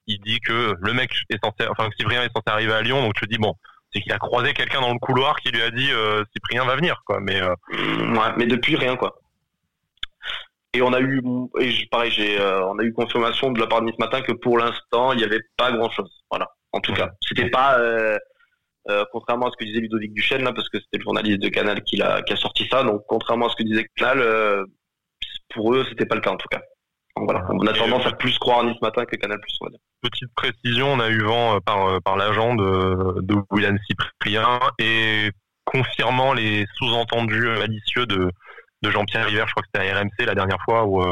Il 0.07 0.20
dit 0.20 0.41
que 0.41 0.75
le 0.79 0.93
mec 0.93 1.11
est 1.31 1.43
censé, 1.43 1.68
enfin, 1.70 1.89
Cyprien 1.97 2.22
est 2.22 2.33
censé 2.35 2.45
arriver 2.47 2.72
à 2.72 2.83
Lyon. 2.83 3.01
Donc, 3.01 3.14
je 3.16 3.22
te 3.22 3.31
dis, 3.31 3.39
bon, 3.39 3.55
c'est 3.93 4.03
qu'il 4.03 4.12
a 4.12 4.18
croisé 4.18 4.53
quelqu'un 4.53 4.81
dans 4.81 4.93
le 4.93 4.99
couloir 4.99 5.37
qui 5.37 5.51
lui 5.51 5.62
a 5.62 5.70
dit, 5.70 5.91
euh, 5.93 6.25
Cyprien 6.33 6.64
va 6.64 6.77
venir, 6.77 7.03
quoi. 7.07 7.20
Mais, 7.20 7.41
euh... 7.41 7.55
ouais, 7.70 8.33
mais 8.37 8.47
depuis, 8.47 8.77
rien, 8.77 8.97
quoi. 8.97 9.14
Et 10.75 10.83
on 10.83 10.93
a 10.93 11.01
eu, 11.01 11.22
et 11.61 11.72
pareil, 11.91 12.11
j'ai, 12.11 12.41
euh, 12.41 12.66
on 12.66 12.79
a 12.81 12.83
eu 12.83 12.93
confirmation 12.93 13.53
de 13.53 13.61
la 13.61 13.68
part 13.68 13.81
de 13.83 13.93
ce 13.93 13.97
matin 13.99 14.20
que 14.22 14.33
pour 14.33 14.59
l'instant, 14.59 15.12
il 15.12 15.18
n'y 15.18 15.25
avait 15.25 15.43
pas 15.57 15.70
grand 15.70 15.89
chose. 15.91 16.11
Voilà. 16.29 16.49
En 16.72 16.81
tout 16.81 16.93
cas, 16.93 17.11
c'était 17.20 17.49
pas, 17.49 17.79
euh, 18.89 19.01
euh, 19.01 19.05
contrairement 19.12 19.47
à 19.47 19.51
ce 19.51 19.57
que 19.57 19.64
disait 19.64 19.80
Ludovic 19.80 20.12
Duchesne, 20.12 20.43
là, 20.43 20.53
parce 20.53 20.68
que 20.68 20.78
c'était 20.78 20.99
le 20.99 21.03
journaliste 21.03 21.41
de 21.41 21.49
Canal 21.49 21.82
qui 21.82 22.01
a, 22.03 22.22
qui 22.22 22.32
a 22.32 22.37
sorti 22.37 22.66
ça. 22.70 22.82
Donc, 22.82 23.03
contrairement 23.09 23.47
à 23.47 23.51
ce 23.51 23.57
que 23.57 23.62
disait 23.62 23.87
Canal, 23.97 24.20
euh, 24.20 24.64
pour 25.55 25.74
eux, 25.74 25.85
c'était 25.89 26.07
pas 26.07 26.14
le 26.14 26.20
cas 26.20 26.30
en 26.30 26.37
tout 26.37 26.49
cas. 26.51 26.61
Donc, 27.16 27.26
voilà. 27.30 27.47
On 27.51 27.66
a 27.66 27.72
tendance 27.72 28.07
à 28.07 28.12
plus 28.12 28.37
croire 28.39 28.61
à 28.61 28.64
Nice 28.64 28.80
matin 28.82 29.05
que 29.05 29.16
Canal 29.16 29.41
Plus, 29.41 29.57
on 29.61 29.66
va 29.66 29.70
dire. 29.70 29.78
Petite 30.03 30.35
précision, 30.35 30.93
on 30.93 31.01
a 31.01 31.09
eu 31.09 31.20
vent 31.20 31.61
par, 31.61 32.03
par 32.03 32.16
l'agent 32.16 32.55
de, 32.55 33.20
de 33.22 33.37
William 33.51 33.78
Cyprien 33.87 34.61
et 34.78 35.30
confirmant 35.64 36.35
les 36.35 36.66
sous-entendus 36.74 37.49
malicieux 37.59 38.05
de, 38.07 38.30
de 38.82 38.91
Jean-Pierre 38.91 39.26
River, 39.26 39.45
je 39.47 39.53
crois 39.53 39.62
que 39.62 39.68
c'était 39.72 39.91
à 39.91 39.99
RMC 39.99 40.26
la 40.26 40.35
dernière 40.35 40.61
fois 40.64 40.85
où 40.85 41.03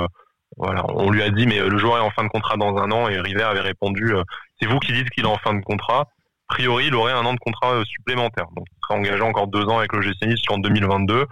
voilà, 0.58 0.84
on 0.90 1.10
lui 1.10 1.22
a 1.22 1.30
dit 1.30 1.46
mais 1.46 1.58
le 1.58 1.78
joueur 1.78 1.96
est 1.96 2.02
en 2.02 2.10
fin 2.10 2.24
de 2.24 2.28
contrat 2.28 2.58
dans 2.58 2.76
un 2.76 2.90
an 2.90 3.08
et 3.08 3.18
River 3.18 3.44
avait 3.44 3.60
répondu 3.60 4.14
c'est 4.60 4.68
vous 4.68 4.78
qui 4.78 4.92
dites 4.92 5.08
qu'il 5.10 5.24
est 5.24 5.28
en 5.28 5.38
fin 5.38 5.54
de 5.54 5.62
contrat. 5.62 6.06
Priori, 6.52 6.88
il 6.88 6.94
aurait 6.94 7.12
un 7.12 7.24
an 7.24 7.32
de 7.32 7.38
contrat 7.38 7.72
euh, 7.72 7.84
supplémentaire. 7.84 8.44
Donc, 8.54 8.66
il 8.70 8.78
sera 8.82 8.98
engagé 8.98 9.22
encore 9.22 9.46
deux 9.46 9.64
ans 9.64 9.78
avec 9.78 9.90
le 9.94 10.02
GC 10.02 10.26
Nice 10.26 10.36
jusqu'en 10.36 10.58
2022, 10.58 11.24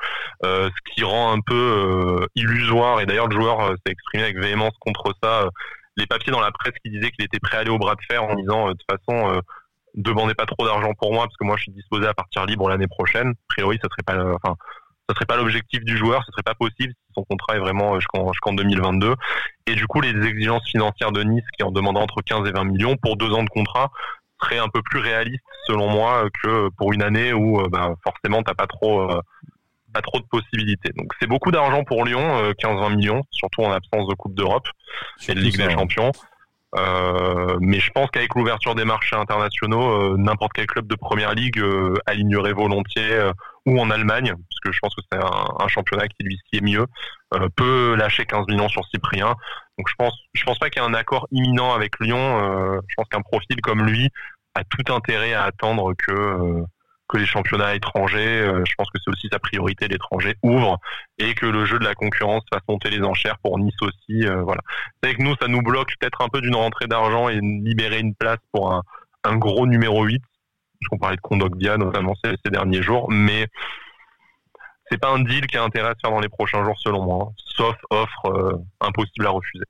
euh, 0.46 0.70
ce 0.70 0.94
qui 0.94 1.04
rend 1.04 1.34
un 1.34 1.40
peu 1.40 1.54
euh, 1.54 2.26
illusoire. 2.36 3.02
Et 3.02 3.06
d'ailleurs, 3.06 3.28
le 3.28 3.38
joueur 3.38 3.68
s'est 3.84 3.92
exprimé 3.92 4.24
avec 4.24 4.38
véhémence 4.38 4.72
contre 4.80 5.12
ça. 5.22 5.46
les 5.98 6.06
papiers 6.06 6.32
dans 6.32 6.40
la 6.40 6.50
presse 6.50 6.72
qui 6.82 6.90
disaient 6.90 7.10
qu'il 7.10 7.26
était 7.26 7.38
prêt 7.38 7.58
à 7.58 7.60
aller 7.60 7.70
au 7.70 7.76
bras 7.76 7.96
de 7.96 8.00
fer 8.10 8.24
en 8.24 8.34
disant 8.34 8.68
de 8.68 8.72
toute 8.72 8.90
façon, 8.90 9.42
demandez 9.94 10.32
pas 10.32 10.46
trop 10.46 10.64
d'argent 10.64 10.94
pour 10.98 11.12
moi 11.12 11.24
parce 11.24 11.36
que 11.36 11.44
moi, 11.44 11.56
je 11.58 11.64
suis 11.64 11.72
disposé 11.72 12.06
à 12.06 12.14
partir 12.14 12.46
libre 12.46 12.70
l'année 12.70 12.88
prochaine. 12.88 13.28
A 13.28 13.46
priori, 13.48 13.78
ça 13.82 13.88
serait 13.90 14.02
pas, 14.06 14.24
enfin, 14.42 14.56
serait 15.14 15.26
pas 15.26 15.36
l'objectif 15.36 15.84
du 15.84 15.96
joueur, 15.96 16.22
ce 16.24 16.32
serait 16.32 16.42
pas 16.42 16.54
possible 16.54 16.92
si 16.92 17.12
son 17.14 17.24
contrat 17.24 17.56
est 17.56 17.60
vraiment 17.60 17.98
jusqu'en 17.98 18.32
jusqu'en 18.32 18.52
2022. 18.52 19.14
Et 19.66 19.74
du 19.74 19.86
coup, 19.86 20.00
les 20.00 20.10
exigences 20.26 20.66
financières 20.68 21.12
de 21.12 21.22
Nice, 21.22 21.44
qui 21.56 21.62
en 21.62 21.70
demandant 21.70 22.00
entre 22.00 22.22
15 22.22 22.48
et 22.48 22.52
20 22.52 22.64
millions 22.64 22.96
pour 22.96 23.16
deux 23.16 23.30
ans 23.32 23.42
de 23.42 23.50
contrat, 23.50 23.90
seraient 24.42 24.58
un 24.58 24.68
peu 24.68 24.82
plus 24.82 25.00
réalistes 25.00 25.44
selon 25.66 25.88
moi 25.88 26.24
que 26.42 26.68
pour 26.76 26.92
une 26.92 27.02
année 27.02 27.32
où 27.32 27.62
ben, 27.68 27.94
forcément 28.02 28.42
t'as 28.42 28.54
pas 28.54 28.66
trop 28.66 29.10
euh, 29.10 29.20
pas 29.92 30.02
trop 30.02 30.20
de 30.20 30.24
possibilités. 30.24 30.92
Donc 30.96 31.12
c'est 31.20 31.26
beaucoup 31.26 31.50
d'argent 31.50 31.82
pour 31.82 32.04
Lyon, 32.04 32.52
15-20 32.62 32.96
millions, 32.96 33.22
surtout 33.30 33.62
en 33.62 33.72
absence 33.72 34.06
de 34.08 34.14
Coupe 34.14 34.34
d'Europe 34.34 34.68
et 35.28 35.34
de 35.34 35.40
Ligue 35.40 35.56
des 35.56 35.70
Champions. 35.70 36.12
Euh, 36.76 37.56
mais 37.60 37.80
je 37.80 37.90
pense 37.90 38.08
qu'avec 38.12 38.36
l'ouverture 38.36 38.76
des 38.76 38.84
marchés 38.84 39.16
internationaux, 39.16 40.16
n'importe 40.16 40.52
quel 40.54 40.66
club 40.66 40.86
de 40.86 40.94
première 40.94 41.34
ligue 41.34 41.60
alignerait 42.06 42.52
volontiers 42.52 43.32
ou 43.66 43.78
en 43.80 43.90
Allemagne, 43.90 44.28
parce 44.28 44.60
que 44.64 44.72
je 44.72 44.78
pense 44.80 44.94
que 44.94 45.02
c'est 45.10 45.18
un, 45.18 45.68
championnat 45.68 46.08
qui 46.08 46.24
lui 46.24 46.38
est 46.52 46.60
mieux, 46.60 46.86
euh, 47.34 47.48
peut 47.54 47.94
lâcher 47.94 48.24
15 48.24 48.46
millions 48.48 48.68
sur 48.68 48.84
Cyprien. 48.86 49.34
Donc 49.78 49.88
je 49.88 49.94
pense, 49.98 50.14
je 50.32 50.42
pense 50.44 50.58
pas 50.58 50.70
qu'il 50.70 50.82
y 50.82 50.84
ait 50.84 50.88
un 50.88 50.94
accord 50.94 51.26
imminent 51.30 51.72
avec 51.72 51.98
Lyon. 52.00 52.18
Euh, 52.18 52.80
je 52.88 52.94
pense 52.96 53.08
qu'un 53.08 53.22
profil 53.22 53.60
comme 53.62 53.84
lui 53.84 54.08
a 54.54 54.64
tout 54.64 54.92
intérêt 54.92 55.34
à 55.34 55.44
attendre 55.44 55.94
que 55.94 56.12
euh, 56.12 56.64
que 57.08 57.18
les 57.18 57.26
championnats 57.26 57.74
étrangers, 57.74 58.46
je 58.64 58.72
pense 58.78 58.88
que 58.88 58.98
c'est 59.04 59.10
aussi 59.10 59.26
sa 59.32 59.40
priorité, 59.40 59.88
l'étranger 59.88 60.36
ouvre 60.44 60.78
et 61.18 61.34
que 61.34 61.44
le 61.44 61.64
jeu 61.64 61.80
de 61.80 61.84
la 61.84 61.96
concurrence 61.96 62.44
fasse 62.52 62.62
monter 62.68 62.88
les 62.88 63.02
enchères 63.02 63.36
pour 63.42 63.58
Nice 63.58 63.74
aussi. 63.82 64.26
voilà. 64.44 64.60
C'est 65.02 65.16
que 65.16 65.22
nous, 65.24 65.34
ça 65.34 65.48
nous 65.48 65.60
bloque 65.60 65.92
peut-être 65.98 66.22
un 66.22 66.28
peu 66.28 66.40
d'une 66.40 66.54
rentrée 66.54 66.86
d'argent 66.86 67.28
et 67.28 67.40
libérer 67.40 67.98
une 67.98 68.14
place 68.14 68.38
pour 68.52 68.80
un 69.24 69.36
gros 69.36 69.66
numéro 69.66 70.04
8 70.04 70.22
qu'on 70.88 70.98
parlait 70.98 71.16
de 71.16 71.20
Kondogbia 71.20 71.76
notamment 71.76 72.14
ces, 72.24 72.34
ces 72.44 72.50
derniers 72.50 72.82
jours, 72.82 73.10
mais 73.10 73.46
c'est 74.90 74.98
pas 74.98 75.10
un 75.10 75.20
deal 75.20 75.46
qui 75.46 75.56
a 75.56 75.62
intérêt 75.62 75.90
à 75.90 75.94
se 75.94 76.00
faire 76.00 76.10
dans 76.10 76.20
les 76.20 76.28
prochains 76.28 76.64
jours 76.64 76.78
selon 76.78 77.02
moi, 77.02 77.28
hein. 77.28 77.32
sauf 77.56 77.76
offre 77.90 78.26
euh, 78.26 78.58
impossible 78.80 79.26
à 79.26 79.30
refuser. 79.30 79.64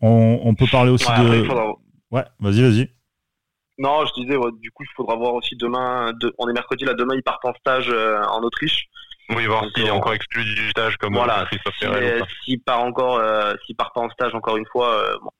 On, 0.00 0.54
peut 0.54 0.66
parler 0.70 0.90
aussi 0.90 1.06
de. 1.06 1.48
Ouais, 2.10 2.24
vas-y, 2.38 2.60
vas-y. 2.60 2.90
Non, 3.78 4.04
je 4.04 4.12
disais, 4.20 4.36
du 4.60 4.70
coup, 4.70 4.84
il 4.84 4.94
faudra 4.94 5.16
voir 5.16 5.32
aussi 5.32 5.56
demain. 5.56 6.12
On 6.38 6.48
est 6.48 6.52
mercredi, 6.52 6.84
là, 6.84 6.92
demain, 6.92 7.14
ils 7.14 7.22
partent 7.22 7.44
en 7.46 7.54
stage 7.54 7.88
euh, 7.88 8.22
en 8.24 8.42
Autriche. 8.42 8.84
Oui, 9.30 9.46
voir 9.46 9.64
s'il 9.74 9.86
est 9.86 9.90
euh, 9.90 9.94
encore 9.94 10.12
exclu 10.12 10.44
du 10.44 10.68
stage 10.70 10.98
comme 10.98 11.14
voilà, 11.14 11.48
S'il 12.44 12.60
part 12.60 12.82
encore, 12.82 13.20
s'il 13.64 13.74
part 13.74 13.92
pas 13.94 14.02
en 14.02 14.10
stage 14.10 14.34
encore 14.34 14.58
une 14.58 14.66
fois, 14.66 15.16
bon, 15.22 15.30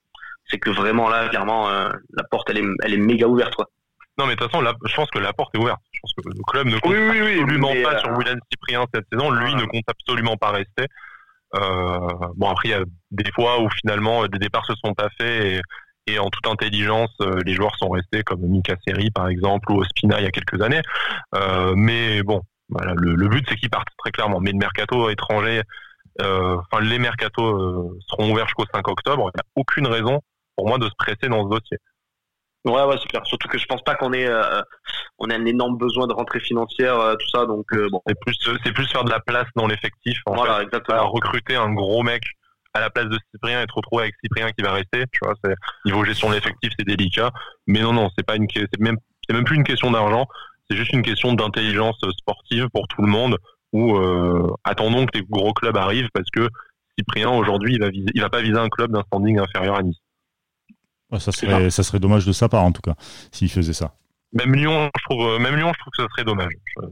c'est 0.48 0.58
que 0.58 0.70
vraiment 0.70 1.10
là, 1.10 1.28
clairement, 1.28 1.68
la 1.68 2.24
porte, 2.30 2.48
elle 2.48 2.58
est, 2.58 2.64
elle 2.82 2.94
est 2.94 2.98
méga 2.98 3.26
ouverte, 3.28 3.54
quoi. 3.54 3.68
Non, 4.18 4.26
mais 4.26 4.36
de 4.36 4.40
toute 4.40 4.50
façon, 4.50 4.64
je 4.84 4.94
pense 4.94 5.10
que 5.10 5.18
la 5.18 5.32
porte 5.32 5.54
est 5.54 5.58
ouverte. 5.58 5.80
Je 5.92 5.98
pense 6.00 6.12
que 6.12 6.22
le 6.28 6.42
club 6.46 6.66
ne 6.68 6.78
compte 6.78 6.94
absolument 6.94 7.74
pas 7.82 7.98
sur 7.98 8.10
euh, 8.10 8.16
William 8.16 8.38
Cyprien 8.50 8.84
cette 8.94 9.06
saison. 9.10 9.30
Lui 9.30 9.54
ne 9.54 9.64
compte 9.64 9.84
absolument 9.88 10.36
pas 10.36 10.50
rester. 10.50 10.86
Euh, 11.56 11.98
bon, 12.36 12.48
après, 12.48 12.68
il 12.68 12.70
y 12.72 12.74
a 12.74 12.84
des 13.10 13.30
fois 13.32 13.60
où 13.60 13.68
finalement 13.70 14.26
des 14.26 14.38
départs 14.38 14.66
se 14.66 14.74
sont 14.84 14.94
pas 14.94 15.08
faits 15.18 15.62
et, 16.06 16.18
en 16.18 16.28
toute 16.30 16.46
intelligence, 16.46 17.10
euh, 17.22 17.40
les 17.44 17.54
joueurs 17.54 17.74
sont 17.76 17.88
restés 17.88 18.22
comme 18.22 18.40
Mika 18.40 18.76
Seri 18.86 19.10
par 19.10 19.28
exemple 19.28 19.72
ou 19.72 19.80
Ospina 19.80 20.20
il 20.20 20.24
y 20.24 20.26
a 20.26 20.30
quelques 20.30 20.60
années. 20.60 20.82
mais 21.74 22.22
bon, 22.22 22.42
voilà, 22.68 22.92
le, 22.94 23.28
but 23.28 23.44
c'est 23.48 23.56
qu'ils 23.56 23.70
partent 23.70 23.88
très 23.98 24.12
clairement. 24.12 24.38
Mais 24.40 24.52
le 24.52 24.58
mercato 24.58 25.10
étranger, 25.10 25.62
enfin 26.20 26.80
les 26.82 26.98
mercatos 27.00 27.98
seront 28.08 28.30
ouverts 28.30 28.46
jusqu'au 28.46 28.66
5 28.72 28.86
octobre. 28.86 29.30
Il 29.34 29.38
n'y 29.38 29.40
a 29.40 29.46
aucune 29.56 29.88
raison 29.88 30.20
pour 30.56 30.68
moi 30.68 30.78
de 30.78 30.86
se 30.86 30.94
presser 30.96 31.28
dans 31.28 31.44
ce 31.44 31.48
dossier. 31.48 31.78
Ouais, 32.64 32.82
ouais, 32.82 32.96
c'est 33.00 33.08
clair. 33.08 33.26
Surtout 33.26 33.48
que 33.48 33.58
je 33.58 33.66
pense 33.66 33.82
pas 33.82 33.94
qu'on 33.94 34.12
ait, 34.14 34.26
euh, 34.26 34.62
on 35.18 35.28
ait 35.28 35.34
un 35.34 35.44
énorme 35.44 35.76
besoin 35.76 36.06
de 36.06 36.14
rentrée 36.14 36.40
financière, 36.40 36.98
euh, 36.98 37.14
tout 37.14 37.28
ça. 37.28 37.44
Donc 37.44 37.66
euh, 37.74 37.88
bon. 37.90 38.00
C'est 38.06 38.18
plus, 38.18 38.36
c'est 38.64 38.72
plus 38.72 38.86
faire 38.90 39.04
de 39.04 39.10
la 39.10 39.20
place 39.20 39.46
dans 39.54 39.66
l'effectif. 39.66 40.18
Voilà, 40.26 40.62
exactement. 40.62 41.10
recruter 41.10 41.56
un 41.56 41.72
gros 41.72 42.02
mec 42.02 42.22
à 42.72 42.80
la 42.80 42.90
place 42.90 43.06
de 43.06 43.18
Cyprien 43.30 43.62
et 43.62 43.66
te 43.66 43.72
retrouver 43.74 44.04
avec 44.04 44.14
Cyprien 44.22 44.50
qui 44.52 44.64
va 44.64 44.72
rester. 44.72 45.04
Tu 45.12 45.20
vois, 45.22 45.34
c'est 45.44 45.54
niveau 45.84 46.04
gestion 46.04 46.30
de 46.30 46.34
l'effectif, 46.34 46.72
c'est 46.78 46.86
délicat. 46.86 47.30
Mais 47.66 47.80
non, 47.80 47.92
non, 47.92 48.08
c'est 48.16 48.24
pas 48.24 48.36
une, 48.36 48.46
c'est 48.54 48.80
même, 48.80 48.96
c'est 49.28 49.34
même 49.34 49.44
plus 49.44 49.56
une 49.56 49.64
question 49.64 49.90
d'argent. 49.90 50.26
C'est 50.68 50.76
juste 50.76 50.94
une 50.94 51.02
question 51.02 51.34
d'intelligence 51.34 51.98
sportive 52.18 52.68
pour 52.72 52.88
tout 52.88 53.02
le 53.02 53.08
monde. 53.08 53.36
Où 53.72 53.98
attendons 54.62 55.04
que 55.04 55.18
les 55.18 55.24
gros 55.28 55.52
clubs 55.52 55.76
arrivent 55.76 56.08
parce 56.14 56.30
que 56.30 56.48
Cyprien 56.96 57.28
aujourd'hui, 57.28 57.74
il 57.74 57.80
va 57.80 57.90
viser, 57.90 58.06
il 58.14 58.22
va 58.22 58.30
pas 58.30 58.40
viser 58.40 58.56
un 58.56 58.68
club 58.68 58.92
d'un 58.92 59.02
standing 59.02 59.40
inférieur 59.40 59.76
à 59.76 59.82
Nice 59.82 59.98
ça, 61.18 61.32
serait, 61.32 61.70
ça. 61.70 61.82
serait 61.82 62.00
dommage 62.00 62.26
de 62.26 62.32
sa 62.32 62.48
part 62.48 62.64
en 62.64 62.72
tout 62.72 62.82
cas, 62.82 62.94
s'il 63.32 63.50
faisait 63.50 63.72
ça. 63.72 63.94
Même 64.34 64.52
Lyon, 64.52 64.90
je 64.98 65.04
trouve, 65.04 65.28
euh, 65.28 65.38
même 65.38 65.54
Lyon, 65.54 65.70
je 65.72 65.78
trouve 65.78 65.92
que 65.96 66.02
ça 66.02 66.08
serait 66.10 66.24
dommage. 66.24 66.52
Euh, 66.82 66.86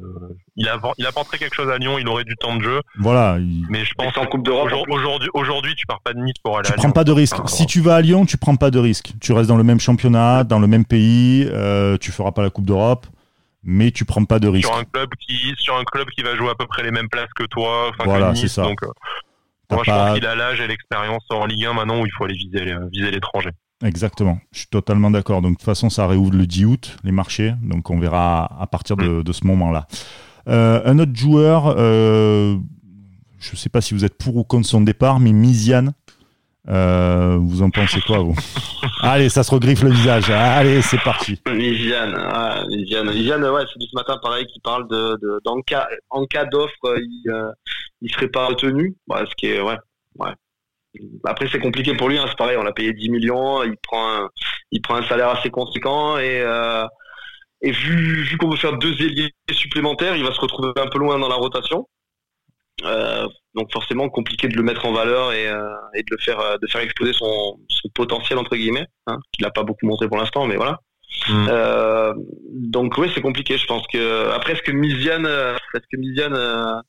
il, 0.54 0.68
a, 0.68 0.78
il 0.96 1.06
apporterait 1.06 1.38
quelque 1.38 1.56
chose 1.56 1.68
à 1.70 1.76
Lyon, 1.76 1.98
il 1.98 2.06
aurait 2.06 2.22
du 2.22 2.36
temps 2.36 2.54
de 2.54 2.62
jeu. 2.62 2.80
Voilà. 2.98 3.36
Mais 3.68 3.84
je 3.84 3.92
pense 3.94 4.16
en 4.16 4.26
Coupe 4.26 4.44
d'Europe. 4.44 4.70
Aujourd'hui, 4.88 5.28
aujourd'hui, 5.34 5.74
tu 5.74 5.84
pars 5.86 6.00
pas 6.02 6.12
de 6.12 6.20
Nice 6.20 6.36
pour 6.42 6.56
aller. 6.56 6.68
Tu 6.68 6.72
à 6.72 6.76
prends 6.76 6.92
pas 6.92 7.02
de 7.02 7.10
risque. 7.10 7.36
si 7.48 7.66
tu 7.66 7.80
vas 7.80 7.96
à 7.96 8.00
Lyon, 8.00 8.26
tu 8.26 8.36
prends 8.36 8.54
pas 8.54 8.70
de 8.70 8.78
risque. 8.78 9.12
Tu 9.20 9.32
restes 9.32 9.48
dans 9.48 9.56
le 9.56 9.64
même 9.64 9.80
championnat, 9.80 10.44
dans 10.44 10.60
le 10.60 10.68
même 10.68 10.84
pays. 10.84 11.48
Euh, 11.50 11.98
tu 11.98 12.12
feras 12.12 12.30
pas 12.30 12.42
la 12.42 12.50
Coupe 12.50 12.64
d'Europe, 12.64 13.06
mais 13.64 13.90
tu 13.90 14.04
prends 14.04 14.24
pas 14.24 14.38
de 14.38 14.46
risque. 14.46 14.68
Sur 14.68 14.78
un 14.78 14.84
club 14.84 15.10
qui, 15.18 15.52
sur 15.58 15.76
un 15.76 15.84
club 15.84 16.08
qui 16.10 16.22
va 16.22 16.36
jouer 16.36 16.50
à 16.50 16.54
peu 16.54 16.66
près 16.68 16.84
les 16.84 16.92
mêmes 16.92 17.08
places 17.08 17.32
que 17.34 17.44
toi. 17.44 17.90
Voilà, 18.04 18.36
c'est 18.36 18.46
ça. 18.46 18.62
Donc, 18.62 18.78
moi, 19.68 19.82
je 19.84 19.90
pense 19.90 20.14
qu'il 20.14 20.26
a 20.26 20.36
l'âge 20.36 20.60
et 20.60 20.68
l'expérience 20.68 21.24
en 21.30 21.44
Ligue 21.46 21.64
1 21.64 21.72
maintenant 21.72 22.00
où 22.00 22.06
il 22.06 22.12
faut 22.12 22.24
aller 22.24 22.36
viser, 22.36 22.76
viser 22.92 23.10
l'étranger. 23.10 23.50
Exactement, 23.82 24.38
je 24.52 24.60
suis 24.60 24.68
totalement 24.68 25.10
d'accord. 25.10 25.42
Donc 25.42 25.52
de 25.52 25.56
toute 25.56 25.64
façon, 25.64 25.90
ça 25.90 26.06
réouvre 26.06 26.32
le 26.32 26.46
10 26.46 26.64
août, 26.66 26.96
les 27.02 27.12
marchés. 27.12 27.54
Donc 27.62 27.90
on 27.90 27.98
verra 27.98 28.48
à 28.60 28.66
partir 28.66 28.96
de, 28.96 29.22
mm. 29.28 29.32
ce 29.32 29.46
moment-là. 29.46 29.86
Euh, 30.48 30.80
un 30.84 30.98
autre 30.98 31.14
joueur, 31.14 31.74
euh, 31.76 32.56
je 33.38 33.52
ne 33.52 33.56
sais 33.56 33.68
pas 33.68 33.80
si 33.80 33.94
vous 33.94 34.04
êtes 34.04 34.16
pour 34.16 34.36
ou 34.36 34.44
contre 34.44 34.68
son 34.68 34.80
départ, 34.82 35.18
mais 35.18 35.32
Miziane, 35.32 35.94
euh, 36.68 37.38
vous 37.40 37.62
en 37.62 37.70
pensez 37.70 38.00
quoi, 38.02 38.18
vous? 38.18 38.36
Allez, 39.02 39.28
ça 39.28 39.42
se 39.42 39.50
regriffe 39.50 39.82
le 39.82 39.90
visage. 39.90 40.30
Allez, 40.30 40.80
c'est 40.82 41.00
parti. 41.02 41.40
Miziane, 41.48 42.14
ah, 42.16 42.62
Miziane, 42.68 43.44
ouais, 43.44 43.64
c'est 43.72 43.80
du 43.80 43.86
ce 43.86 43.96
matin 43.96 44.16
pareil 44.22 44.46
qui 44.46 44.60
parle 44.60 44.88
de, 44.88 45.40
en 45.44 45.60
cas, 45.60 45.88
en 46.10 46.24
cas 46.26 46.44
d'offre, 46.44 46.72
il, 46.84 47.22
ne 48.02 48.08
serait 48.08 48.28
pas 48.28 48.46
retenu. 48.46 48.94
ce 49.08 49.34
qui 49.36 49.46
est, 49.46 49.60
ouais, 49.60 49.78
ouais. 50.18 50.32
Après, 51.24 51.48
c'est 51.50 51.58
compliqué 51.58 51.94
pour 51.94 52.08
lui. 52.08 52.18
Hein, 52.18 52.26
c'est 52.28 52.36
pareil, 52.36 52.56
on 52.56 52.62
l'a 52.62 52.72
payé 52.72 52.92
10 52.92 53.10
millions. 53.10 53.62
Il 53.62 53.76
prend 53.76 54.08
un, 54.08 54.28
il 54.70 54.82
prend 54.82 54.96
un 54.96 55.06
salaire 55.08 55.28
assez 55.28 55.50
conséquent 55.50 56.18
et 56.18 56.40
euh, 56.40 56.86
et 57.62 57.70
vu, 57.70 58.22
vu 58.24 58.36
qu'on 58.38 58.50
veut 58.50 58.56
faire 58.56 58.76
deux 58.76 59.00
ailiers 59.00 59.30
supplémentaires, 59.52 60.16
il 60.16 60.24
va 60.24 60.32
se 60.32 60.40
retrouver 60.40 60.72
un 60.76 60.88
peu 60.88 60.98
loin 60.98 61.18
dans 61.18 61.28
la 61.28 61.36
rotation. 61.36 61.88
Euh, 62.84 63.28
donc 63.54 63.70
forcément 63.72 64.08
compliqué 64.08 64.48
de 64.48 64.56
le 64.56 64.62
mettre 64.62 64.86
en 64.86 64.92
valeur 64.92 65.32
et, 65.32 65.46
euh, 65.46 65.62
et 65.94 66.02
de 66.02 66.08
le 66.10 66.18
faire 66.18 66.58
de 66.58 66.66
faire 66.66 66.80
exploser 66.80 67.12
son, 67.12 67.60
son 67.68 67.88
potentiel 67.94 68.38
entre 68.38 68.56
guillemets, 68.56 68.86
hein, 69.06 69.18
qu'il 69.30 69.44
n'a 69.44 69.50
pas 69.50 69.62
beaucoup 69.62 69.86
montré 69.86 70.08
pour 70.08 70.16
l'instant, 70.16 70.46
mais 70.46 70.56
voilà. 70.56 70.80
Mm. 71.28 71.46
Euh, 71.48 72.14
donc 72.50 72.96
oui, 72.98 73.10
c'est 73.14 73.20
compliqué. 73.20 73.58
Je 73.58 73.66
pense 73.66 73.86
que 73.86 74.30
après, 74.30 74.54
est-ce 74.54 74.62
que 74.62 74.72
Miziane, 74.72 75.26
est-ce 75.26 75.86
que 75.92 75.96
Miziane, 75.96 76.82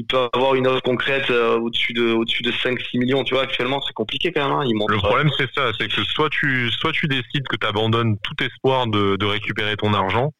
il 0.00 0.06
peut 0.06 0.30
avoir 0.32 0.54
une 0.54 0.66
offre 0.66 0.80
concrète 0.80 1.28
au-dessus 1.28 1.92
de 1.92 2.12
au-dessus 2.12 2.42
de 2.42 2.50
5-6 2.50 2.98
millions, 2.98 3.22
tu 3.22 3.34
vois. 3.34 3.42
Actuellement, 3.42 3.82
c'est 3.86 3.92
compliqué 3.92 4.32
quand 4.32 4.48
même. 4.48 4.58
Hein. 4.58 4.64
Il 4.66 4.74
le 4.88 4.96
problème, 4.96 5.30
c'est 5.36 5.52
ça, 5.52 5.72
c'est 5.78 5.88
que 5.88 6.02
soit 6.04 6.30
tu 6.30 6.70
soit 6.70 6.92
tu 6.92 7.06
décides 7.06 7.46
que 7.46 7.56
tu 7.56 7.66
abandonnes 7.66 8.16
tout 8.22 8.42
espoir 8.42 8.86
de, 8.86 9.16
de 9.16 9.26
récupérer 9.26 9.76
ton 9.76 9.92
argent, 9.92 10.32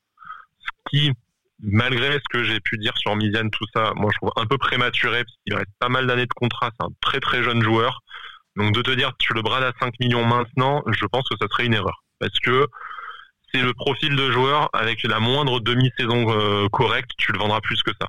ce 0.61 0.71
qui 0.89 1.13
malgré 1.63 2.13
ce 2.15 2.29
que 2.31 2.43
j'ai 2.43 2.59
pu 2.61 2.79
dire 2.79 2.97
sur 2.97 3.15
Miziane, 3.17 3.51
tout 3.51 3.67
ça, 3.75 3.93
moi 3.97 4.11
je 4.11 4.17
trouve 4.17 4.33
un 4.37 4.47
peu 4.47 4.57
prématuré 4.57 5.25
parce 5.25 5.37
qu'il 5.45 5.55
reste 5.55 5.69
pas 5.79 5.91
mal 5.91 6.07
d'années 6.07 6.25
de 6.25 6.33
contrat. 6.35 6.71
C'est 6.81 6.87
un 6.87 6.93
très 7.03 7.21
très 7.21 7.43
jeune 7.43 7.63
joueur. 7.63 8.01
Donc 8.57 8.73
de 8.73 8.81
te 8.81 8.93
dire 8.93 9.13
tu 9.19 9.35
le 9.35 9.43
brades 9.43 9.65
à 9.65 9.73
5 9.79 9.93
millions 10.01 10.25
maintenant, 10.25 10.83
je 10.87 11.05
pense 11.05 11.29
que 11.29 11.37
ça 11.39 11.49
serait 11.51 11.67
une 11.67 11.75
erreur. 11.75 12.03
Parce 12.19 12.39
que 12.39 12.67
c'est 13.53 13.61
le 13.61 13.75
profil 13.75 14.17
de 14.17 14.31
joueur 14.31 14.71
avec 14.73 15.03
la 15.03 15.21
moindre 15.21 15.61
demi-saison 15.61 16.31
euh, 16.31 16.67
correcte, 16.69 17.11
tu 17.19 17.33
le 17.33 17.39
vendras 17.39 17.61
plus 17.61 17.83
que 17.83 17.91
ça. 18.01 18.09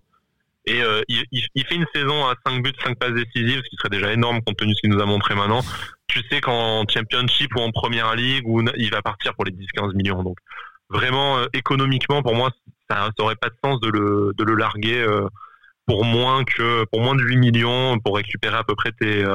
Et 0.66 0.82
euh, 0.84 1.02
il, 1.08 1.26
il, 1.32 1.66
fait 1.66 1.76
une 1.76 1.88
saison 1.94 2.26
à 2.26 2.36
5 2.46 2.62
buts, 2.62 2.74
5 2.84 2.98
passes 3.00 3.14
décisives, 3.14 3.62
ce 3.64 3.70
qui 3.70 3.76
serait 3.78 3.90
déjà 3.90 4.14
énorme 4.14 4.42
compte 4.42 4.58
tenu 4.58 4.72
de 4.72 4.76
ce 4.76 4.82
qu'il 4.82 4.92
nous 4.92 5.02
a 5.02 5.06
montré 5.06 5.34
maintenant. 5.34 5.62
Tu 6.08 6.22
sais 6.30 6.40
qu'en 6.40 6.84
Championship 6.88 7.56
ou 7.56 7.60
en 7.60 7.72
Première 7.72 8.16
Ligue, 8.16 8.48
où 8.48 8.62
il 8.78 8.92
va 8.92 9.02
partir 9.02 9.34
pour 9.34 9.46
les 9.46 9.52
10-15 9.52 9.96
millions. 9.96 10.22
Donc 10.24 10.38
vraiment, 10.90 11.40
euh, 11.40 11.48
économiquement, 11.54 12.22
pour 12.22 12.36
moi, 12.36 12.52
ça 12.90 13.10
n'aurait 13.18 13.36
pas 13.36 13.50
de 13.50 13.56
sens 13.64 13.80
de 13.80 13.90
le, 13.90 14.34
de 14.38 14.44
le 14.44 14.56
larguer 14.56 15.04
pour 15.88 16.06
moins 16.06 16.44
que 16.44 16.86
pour 16.92 17.02
moins 17.02 17.16
de 17.16 17.24
8 17.24 17.38
millions 17.38 17.98
pour 18.00 18.18
récupérer 18.18 18.58
à 18.58 18.64
peu 18.64 18.76
près 18.76 18.92
tes, 18.92 19.26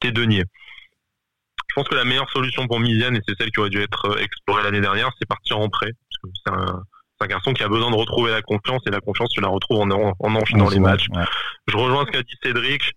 tes 0.00 0.12
deniers. 0.12 0.44
Je 1.74 1.80
pense 1.80 1.88
que 1.88 1.96
la 1.96 2.04
meilleure 2.04 2.30
solution 2.30 2.68
pour 2.68 2.78
Miziane, 2.78 3.16
et 3.16 3.20
c'est 3.26 3.34
celle 3.36 3.50
qui 3.50 3.58
aurait 3.58 3.68
dû 3.68 3.80
être 3.80 4.04
euh, 4.06 4.18
explorée 4.18 4.62
l'année 4.62 4.80
dernière, 4.80 5.10
c'est 5.18 5.26
partir 5.26 5.58
en 5.58 5.68
prêt. 5.68 5.90
C'est 6.22 6.52
un, 6.52 6.84
garçon 7.26 7.52
qui 7.52 7.62
a 7.62 7.68
besoin 7.68 7.90
de 7.90 7.96
retrouver 7.96 8.30
la 8.30 8.42
confiance, 8.42 8.82
et 8.86 8.90
la 8.90 9.00
confiance, 9.00 9.30
tu 9.30 9.40
la 9.40 9.48
retrouves 9.48 9.80
en, 9.80 9.90
en, 9.90 10.34
enchaînant 10.34 10.68
les 10.68 10.80
matchs. 10.80 11.06
Je 11.66 11.76
rejoins 11.76 12.04
ce 12.06 12.10
qu'a 12.10 12.22
dit 12.22 12.34
Cédric. 12.42 12.92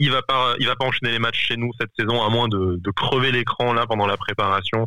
Il 0.00 0.12
va 0.12 0.22
pas, 0.22 0.54
il 0.60 0.66
va 0.66 0.76
pas 0.76 0.84
enchaîner 0.84 1.10
les 1.10 1.18
matchs 1.18 1.48
chez 1.48 1.56
nous 1.56 1.72
cette 1.80 1.90
saison, 1.98 2.22
à 2.24 2.28
moins 2.28 2.46
de, 2.46 2.76
de 2.78 2.90
crever 2.92 3.32
l'écran 3.32 3.72
là 3.72 3.84
pendant 3.86 4.06
la 4.06 4.16
préparation. 4.16 4.86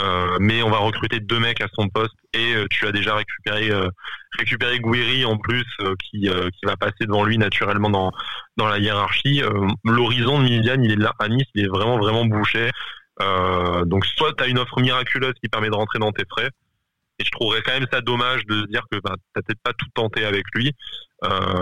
Euh, 0.00 0.38
mais 0.40 0.62
on 0.62 0.70
va 0.70 0.78
recruter 0.78 1.20
deux 1.20 1.38
mecs 1.38 1.60
à 1.60 1.68
son 1.74 1.88
poste 1.88 2.14
et 2.32 2.54
euh, 2.54 2.66
tu 2.70 2.86
as 2.86 2.92
déjà 2.92 3.14
récupéré 3.14 3.70
euh, 3.70 3.90
récupéré 4.38 4.78
Guiri 4.80 5.26
en 5.26 5.36
plus 5.36 5.66
qui 6.02 6.20
qui 6.22 6.64
va 6.64 6.76
passer 6.78 7.04
devant 7.04 7.24
lui 7.24 7.36
naturellement 7.36 7.90
dans 7.90 8.10
dans 8.56 8.66
la 8.66 8.78
hiérarchie. 8.78 9.42
L'horizon 9.84 10.38
de 10.38 10.44
Midian, 10.44 10.80
il 10.82 10.92
est 10.92 10.96
là 10.96 11.12
à 11.18 11.28
Nice, 11.28 11.46
il 11.54 11.66
est 11.66 11.68
vraiment 11.68 11.98
vraiment 11.98 12.24
bouché. 12.24 12.70
donc 13.84 14.06
soit 14.06 14.32
tu 14.32 14.44
as 14.44 14.46
une 14.46 14.58
offre 14.58 14.80
miraculeuse 14.80 15.34
qui 15.42 15.48
permet 15.50 15.68
de 15.68 15.76
rentrer 15.76 15.98
dans 15.98 16.12
tes 16.12 16.24
frais 16.30 16.48
et 17.22 17.24
je 17.24 17.30
trouverais 17.30 17.62
quand 17.62 17.72
même 17.72 17.86
ça 17.92 18.00
dommage 18.00 18.44
de 18.46 18.66
dire 18.66 18.82
que 18.90 18.98
bah, 18.98 19.14
t'as 19.34 19.42
peut-être 19.42 19.62
pas 19.62 19.72
tout 19.72 19.86
tenté 19.94 20.24
avec 20.24 20.44
lui, 20.54 20.72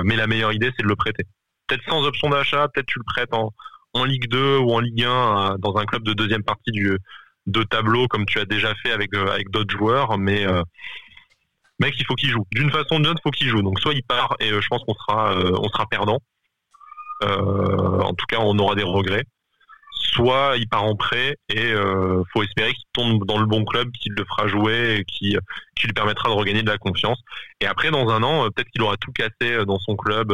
mais 0.05 0.17
la 0.17 0.27
meilleure 0.27 0.53
idée 0.53 0.71
c'est 0.77 0.83
de 0.83 0.89
le 0.89 0.97
prêter. 0.97 1.25
Peut-être 1.67 1.85
sans 1.89 2.05
option 2.05 2.31
d'achat, 2.31 2.69
peut-être 2.69 2.87
tu 2.87 2.99
le 2.99 3.05
prêtes 3.05 3.35
en 3.35 3.53
en 3.93 4.05
Ligue 4.05 4.29
2 4.29 4.59
ou 4.59 4.73
en 4.73 4.81
Ligue 4.81 5.05
1 5.05 5.57
dans 5.59 5.77
un 5.77 5.85
club 5.85 6.03
de 6.05 6.13
deuxième 6.13 6.45
partie 6.45 6.71
du 6.71 6.97
de 7.47 7.63
tableaux 7.63 8.07
comme 8.09 8.27
tu 8.27 8.39
as 8.39 8.45
déjà 8.45 8.75
fait 8.77 8.93
avec 8.93 9.15
euh, 9.15 9.29
avec 9.29 9.51
d'autres 9.51 9.77
joueurs, 9.77 10.19
mais 10.19 10.47
euh, 10.47 10.63
mec, 11.79 11.95
il 11.99 12.07
faut 12.07 12.15
qu'il 12.15 12.31
joue. 12.31 12.47
D'une 12.53 12.71
façon 12.71 12.97
ou 12.97 12.99
d'une 12.99 13.09
autre, 13.09 13.21
il 13.21 13.29
faut 13.29 13.31
qu'il 13.31 13.49
joue. 13.49 13.63
Donc 13.63 13.81
soit 13.81 13.95
il 13.95 14.03
part 14.03 14.37
et 14.41 14.53
euh, 14.53 14.61
je 14.61 14.69
pense 14.69 14.83
qu'on 14.85 14.95
sera 14.95 15.35
on 15.37 15.69
sera 15.69 15.87
perdant. 15.87 16.19
en 17.23 18.15
tout 18.15 18.27
cas, 18.29 18.39
on 18.41 18.59
aura 18.59 18.75
des 18.75 18.83
regrets. 18.83 19.25
Soit 20.13 20.55
il 20.57 20.69
part 20.69 20.85
en 20.85 20.97
prêt 20.97 21.37
et 21.49 21.73
faut 22.33 22.43
espérer 22.43 22.73
qu'il 22.73 22.89
tombe 22.93 23.25
dans 23.27 23.39
le 23.39 23.47
bon 23.47 23.65
club, 23.65 23.91
qu'il 23.93 24.13
le 24.13 24.25
fera 24.25 24.49
jouer 24.49 24.97
et 24.99 25.05
qui 25.05 25.37
lui 25.85 25.93
permettra 25.93 26.29
de 26.29 26.35
regagner 26.35 26.63
de 26.63 26.71
la 26.71 26.79
confiance. 26.79 27.19
Et 27.61 27.67
après, 27.67 27.91
dans 27.91 28.09
un 28.09 28.23
an, 28.23 28.49
peut-être 28.51 28.69
qu'il 28.71 28.83
aura 28.83 28.97
tout 28.97 29.13
cassé 29.13 29.65
dans 29.67 29.79
son 29.79 29.97
club 29.97 30.33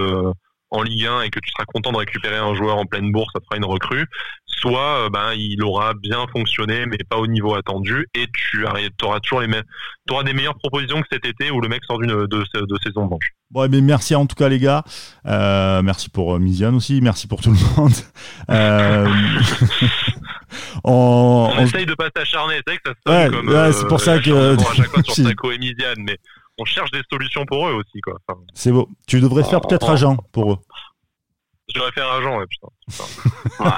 en 0.71 0.83
Ligue 0.83 1.07
1 1.07 1.23
et 1.23 1.31
que 1.31 1.41
tu 1.41 1.51
seras 1.51 1.65
content 1.65 1.93
de 1.93 1.99
récupérer 1.99 2.37
un 2.37 2.55
joueur 2.55 2.77
en 2.77 2.87
pleine 2.87 3.13
bourse, 3.13 3.33
ça 3.35 3.41
fera 3.45 3.57
une 3.57 3.65
recrue, 3.65 4.07
soit 4.47 5.05
euh, 5.05 5.11
ben 5.11 5.33
il 5.35 5.63
aura 5.63 5.95
bien 5.95 6.27
fonctionné 6.33 6.87
mais 6.87 6.99
pas 7.09 7.19
au 7.19 7.27
niveau 7.27 7.55
attendu 7.55 8.07
et 8.15 8.27
tu 8.33 8.65
auras 9.03 9.21
toujours 9.21 9.41
les 9.41 9.47
mêmes, 9.47 9.65
auras 10.11 10.25
des 10.25 10.33
meilleures 10.33 10.59
propositions 10.59 11.01
que 11.03 11.09
cet 11.11 11.25
été 11.25 11.51
où 11.51 11.61
le 11.61 11.69
mec 11.69 11.85
sort 11.85 11.99
d'une 11.99 12.27
de, 12.27 12.27
de, 12.27 12.77
saison 12.83 13.07
blanche. 13.07 13.33
Bon, 13.51 13.65
eh 13.65 13.81
merci 13.81 14.15
en 14.17 14.27
tout 14.27 14.35
cas 14.35 14.49
les 14.49 14.59
gars, 14.59 14.83
euh, 15.27 15.81
merci 15.81 16.11
pour 16.11 16.35
euh, 16.35 16.39
Miziane 16.41 16.75
aussi, 16.75 17.01
merci 17.01 17.29
pour 17.29 17.41
tout 17.43 17.51
le 17.51 17.77
monde. 17.77 17.93
Euh... 18.49 19.09
on, 20.85 21.51
on, 21.53 21.59
essaye 21.61 21.87
de 21.87 21.95
pas 21.95 22.09
s'acharner, 22.17 22.61
c'est 22.67 22.77
que 22.77 22.91
ça 23.05 23.13
ouais, 23.13 23.31
comme 23.31 23.49
ouais, 23.49 23.73
c'est 23.73 23.89
pour 23.89 24.01
ça 24.01 24.21
que 24.21 24.57
à 24.57 24.75
chaque 24.75 24.87
fois 24.87 25.03
sur 25.09 25.25
Taco 25.25 25.51
et 25.51 25.59
Miziane, 25.59 25.99
mais 25.99 26.17
on 26.59 26.65
cherche 26.65 26.91
des 26.93 27.03
solutions 27.11 27.45
pour 27.45 27.69
eux 27.69 27.73
aussi. 27.73 28.01
quoi. 28.01 28.19
c'est 28.55 28.71
beau. 28.71 28.89
Tu 29.09 29.21
devrais 29.21 29.43
faire 29.43 29.61
peut-être 29.61 29.91
agent 29.91 30.17
pour 30.33 30.53
eux. 30.53 30.59
Je 31.69 31.75
devrais 31.75 31.93
faire 31.93 32.09
agent, 32.11 32.39
ouais, 32.39 32.47
putain. 32.47 32.69
ouais, 33.65 33.71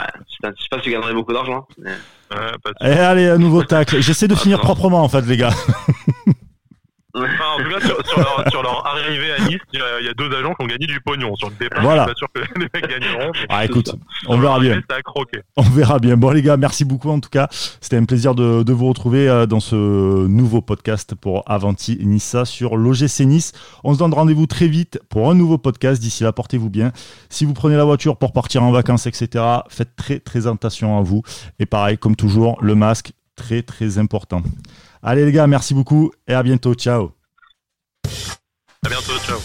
je 0.43 0.47
sais 0.47 0.69
pas 0.71 0.79
si 0.79 0.83
tu 0.83 0.91
gagnerais 0.91 1.15
beaucoup 1.15 1.33
d'argent. 1.33 1.67
Mais... 1.79 1.93
Ouais. 2.31 2.53
Et 2.83 2.87
eh, 2.89 2.99
allez, 2.99 3.29
un 3.29 3.39
nouveau 3.39 3.65
tacle. 3.65 4.01
J'essaie 4.01 4.29
de 4.29 4.35
finir 4.35 4.61
proprement, 4.61 5.03
en 5.03 5.09
fait, 5.09 5.23
les 5.23 5.39
gars. 5.39 5.55
En 7.15 7.21
tout 7.21 7.71
cas, 7.71 7.81
sur, 7.81 8.07
sur, 8.07 8.19
leur, 8.19 8.45
sur, 8.51 8.63
leur, 8.63 8.87
arrivée 8.87 9.33
à 9.33 9.41
Nice, 9.41 9.59
il 9.73 9.81
y, 9.81 10.05
y, 10.05 10.09
a 10.09 10.13
deux 10.13 10.31
agents 10.37 10.53
qui 10.55 10.65
ont 10.65 10.67
gagné 10.67 10.87
du 10.87 11.01
pognon. 11.01 11.35
Sur 11.37 11.49
le 11.49 11.55
départ, 11.59 11.83
voilà. 11.83 12.07
je 12.07 12.15
suis 12.15 12.27
pas 12.27 12.41
sûr 12.43 12.53
que 12.55 12.61
les 12.61 12.69
mecs 12.75 12.87
gagneront. 12.87 13.33
Ah, 13.49 13.65
écoute, 13.65 13.95
on 14.27 14.39
verra 14.39 14.61
bien. 14.61 14.79
On 15.57 15.63
verra 15.63 15.99
bien. 15.99 16.19
Bon, 16.19 16.31
les 16.31 16.43
gars, 16.43 16.59
merci 16.59 16.85
beaucoup 16.85 17.09
en 17.09 17.19
tout 17.19 17.31
cas. 17.31 17.49
C'était 17.51 17.97
un 17.97 18.05
plaisir 18.05 18.35
de, 18.35 18.63
de, 18.63 18.73
vous 18.75 18.89
retrouver 18.89 19.27
euh, 19.27 19.47
dans 19.47 19.61
ce 19.61 19.75
nouveau 19.75 20.61
podcast 20.61 21.15
pour 21.15 21.45
Avanti 21.47 21.99
Nissa 22.03 22.45
sur 22.45 22.77
l'OGC 22.77 23.21
Nice. 23.21 23.53
On 23.85 23.95
se 23.95 23.99
donne 23.99 24.13
rendez-vous 24.13 24.47
très 24.47 24.69
vite 24.69 25.01
pour 25.09 25.31
un 25.31 25.35
nouveau 25.35 25.57
podcast. 25.57 26.03
D'ici 26.03 26.25
là, 26.25 26.33
portez-vous 26.33 26.69
bien. 26.69 26.93
Si 27.31 27.47
vous 27.47 27.55
prenez 27.55 27.77
la 27.77 27.85
voiture 27.85 28.19
pour 28.19 28.33
partir 28.33 28.63
en 28.63 28.71
vacances, 28.71 29.07
etc., 29.07 29.43
faites 29.71 29.97
très, 29.97 30.19
très 30.19 30.47
attention 30.47 30.99
à 30.99 31.01
vous. 31.01 31.23
Et 31.59 31.65
pareil, 31.65 31.97
comme 31.97 32.17
toujours, 32.17 32.59
le 32.61 32.75
masque, 32.75 33.13
très, 33.35 33.63
très 33.63 33.97
important. 33.97 34.43
Allez 35.03 35.25
les 35.25 35.33
gars, 35.33 35.47
merci 35.47 35.75
beaucoup 35.75 36.11
et 36.27 36.35
à 36.35 36.43
bientôt. 36.43 36.75
Ciao. 36.75 37.13
À 38.85 38.89
bientôt. 38.89 39.19
Ciao. 39.27 39.39